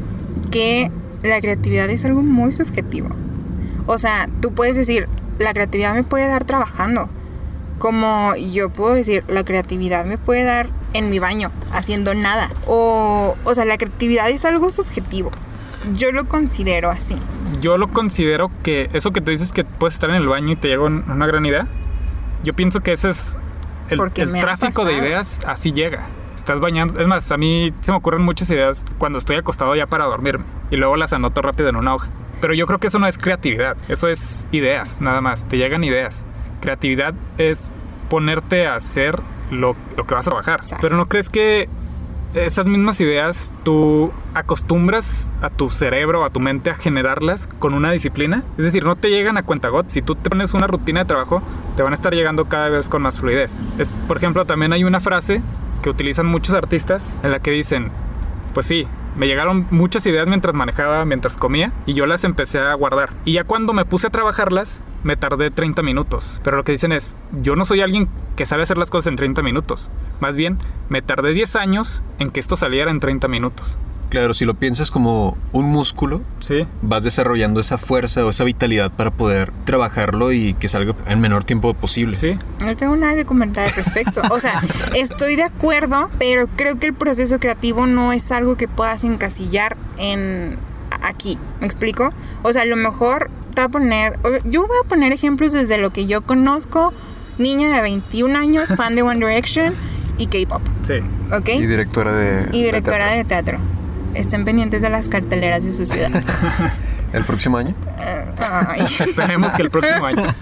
que 0.51 0.91
la 1.23 1.41
creatividad 1.41 1.89
es 1.91 2.05
algo 2.05 2.23
muy 2.23 2.53
subjetivo. 2.53 3.09
O 3.87 3.99
sea, 3.99 4.29
tú 4.41 4.53
puedes 4.55 4.77
decir, 4.77 5.09
la 5.39 5.53
creatividad 5.53 5.95
me 5.95 6.05
puede 6.05 6.27
dar 6.27 6.45
trabajando. 6.45 7.09
Como 7.79 8.35
yo 8.37 8.71
puedo 8.71 8.95
decir, 8.95 9.25
la 9.29 9.45
creatividad 9.45 10.05
me 10.05 10.19
puede 10.19 10.43
dar 10.45 10.69
en 10.95 11.11
mi 11.11 11.19
baño 11.19 11.53
haciendo 11.73 12.15
nada. 12.15 12.51
O, 12.67 13.37
o 13.45 13.55
sea, 13.55 13.65
la 13.65 13.79
creatividad 13.79 14.29
es 14.31 14.45
algo 14.45 14.71
subjetivo. 14.71 15.31
Yo 15.95 16.11
lo 16.13 16.27
considero 16.27 16.91
así. 16.91 17.15
Yo 17.61 17.79
lo 17.79 17.89
considero 17.89 18.51
que 18.63 18.89
eso 18.93 19.13
que 19.13 19.21
tú 19.21 19.31
dices 19.31 19.53
que 19.53 19.65
puedes 19.65 19.95
estar 19.95 20.11
en 20.11 20.17
el 20.17 20.27
baño 20.27 20.53
y 20.53 20.57
te 20.57 20.69
llega 20.69 20.83
un- 20.83 21.05
una 21.09 21.27
gran 21.27 21.47
idea. 21.47 21.67
Yo 22.43 22.53
pienso 22.53 22.81
que 22.81 22.93
ese 22.93 23.11
es 23.11 23.39
el, 23.89 23.99
tráfico 24.41 24.85
de 24.85 24.95
ideas, 24.95 25.39
así 25.47 25.73
llega. 25.73 26.07
Estás 26.49 26.61
bañando. 26.61 26.99
Es 26.99 27.07
más, 27.07 27.31
a 27.31 27.37
mí 27.37 27.75
se 27.83 27.93
me 27.93 27.99
ocurren 27.99 28.23
muchas 28.23 28.49
ideas 28.49 28.83
cuando 28.97 29.19
estoy 29.19 29.37
acostado 29.37 29.77
ya 29.77 29.87
para 29.87 30.07
dormirme. 30.07 30.47
Y 30.71 30.77
luego 30.77 30.97
las 30.97 31.13
anoto 31.13 31.43
rápido 31.43 31.69
en 31.69 31.77
una 31.77 31.95
hoja. 31.95 32.09
Pero 32.41 32.55
yo 32.55 32.67
creo 32.67 32.79
que 32.79 32.87
eso 32.87 32.99
no 32.99 33.07
es 33.07 33.19
creatividad. 33.19 33.77
Eso 33.89 34.09
es 34.09 34.49
ideas, 34.51 35.03
nada 35.03 35.21
más. 35.21 35.47
Te 35.47 35.59
llegan 35.59 35.85
ideas. 35.85 36.25
Creatividad 36.63 37.13
es 37.37 37.69
ponerte 38.09 38.67
a 38.67 38.77
hacer 38.77 39.21
lo, 39.51 39.77
lo 39.99 40.07
que 40.07 40.15
vas 40.15 40.27
a 40.27 40.31
trabajar. 40.31 40.63
Pero 40.81 40.97
¿no 40.97 41.07
crees 41.07 41.29
que 41.29 41.69
esas 42.35 42.67
mismas 42.67 43.01
ideas 43.01 43.53
tú 43.65 44.13
acostumbras 44.35 45.31
a 45.43 45.51
tu 45.51 45.71
cerebro, 45.71 46.25
a 46.25 46.31
tu 46.31 46.41
mente 46.41 46.71
a 46.71 46.75
generarlas 46.75 47.47
con 47.59 47.75
una 47.75 47.91
disciplina? 47.91 48.43
Es 48.59 48.65
decir, 48.65 48.85
no 48.85 48.97
te 48.97 49.11
llegan 49.11 49.37
a 49.37 49.43
cuentagot. 49.43 49.89
Si 49.89 50.03
tú 50.03 50.15
te 50.15 50.31
pones 50.31 50.55
una 50.55 50.67
rutina 50.67 51.01
de 51.01 51.07
trabajo, 51.07 51.43
te 51.77 51.83
van 51.83 51.93
a 51.93 51.97
estar 51.97 52.15
llegando 52.15 52.47
cada 52.47 52.69
vez 52.69 52.89
con 52.89 53.03
más 53.03 53.21
fluidez. 53.21 53.55
Es, 53.79 53.93
por 54.07 54.19
ejemplo, 54.19 54.45
también 54.45 54.73
hay 54.73 54.85
una 54.85 55.01
frase 55.01 55.43
que 55.83 55.91
utilizan 55.91 56.27
muchos 56.27 56.55
artistas 56.55 57.19
en 57.23 57.31
la 57.31 57.41
que 57.41 57.51
dicen, 57.51 57.91
pues 58.53 58.67
sí, 58.67 58.87
me 59.17 59.27
llegaron 59.27 59.67
muchas 59.71 60.07
ideas 60.07 60.29
mientras 60.29 60.55
manejaba, 60.55 61.05
mientras 61.05 61.37
comía, 61.37 61.73
y 61.87 61.95
yo 61.95 62.07
las 62.07 62.25
empecé 62.25 62.61
a 62.61 62.75
guardar. 62.75 63.11
Y 63.25 63.33
ya 63.33 63.45
cuando 63.45 63.73
me 63.73 63.85
puse 63.85 64.07
a 64.07 64.11
trabajarlas, 64.11 64.81
me 65.05 65.17
tardé 65.17 65.51
30 65.51 65.83
minutos. 65.83 66.41
Pero 66.45 66.57
lo 66.57 66.65
que 66.65 66.73
dicen 66.73 66.93
es, 66.93 67.17
yo 67.41 67.57
no 67.57 67.65
soy 67.65 67.81
alguien 67.81 68.09
que 68.37 68.47
sabe 68.47 68.63
hacer 68.63 68.79
las 68.79 68.91
cosas 68.91 69.09
en 69.09 69.17
30 69.17 69.43
minutos. 69.43 69.91
Más 70.21 70.37
bien, 70.37 70.59
me 70.89 71.03
tardé 71.03 71.33
10 71.33 71.57
años 71.57 72.03
en 72.19 72.31
que 72.31 72.41
esto 72.41 72.57
saliera 72.57 72.91
en 72.91 73.01
30 73.01 73.29
minutos. 73.29 73.77
Claro, 74.11 74.33
si 74.33 74.47
lo 74.47 74.55
piensas 74.55 74.91
como 74.91 75.37
un 75.53 75.67
músculo, 75.67 76.23
Sí, 76.41 76.67
vas 76.81 77.05
desarrollando 77.05 77.61
esa 77.61 77.77
fuerza 77.77 78.25
o 78.25 78.31
esa 78.31 78.43
vitalidad 78.45 78.91
para 78.91 79.11
poder 79.11 79.53
trabajarlo 79.67 80.33
y 80.33 80.55
que 80.55 80.69
salga 80.69 80.95
en 81.07 81.21
menor 81.21 81.45
tiempo 81.45 81.75
posible. 81.75 82.15
sí. 82.15 82.39
No 82.61 82.75
tengo 82.75 82.97
nada 82.97 83.15
que 83.17 83.27
comentar 83.27 83.67
al 83.67 83.75
respecto. 83.75 84.23
O 84.31 84.41
sea, 84.41 84.63
estoy 84.97 85.37
de 85.37 85.43
acuerdo, 85.43 86.09
pero 86.19 86.47
creo 86.57 86.79
que 86.79 86.87
el 86.87 86.95
proceso 86.95 87.39
creativo 87.39 87.87
no 87.87 88.15
es 88.15 88.33
algo 88.33 88.57
que 88.57 88.67
puedas 88.67 89.05
encasillar 89.05 89.77
en 89.99 90.57
aquí. 91.03 91.39
¿Me 91.61 91.67
explico? 91.67 92.09
O 92.43 92.53
sea, 92.53 92.63
a 92.63 92.67
lo 92.67 92.77
mejor 92.77 93.31
a 93.65 93.69
poner. 93.69 94.19
Yo 94.45 94.67
voy 94.67 94.77
a 94.85 94.89
poner 94.89 95.13
ejemplos 95.13 95.53
desde 95.53 95.79
lo 95.79 95.91
que 95.91 96.07
yo 96.07 96.23
conozco. 96.23 96.93
Niña 97.39 97.69
de 97.75 97.81
21 97.81 98.37
años, 98.37 98.69
fan 98.77 98.97
de 98.97 99.03
One 99.03 99.25
Direction 99.25 99.73
y 100.19 100.27
K-pop. 100.27 100.63
Sí. 100.83 100.95
¿Ok? 101.33 101.49
Y 101.51 101.67
directora 101.67 102.13
de. 102.13 102.49
Y 102.53 102.65
directora 102.65 103.05
teatro. 103.05 103.17
de 103.17 103.25
teatro. 103.25 103.59
Estén 104.15 104.45
pendientes 104.45 104.83
de 104.83 104.91
las 104.91 105.09
carteleras 105.09 105.65
de 105.65 105.73
su 105.73 105.87
ciudad. 105.87 106.11
El 107.13 107.25
próximo 107.25 107.57
año. 107.57 107.75
Ay. 108.39 108.83
Esperemos 109.01 109.53
que 109.53 109.63
el 109.63 109.71
próximo 109.71 110.05
año. 110.07 110.25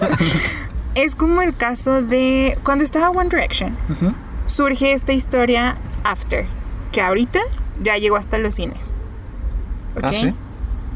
Es 0.97 1.15
como 1.15 1.43
el 1.43 1.55
caso 1.55 2.01
de 2.01 2.59
cuando 2.65 2.83
estaba 2.83 3.11
One 3.11 3.29
Direction. 3.29 3.77
Surge 4.47 4.93
esta 4.93 5.13
historia 5.13 5.77
After, 6.05 6.47
que 6.91 7.03
ahorita 7.03 7.39
ya 7.83 7.99
llegó 7.99 8.17
hasta 8.17 8.39
los 8.39 8.55
cines. 8.55 8.95
Ah, 10.03 10.09
¿Ok? 10.09 10.35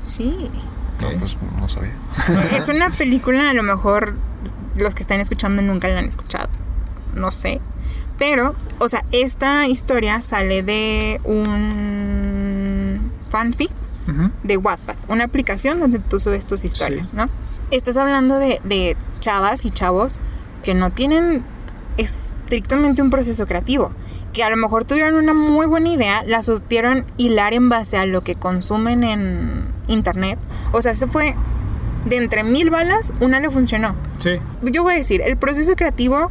sí. 0.00 0.50
No, 1.00 1.10
pues 1.18 1.36
no 1.58 1.68
sabía. 1.68 1.94
Es 2.56 2.68
una 2.68 2.90
película, 2.90 3.50
a 3.50 3.54
lo 3.54 3.62
mejor 3.62 4.14
los 4.76 4.94
que 4.94 5.02
están 5.02 5.20
escuchando 5.20 5.62
nunca 5.62 5.88
la 5.88 5.98
han 5.98 6.06
escuchado. 6.06 6.48
No 7.14 7.32
sé. 7.32 7.60
Pero, 8.18 8.54
o 8.78 8.88
sea, 8.88 9.04
esta 9.12 9.66
historia 9.66 10.20
sale 10.20 10.62
de 10.62 11.20
un 11.24 13.10
fanfic 13.30 13.70
de 14.42 14.56
Wattpad, 14.56 14.96
una 15.08 15.24
aplicación 15.24 15.78
donde 15.78 16.00
tú 16.00 16.18
subes 16.18 16.44
tus 16.44 16.64
historias, 16.64 17.14
¿no? 17.14 17.28
Estás 17.70 17.96
hablando 17.96 18.38
de, 18.38 18.60
de 18.64 18.96
chavas 19.20 19.64
y 19.64 19.70
chavos 19.70 20.18
que 20.64 20.74
no 20.74 20.90
tienen 20.90 21.44
estrictamente 21.96 23.02
un 23.02 23.10
proceso 23.10 23.46
creativo, 23.46 23.92
que 24.32 24.44
a 24.44 24.50
lo 24.50 24.56
mejor 24.56 24.84
tuvieron 24.84 25.14
una 25.14 25.34
muy 25.34 25.66
buena 25.66 25.88
idea, 25.88 26.22
la 26.26 26.42
supieron 26.42 27.04
hilar 27.16 27.52
en 27.52 27.68
base 27.68 27.96
a 27.96 28.06
lo 28.06 28.22
que 28.22 28.34
consumen 28.34 29.04
en 29.04 29.64
internet. 29.88 30.38
O 30.72 30.82
sea, 30.82 30.94
se 30.94 31.06
fue 31.06 31.34
de 32.04 32.16
entre 32.16 32.44
mil 32.44 32.70
balas, 32.70 33.12
una 33.20 33.40
le 33.40 33.50
funcionó. 33.50 33.94
Sí. 34.18 34.38
Yo 34.62 34.82
voy 34.82 34.94
a 34.94 34.96
decir, 34.96 35.20
el 35.22 35.36
proceso 35.36 35.74
creativo 35.74 36.30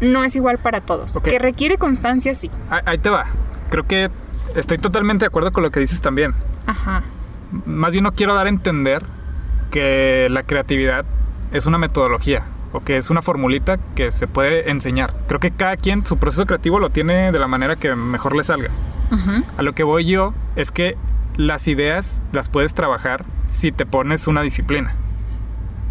no 0.00 0.24
es 0.24 0.36
igual 0.36 0.58
para 0.58 0.80
todos. 0.80 1.18
Que 1.18 1.38
requiere 1.38 1.78
constancia, 1.78 2.34
sí. 2.34 2.50
Ahí, 2.70 2.80
ahí 2.84 2.98
te 2.98 3.08
va. 3.08 3.26
Creo 3.70 3.86
que 3.86 4.10
estoy 4.54 4.78
totalmente 4.78 5.24
de 5.24 5.28
acuerdo 5.28 5.52
con 5.52 5.62
lo 5.62 5.70
que 5.70 5.80
dices 5.80 6.00
también. 6.00 6.34
Ajá. 6.66 7.02
Más 7.66 7.92
bien 7.92 8.04
no 8.04 8.12
quiero 8.12 8.34
dar 8.34 8.46
a 8.46 8.50
entender 8.50 9.02
que 9.70 10.28
la 10.30 10.42
creatividad 10.42 11.04
es 11.52 11.66
una 11.66 11.78
metodología 11.78 12.44
o 12.72 12.80
que 12.80 12.96
es 12.96 13.10
una 13.10 13.22
formulita 13.22 13.78
que 13.94 14.10
se 14.12 14.26
puede 14.26 14.70
enseñar. 14.70 15.14
Creo 15.28 15.40
que 15.40 15.50
cada 15.50 15.76
quien 15.76 16.04
su 16.06 16.16
proceso 16.16 16.46
creativo 16.46 16.78
lo 16.78 16.90
tiene 16.90 17.32
de 17.32 17.38
la 17.38 17.46
manera 17.46 17.76
que 17.76 17.94
mejor 17.94 18.34
le 18.34 18.44
salga. 18.44 18.70
Ujú. 19.10 19.44
A 19.58 19.62
lo 19.62 19.72
que 19.74 19.82
voy 19.84 20.06
yo 20.06 20.32
es 20.56 20.70
que 20.70 20.96
las 21.36 21.68
ideas 21.68 22.22
las 22.32 22.48
puedes 22.48 22.74
trabajar 22.74 23.24
si 23.46 23.72
te 23.72 23.86
pones 23.86 24.26
una 24.26 24.42
disciplina. 24.42 24.94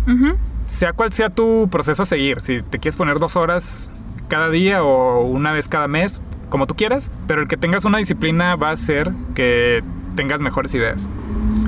Ujú. 0.07 0.35
Sea 0.65 0.93
cual 0.93 1.11
sea 1.13 1.29
tu 1.29 1.67
proceso 1.71 2.03
a 2.03 2.05
seguir, 2.05 2.39
si 2.39 2.61
te 2.61 2.79
quieres 2.79 2.95
poner 2.95 3.19
dos 3.19 3.35
horas 3.35 3.91
cada 4.27 4.49
día 4.49 4.83
o 4.83 5.21
una 5.21 5.51
vez 5.51 5.67
cada 5.67 5.87
mes, 5.87 6.21
como 6.49 6.65
tú 6.67 6.75
quieras, 6.75 7.11
pero 7.27 7.41
el 7.41 7.47
que 7.47 7.57
tengas 7.57 7.85
una 7.85 7.97
disciplina 7.97 8.55
va 8.55 8.69
a 8.69 8.73
hacer 8.73 9.11
que 9.35 9.83
tengas 10.15 10.39
mejores 10.39 10.73
ideas. 10.73 11.09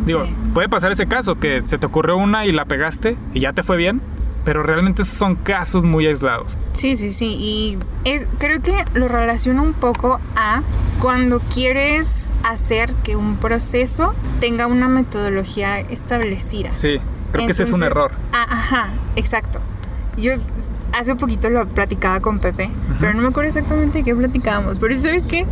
Digo, 0.06 0.26
Sí. 0.26 0.36
puede 0.54 0.70
pasar 0.70 0.92
ese 0.92 1.08
caso, 1.08 1.36
que 1.40 1.62
se 1.66 1.78
te 1.78 1.86
ocurrió 1.86 2.18
una 2.18 2.46
y 2.46 2.52
la 2.52 2.66
pegaste 2.66 3.18
y 3.34 3.42
ya 3.42 3.54
te 3.54 3.64
fue 3.64 3.78
bien, 3.78 4.02
pero 4.44 4.64
realmente 4.64 5.06
son 5.06 5.36
casos 5.36 5.86
muy 5.86 6.08
aislados. 6.08 6.58
Sí, 6.74 6.98
sí, 6.98 7.12
sí. 7.12 7.38
Y 7.40 7.78
es, 8.04 8.28
creo 8.38 8.62
que 8.62 8.86
lo 8.94 9.08
relaciona 9.08 9.62
un 9.62 9.74
poco 9.74 10.20
a 10.36 10.62
cuando 11.00 11.40
quieres 11.40 12.30
hacer 12.44 12.94
que 13.04 13.16
un 13.16 13.38
proceso 13.38 14.14
tenga 14.40 14.68
una 14.68 14.88
metodología 14.88 15.80
establecida. 15.80 16.70
Sí, 16.70 17.00
creo 17.32 17.46
que 17.46 17.52
ese 17.52 17.64
es 17.64 17.72
un 17.72 17.84
error. 17.84 18.12
Ah, 18.32 18.48
ajá, 18.50 18.90
exacto. 19.16 19.60
Yo 20.18 20.34
hace 20.94 21.16
poquito 21.16 21.50
lo 21.50 21.68
platicaba 21.68 22.20
con 22.20 22.40
Pepe, 22.40 22.70
pero 23.00 23.14
no 23.14 23.22
me 23.22 23.30
acuerdo 23.30 23.48
exactamente 23.48 24.00
de 24.00 24.04
qué 24.04 24.16
platicábamos. 24.16 24.78
Pero 24.80 24.96
¿sabes 24.96 25.26
qué? 25.26 25.46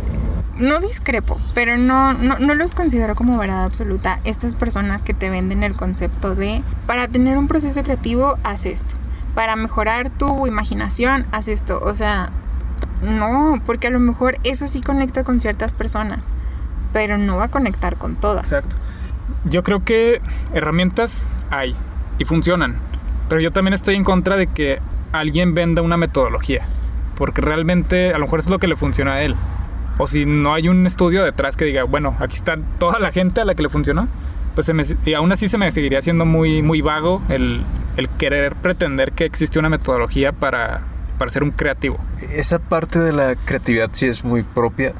No 0.62 0.78
discrepo, 0.78 1.40
pero 1.54 1.76
no, 1.76 2.12
no, 2.12 2.54
los 2.54 2.70
considero 2.70 3.16
como 3.16 3.36
verdad 3.36 3.64
absoluta. 3.64 4.20
Estas 4.22 4.54
personas 4.54 5.02
que 5.02 5.12
te 5.12 5.28
venden 5.28 5.64
el 5.64 5.74
concepto 5.74 6.36
de, 6.36 6.62
para 6.86 7.08
tener 7.08 7.36
un 7.36 7.48
proceso 7.48 7.82
creativo, 7.82 8.38
haz 8.44 8.64
esto. 8.66 8.94
Para 9.34 9.56
mejorar 9.56 10.08
tu 10.10 10.46
imaginación, 10.46 11.26
haz 11.32 11.48
esto. 11.48 11.80
O 11.82 11.96
sea, 11.96 12.30
no, 13.02 13.60
porque 13.66 13.88
a 13.88 13.90
lo 13.90 13.98
mejor 13.98 14.38
eso 14.44 14.68
sí 14.68 14.80
conecta 14.82 15.24
con 15.24 15.40
ciertas 15.40 15.74
personas, 15.74 16.32
pero 16.92 17.18
no 17.18 17.38
va 17.38 17.46
a 17.46 17.50
conectar 17.50 17.96
con 17.96 18.14
todas. 18.14 18.52
Exacto. 18.52 18.76
Yo 19.44 19.64
creo 19.64 19.84
que 19.84 20.22
herramientas 20.54 21.28
hay 21.50 21.74
y 22.18 22.24
funcionan, 22.24 22.76
pero 23.28 23.40
yo 23.40 23.50
también 23.50 23.74
estoy 23.74 23.96
en 23.96 24.04
contra 24.04 24.36
de 24.36 24.46
que 24.46 24.78
alguien 25.10 25.54
venda 25.54 25.82
una 25.82 25.96
metodología, 25.96 26.64
porque 27.16 27.40
realmente 27.40 28.14
a 28.14 28.18
lo 28.18 28.26
mejor 28.26 28.38
es 28.38 28.48
lo 28.48 28.60
que 28.60 28.68
le 28.68 28.76
funciona 28.76 29.14
a 29.14 29.22
él. 29.22 29.34
O 29.98 30.06
si 30.06 30.24
no 30.26 30.54
hay 30.54 30.68
un 30.68 30.86
estudio 30.86 31.22
detrás 31.24 31.56
que 31.56 31.64
diga, 31.64 31.84
bueno, 31.84 32.16
aquí 32.18 32.34
está 32.36 32.56
toda 32.78 32.98
la 32.98 33.12
gente 33.12 33.40
a 33.40 33.44
la 33.44 33.54
que 33.54 33.62
le 33.62 33.68
funcionó, 33.68 34.08
pues 34.54 34.66
se 34.66 34.74
me- 34.74 34.84
y 35.04 35.14
aún 35.14 35.30
así 35.32 35.48
se 35.48 35.58
me 35.58 35.70
seguiría 35.70 36.00
siendo 36.02 36.24
muy, 36.24 36.62
muy 36.62 36.80
vago 36.82 37.22
el, 37.28 37.62
el 37.96 38.08
querer 38.08 38.54
pretender 38.56 39.12
que 39.12 39.24
existe 39.24 39.58
una 39.58 39.68
metodología 39.68 40.32
para, 40.32 40.82
para 41.18 41.30
ser 41.30 41.42
un 41.42 41.50
creativo. 41.50 41.98
Esa 42.32 42.58
parte 42.58 42.98
de 42.98 43.12
la 43.12 43.34
creatividad 43.36 43.90
sí 43.92 44.06
es 44.06 44.24
muy 44.24 44.42
propia, 44.42 44.92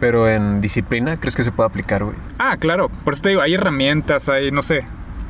pero 0.00 0.28
en 0.28 0.60
disciplina, 0.60 1.16
¿crees 1.18 1.36
que 1.36 1.44
se 1.44 1.52
puede 1.52 1.68
aplicar, 1.68 2.02
güey? 2.04 2.16
Ah, 2.38 2.56
claro, 2.58 2.88
por 3.04 3.14
eso 3.14 3.22
te 3.22 3.28
digo, 3.30 3.40
hay 3.42 3.54
herramientas, 3.54 4.28
hay, 4.28 4.50
no 4.50 4.62
sé, 4.62 4.84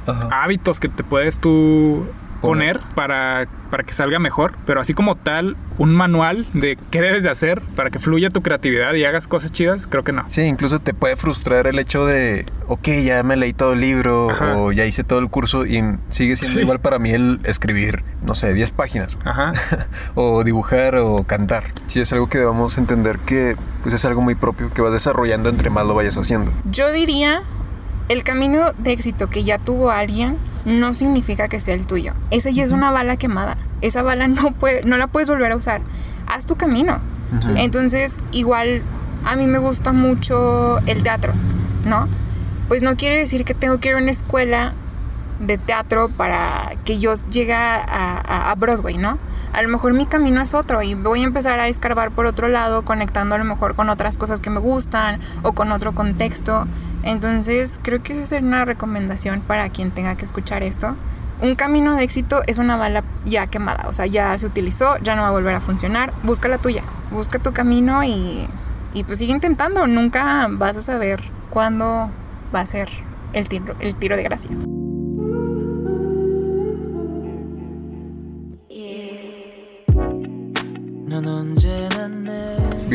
Ajá. 0.06 0.28
hábitos 0.42 0.80
que 0.80 0.88
te 0.88 1.04
puedes 1.04 1.38
tú 1.38 2.04
Poner. 2.43 2.80
para, 2.95 3.47
para 3.70 3.84
que 3.84 3.93
salga 3.95 4.18
mejor, 4.18 4.55
pero 4.66 4.80
así 4.80 4.93
como 4.95 5.16
tal, 5.16 5.57
un 5.78 5.95
manual 5.95 6.47
de 6.53 6.76
qué 6.90 7.01
debes 7.01 7.22
de 7.22 7.30
hacer 7.30 7.61
para 7.74 7.88
que 7.90 7.99
fluya 7.99 8.28
tu 8.30 8.43
creatividad 8.43 8.93
y 8.95 9.05
hagas 9.05 9.26
cosas 9.28 9.51
chidas, 9.53 9.86
creo 9.86 10.05
que 10.05 10.12
no. 10.12 10.24
Sí, 10.28 10.43
incluso 10.43 10.78
te 10.78 10.93
puede 10.93 11.16
frustrar 11.16 11.66
el 11.66 11.78
hecho 11.78 12.05
de, 12.05 12.45
ok, 12.69 12.89
ya 13.05 13.23
me 13.23 13.36
leí 13.36 13.52
todo 13.52 13.73
el 13.73 13.81
libro 13.81 14.31
Ajá. 14.31 14.59
o 14.59 14.73
ya 14.73 14.85
hice 14.85 15.05
todo 15.05 15.20
el 15.20 15.28
curso 15.31 15.64
y 15.64 15.82
sigue 16.10 16.36
siendo 16.36 16.56
Sí. 16.56 16.60
igual 16.62 16.81
para 16.81 16.98
mí 16.98 17.10
el 17.10 17.40
escribir, 17.44 18.05
no 18.23 18.35
sé, 18.35 18.52
10 18.52 18.73
páginas. 18.73 19.16
Ajá. 19.24 19.52
o 20.14 20.44
dibujar 20.44 20.97
o 20.97 21.24
cantar. 21.24 21.64
Sí, 21.86 22.01
es 22.01 22.12
algo 22.12 22.28
que 22.28 22.39
debamos 22.39 22.77
entender 22.77 23.19
que 23.20 23.56
pues, 23.82 23.94
es 23.94 24.05
algo 24.05 24.20
muy 24.20 24.35
propio 24.35 24.70
que 24.70 24.82
vas 24.82 24.93
desarrollando 24.93 25.48
entre 25.48 25.70
más 25.70 25.86
lo 25.86 25.94
vayas 25.94 26.19
haciendo. 26.19 26.52
Yo 26.70 26.93
diría, 26.93 27.43
el 28.12 28.22
camino 28.24 28.72
de 28.78 28.93
éxito 28.93 29.28
que 29.30 29.44
ya 29.44 29.59
tuvo 29.59 29.90
alguien 29.90 30.36
no 30.64 30.94
significa 30.94 31.48
que 31.48 31.59
sea 31.60 31.74
el 31.74 31.86
tuyo. 31.86 32.14
Esa 32.30 32.51
ya 32.51 32.62
es 32.64 32.70
una 32.72 32.90
bala 32.90 33.16
quemada. 33.16 33.56
Esa 33.80 34.02
bala 34.02 34.28
no, 34.28 34.52
puede, 34.52 34.82
no 34.84 34.97
la 34.97 35.06
puedes 35.09 35.28
volver 35.28 35.51
a 35.52 35.56
usar. 35.56 35.80
Haz 36.26 36.47
tu 36.47 36.56
camino. 36.56 37.01
Entonces, 37.56 38.22
igual 38.32 38.82
a 39.24 39.36
mí 39.36 39.47
me 39.47 39.59
gusta 39.59 39.93
mucho 39.93 40.78
el 40.86 41.02
teatro, 41.02 41.32
¿no? 41.86 42.06
Pues 42.68 42.82
no 42.82 42.97
quiere 42.97 43.16
decir 43.18 43.44
que 43.44 43.55
tengo 43.55 43.78
que 43.80 43.89
ir 43.89 43.94
a 43.94 43.98
una 43.98 44.10
escuela 44.10 44.72
de 45.40 45.59
teatro 45.59 46.09
para 46.10 46.72
que 46.84 46.98
yo 46.98 47.14
llegue 47.30 47.55
a, 47.55 47.76
a- 47.76 48.51
a 48.51 48.55
Broadway, 48.55 48.97
¿no? 48.98 49.18
A 49.52 49.60
lo 49.62 49.68
mejor 49.68 49.93
mi 49.93 50.06
camino 50.06 50.40
es 50.40 50.55
otro 50.55 50.82
y 50.82 50.94
voy 50.94 51.20
a 51.20 51.24
empezar 51.24 51.59
a 51.60 51.68
escarbar 51.68 52.10
por 52.12 52.26
otro 52.26 52.48
lado, 52.48 52.82
conectando 52.84 53.34
a 53.34 53.39
lo 53.39 53.44
mejor 53.44 53.74
con 53.74 53.90
otras 53.90 54.16
cosas 54.16 54.40
que 54.40 54.48
me 54.51 54.60
gustan 54.60 55.20
o 55.43 55.52
con 55.52 55.72
otro 55.72 55.93
contexto. 55.94 56.66
Entonces, 57.02 57.78
creo 57.82 58.02
que 58.02 58.12
esa 58.12 58.26
sería 58.26 58.46
una 58.46 58.64
recomendación 58.64 59.40
para 59.40 59.68
quien 59.70 59.90
tenga 59.90 60.16
que 60.16 60.24
escuchar 60.24 60.62
esto. 60.62 60.96
Un 61.40 61.56
camino 61.56 61.96
de 61.96 62.04
éxito 62.04 62.42
es 62.46 62.58
una 62.58 62.76
bala 62.76 63.02
ya 63.26 63.48
quemada, 63.48 63.88
o 63.88 63.92
sea, 63.92 64.06
ya 64.06 64.38
se 64.38 64.46
utilizó, 64.46 64.96
ya 64.98 65.16
no 65.16 65.22
va 65.22 65.28
a 65.28 65.32
volver 65.32 65.54
a 65.54 65.60
funcionar. 65.60 66.12
Busca 66.22 66.48
la 66.48 66.58
tuya, 66.58 66.84
busca 67.10 67.40
tu 67.40 67.52
camino 67.52 68.04
y, 68.04 68.46
y 68.94 69.04
pues 69.04 69.18
sigue 69.18 69.32
intentando. 69.32 69.86
Nunca 69.86 70.46
vas 70.50 70.76
a 70.76 70.82
saber 70.82 71.22
cuándo 71.50 72.10
va 72.54 72.60
a 72.60 72.66
ser 72.66 72.88
el 73.32 73.48
tiro, 73.48 73.74
el 73.80 73.96
tiro 73.96 74.16
de 74.16 74.22
gracia. 74.22 74.50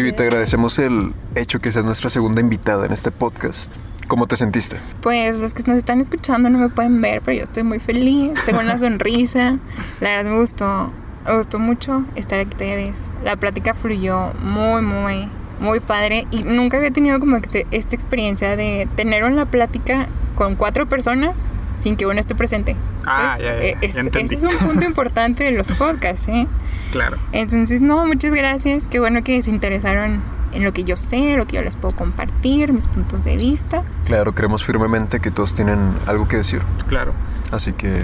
Vivi, 0.08 0.16
te 0.16 0.24
agradecemos 0.24 0.80
el 0.80 1.12
hecho 1.36 1.60
que 1.60 1.70
seas 1.70 1.84
nuestra 1.84 2.10
segunda 2.10 2.40
invitada 2.40 2.86
en 2.86 2.94
este 2.94 3.12
podcast. 3.12 3.70
¿Cómo 4.08 4.26
te 4.26 4.38
sentiste? 4.38 4.78
Pues 5.02 5.36
los 5.36 5.54
que 5.54 5.64
nos 5.68 5.76
están 5.76 6.00
escuchando 6.00 6.50
no 6.50 6.60
me 6.60 6.70
pueden 6.70 7.02
ver, 7.02 7.22
pero 7.22 7.40
yo 7.40 7.44
estoy 7.44 7.64
muy 7.64 7.82
feliz, 7.82 8.32
tengo 8.46 8.62
una 8.62 8.78
sonrisa. 8.78 9.60
La 10.00 10.12
verdad 10.12 10.32
me 10.32 10.40
gustó, 10.40 10.94
me 11.26 11.36
gustó 11.36 11.60
mucho 11.60 12.06
estar 12.16 12.40
aquí 12.40 12.52
ustedes. 12.52 13.04
La 13.26 13.36
plática 13.36 13.74
fluyó 13.74 14.32
muy, 14.42 14.82
muy, 14.82 15.28
muy 15.60 15.82
padre 15.82 16.26
y 16.32 16.44
nunca 16.44 16.78
había 16.78 16.92
tenido 16.92 17.20
como 17.20 17.42
que 17.42 17.68
esta 17.72 17.94
experiencia 17.94 18.56
de 18.56 18.88
tener 18.96 19.26
una 19.26 19.46
plática 19.52 20.08
con 20.36 20.56
cuatro 20.56 20.88
personas 20.88 21.50
sin 21.78 21.96
que 21.96 22.06
uno 22.06 22.20
esté 22.20 22.36
presente. 22.36 22.76
Ah, 23.06 23.36
¿sabes? 23.38 23.42
ya, 23.42 23.46
ya, 23.54 23.62
Eh, 23.64 23.78
ya 23.82 23.88
es- 23.88 23.98
entendí. 23.98 24.36
ese 24.36 24.48
es 24.48 24.54
un 24.54 24.68
punto 24.68 24.86
importante 24.94 25.44
de 25.46 25.52
los 25.52 25.72
podcasts, 25.72 26.28
¿eh? 26.28 26.48
Claro. 26.92 27.18
Entonces, 27.32 27.82
no, 27.82 28.06
muchas 28.06 28.34
gracias. 28.34 28.88
Qué 28.88 29.00
bueno 29.00 29.24
que 29.24 29.42
se 29.42 29.50
interesaron 29.52 30.22
en 30.54 30.64
lo 30.64 30.74
que 30.74 30.84
yo 30.84 30.96
sé, 30.98 31.36
lo 31.38 31.46
que 31.46 31.58
yo 31.58 31.62
les 31.62 31.76
puedo 31.76 31.96
compartir, 31.96 32.74
mis 32.74 32.88
puntos 32.88 33.24
de 33.24 33.36
vista. 33.38 33.84
Claro, 34.06 34.34
creemos 34.34 34.64
firmemente 34.66 35.20
que 35.20 35.30
todos 35.32 35.54
tienen 35.54 35.94
algo 36.08 36.28
que 36.28 36.38
decir. 36.38 36.62
Claro. 36.88 37.14
Así 37.52 37.74
que, 37.74 38.04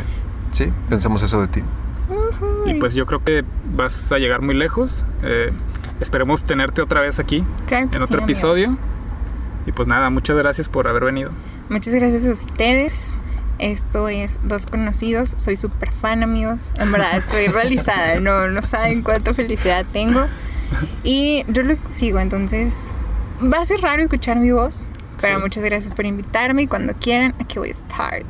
sí, 0.52 0.72
pensamos 0.90 1.24
eso 1.24 1.42
de 1.42 1.48
ti. 1.48 1.64
Y 2.66 2.76
pues 2.76 2.94
yo 2.94 3.06
creo 3.06 3.24
que 3.24 3.44
vas 3.76 4.12
a 4.12 4.18
llegar 4.20 4.42
muy 4.42 4.54
lejos. 4.56 5.04
Eh, 5.24 5.52
esperemos 6.00 6.44
tenerte 6.44 6.82
otra 6.82 7.02
vez 7.02 7.18
aquí 7.20 7.40
Claro 7.68 7.90
que 7.90 7.98
en 7.98 8.00
sí, 8.02 8.04
otro 8.04 8.24
amigos. 8.24 8.24
episodio. 8.40 8.68
Y 9.66 9.72
pues 9.72 9.88
nada, 9.88 10.10
muchas 10.10 10.36
gracias 10.38 10.68
por 10.70 10.88
haber 10.90 11.06
venido. 11.06 11.32
Muchas 11.70 11.96
gracias 11.96 12.26
a 12.26 12.32
ustedes. 12.34 13.20
Esto 13.64 14.10
es 14.10 14.40
Dos 14.44 14.66
Conocidos. 14.66 15.36
Soy 15.38 15.56
súper 15.56 15.92
fan, 15.92 16.22
amigos. 16.22 16.74
En 16.78 16.92
verdad, 16.92 17.16
estoy 17.18 17.48
realizada. 17.48 18.16
No, 18.20 18.48
no 18.50 18.62
saben 18.62 19.02
cuánta 19.04 19.34
felicidad 19.34 19.86
tengo. 19.94 20.26
Y 21.04 21.46
yo 21.48 21.64
los 21.64 21.80
sigo, 21.86 22.20
entonces 22.20 22.92
va 23.42 23.62
a 23.62 23.66
ser 23.66 23.80
raro 23.82 24.02
escuchar 24.04 24.38
mi 24.38 24.52
voz. 24.52 24.86
Pero 25.22 25.36
Sí. 25.38 25.42
muchas 25.42 25.64
gracias 25.64 25.94
por 25.96 26.06
invitarme 26.06 26.64
y 26.64 26.68
cuando 26.68 26.94
quieran, 26.96 27.34
aquí 27.40 27.58
voy 27.60 27.70
a 27.70 27.72
estar. 27.72 28.24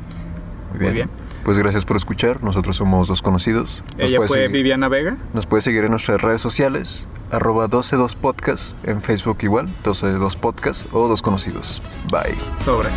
Muy 0.70 0.78
bien. 0.78 0.94
bien. 0.94 1.10
Pues 1.44 1.58
gracias 1.58 1.84
por 1.84 1.96
escuchar. 1.96 2.42
Nosotros 2.42 2.76
somos 2.76 3.08
dos 3.08 3.20
conocidos. 3.20 3.82
Nos 3.98 4.08
Ella 4.10 4.18
fue 4.18 4.28
seguir- 4.28 4.50
Viviana 4.52 4.88
Vega. 4.88 5.16
Nos 5.32 5.46
puedes 5.46 5.64
seguir 5.64 5.84
en 5.84 5.90
nuestras 5.90 6.20
redes 6.22 6.40
sociales, 6.40 7.08
arroba 7.32 7.66
122podcast, 7.68 8.76
en 8.84 9.02
Facebook 9.02 9.38
igual, 9.42 9.66
122podcast 9.82 10.86
o 10.92 11.08
dos 11.08 11.22
conocidos. 11.22 11.82
Bye. 12.10 12.36
Sobres. 12.64 12.92